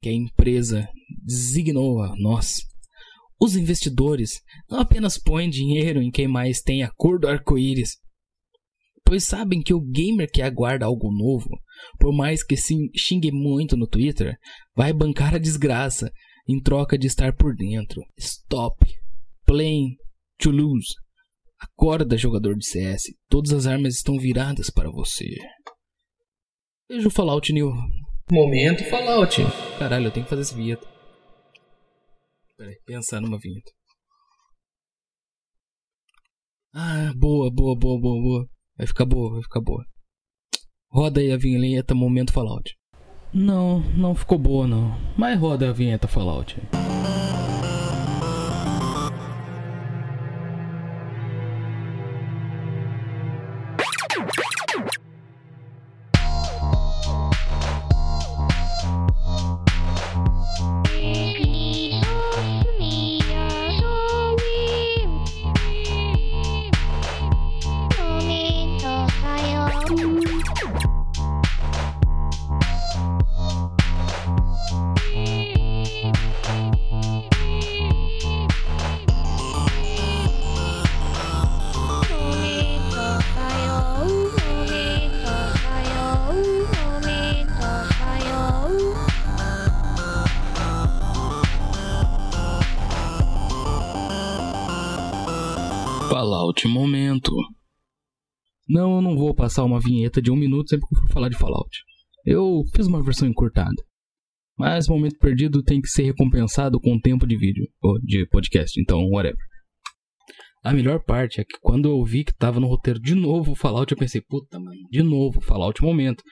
que 0.00 0.08
a 0.08 0.12
empresa 0.12 0.88
designou 1.24 2.00
a 2.00 2.14
nós. 2.16 2.60
Os 3.40 3.56
investidores 3.56 4.40
não 4.70 4.78
apenas 4.78 5.18
põem 5.18 5.50
dinheiro 5.50 6.00
em 6.00 6.12
quem 6.12 6.28
mais 6.28 6.60
tem 6.60 6.84
a 6.84 6.90
cor 6.96 7.18
do 7.18 7.26
arco-íris, 7.26 7.96
pois 9.04 9.24
sabem 9.24 9.60
que 9.60 9.74
o 9.74 9.80
gamer 9.80 10.30
que 10.30 10.42
aguarda 10.42 10.86
algo 10.86 11.10
novo, 11.10 11.50
por 11.98 12.14
mais 12.14 12.44
que 12.44 12.56
se 12.56 12.76
xingue 12.96 13.32
muito 13.32 13.76
no 13.76 13.88
Twitter, 13.88 14.36
vai 14.76 14.92
bancar 14.92 15.34
a 15.34 15.38
desgraça 15.38 16.08
em 16.48 16.62
troca 16.62 16.96
de 16.96 17.08
estar 17.08 17.34
por 17.34 17.52
dentro. 17.56 18.00
Stop 18.16 18.86
playing 19.44 19.96
to 20.38 20.52
lose. 20.52 20.94
Acorda, 21.64 22.16
jogador 22.18 22.56
de 22.56 22.66
CS. 22.66 23.04
Todas 23.28 23.52
as 23.52 23.66
armas 23.66 23.94
estão 23.94 24.18
viradas 24.18 24.70
para 24.70 24.90
você. 24.90 25.26
Veja 26.88 27.08
o 27.08 27.10
Fallout 27.10 27.52
New. 27.52 27.72
Momento 28.30 28.84
Fallout. 28.90 29.36
Caralho, 29.78 30.06
eu 30.06 30.10
tenho 30.10 30.24
que 30.24 30.30
fazer 30.30 30.42
essa 30.42 30.54
vinheta. 30.54 30.86
Peraí, 32.56 32.76
pensar 32.84 33.20
numa 33.20 33.38
vinheta. 33.38 33.70
Ah, 36.74 37.12
boa, 37.16 37.50
boa, 37.50 37.76
boa, 37.76 38.00
boa, 38.00 38.22
boa. 38.22 38.48
Vai 38.76 38.86
ficar 38.86 39.06
boa, 39.06 39.32
vai 39.32 39.42
ficar 39.42 39.60
boa. 39.60 39.84
Roda 40.90 41.20
aí 41.20 41.32
a 41.32 41.36
vinheta 41.36 41.94
Momento 41.94 42.32
Fallout. 42.32 42.76
Não, 43.32 43.80
não 43.96 44.14
ficou 44.14 44.38
boa 44.38 44.66
não. 44.66 44.96
Mas 45.16 45.38
roda 45.38 45.70
a 45.70 45.72
vinheta 45.72 46.06
Fallout. 46.06 46.56
Fallout 46.70 47.43
vou 99.34 99.36
passar 99.36 99.64
uma 99.64 99.80
vinheta 99.80 100.22
de 100.22 100.30
um 100.30 100.36
minuto 100.36 100.70
sempre 100.70 100.86
que 100.88 100.94
for 100.94 101.12
falar 101.12 101.28
de 101.28 101.36
Fallout. 101.36 101.76
Eu 102.24 102.62
fiz 102.74 102.86
uma 102.86 103.02
versão 103.02 103.28
encurtada. 103.28 103.74
Mas 104.56 104.88
momento 104.88 105.18
perdido 105.18 105.62
tem 105.64 105.80
que 105.80 105.88
ser 105.88 106.04
recompensado 106.04 106.80
com 106.80 106.98
tempo 107.00 107.26
de 107.26 107.36
vídeo, 107.36 107.66
ou 107.82 107.98
de 108.00 108.24
podcast, 108.28 108.80
então 108.80 109.00
whatever. 109.10 109.36
A 110.62 110.72
melhor 110.72 111.02
parte 111.04 111.40
é 111.40 111.44
que 111.44 111.58
quando 111.60 111.88
eu 111.88 112.02
vi 112.04 112.24
que 112.24 112.32
tava 112.32 112.60
no 112.60 112.68
roteiro 112.68 113.00
de 113.00 113.14
novo 113.14 113.54
Fallout, 113.56 113.90
eu 113.92 113.98
pensei, 113.98 114.22
puta, 114.22 114.58
mano, 114.58 114.78
de 114.88 115.02
novo, 115.02 115.40
Fallout 115.40 115.82
Momento. 115.82 116.22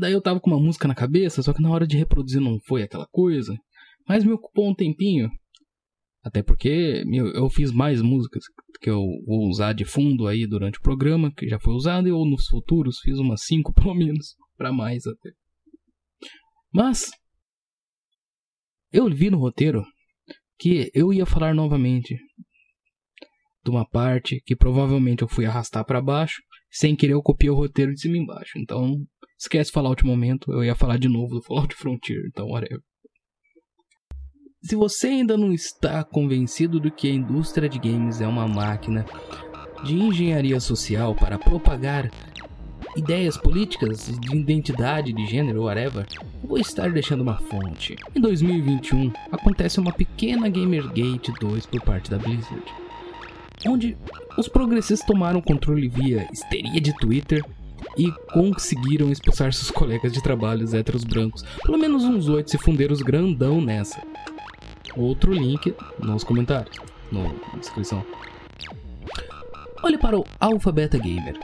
Daí 0.00 0.12
eu 0.12 0.20
tava 0.20 0.40
com 0.40 0.50
uma 0.50 0.60
música 0.60 0.88
na 0.88 0.94
cabeça, 0.94 1.42
só 1.42 1.52
que 1.52 1.62
na 1.62 1.70
hora 1.70 1.86
de 1.86 1.96
reproduzir 1.96 2.40
não 2.40 2.58
foi 2.66 2.82
aquela 2.82 3.06
coisa. 3.12 3.56
Mas 4.08 4.24
me 4.24 4.32
ocupou 4.32 4.68
um 4.68 4.74
tempinho. 4.74 5.30
Até 6.24 6.42
porque 6.42 7.02
meu, 7.06 7.26
eu 7.32 7.50
fiz 7.50 7.72
mais 7.72 8.00
músicas 8.00 8.44
que 8.80 8.88
eu 8.88 9.02
vou 9.26 9.48
usar 9.48 9.72
de 9.72 9.84
fundo 9.84 10.26
aí 10.26 10.46
durante 10.46 10.78
o 10.78 10.82
programa, 10.82 11.32
que 11.32 11.48
já 11.48 11.58
foi 11.58 11.74
usado, 11.74 12.06
e 12.06 12.10
eu 12.10 12.24
nos 12.24 12.46
futuros 12.46 12.98
fiz 13.00 13.18
umas 13.18 13.42
5 13.44 13.72
pelo 13.74 13.94
menos, 13.94 14.36
para 14.56 14.72
mais 14.72 15.06
até. 15.06 15.30
Mas 16.72 17.10
eu 18.92 19.08
vi 19.10 19.30
no 19.30 19.38
roteiro 19.38 19.84
que 20.58 20.90
eu 20.94 21.12
ia 21.12 21.26
falar 21.26 21.54
novamente 21.54 22.16
de 23.64 23.70
uma 23.70 23.88
parte 23.88 24.40
que 24.44 24.56
provavelmente 24.56 25.22
eu 25.22 25.28
fui 25.28 25.44
arrastar 25.44 25.84
para 25.84 26.00
baixo, 26.00 26.42
sem 26.70 26.96
querer 26.96 27.14
eu 27.14 27.22
copiei 27.22 27.50
o 27.50 27.54
roteiro 27.54 27.92
de 27.92 28.00
cima 28.00 28.16
embaixo. 28.16 28.58
Então, 28.58 29.04
esquece 29.38 29.72
Fallout 29.72 30.04
momento, 30.04 30.52
eu 30.52 30.64
ia 30.64 30.74
falar 30.74 30.98
de 30.98 31.08
novo 31.08 31.34
do 31.34 31.42
Fallout 31.42 31.74
Frontier, 31.76 32.22
então 32.28 32.46
whatever. 32.48 32.80
Se 34.62 34.76
você 34.76 35.08
ainda 35.08 35.36
não 35.36 35.52
está 35.52 36.04
convencido 36.04 36.78
do 36.78 36.88
que 36.88 37.10
a 37.10 37.12
indústria 37.12 37.68
de 37.68 37.80
games 37.80 38.20
é 38.20 38.28
uma 38.28 38.46
máquina 38.46 39.04
de 39.82 39.96
engenharia 39.96 40.60
social 40.60 41.16
para 41.16 41.36
propagar 41.36 42.08
ideias 42.96 43.36
políticas 43.36 44.06
de 44.20 44.36
identidade 44.36 45.12
de 45.12 45.26
gênero, 45.26 45.64
whatever, 45.64 46.06
vou 46.44 46.58
estar 46.58 46.92
deixando 46.92 47.22
uma 47.22 47.38
fonte. 47.38 47.96
Em 48.14 48.20
2021, 48.20 49.12
acontece 49.32 49.80
uma 49.80 49.92
pequena 49.92 50.48
Gamergate 50.48 51.32
2 51.40 51.66
por 51.66 51.80
parte 51.80 52.08
da 52.08 52.18
Blizzard, 52.18 52.62
onde 53.66 53.96
os 54.38 54.46
progressistas 54.46 55.04
tomaram 55.04 55.42
controle 55.42 55.88
via 55.88 56.28
histeria 56.32 56.80
de 56.80 56.96
Twitter 56.98 57.44
e 57.98 58.12
conseguiram 58.32 59.10
expulsar 59.10 59.52
seus 59.52 59.72
colegas 59.72 60.12
de 60.12 60.22
trabalho 60.22 60.72
héteros 60.72 61.02
brancos. 61.02 61.44
Pelo 61.64 61.78
menos 61.78 62.04
uns 62.04 62.28
oito 62.28 62.48
se 62.48 62.58
funderam 62.58 62.94
grandão 62.96 63.60
nessa. 63.60 64.00
Outro 64.96 65.32
link 65.32 65.74
nos 65.98 66.22
comentários, 66.22 66.76
na 67.10 67.30
descrição. 67.58 68.04
Olhe 69.82 69.98
para 69.98 70.18
o 70.18 70.24
Alpha 70.38 70.70
Beta 70.70 70.98
Gamer. 70.98 71.38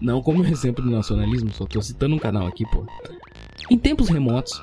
Não 0.00 0.22
como 0.22 0.44
exemplo 0.44 0.82
do 0.82 0.90
nacionalismo, 0.90 1.52
só 1.52 1.66
tô 1.66 1.80
citando 1.82 2.14
um 2.14 2.18
canal 2.18 2.46
aqui, 2.46 2.64
pô. 2.70 2.84
Em 3.70 3.78
tempos 3.78 4.08
remotos, 4.08 4.62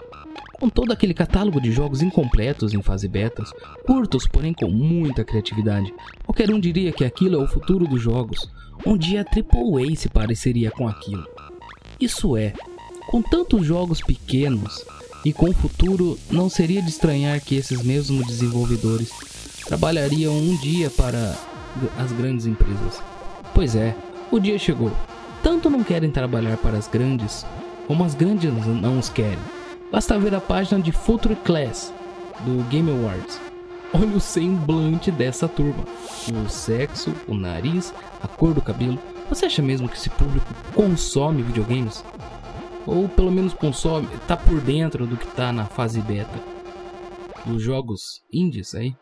com 0.59 0.67
todo 0.67 0.91
aquele 0.91 1.13
catálogo 1.13 1.61
de 1.61 1.71
jogos 1.71 2.01
incompletos 2.01 2.73
em 2.73 2.81
fase 2.81 3.07
betas, 3.07 3.53
curtos, 3.85 4.27
porém 4.27 4.53
com 4.53 4.69
muita 4.69 5.23
criatividade, 5.23 5.93
qualquer 6.25 6.51
um 6.51 6.59
diria 6.59 6.91
que 6.91 7.05
aquilo 7.05 7.35
é 7.35 7.43
o 7.43 7.47
futuro 7.47 7.87
dos 7.87 8.01
jogos. 8.01 8.49
Um 8.85 8.97
dia 8.97 9.21
a 9.21 9.23
AAA 9.23 9.95
se 9.95 10.09
pareceria 10.09 10.71
com 10.71 10.87
aquilo. 10.87 11.27
Isso 11.99 12.35
é, 12.35 12.53
com 13.07 13.21
tantos 13.21 13.65
jogos 13.65 14.01
pequenos 14.01 14.83
e 15.25 15.33
com 15.33 15.49
o 15.49 15.53
futuro, 15.53 16.17
não 16.31 16.49
seria 16.49 16.81
de 16.81 16.89
estranhar 16.89 17.41
que 17.41 17.55
esses 17.55 17.81
mesmos 17.83 18.25
desenvolvedores 18.27 19.09
trabalhariam 19.65 20.33
um 20.33 20.55
dia 20.57 20.89
para 20.89 21.35
as 21.97 22.11
grandes 22.11 22.45
empresas. 22.45 23.01
Pois 23.53 23.75
é, 23.75 23.95
o 24.31 24.39
dia 24.39 24.57
chegou. 24.57 24.91
Tanto 25.43 25.69
não 25.69 25.83
querem 25.83 26.11
trabalhar 26.11 26.57
para 26.57 26.77
as 26.77 26.87
grandes, 26.87 27.45
como 27.87 28.03
as 28.03 28.13
grandes 28.13 28.53
não 28.65 28.99
os 28.99 29.09
querem. 29.09 29.39
Basta 29.91 30.19
ver 30.19 30.35
a 30.35 30.41
página 30.41 30.81
de 30.81 30.91
Future 30.91 31.35
Class 31.43 31.93
do 32.45 32.63
Game 32.69 32.91
Awards. 32.91 33.39
Olha 33.93 34.17
o 34.17 34.19
semblante 34.19 35.09
dessa 35.09 35.47
turma. 35.47 35.85
O 36.29 36.49
sexo, 36.49 37.13
o 37.27 37.33
nariz, 37.33 37.93
a 38.21 38.27
cor 38.27 38.53
do 38.53 38.61
cabelo. 38.61 38.99
Você 39.29 39.45
acha 39.45 39.61
mesmo 39.61 39.87
que 39.87 39.97
esse 39.97 40.09
público 40.09 40.45
consome 40.73 41.41
videogames? 41.41 42.03
Ou 42.87 43.09
pelo 43.09 43.31
menos 43.31 43.53
consome, 43.53 44.07
tá 44.27 44.37
por 44.37 44.61
dentro 44.61 45.05
do 45.05 45.17
que 45.17 45.27
tá 45.27 45.51
na 45.51 45.65
fase 45.65 46.01
beta 46.01 46.39
dos 47.45 47.61
jogos 47.61 48.23
indies 48.31 48.73
aí? 48.73 48.95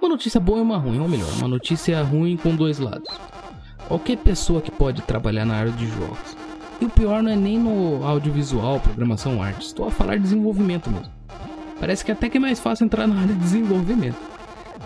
Uma 0.00 0.10
notícia 0.10 0.40
boa 0.40 0.58
e 0.58 0.62
uma 0.62 0.76
ruim, 0.76 1.00
ou 1.00 1.08
melhor, 1.08 1.32
uma 1.38 1.48
notícia 1.48 2.02
ruim 2.02 2.36
com 2.36 2.54
dois 2.54 2.78
lados. 2.78 3.08
Qualquer 3.86 4.18
pessoa 4.18 4.60
que 4.60 4.70
pode 4.70 5.02
trabalhar 5.02 5.44
na 5.44 5.54
área 5.54 5.72
de 5.72 5.86
jogos 5.86 6.36
e 6.80 6.84
o 6.84 6.90
pior 6.90 7.22
não 7.22 7.30
é 7.32 7.36
nem 7.36 7.58
no 7.58 8.04
audiovisual, 8.04 8.78
programação, 8.78 9.42
arte. 9.42 9.66
Estou 9.66 9.88
a 9.88 9.90
falar 9.90 10.16
de 10.16 10.22
desenvolvimento 10.22 10.90
mesmo. 10.90 11.12
Parece 11.80 12.04
que 12.04 12.12
até 12.12 12.28
que 12.28 12.36
é 12.36 12.40
mais 12.40 12.60
fácil 12.60 12.84
entrar 12.84 13.06
na 13.06 13.20
área 13.20 13.34
de 13.34 13.40
desenvolvimento. 13.40 14.18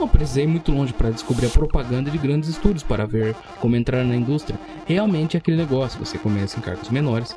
Não 0.00 0.08
precisei 0.08 0.46
muito 0.46 0.72
longe 0.72 0.92
para 0.92 1.10
descobrir 1.10 1.46
a 1.46 1.50
propaganda 1.50 2.10
de 2.10 2.16
grandes 2.16 2.48
estúdios 2.48 2.82
para 2.82 3.06
ver 3.06 3.36
como 3.60 3.76
entrar 3.76 4.04
na 4.04 4.16
indústria. 4.16 4.58
Realmente 4.86 5.36
é 5.36 5.38
aquele 5.38 5.58
negócio, 5.58 5.98
você 5.98 6.16
começa 6.16 6.58
em 6.58 6.62
cargos 6.62 6.88
menores. 6.88 7.36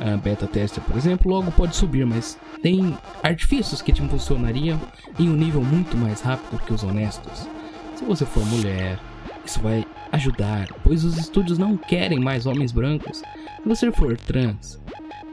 A 0.00 0.16
beta 0.16 0.46
tester, 0.46 0.82
por 0.82 0.96
exemplo, 0.96 1.30
logo 1.30 1.52
pode 1.52 1.76
subir, 1.76 2.06
mas 2.06 2.38
tem 2.62 2.96
artifícios 3.22 3.82
que 3.82 3.92
te 3.92 4.02
impulsionariam 4.02 4.80
em 5.18 5.28
um 5.28 5.36
nível 5.36 5.62
muito 5.62 5.96
mais 5.96 6.22
rápido 6.22 6.60
que 6.64 6.72
os 6.72 6.82
honestos. 6.82 7.46
Se 7.94 8.04
você 8.04 8.24
for 8.24 8.44
mulher, 8.46 8.98
isso 9.44 9.60
vai 9.60 9.84
ajudar, 10.10 10.68
pois 10.82 11.04
os 11.04 11.18
estúdios 11.18 11.58
não 11.58 11.76
querem 11.76 12.18
mais 12.18 12.46
homens 12.46 12.72
brancos 12.72 13.18
se 13.62 13.68
você 13.68 13.92
for 13.92 14.16
trans, 14.16 14.80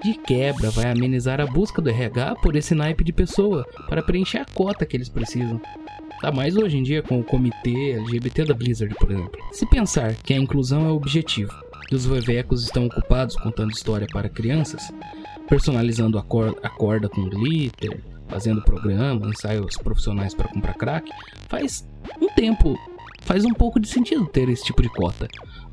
de 0.04 0.14
quebra 0.14 0.70
vai 0.70 0.92
amenizar 0.92 1.40
a 1.40 1.46
busca 1.46 1.82
do 1.82 1.90
RH 1.90 2.36
por 2.36 2.56
esse 2.58 2.76
naipe 2.76 3.04
de 3.04 3.14
pessoa 3.14 3.66
para 3.88 4.04
preencher 4.04 4.40
a 4.40 4.46
cota 4.46 4.86
que 4.86 4.98
eles 4.98 5.08
precisam. 5.08 5.62
Tá 6.22 6.32
mais 6.32 6.58
hoje 6.58 6.78
em 6.78 6.84
dia 6.84 7.02
com 7.02 7.20
o 7.20 7.24
comitê 7.24 7.94
LGBT 7.94 8.46
da 8.46 8.54
Blizzard, 8.54 8.94
por 8.96 9.12
exemplo. 9.12 9.40
Se 9.52 9.66
pensar 9.68 10.14
que 10.16 10.34
a 10.34 10.38
inclusão 10.38 10.86
é 10.86 10.92
o 10.92 10.96
objetivo 10.96 11.54
e 11.92 11.96
os 11.96 12.06
vevecos 12.06 12.64
estão 12.64 12.86
ocupados 12.86 13.36
contando 13.36 13.72
história 13.72 14.08
para 14.12 14.30
crianças, 14.30 14.92
personalizando 15.48 16.18
a, 16.18 16.22
a 16.64 16.70
corda 16.70 17.08
com 17.08 17.30
glitter, 17.30 18.02
fazendo 18.28 18.62
programa, 18.62 19.30
ensaios 19.30 19.78
profissionais 19.78 20.34
para 20.34 20.50
comprar 20.50 20.74
crack, 20.74 21.10
faz 21.48 21.88
um 22.22 22.28
tempo, 22.34 22.78
faz 23.22 23.46
um 23.46 23.54
pouco 23.54 23.80
de 23.80 23.88
sentido 23.88 24.26
ter 24.26 24.50
esse 24.50 24.64
tipo 24.64 24.82
de 24.82 24.90
cota. 24.90 25.28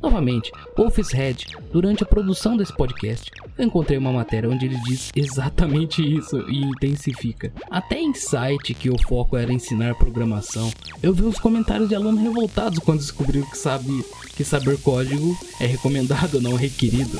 Novamente, 0.04 0.52
Wolf's 0.76 1.12
Head, 1.12 1.46
durante 1.72 2.02
a 2.02 2.06
produção 2.06 2.58
desse 2.58 2.74
podcast, 2.74 3.30
eu 3.56 3.64
encontrei 3.64 3.96
uma 3.96 4.12
matéria 4.12 4.50
onde 4.50 4.66
ele 4.66 4.76
diz 4.84 5.10
exatamente 5.16 6.02
isso 6.02 6.44
e 6.46 6.62
intensifica. 6.62 7.50
Até 7.70 7.98
em 7.98 8.12
site 8.12 8.74
que 8.74 8.90
o 8.90 8.98
foco 8.98 9.34
era 9.34 9.50
ensinar 9.50 9.94
programação, 9.94 10.70
eu 11.02 11.14
vi 11.14 11.22
os 11.22 11.38
comentários 11.38 11.88
de 11.88 11.94
alunos 11.94 12.20
revoltados 12.20 12.80
quando 12.80 12.98
descobriram 12.98 13.48
que, 13.48 13.56
sabe, 13.56 14.04
que 14.36 14.44
saber 14.44 14.78
código 14.82 15.34
é 15.58 15.64
recomendado, 15.64 16.38
não 16.38 16.54
requerido. 16.54 17.18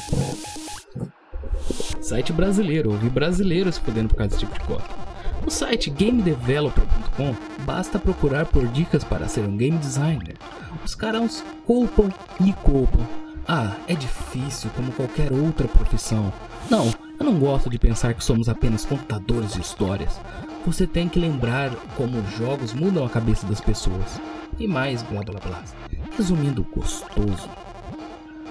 Site 2.03 2.35
brasileiro, 2.35 2.93
ouvi 2.93 3.09
brasileiros 3.09 3.79
podendo 3.79 4.11
por 4.11 4.17
causa 4.17 4.37
desse 4.37 4.45
tipo 4.45 4.61
de 4.61 4.67
código. 4.67 5.04
No 5.45 5.51
site 5.51 5.91
gamedeveloper.com 5.91 7.35
basta 7.67 7.99
procurar 7.99 8.47
por 8.47 8.67
dicas 8.67 9.05
para 9.05 9.29
ser 9.29 9.43
um 9.43 9.57
game 9.57 9.77
designer. 9.77 10.37
Os 10.83 10.95
caras 10.95 11.45
culpam 11.67 12.09
e 12.41 12.53
culpam. 12.55 13.07
Ah, 13.47 13.77
é 13.87 13.95
difícil 13.95 14.71
como 14.75 14.91
qualquer 14.93 15.31
outra 15.31 15.69
profissão. 15.69 16.33
Não, 16.71 16.87
eu 17.21 17.27
não 17.27 17.39
gosto 17.39 17.69
de 17.69 17.79
pensar 17.79 18.15
que 18.15 18.25
somos 18.25 18.49
apenas 18.49 18.87
contadores 18.87 19.53
de 19.53 19.61
histórias. 19.61 20.19
Você 20.65 20.87
tem 20.87 21.11
que 21.11 21.21
lembrar 21.21 21.71
como 21.95 22.19
os 22.21 22.31
jogos 22.39 22.73
mudam 22.73 23.05
a 23.05 23.11
cabeça 23.11 23.47
das 23.47 23.61
pessoas. 23.61 24.19
E 24.59 24.67
mais 24.67 25.03
blá 25.03 25.21
blá 25.23 25.39
blá. 25.41 25.63
Resumindo, 26.17 26.67
gostoso. 26.75 27.51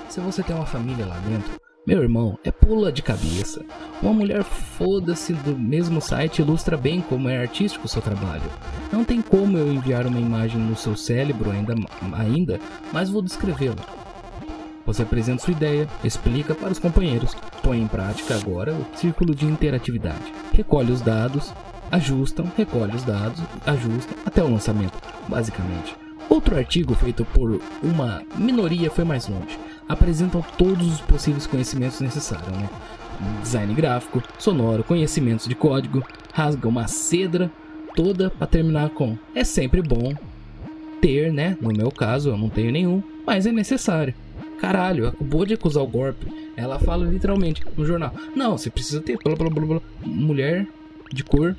Se 0.10 0.20
você 0.20 0.44
tem 0.44 0.56
uma 0.56 0.68
família 0.68 1.08
lá 1.08 1.18
dentro, 1.28 1.63
meu 1.86 2.02
irmão, 2.02 2.40
é 2.46 2.52
pula 2.52 2.94
de 2.94 3.02
cabeça. 3.02 3.62
Uma 4.02 4.14
mulher 4.14 4.42
foda-se 4.44 5.34
do 5.34 5.58
mesmo 5.58 6.00
site 6.00 6.42
ilustra 6.42 6.78
bem 6.78 7.02
como 7.02 7.28
é 7.28 7.38
artístico 7.38 7.86
o 7.86 7.90
seu 7.90 8.02
trabalho. 8.02 8.50
Não 8.90 9.04
tem 9.04 9.22
como 9.22 9.58
eu 9.58 9.72
enviar 9.72 10.08
uma 10.08 10.20
imagem 10.20 10.62
no 10.62 10.78
seu 10.78 10.96
cérebro 10.96 11.52
ainda, 11.52 11.76
ainda 12.14 12.60
mas 12.94 13.10
vou 13.10 13.22
descrevê-la. 13.22 13.84
Você 14.86 15.04
apresenta 15.04 15.44
sua 15.44 15.52
ideia, 15.52 15.88
explica 16.06 16.56
para 16.56 16.72
os 16.72 16.80
companheiros, 16.80 17.36
põe 17.62 17.82
em 17.82 17.88
prática 17.88 18.36
agora 18.36 18.74
o 18.74 18.98
círculo 18.98 19.36
de 19.36 19.46
interatividade. 19.46 20.34
Recolhe 20.54 20.92
os 20.92 21.02
dados, 21.02 21.54
ajustam, 21.92 22.50
recolhe 22.56 22.96
os 22.96 23.04
dados, 23.04 23.42
ajustam 23.66 24.18
até 24.26 24.42
o 24.42 24.50
lançamento, 24.50 24.98
basicamente. 25.28 25.96
Outro 26.30 26.56
artigo 26.56 26.96
feito 26.96 27.26
por 27.26 27.60
uma 27.84 28.22
minoria 28.38 28.90
foi 28.90 29.04
mais 29.04 29.28
longe 29.28 29.60
apresentam 29.88 30.44
todos 30.58 30.88
os 30.88 31.02
possíveis 31.02 31.48
conhecimentos 31.48 32.00
necessários, 32.00 32.48
né? 32.58 32.70
Design 33.42 33.74
gráfico, 33.74 34.22
sonoro, 34.40 34.84
conhecimentos 34.84 35.48
de 35.48 35.56
código, 35.56 36.04
rasga 36.34 36.68
uma 36.68 36.88
cedra 36.88 37.52
toda 37.96 38.30
para 38.30 38.48
terminar 38.48 38.90
com 38.90 39.18
é 39.36 39.44
sempre 39.44 39.82
bom 39.82 40.14
ter, 41.00 41.32
né? 41.32 41.58
No 41.62 41.70
meu 41.70 41.92
caso, 41.92 42.30
eu 42.30 42.38
não 42.38 42.50
tenho 42.50 42.72
nenhum, 42.72 43.04
mas 43.26 43.46
é 43.46 43.52
necessário. 43.52 44.14
Caralho, 44.60 45.08
acabou 45.08 45.46
de 45.46 45.54
acusar 45.54 45.84
o 45.84 45.88
golpe. 45.88 46.26
Ela 46.56 46.80
fala 46.80 47.06
literalmente 47.06 47.62
no 47.76 47.86
jornal: 47.86 48.14
Não, 48.34 48.58
você 48.58 48.70
precisa 48.70 49.02
ter 49.02 49.18
blá, 49.22 49.36
blá, 49.36 49.50
blá, 49.50 49.66
blá, 49.66 49.82
mulher 50.06 50.66
de 51.12 51.24
cor. 51.24 51.56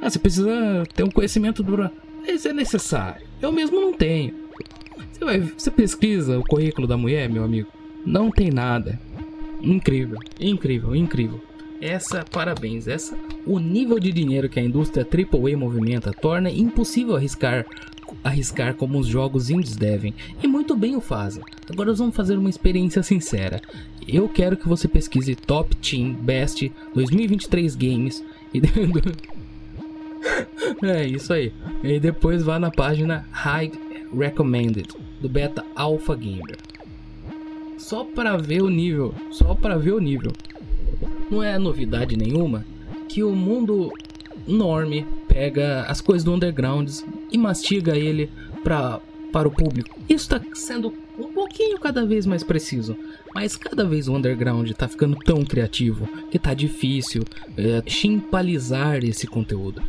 Ah, 0.00 0.10
você 0.10 0.18
precisa 0.18 0.84
ter 0.94 1.02
um 1.02 1.10
conhecimento 1.10 1.62
do. 1.62 1.90
Isso 2.28 2.48
é 2.48 2.52
necessário. 2.52 3.26
Eu 3.40 3.50
mesmo 3.50 3.80
não 3.80 3.94
tenho. 3.94 4.34
Você, 5.22 5.24
vai, 5.24 5.40
você 5.40 5.70
pesquisa 5.70 6.36
o 6.36 6.42
currículo 6.42 6.84
da 6.84 6.96
mulher, 6.96 7.30
meu 7.30 7.44
amigo, 7.44 7.68
não 8.04 8.28
tem 8.28 8.50
nada. 8.50 8.98
Incrível, 9.60 10.18
incrível, 10.40 10.96
incrível. 10.96 11.40
Essa, 11.80 12.24
parabéns, 12.24 12.88
essa, 12.88 13.16
o 13.46 13.60
nível 13.60 14.00
de 14.00 14.10
dinheiro 14.10 14.48
que 14.48 14.58
a 14.58 14.64
indústria 14.64 15.06
AAA 15.06 15.56
movimenta 15.56 16.12
torna 16.12 16.50
impossível 16.50 17.14
arriscar, 17.14 17.64
arriscar 18.24 18.74
como 18.74 18.98
os 18.98 19.06
jogos 19.06 19.48
indies 19.48 19.76
devem, 19.76 20.12
e 20.42 20.48
muito 20.48 20.74
bem 20.74 20.96
o 20.96 21.00
fazem. 21.00 21.44
Agora 21.70 21.90
nós 21.90 22.00
vamos 22.00 22.16
fazer 22.16 22.36
uma 22.36 22.50
experiência 22.50 23.04
sincera. 23.04 23.62
Eu 24.08 24.28
quero 24.28 24.56
que 24.56 24.68
você 24.68 24.88
pesquise 24.88 25.36
Top 25.36 25.76
Team 25.76 26.14
Best 26.14 26.72
2023 26.94 27.76
Games 27.76 28.24
e 28.52 28.60
É 30.82 31.06
isso 31.06 31.32
aí. 31.32 31.52
E 31.84 32.00
depois 32.00 32.42
vá 32.42 32.58
na 32.58 32.72
página 32.72 33.24
High 33.30 33.70
Recommended 34.12 34.88
do 35.22 35.28
Beta 35.28 35.64
Alpha 35.74 36.14
Gamer. 36.16 36.58
Só 37.78 38.04
para 38.04 38.36
ver 38.36 38.62
o 38.62 38.68
nível, 38.68 39.14
só 39.30 39.54
para 39.54 39.78
ver 39.78 39.92
o 39.92 40.00
nível. 40.00 40.32
Não 41.30 41.42
é 41.42 41.58
novidade 41.58 42.16
nenhuma 42.16 42.66
que 43.08 43.22
o 43.22 43.34
mundo 43.34 43.92
norme 44.46 45.06
pega 45.28 45.82
as 45.82 46.00
coisas 46.00 46.24
do 46.24 46.32
underground 46.32 46.90
e 47.30 47.38
mastiga 47.38 47.96
ele 47.96 48.30
pra, 48.62 49.00
para 49.32 49.48
o 49.48 49.50
público. 49.50 49.98
Isso 50.08 50.24
está 50.24 50.40
sendo 50.54 50.92
um 51.18 51.28
pouquinho 51.32 51.78
cada 51.78 52.04
vez 52.04 52.26
mais 52.26 52.42
preciso, 52.42 52.96
mas 53.34 53.56
cada 53.56 53.84
vez 53.84 54.08
o 54.08 54.14
underground 54.14 54.68
está 54.68 54.88
ficando 54.88 55.16
tão 55.16 55.44
criativo 55.44 56.08
que 56.30 56.38
tá 56.38 56.54
difícil 56.54 57.22
é, 57.56 57.82
chimpalizar 57.86 59.04
esse 59.04 59.26
conteúdo. 59.26 59.82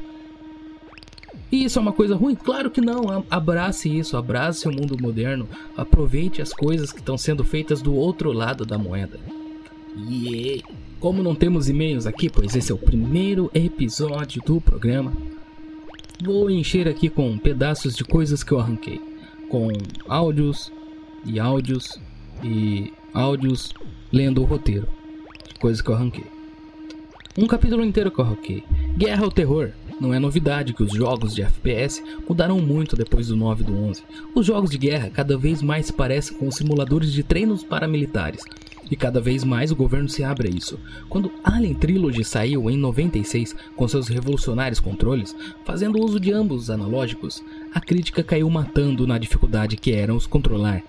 E 1.53 1.65
isso 1.65 1.77
é 1.77 1.81
uma 1.83 1.93
coisa 1.93 2.15
ruim? 2.15 2.33
Claro 2.33 2.71
que 2.71 2.81
não. 2.81 3.23
Abrace 3.29 3.87
isso, 3.87 4.17
abrace 4.17 4.67
o 4.67 4.71
mundo 4.71 4.97
moderno, 4.99 5.47
aproveite 5.77 6.41
as 6.41 6.51
coisas 6.51 6.91
que 6.91 6.97
estão 6.97 7.15
sendo 7.15 7.43
feitas 7.43 7.79
do 7.79 7.93
outro 7.93 8.31
lado 8.31 8.65
da 8.65 8.75
moeda. 8.75 9.19
E 9.95 10.63
como 10.99 11.21
não 11.21 11.35
temos 11.35 11.69
e-mails 11.69 12.07
aqui, 12.07 12.27
pois 12.27 12.55
esse 12.55 12.71
é 12.71 12.75
o 12.75 12.77
primeiro 12.79 13.51
episódio 13.53 14.41
do 14.43 14.59
programa, 14.59 15.13
vou 16.25 16.49
encher 16.49 16.87
aqui 16.87 17.07
com 17.07 17.37
pedaços 17.37 17.95
de 17.95 18.03
coisas 18.03 18.43
que 18.43 18.51
eu 18.51 18.59
arranquei, 18.59 18.99
com 19.47 19.67
áudios 20.07 20.73
e 21.23 21.39
áudios 21.39 22.01
e 22.43 22.91
áudios, 23.13 23.75
lendo 24.11 24.41
o 24.41 24.45
roteiro. 24.45 24.87
Coisa 25.59 25.83
que 25.83 25.89
eu 25.91 25.93
arranquei. 25.93 26.25
Um 27.37 27.45
capítulo 27.45 27.85
inteiro 27.85 28.09
que 28.09 28.19
eu 28.19 28.25
arranquei. 28.25 28.63
Guerra 28.97 29.25
ao 29.25 29.31
Terror. 29.31 29.71
Não 30.03 30.13
é 30.13 30.19
novidade 30.19 30.73
que 30.73 30.83
os 30.83 30.91
jogos 30.91 31.33
de 31.33 31.43
FPS 31.43 32.03
mudaram 32.27 32.59
muito 32.59 32.93
depois 32.93 33.29
do 33.29 33.37
9 33.37 33.63
do 33.63 33.73
11. 33.73 34.03
Os 34.35 34.45
jogos 34.45 34.69
de 34.69 34.77
guerra 34.77 35.09
cada 35.09 35.37
vez 35.37 35.61
mais 35.61 35.85
se 35.85 35.93
parecem 35.93 36.37
com 36.37 36.51
simuladores 36.51 37.13
de 37.13 37.23
treinos 37.23 37.63
paramilitares. 37.63 38.43
E 38.91 38.97
cada 38.97 39.21
vez 39.21 39.45
mais 39.45 39.71
o 39.71 39.77
governo 39.77 40.09
se 40.09 40.21
abre 40.21 40.49
a 40.49 40.51
isso. 40.51 40.77
Quando 41.07 41.31
Alien 41.41 41.73
Trilogy 41.73 42.25
saiu 42.25 42.69
em 42.69 42.75
96 42.75 43.55
com 43.77 43.87
seus 43.87 44.09
revolucionários 44.09 44.81
controles, 44.81 45.33
fazendo 45.63 46.03
uso 46.03 46.19
de 46.19 46.33
ambos 46.33 46.69
analógicos, 46.69 47.41
a 47.73 47.79
crítica 47.79 48.21
caiu 48.21 48.49
matando 48.49 49.07
na 49.07 49.17
dificuldade 49.17 49.77
que 49.77 49.93
era 49.93 50.13
os 50.13 50.27
controlar. 50.27 50.83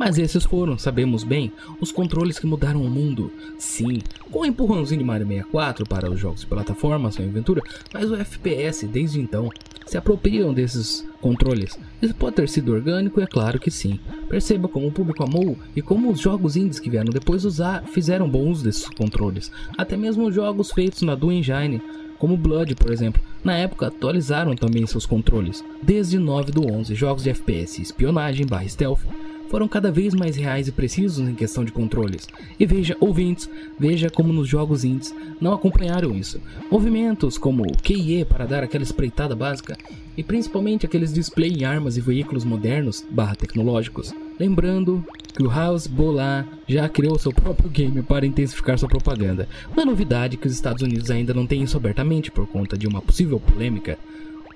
Mas 0.00 0.16
esses 0.16 0.46
foram, 0.46 0.78
sabemos 0.78 1.22
bem, 1.22 1.52
os 1.78 1.92
controles 1.92 2.38
que 2.38 2.46
mudaram 2.46 2.80
o 2.80 2.88
mundo. 2.88 3.30
Sim, 3.58 3.98
com 4.30 4.38
o 4.38 4.46
empurrãozinho 4.46 5.00
de 5.00 5.04
Mario 5.04 5.26
64 5.26 5.86
para 5.86 6.10
os 6.10 6.18
jogos 6.18 6.40
de 6.40 6.46
plataforma, 6.46 7.12
sua 7.12 7.26
aventura, 7.26 7.60
mas 7.92 8.10
o 8.10 8.14
FPS 8.14 8.86
desde 8.86 9.20
então 9.20 9.50
se 9.84 9.98
apropriam 9.98 10.54
desses 10.54 11.06
controles. 11.20 11.78
Isso 12.00 12.14
pode 12.14 12.36
ter 12.36 12.48
sido 12.48 12.72
orgânico, 12.72 13.20
é 13.20 13.26
claro 13.26 13.60
que 13.60 13.70
sim. 13.70 14.00
Perceba 14.26 14.68
como 14.68 14.88
o 14.88 14.90
público 14.90 15.22
amou 15.22 15.58
e 15.76 15.82
como 15.82 16.10
os 16.10 16.18
jogos 16.18 16.56
indies 16.56 16.80
que 16.80 16.88
vieram 16.88 17.12
depois 17.12 17.44
usar 17.44 17.82
fizeram 17.82 18.26
bom 18.26 18.48
uso 18.48 18.64
desses 18.64 18.88
controles. 18.88 19.52
Até 19.76 19.98
mesmo 19.98 20.26
os 20.26 20.34
jogos 20.34 20.72
feitos 20.72 21.02
na 21.02 21.14
Dual 21.14 21.32
Engine, 21.32 21.82
como 22.18 22.38
Blood, 22.38 22.74
por 22.74 22.90
exemplo, 22.90 23.20
na 23.44 23.54
época 23.54 23.88
atualizaram 23.88 24.56
também 24.56 24.86
seus 24.86 25.04
controles. 25.04 25.62
Desde 25.82 26.18
9 26.18 26.52
do 26.52 26.72
11, 26.72 26.94
jogos 26.94 27.22
de 27.22 27.28
FPS, 27.28 27.82
espionagem, 27.82 28.46
barra 28.46 28.66
stealth, 28.66 29.02
foram 29.50 29.66
cada 29.66 29.90
vez 29.90 30.14
mais 30.14 30.36
reais 30.36 30.68
e 30.68 30.72
precisos 30.72 31.28
em 31.28 31.34
questão 31.34 31.64
de 31.64 31.72
controles. 31.72 32.28
E 32.58 32.64
veja, 32.64 32.96
ouvintes, 33.00 33.50
veja 33.76 34.08
como 34.08 34.32
nos 34.32 34.48
jogos 34.48 34.84
indies 34.84 35.12
não 35.40 35.52
acompanharam 35.52 36.16
isso. 36.16 36.40
Movimentos 36.70 37.36
como 37.36 37.64
QIE 37.82 38.24
para 38.24 38.46
dar 38.46 38.62
aquela 38.62 38.84
espreitada 38.84 39.34
básica, 39.34 39.76
e 40.16 40.22
principalmente 40.22 40.86
aqueles 40.86 41.12
display 41.12 41.50
em 41.50 41.64
armas 41.64 41.96
e 41.96 42.00
veículos 42.00 42.44
modernos 42.44 43.04
barra 43.10 43.34
tecnológicos. 43.34 44.14
Lembrando 44.38 45.04
que 45.34 45.42
o 45.42 45.50
House 45.50 45.86
Bola 45.86 46.46
já 46.68 46.88
criou 46.88 47.18
seu 47.18 47.32
próprio 47.32 47.68
game 47.68 48.02
para 48.02 48.26
intensificar 48.26 48.78
sua 48.78 48.88
propaganda. 48.88 49.48
Não 49.74 49.82
é 49.82 49.86
novidade 49.86 50.36
que 50.36 50.46
os 50.46 50.52
Estados 50.52 50.82
Unidos 50.82 51.10
ainda 51.10 51.34
não 51.34 51.46
têm 51.46 51.62
isso 51.62 51.76
abertamente 51.76 52.30
por 52.30 52.46
conta 52.46 52.78
de 52.78 52.86
uma 52.86 53.02
possível 53.02 53.40
polêmica 53.40 53.98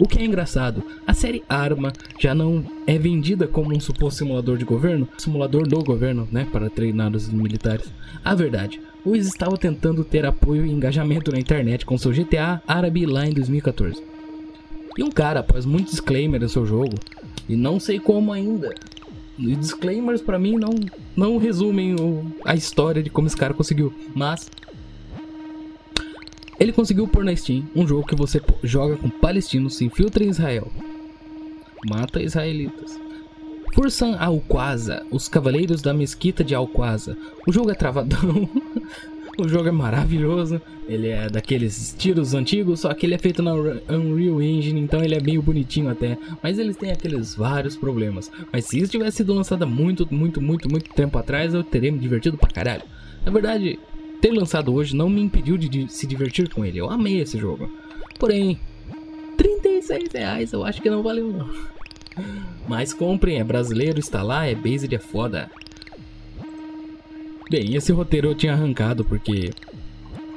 o 0.01 0.09
que 0.09 0.19
é 0.19 0.25
engraçado, 0.25 0.83
a 1.07 1.15
série 1.15 1.45
Arma 1.49 1.93
já 2.19 2.35
não 2.35 2.65
é 2.87 2.99
vendida 2.99 3.47
como 3.47 3.75
um 3.75 3.79
suposto 3.79 4.19
simulador 4.19 4.57
de 4.57 4.65
governo, 4.65 5.09
simulador 5.17 5.69
do 5.69 5.85
governo, 5.85 6.29
né, 6.33 6.47
para 6.51 6.69
treinar 6.69 7.15
os 7.15 7.29
militares. 7.29 7.93
A 8.25 8.35
verdade, 8.35 8.81
o 9.05 9.15
estava 9.15 9.57
tentando 9.57 10.03
ter 10.03 10.27
apoio 10.27 10.67
e 10.67 10.73
engajamento 10.73 11.31
na 11.31 11.39
internet 11.39 11.87
com 11.87 11.97
seu 11.97 12.11
GTA 12.11 12.61
árabe 12.67 13.07
lá 13.07 13.25
em 13.25 13.33
2014. 13.33 14.03
E 14.99 15.03
um 15.03 15.11
cara, 15.11 15.41
após 15.41 15.65
muitos 15.65 15.93
disclaimers 15.93 16.43
no 16.43 16.49
seu 16.49 16.67
jogo, 16.67 16.95
e 17.49 17.55
não 17.55 17.79
sei 17.79 18.01
como 18.01 18.33
ainda, 18.33 18.75
e 19.39 19.55
disclaimers 19.55 20.23
para 20.23 20.39
mim 20.39 20.57
não, 20.57 20.75
não 21.17 21.39
resumem 21.39 21.95
o, 21.95 22.25
a 22.45 22.55
história 22.55 23.03
de 23.03 23.11
como 23.11 23.27
esse 23.27 23.37
cara 23.37 23.55
conseguiu, 23.55 23.93
mas 24.15 24.49
ele 26.59 26.73
conseguiu 26.73 27.09
pôr 27.09 27.25
na 27.25 27.35
Steam 27.35 27.65
um 27.75 27.87
jogo 27.87 28.07
que 28.07 28.15
você 28.15 28.41
joga 28.63 28.97
com 28.97 29.09
palestinos, 29.09 29.77
se 29.77 29.85
infiltra 29.85 30.25
em 30.25 30.29
Israel, 30.29 30.71
mata 31.89 32.23
israelitas. 32.23 32.99
Fursan 33.75 34.17
Al-Qaza, 34.17 35.05
os 35.11 35.29
Cavaleiros 35.29 35.83
da 35.83 35.93
Mesquita 35.93 36.45
de 36.45 36.55
Al-Qaza. 36.55 37.17
O 37.45 37.53
jogo 37.53 37.73
é 37.73 37.75
travadão, 37.75 38.49
o 39.37 39.49
jogo 39.49 39.69
é 39.69 39.73
maravilhoso, 39.73 40.63
ele 40.89 41.09
é 41.09 41.29
daqueles 41.29 41.93
tiros 41.99 42.35
antigos, 42.35 42.81
só 42.81 42.95
que 42.95 43.05
ele 43.05 43.15
é 43.15 43.19
feito 43.19 43.43
na 43.43 43.53
Unreal 43.53 44.41
Engine, 44.41 44.81
então 44.81 45.03
ele 45.03 45.17
é 45.17 45.21
meio 45.21 45.43
bonitinho 45.43 45.89
até, 45.91 46.17
mas 46.41 46.57
eles 46.59 46.77
têm 46.77 46.93
aqueles 46.93 47.35
vários 47.35 47.75
problemas. 47.77 48.31
Mas 48.53 48.67
se 48.67 48.79
isso 48.79 48.93
tivesse 48.93 49.19
sido 49.19 49.35
lançado 49.35 49.67
muito, 49.67 50.07
muito, 50.09 50.41
muito, 50.41 50.71
muito 50.71 50.95
tempo 50.95 51.19
atrás, 51.19 51.53
eu 51.53 51.65
teria 51.65 51.91
me 51.91 51.99
divertido 51.99 52.39
pra 52.39 52.51
caralho. 52.51 52.83
Na 53.27 53.33
verdade, 53.33 53.81
ter 54.25 54.33
lançado 54.33 54.73
hoje 54.73 54.97
não 54.97 55.11
me 55.11 55.21
impediu 55.21 55.59
de 55.59 55.87
se 55.93 56.07
divertir 56.07 56.49
com 56.49 56.65
ele. 56.65 56.79
Eu 56.79 56.89
amei 56.89 57.21
esse 57.21 57.37
jogo. 57.37 57.71
Porém, 58.19 58.59
36 59.37 60.11
reais 60.15 60.51
eu 60.55 60.65
acho 60.65 60.81
que 60.81 60.89
não 60.89 61.03
valeu 61.03 61.31
não. 61.31 61.51
Mas 62.67 62.95
comprem, 62.95 63.39
é 63.39 63.45
brasileiro, 63.45 63.99
está 63.99 64.23
lá, 64.23 64.47
é 64.47 64.55
based, 64.55 64.95
é 64.95 64.99
foda. 64.99 65.51
Bem, 67.51 67.75
esse 67.75 67.93
roteiro 67.93 68.29
eu 68.29 68.35
tinha 68.35 68.55
arrancado 68.55 69.05
porque, 69.05 69.51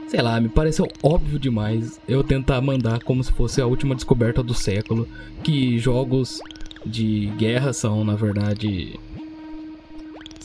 sei 0.10 0.22
lá, 0.22 0.38
me 0.42 0.50
pareceu 0.50 0.86
óbvio 1.02 1.40
demais 1.40 1.98
eu 2.10 2.22
tentar 2.26 2.60
mandar 2.60 3.02
como 3.04 3.24
se 3.24 3.32
fosse 3.32 3.62
a 3.62 3.66
última 3.66 3.96
descoberta 3.96 4.44
do 4.44 4.54
século, 4.54 5.08
que 5.42 5.80
jogos 5.80 6.42
de 6.86 7.28
guerra 7.38 7.72
são, 7.72 8.04
na 8.04 8.16
verdade, 8.16 9.00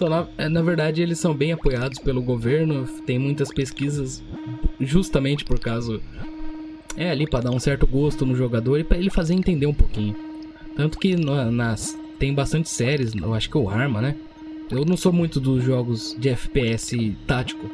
só 0.03 0.09
na, 0.09 0.27
é, 0.37 0.49
na 0.49 0.63
verdade, 0.63 1.01
eles 1.01 1.21
são 1.21 1.33
bem 1.33 1.53
apoiados 1.53 2.01
pelo 2.01 2.21
governo, 2.21 2.89
tem 3.07 3.21
muitas 3.21 3.53
pesquisas 3.53 4.21
justamente 4.81 5.45
por 5.45 5.61
causa. 5.61 6.01
É 6.97 7.09
ali 7.09 7.25
para 7.25 7.45
dar 7.45 7.53
um 7.53 7.61
certo 7.61 7.87
gosto 7.87 8.27
no 8.27 8.35
jogador 8.35 8.79
e 8.79 8.85
para 8.85 8.99
ele 8.99 9.11
fazer 9.11 9.35
entender 9.35 9.67
um 9.67 9.73
pouquinho. 9.73 10.17
Tanto 10.75 10.99
que 10.99 11.15
nas 11.15 11.97
tem 12.19 12.35
bastante 12.35 12.69
séries, 12.69 13.15
eu 13.15 13.33
acho 13.33 13.49
que 13.49 13.57
o 13.57 13.69
Arma, 13.69 14.01
né? 14.01 14.17
Eu 14.71 14.85
não 14.85 14.97
sou 14.97 15.13
muito 15.13 15.39
dos 15.39 15.63
jogos 15.63 16.17
de 16.19 16.29
FPS 16.29 17.17
tático. 17.25 17.71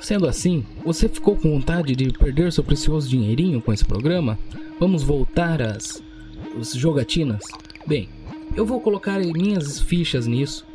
Sendo 0.00 0.28
assim, 0.28 0.66
você 0.84 1.08
ficou 1.08 1.34
com 1.34 1.50
vontade 1.50 1.96
de 1.96 2.12
perder 2.12 2.52
seu 2.52 2.62
precioso 2.62 3.08
dinheirinho 3.08 3.62
com 3.62 3.72
esse 3.72 3.84
programa? 3.84 4.38
Vamos 4.78 5.02
voltar 5.02 5.62
às 5.62 6.02
jogatinas? 6.74 7.42
Bem, 7.86 8.08
eu 8.54 8.66
vou 8.66 8.80
colocar 8.80 9.18
minhas 9.18 9.80
fichas 9.80 10.26
nisso 10.26 10.67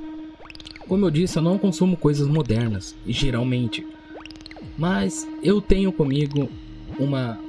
como 0.87 1.05
eu 1.05 1.11
disse, 1.11 1.37
eu 1.37 1.43
não 1.43 1.57
consumo 1.57 1.97
coisas 1.97 2.27
modernas, 2.27 2.95
geralmente. 3.07 3.85
Mas 4.77 5.27
eu 5.41 5.61
tenho 5.61 5.91
comigo 5.91 6.49
uma 6.99 7.39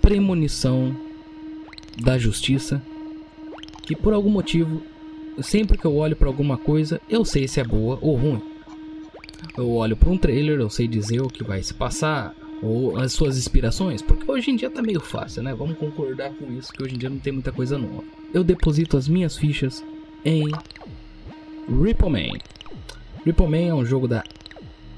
premonição 0.00 0.94
da 2.02 2.18
justiça 2.18 2.82
que 3.82 3.96
por 3.96 4.12
algum 4.12 4.30
motivo, 4.30 4.82
sempre 5.42 5.76
que 5.76 5.84
eu 5.84 5.96
olho 5.96 6.14
para 6.14 6.28
alguma 6.28 6.56
coisa, 6.56 7.00
eu 7.08 7.24
sei 7.24 7.48
se 7.48 7.60
é 7.60 7.64
boa 7.64 7.98
ou 8.00 8.16
ruim. 8.16 8.40
Eu 9.56 9.70
olho 9.72 9.96
para 9.96 10.10
um 10.10 10.16
trailer, 10.16 10.60
eu 10.60 10.70
sei 10.70 10.86
dizer 10.86 11.20
o 11.20 11.28
que 11.28 11.42
vai 11.42 11.62
se 11.62 11.74
passar 11.74 12.34
ou 12.62 12.98
as 12.98 13.12
suas 13.12 13.38
inspirações, 13.38 14.02
porque 14.02 14.30
hoje 14.30 14.50
em 14.50 14.56
dia 14.56 14.70
tá 14.70 14.82
meio 14.82 15.00
fácil, 15.00 15.42
né? 15.42 15.54
Vamos 15.54 15.78
concordar 15.78 16.30
com 16.34 16.52
isso 16.52 16.72
que 16.72 16.82
hoje 16.82 16.94
em 16.94 16.98
dia 16.98 17.08
não 17.08 17.18
tem 17.18 17.32
muita 17.32 17.50
coisa 17.50 17.78
nova. 17.78 18.04
Eu 18.32 18.44
deposito 18.44 18.96
as 18.96 19.08
minhas 19.08 19.36
fichas 19.36 19.84
em 20.24 20.44
Ripple 21.68 22.10
Man. 22.10 22.38
Ripple 23.24 23.64
é 23.68 23.74
um 23.74 23.84
jogo 23.84 24.08
da... 24.08 24.22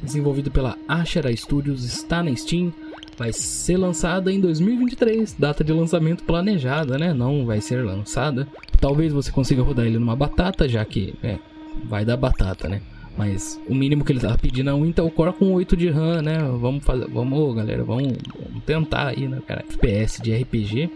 desenvolvido 0.02 0.50
pela 0.50 0.76
Ashera 0.86 1.34
Studios, 1.34 1.84
está 1.84 2.22
na 2.22 2.34
Steam, 2.34 2.72
vai 3.16 3.32
ser 3.32 3.76
lançada 3.76 4.32
em 4.32 4.40
2023, 4.40 5.34
data 5.38 5.62
de 5.62 5.72
lançamento 5.72 6.24
planejada, 6.24 6.98
né? 6.98 7.12
Não 7.12 7.44
vai 7.44 7.60
ser 7.60 7.84
lançada. 7.84 8.46
Talvez 8.80 9.12
você 9.12 9.30
consiga 9.30 9.62
rodar 9.62 9.86
ele 9.86 9.98
numa 9.98 10.16
batata, 10.16 10.68
já 10.68 10.84
que 10.84 11.14
é, 11.22 11.38
vai 11.84 12.04
dar 12.04 12.16
batata, 12.16 12.68
né? 12.68 12.80
Mas 13.16 13.60
o 13.68 13.74
mínimo 13.74 14.04
que 14.04 14.12
ele 14.12 14.20
tá 14.20 14.36
pedindo 14.38 14.70
é 14.70 14.74
um 14.74 14.86
Intel 14.86 15.10
Core 15.10 15.34
com 15.34 15.52
8 15.52 15.76
de 15.76 15.90
RAM, 15.90 16.22
né? 16.22 16.38
Vamos 16.38 16.82
fazer, 16.84 17.06
vamos, 17.08 17.54
galera, 17.54 17.84
vamos, 17.84 18.14
vamos 18.34 18.64
tentar 18.64 19.08
aí, 19.08 19.28
né, 19.28 19.40
cara? 19.46 19.64
FPS 19.68 20.22
de 20.22 20.34
RPG. 20.34 20.90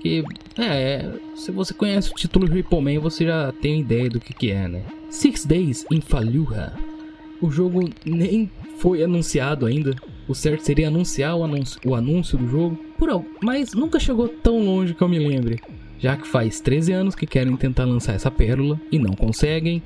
Que 0.00 0.24
é, 0.56 1.10
se 1.34 1.50
você 1.50 1.74
conhece 1.74 2.10
o 2.10 2.14
título 2.14 2.46
Ripple 2.46 2.80
Man, 2.80 3.00
você 3.00 3.26
já 3.26 3.52
tem 3.52 3.80
ideia 3.80 4.08
do 4.08 4.20
que 4.20 4.32
que 4.32 4.50
é, 4.50 4.68
né? 4.68 4.82
Six 5.10 5.44
Days 5.46 5.86
in 5.90 6.00
Fallujah. 6.00 6.72
O 7.40 7.50
jogo 7.50 7.88
nem 8.04 8.50
foi 8.76 9.02
anunciado 9.02 9.66
ainda. 9.66 9.94
O 10.26 10.34
certo 10.34 10.62
seria 10.62 10.88
anunciar 10.88 11.34
o 11.36 11.44
anúncio, 11.44 11.80
o 11.84 11.94
anúncio 11.94 12.36
do 12.36 12.46
jogo, 12.46 12.78
por 12.98 13.08
algo, 13.08 13.26
mas 13.42 13.72
nunca 13.72 13.98
chegou 13.98 14.28
tão 14.28 14.62
longe 14.62 14.92
que 14.92 15.02
eu 15.02 15.08
me 15.08 15.18
lembre. 15.18 15.60
Já 15.98 16.16
que 16.16 16.28
faz 16.28 16.60
13 16.60 16.92
anos 16.92 17.14
que 17.14 17.26
querem 17.26 17.56
tentar 17.56 17.84
lançar 17.84 18.14
essa 18.14 18.30
pérola 18.30 18.78
e 18.92 18.98
não 18.98 19.14
conseguem. 19.14 19.82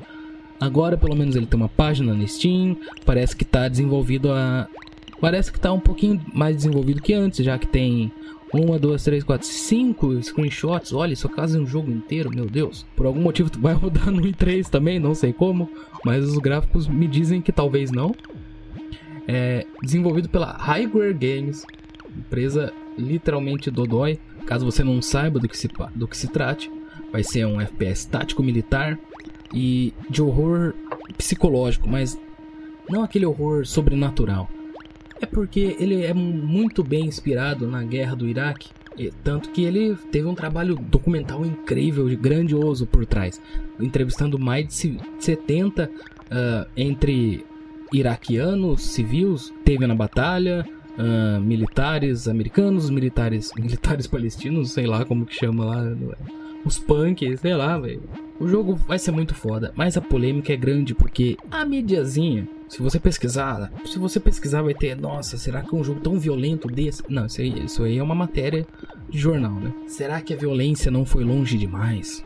Agora 0.60 0.96
pelo 0.96 1.16
menos 1.16 1.36
ele 1.36 1.46
tem 1.46 1.58
uma 1.58 1.68
página 1.68 2.12
no 2.12 2.26
Steam, 2.26 2.76
parece 3.04 3.36
que 3.36 3.44
está 3.44 3.68
desenvolvido 3.68 4.32
a 4.32 4.68
parece 5.20 5.52
que 5.52 5.58
está 5.58 5.72
um 5.72 5.78
pouquinho 5.78 6.20
mais 6.34 6.56
desenvolvido 6.56 7.00
que 7.00 7.12
antes, 7.12 7.44
já 7.44 7.56
que 7.56 7.66
tem 7.66 8.10
uma, 8.52 8.78
duas, 8.78 9.02
três, 9.02 9.24
quatro, 9.24 9.46
cinco 9.46 10.22
screenshots. 10.22 10.92
Olha, 10.92 11.14
isso 11.14 11.28
quase 11.28 11.58
um 11.58 11.66
jogo 11.66 11.90
inteiro, 11.90 12.30
meu 12.30 12.46
Deus. 12.46 12.86
Por 12.94 13.06
algum 13.06 13.20
motivo 13.20 13.48
tu 13.48 13.58
vai 13.58 13.72
rodar 13.74 14.10
no 14.10 14.20
i3 14.20 14.68
também, 14.68 14.98
não 14.98 15.14
sei 15.14 15.32
como. 15.32 15.70
Mas 16.04 16.24
os 16.24 16.38
gráficos 16.38 16.86
me 16.86 17.08
dizem 17.08 17.40
que 17.40 17.50
talvez 17.50 17.90
não. 17.90 18.14
É 19.26 19.66
desenvolvido 19.82 20.28
pela 20.28 20.52
Highware 20.52 21.14
Games, 21.14 21.64
empresa 22.16 22.72
literalmente 22.98 23.70
dodói. 23.70 24.18
Caso 24.44 24.64
você 24.64 24.84
não 24.84 25.00
saiba 25.00 25.38
do 25.38 25.48
que 25.48 25.56
se, 25.56 25.68
do 25.94 26.06
que 26.06 26.16
se 26.16 26.28
trate, 26.28 26.70
vai 27.10 27.22
ser 27.22 27.46
um 27.46 27.60
FPS 27.60 28.06
tático 28.06 28.42
militar 28.42 28.98
e 29.54 29.94
de 30.10 30.20
horror 30.20 30.74
psicológico, 31.16 31.88
mas 31.88 32.18
Não 32.90 33.02
aquele 33.02 33.24
horror 33.24 33.64
sobrenatural. 33.64 34.50
É 35.22 35.26
porque 35.26 35.76
ele 35.78 36.02
é 36.04 36.12
muito 36.12 36.82
bem 36.82 37.06
inspirado 37.06 37.68
na 37.68 37.84
guerra 37.84 38.16
do 38.16 38.26
Iraque. 38.28 38.70
Tanto 39.22 39.50
que 39.50 39.62
ele 39.62 39.96
teve 40.10 40.26
um 40.26 40.34
trabalho 40.34 40.74
documental 40.74 41.46
incrível 41.46 42.04
grandioso 42.18 42.86
por 42.86 43.06
trás, 43.06 43.40
entrevistando 43.80 44.36
mais 44.38 44.66
de 44.66 44.98
70 45.20 45.84
uh, 45.88 46.68
entre 46.76 47.46
iraquianos, 47.92 48.82
civis, 48.82 49.54
teve 49.64 49.86
na 49.86 49.94
batalha, 49.94 50.66
uh, 50.98 51.40
militares 51.40 52.26
americanos, 52.26 52.90
militares 52.90 53.52
militares 53.56 54.06
palestinos, 54.06 54.72
sei 54.72 54.86
lá 54.86 55.04
como 55.04 55.24
que 55.24 55.36
chama 55.36 55.64
lá, 55.64 55.96
os 56.64 56.78
punks, 56.78 57.40
sei 57.40 57.54
lá, 57.54 57.78
velho. 57.78 58.02
O 58.38 58.48
jogo 58.48 58.74
vai 58.74 58.98
ser 58.98 59.12
muito 59.12 59.34
foda, 59.34 59.72
mas 59.76 59.96
a 59.96 60.00
polêmica 60.00 60.52
é 60.52 60.56
grande 60.56 60.94
porque 60.94 61.36
a 61.50 61.64
mediazinha, 61.64 62.48
se 62.68 62.82
você 62.82 62.98
pesquisar, 62.98 63.72
se 63.84 63.98
você 63.98 64.18
pesquisar 64.18 64.62
vai 64.62 64.74
ter, 64.74 64.96
nossa, 64.96 65.36
será 65.36 65.62
que 65.62 65.74
é 65.74 65.78
um 65.78 65.84
jogo 65.84 66.00
tão 66.00 66.18
violento 66.18 66.66
desse? 66.68 67.02
Não, 67.08 67.26
isso 67.26 67.40
aí, 67.40 67.64
isso 67.64 67.84
aí 67.84 67.98
é 67.98 68.02
uma 68.02 68.14
matéria 68.14 68.66
de 69.08 69.18
jornal, 69.18 69.54
né? 69.54 69.72
Será 69.86 70.20
que 70.20 70.34
a 70.34 70.36
violência 70.36 70.90
não 70.90 71.04
foi 71.04 71.22
longe 71.24 71.56
demais? 71.56 72.24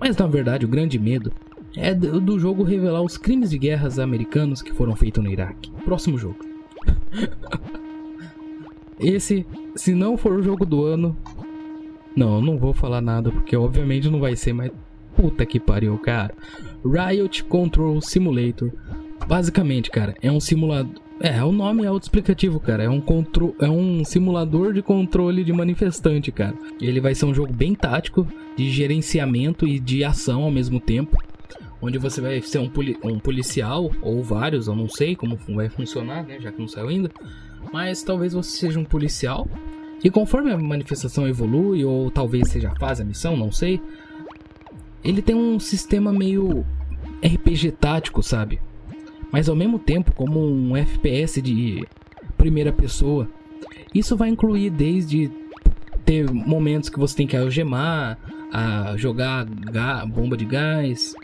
Mas 0.00 0.16
na 0.16 0.26
verdade 0.26 0.64
o 0.64 0.68
grande 0.68 0.98
medo 0.98 1.32
é 1.76 1.92
do 1.92 2.38
jogo 2.38 2.62
revelar 2.62 3.02
os 3.02 3.16
crimes 3.16 3.50
de 3.50 3.58
guerras 3.58 3.98
americanos 3.98 4.62
que 4.62 4.72
foram 4.72 4.94
feitos 4.94 5.22
no 5.22 5.30
Iraque. 5.30 5.70
Próximo 5.84 6.16
jogo. 6.16 6.38
Esse, 8.98 9.44
se 9.74 9.92
não 9.92 10.16
for 10.16 10.32
o 10.32 10.42
jogo 10.42 10.64
do 10.64 10.84
ano, 10.84 11.16
não, 12.16 12.40
não 12.40 12.56
vou 12.56 12.72
falar 12.72 13.00
nada 13.00 13.30
porque 13.30 13.56
obviamente 13.56 14.08
não 14.08 14.20
vai 14.20 14.36
ser, 14.36 14.52
mas 14.52 14.70
puta 15.16 15.44
que 15.46 15.58
pariu, 15.58 15.96
cara. 15.98 16.34
Riot 16.84 17.44
Control 17.44 18.00
Simulator. 18.00 18.70
Basicamente, 19.26 19.90
cara, 19.90 20.14
é 20.22 20.30
um 20.30 20.40
simulador. 20.40 21.02
É, 21.20 21.42
o 21.44 21.52
nome 21.52 21.84
é 21.84 21.86
autoexplicativo, 21.86 22.58
cara. 22.58 22.82
É 22.82 22.88
um, 22.88 23.00
contro... 23.00 23.54
é 23.60 23.68
um 23.68 24.04
simulador 24.04 24.72
de 24.72 24.82
controle 24.82 25.44
de 25.44 25.52
manifestante, 25.52 26.32
cara. 26.32 26.54
Ele 26.80 27.00
vai 27.00 27.14
ser 27.14 27.24
um 27.24 27.34
jogo 27.34 27.52
bem 27.52 27.74
tático, 27.74 28.26
de 28.56 28.70
gerenciamento 28.70 29.66
e 29.66 29.78
de 29.78 30.04
ação 30.04 30.42
ao 30.42 30.50
mesmo 30.50 30.80
tempo. 30.80 31.16
Onde 31.80 31.98
você 31.98 32.20
vai 32.20 32.40
ser 32.42 32.58
um, 32.58 32.68
poli... 32.68 32.98
um 33.02 33.18
policial, 33.18 33.90
ou 34.02 34.22
vários, 34.22 34.66
eu 34.66 34.74
não 34.74 34.88
sei 34.88 35.14
como 35.14 35.38
vai 35.48 35.68
funcionar, 35.68 36.24
né? 36.24 36.38
Já 36.40 36.50
que 36.50 36.60
não 36.60 36.68
saiu 36.68 36.88
ainda. 36.88 37.10
Mas 37.72 38.02
talvez 38.02 38.32
você 38.32 38.50
seja 38.50 38.78
um 38.78 38.84
policial 38.84 39.48
e 40.04 40.10
conforme 40.10 40.52
a 40.52 40.58
manifestação 40.58 41.26
evolui, 41.26 41.84
ou 41.84 42.10
talvez 42.10 42.50
seja 42.50 42.68
a 42.68 42.78
fase, 42.78 43.02
a 43.02 43.04
missão, 43.04 43.36
não 43.36 43.50
sei, 43.50 43.80
ele 45.02 45.22
tem 45.22 45.34
um 45.34 45.58
sistema 45.58 46.12
meio 46.12 46.64
RPG 47.24 47.72
tático, 47.72 48.22
sabe? 48.22 48.60
Mas 49.32 49.48
ao 49.48 49.56
mesmo 49.56 49.78
tempo 49.78 50.12
como 50.12 50.38
um 50.40 50.76
FPS 50.76 51.40
de 51.40 51.82
primeira 52.36 52.70
pessoa. 52.70 53.28
Isso 53.94 54.16
vai 54.16 54.28
incluir 54.28 54.70
desde 54.70 55.30
ter 56.04 56.30
momentos 56.30 56.90
que 56.90 56.98
você 56.98 57.16
tem 57.16 57.26
que 57.26 57.36
algemar, 57.36 58.18
a 58.52 58.96
jogar 58.96 59.46
bomba 60.06 60.36
de 60.36 60.44
gás, 60.44 61.14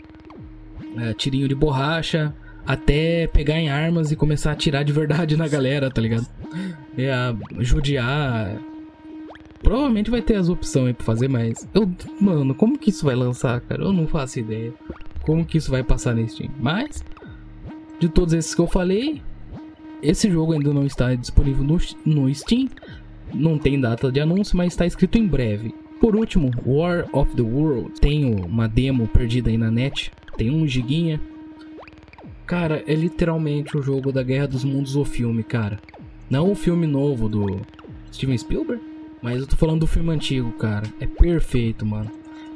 é, 0.97 1.13
tirinho 1.13 1.47
de 1.47 1.55
borracha, 1.55 2.33
até 2.65 3.27
pegar 3.27 3.57
em 3.57 3.69
armas 3.69 4.11
e 4.11 4.15
começar 4.15 4.49
a 4.49 4.53
atirar 4.53 4.83
de 4.83 4.91
verdade 4.91 5.37
na 5.37 5.47
galera, 5.47 5.89
tá 5.89 6.01
ligado? 6.01 6.27
É, 6.97 7.13
judiar, 7.59 8.57
Provavelmente 9.61 10.09
vai 10.09 10.21
ter 10.21 10.35
as 10.35 10.49
opções 10.49 10.87
aí 10.87 10.93
pra 10.93 11.05
fazer, 11.05 11.27
mas. 11.27 11.67
Eu, 11.73 11.89
mano, 12.19 12.55
como 12.55 12.77
que 12.77 12.89
isso 12.89 13.05
vai 13.05 13.15
lançar, 13.15 13.61
cara? 13.61 13.83
Eu 13.83 13.93
não 13.93 14.07
faço 14.07 14.39
ideia. 14.39 14.73
Como 15.21 15.45
que 15.45 15.57
isso 15.57 15.69
vai 15.69 15.83
passar 15.83 16.15
nesse 16.15 16.35
Steam. 16.35 16.51
Mas, 16.59 17.03
de 17.99 18.09
todos 18.09 18.33
esses 18.33 18.55
que 18.55 18.61
eu 18.61 18.67
falei, 18.67 19.21
esse 20.01 20.29
jogo 20.29 20.53
ainda 20.53 20.73
não 20.73 20.85
está 20.85 21.13
disponível 21.13 21.63
no, 21.63 21.77
no 22.05 22.33
Steam. 22.33 22.67
Não 23.33 23.57
tem 23.57 23.79
data 23.79 24.11
de 24.11 24.19
anúncio, 24.19 24.57
mas 24.57 24.73
está 24.73 24.85
escrito 24.85 25.17
em 25.17 25.27
breve. 25.27 25.73
Por 25.99 26.15
último, 26.15 26.51
War 26.65 27.07
of 27.13 27.35
the 27.35 27.43
World. 27.43 27.91
Tem 28.01 28.33
uma 28.33 28.67
demo 28.67 29.07
perdida 29.07 29.51
aí 29.51 29.57
na 29.57 29.69
net. 29.69 30.11
Tem 30.35 30.49
um 30.49 30.67
giguinha. 30.67 31.21
Cara, 32.47 32.83
é 32.87 32.95
literalmente 32.95 33.77
o 33.77 33.81
jogo 33.81 34.11
da 34.11 34.23
Guerra 34.23 34.47
dos 34.47 34.63
Mundos, 34.63 34.95
o 34.95 35.05
filme, 35.05 35.43
cara. 35.43 35.79
Não 36.29 36.51
o 36.51 36.55
filme 36.55 36.87
novo 36.87 37.29
do 37.29 37.61
Steven 38.11 38.37
Spielberg. 38.37 38.90
Mas 39.21 39.39
eu 39.39 39.47
tô 39.47 39.55
falando 39.55 39.81
do 39.81 39.87
filme 39.87 40.11
antigo, 40.11 40.51
cara. 40.53 40.87
É 40.99 41.05
perfeito, 41.05 41.85
mano. 41.85 42.09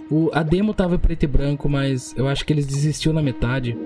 O, 0.10 0.30
a 0.34 0.44
demo 0.44 0.74
tava 0.74 0.98
preto 0.98 1.24
e 1.24 1.28
branco, 1.28 1.68
mas 1.70 2.14
eu 2.18 2.28
acho 2.28 2.46
que 2.46 2.54
eles 2.54 2.66
desistiu 2.66 3.14
na 3.14 3.22
metade. 3.22 3.78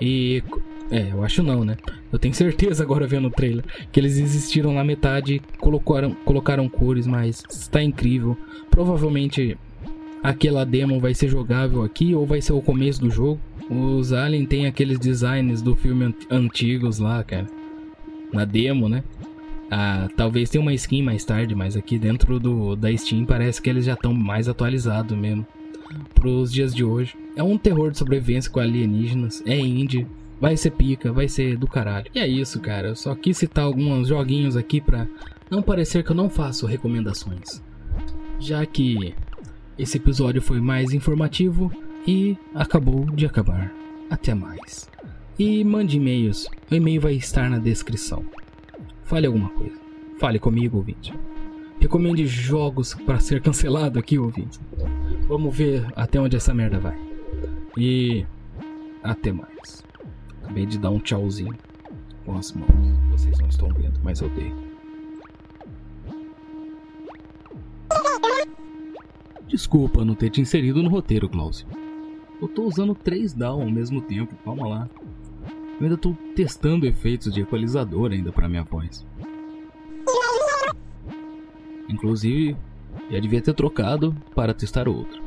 E. 0.00 0.42
É, 0.90 1.12
eu 1.12 1.22
acho 1.22 1.42
não, 1.42 1.64
né? 1.64 1.76
Eu 2.12 2.18
tenho 2.18 2.34
certeza 2.34 2.82
agora 2.82 3.06
vendo 3.06 3.28
o 3.28 3.30
trailer 3.30 3.64
que 3.92 4.00
eles 4.00 4.16
desistiram 4.16 4.74
na 4.74 4.82
metade 4.82 5.34
e 5.34 5.38
colocaram, 5.58 6.16
colocaram 6.24 6.68
cores, 6.68 7.06
mas 7.06 7.44
está 7.48 7.80
incrível. 7.80 8.36
Provavelmente 8.70 9.56
aquela 10.20 10.64
demo 10.64 10.98
vai 10.98 11.14
ser 11.14 11.28
jogável 11.28 11.84
aqui 11.84 12.12
ou 12.12 12.26
vai 12.26 12.40
ser 12.40 12.54
o 12.54 12.60
começo 12.60 13.00
do 13.00 13.08
jogo. 13.08 13.40
Os 13.70 14.12
Alien 14.12 14.46
tem 14.46 14.66
aqueles 14.66 14.98
designs 14.98 15.62
do 15.62 15.76
filme 15.76 16.12
antigos 16.28 16.98
lá, 16.98 17.22
cara. 17.22 17.46
Na 18.32 18.44
demo, 18.44 18.88
né? 18.88 19.04
Ah, 19.70 20.08
talvez 20.16 20.50
tenha 20.50 20.60
uma 20.60 20.74
skin 20.74 21.02
mais 21.02 21.24
tarde, 21.24 21.54
mas 21.54 21.76
aqui 21.76 21.98
dentro 21.98 22.40
do, 22.40 22.74
da 22.74 22.94
Steam 22.96 23.24
parece 23.24 23.62
que 23.62 23.70
eles 23.70 23.84
já 23.84 23.94
estão 23.94 24.12
mais 24.12 24.48
atualizados 24.48 25.16
mesmo. 25.16 25.46
Pros 26.14 26.52
dias 26.52 26.74
de 26.74 26.84
hoje. 26.84 27.16
É 27.36 27.42
um 27.42 27.56
terror 27.56 27.90
de 27.90 27.98
sobrevivência 27.98 28.50
com 28.50 28.60
alienígenas. 28.60 29.42
É 29.46 29.56
indie. 29.56 30.06
Vai 30.40 30.56
ser 30.56 30.70
pica, 30.70 31.12
vai 31.12 31.28
ser 31.28 31.56
do 31.56 31.66
caralho. 31.66 32.06
E 32.14 32.18
é 32.18 32.26
isso, 32.26 32.60
cara. 32.60 32.88
Eu 32.88 32.96
só 32.96 33.14
quis 33.14 33.36
citar 33.36 33.64
alguns 33.64 34.08
joguinhos 34.08 34.56
aqui 34.56 34.80
pra 34.80 35.06
não 35.50 35.62
parecer 35.62 36.02
que 36.02 36.10
eu 36.10 36.16
não 36.16 36.30
faço 36.30 36.66
recomendações. 36.66 37.62
Já 38.38 38.64
que 38.64 39.14
esse 39.78 39.98
episódio 39.98 40.40
foi 40.40 40.60
mais 40.60 40.92
informativo 40.92 41.70
e 42.06 42.36
acabou 42.54 43.04
de 43.10 43.26
acabar. 43.26 43.72
Até 44.08 44.34
mais. 44.34 44.88
E 45.38 45.62
mande 45.62 45.96
e-mails. 45.96 46.46
O 46.70 46.74
e-mail 46.74 47.00
vai 47.00 47.14
estar 47.14 47.48
na 47.50 47.58
descrição. 47.58 48.24
Fale 49.10 49.26
alguma 49.26 49.48
coisa. 49.48 49.74
Fale 50.20 50.38
comigo, 50.38 50.76
ouvinte. 50.76 51.12
Recomende 51.80 52.28
jogos 52.28 52.94
para 52.94 53.18
ser 53.18 53.42
cancelado 53.42 53.98
aqui, 53.98 54.16
ouvinte. 54.16 54.60
Vamos 55.26 55.52
ver 55.56 55.84
até 55.96 56.20
onde 56.20 56.36
essa 56.36 56.54
merda 56.54 56.78
vai. 56.78 56.96
E 57.76 58.24
até 59.02 59.32
mais. 59.32 59.82
Acabei 60.44 60.64
de 60.64 60.78
dar 60.78 60.90
um 60.90 61.00
tchauzinho 61.00 61.52
com 62.24 62.38
as 62.38 62.52
mãos. 62.52 62.70
Vocês 63.10 63.36
não 63.40 63.48
estão 63.48 63.68
vendo, 63.70 63.98
mas 64.00 64.20
eu 64.20 64.28
dei. 64.28 64.54
Desculpa 69.48 70.04
não 70.04 70.14
ter 70.14 70.30
te 70.30 70.40
inserido 70.40 70.84
no 70.84 70.88
roteiro, 70.88 71.28
Klaus. 71.28 71.66
Eu 72.40 72.46
tô 72.46 72.62
usando 72.62 72.94
três 72.94 73.32
down 73.32 73.62
ao 73.62 73.70
mesmo 73.70 74.00
tempo, 74.02 74.36
calma 74.44 74.68
lá. 74.68 74.88
Eu 75.80 75.84
ainda 75.84 75.94
estou 75.94 76.14
testando 76.36 76.86
efeitos 76.86 77.32
de 77.32 77.40
equalizador 77.40 78.12
ainda 78.12 78.30
para 78.30 78.46
minha 78.46 78.62
voz. 78.62 79.06
Inclusive, 81.88 82.54
já 83.10 83.18
devia 83.18 83.40
ter 83.40 83.54
trocado 83.54 84.14
para 84.34 84.52
testar 84.52 84.88
outro. 84.88 85.22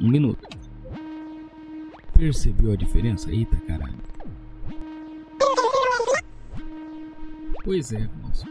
Um 0.00 0.08
minuto. 0.08 0.44
Percebeu 2.14 2.72
a 2.72 2.76
diferença? 2.76 3.30
Eita 3.30 3.56
caralho. 3.58 3.94
Pois 7.64 7.92
é, 7.92 8.08
Glaucio. 8.20 8.48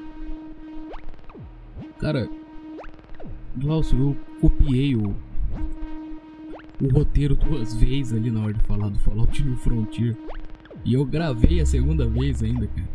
Cara, 2.00 2.30
Glaucio, 3.58 4.00
eu 4.00 4.18
copiei 4.40 4.96
o, 4.96 5.14
o 6.82 6.88
roteiro 6.94 7.36
duas 7.36 7.76
vezes 7.76 8.14
ali 8.14 8.32
na 8.32 8.42
hora 8.42 8.54
de 8.54 8.62
falar 8.62 8.88
do 8.88 8.98
Fallout 9.00 9.44
New 9.44 9.58
Frontier. 9.58 10.16
E 10.84 10.94
eu 10.94 11.06
gravei 11.06 11.62
a 11.62 11.66
segunda 11.66 12.08
vez 12.08 12.42
ainda, 12.42 12.68
cara. 12.68 12.90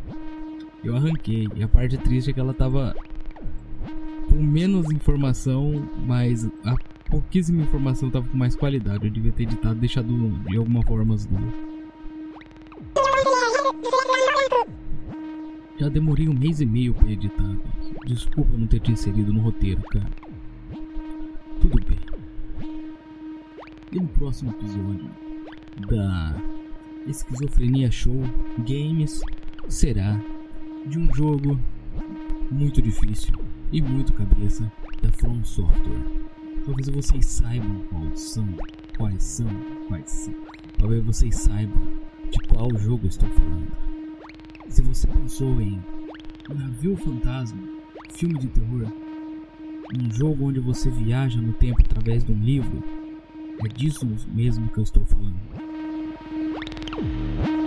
Eu 0.83 0.97
arranquei. 0.97 1.49
E 1.55 1.63
a 1.63 1.69
parte 1.69 1.97
triste 1.99 2.31
é 2.31 2.33
que 2.33 2.41
ela 2.41 2.55
tava 2.55 2.95
com 4.29 4.43
menos 4.43 4.91
informação, 4.91 5.89
mas 6.07 6.49
a 6.65 6.77
pouquíssima 7.11 7.63
informação 7.63 8.11
tava 8.11 8.29
com 8.29 8.37
mais 8.37 8.55
qualidade. 8.55 9.07
Eu 9.07 9.11
devia 9.11 9.33
ter 9.33 9.45
editado, 9.45 9.77
deixado 9.77 10.09
de 10.49 10.57
alguma 10.57 10.83
forma 10.83 11.15
as 11.15 11.27
duas. 11.27 11.77
Já 15.79 15.89
demorei 15.89 16.29
um 16.29 16.35
mês 16.35 16.61
e 16.61 16.67
meio 16.67 16.95
pra 16.95 17.11
editar. 17.11 17.57
Desculpa 18.07 18.57
não 18.57 18.67
ter 18.67 18.81
te 18.81 18.93
inserido 18.93 19.33
no 19.33 19.41
roteiro, 19.41 19.83
cara. 19.83 20.11
Tudo 21.61 21.77
bem. 21.87 21.99
E 23.93 23.97
no 23.97 24.09
próximo 24.09 24.51
episódio 24.51 25.11
da 25.89 26.35
Esquizofrenia 27.07 27.91
Show 27.91 28.21
Games 28.59 29.21
será 29.69 30.21
de 30.87 30.99
um 30.99 31.13
jogo 31.15 31.59
muito 32.51 32.83
difícil 32.83 33.33
e 33.73 33.81
muito 33.81 34.13
cabeça 34.13 34.71
da 35.01 35.11
From 35.13 35.45
Software. 35.45 36.27
Talvez 36.65 36.89
vocês 36.89 37.27
saibam 37.27 37.81
quais 37.91 38.21
são, 38.21 38.49
quais 38.97 39.23
são, 39.23 39.49
quais 39.87 40.11
são. 40.11 40.35
Talvez 40.79 41.05
vocês 41.05 41.37
saibam 41.37 41.81
de 42.31 42.39
qual 42.49 42.77
jogo 42.77 43.07
estou 43.07 43.29
falando. 43.29 43.71
Se 44.69 44.83
você 44.83 45.07
pensou 45.07 45.61
em 45.61 45.81
navio 46.53 46.97
fantasma, 46.97 47.63
filme 48.11 48.39
de 48.39 48.49
terror, 48.49 48.93
um 49.97 50.11
jogo 50.13 50.49
onde 50.49 50.59
você 50.59 50.91
viaja 50.91 51.41
no 51.41 51.53
tempo 51.53 51.81
através 51.81 52.25
de 52.25 52.33
um 52.33 52.43
livro, 52.43 52.83
é 53.65 53.69
disso 53.69 54.07
mesmo 54.35 54.69
que 54.71 54.79
eu 54.79 54.85
estou 54.85 55.05
falando. 55.05 55.66
Música 56.99 57.66